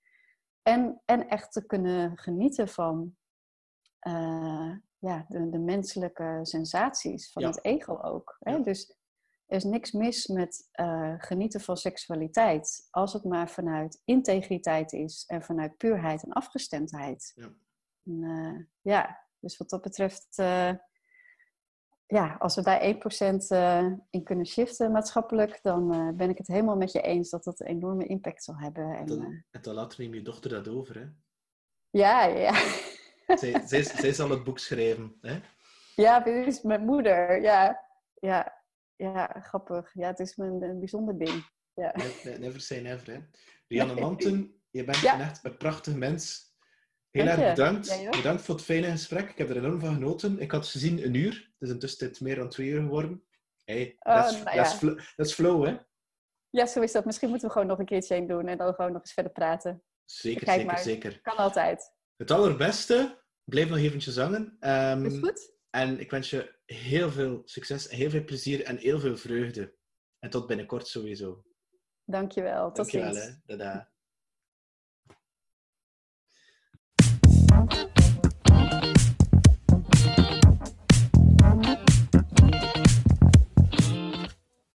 En, 0.62 1.02
en 1.06 1.28
echt 1.28 1.52
te 1.52 1.66
kunnen 1.66 2.18
genieten 2.18 2.68
van 2.68 3.16
uh, 4.08 4.76
ja, 4.98 5.26
de, 5.28 5.50
de, 5.50 5.60
menselijke 5.60 6.40
sensaties 6.42 7.32
van 7.32 7.42
Ja. 7.42 7.48
het 7.48 7.64
ego 7.64 8.02
ook. 8.02 8.38
Hè? 8.40 8.52
Ja. 8.52 8.60
Dus 8.60 8.98
er 9.46 9.58
is 9.58 9.64
niks 9.64 9.92
mis 9.92 10.28
met 10.28 10.70
uh, 10.74 11.14
genieten 11.18 11.62
van 11.62 11.78
seksualiteit, 11.78 12.88
als 12.90 13.14
het 13.14 13.24
maar 13.24 13.50
vanuit 13.50 14.02
integriteit 14.06 14.94
is 14.94 15.24
en 15.26 15.44
vanuit 15.44 15.78
puurheid 15.78 16.24
en 16.24 16.32
afgestemdheid. 16.32 17.32
Ja. 17.36 17.54
En, 18.04 18.22
uh, 18.22 18.66
ja, 18.82 19.28
dus 19.40 19.58
wat 19.58 19.70
dat 19.70 19.82
betreft, 19.82 20.38
ja, 22.12 22.36
als 22.40 22.56
we 22.56 22.62
daar 22.62 22.82
1% 22.82 22.88
in 24.10 24.24
kunnen 24.24 24.46
shiften 24.46 24.92
maatschappelijk, 24.92 25.60
dan 25.62 26.14
ben 26.18 26.30
ik 26.30 26.38
het 26.38 26.48
helemaal 26.48 26.76
met 26.76 26.92
je 26.92 27.02
eens 27.02 27.30
dat 27.30 27.44
dat 27.44 27.60
een 27.60 27.68
enorme 27.68 28.06
impact 28.06 28.44
zal 28.44 28.56
hebben. 28.58 28.96
En, 28.98 29.06
Dan, 29.06 29.44
en 29.52 29.62
dan 29.62 29.74
later 29.74 30.00
neemt 30.02 30.14
je 30.14 30.22
dochter 30.22 30.50
dat 30.50 30.68
over, 30.68 30.96
hè? 31.00 31.06
ja, 31.90 32.24
ja. 32.26 32.54
Zij, 33.38 33.62
zij, 33.66 33.84
zij 33.84 34.14
zal 34.14 34.30
het 34.30 34.44
boek 34.44 34.60
schrijven, 34.60 35.18
hè? 35.22 35.40
Ja, 35.96 36.20
dit 36.20 36.48
is 36.48 36.62
mijn 36.62 36.86
moeder. 36.86 37.42
Ja, 37.42 37.86
ja, 38.14 38.64
ja, 38.96 39.28
grappig. 39.44 39.94
Ja, 39.94 40.08
het 40.08 40.20
is 40.20 40.36
mijn, 40.36 40.62
een 40.64 40.80
bijzonder 40.80 41.18
ding. 41.18 41.46
Ja. 41.74 41.96
Ne- 42.24 42.38
Never 42.38 42.62
say 42.62 42.80
never, 42.82 43.14
hè? 43.14 43.20
Rianne 43.68 43.94
Manten, 44.02 44.62
je 44.70 44.84
bent 44.84 44.98
Ja. 44.98 45.20
echt 45.20 45.44
een 45.46 45.58
prachtig 45.58 45.96
mens. 45.96 46.51
Heel 47.12 47.26
erg 47.26 47.50
bedankt. 47.56 48.10
Bedankt 48.12 48.42
voor 48.42 48.56
het 48.56 48.64
fijne 48.64 48.92
gesprek. 48.92 49.30
Ik 49.30 49.38
heb 49.38 49.50
er 49.50 49.58
enorm 49.58 49.80
van 49.80 49.94
genoten. 49.94 50.40
Ik 50.40 50.52
had 50.52 50.68
gezien 50.68 51.06
een 51.06 51.14
uur. 51.14 51.52
Het 51.60 51.70
is 51.70 51.70
intussen 51.70 52.12
meer 52.20 52.36
dan 52.36 52.50
twee 52.50 52.68
uur 52.70 52.82
geworden. 52.82 53.24
Hey, 53.64 53.96
Oh, 54.00 54.16
dat, 54.16 54.32
is, 54.32 54.44
nou 54.44 54.56
dat, 54.56 54.66
is 54.66 54.72
ja. 54.72 54.78
flow, 54.78 54.98
dat 55.16 55.26
is 55.26 55.34
flow, 55.34 55.66
hè? 55.66 55.78
ja, 56.50 56.66
zo 56.66 56.82
is 56.82 56.92
dat. 56.92 57.06
Misschien 57.06 57.30
moeten 57.30 57.48
we 57.48 57.54
gewoon 57.54 57.68
nog 57.68 57.80
een 57.80 57.86
keertje 57.86 58.14
heen 58.14 58.28
doen 58.28 58.48
en 58.48 58.58
dan 58.58 58.74
gewoon 58.74 58.92
nog 58.92 59.02
eens 59.02 59.14
verder 59.14 59.32
praten. 59.32 59.84
Zeker, 60.06 60.48
zeker, 60.52 60.66
maar. 60.66 60.80
zeker. 60.80 61.22
Kan 61.22 61.36
altijd. 61.38 61.94
Het 62.16 62.32
allerbeste. 62.32 63.20
Blijf 63.44 63.70
nog 63.70 63.78
eventjes 63.78 64.18
hangen. 64.18 64.58
Ehm, 64.60 65.06
Is 65.06 65.18
goed? 65.20 65.56
En 65.70 66.00
ik 66.00 66.12
wens 66.12 66.30
je 66.30 66.60
heel 66.66 67.12
veel 67.12 67.42
succes, 67.46 67.90
heel 67.90 68.10
veel 68.10 68.24
plezier 68.24 68.64
en 68.64 68.78
heel 68.78 69.00
veel 69.00 69.18
vreugde. 69.18 69.76
En 70.20 70.30
tot 70.30 70.48
binnenkort 70.48 70.88
sowieso. 70.88 71.44
Dankjewel. 72.06 72.66
Tot 72.66 72.76
Dankjewel, 72.76 73.14
ziens. 73.14 73.40
Dada. 73.46 73.91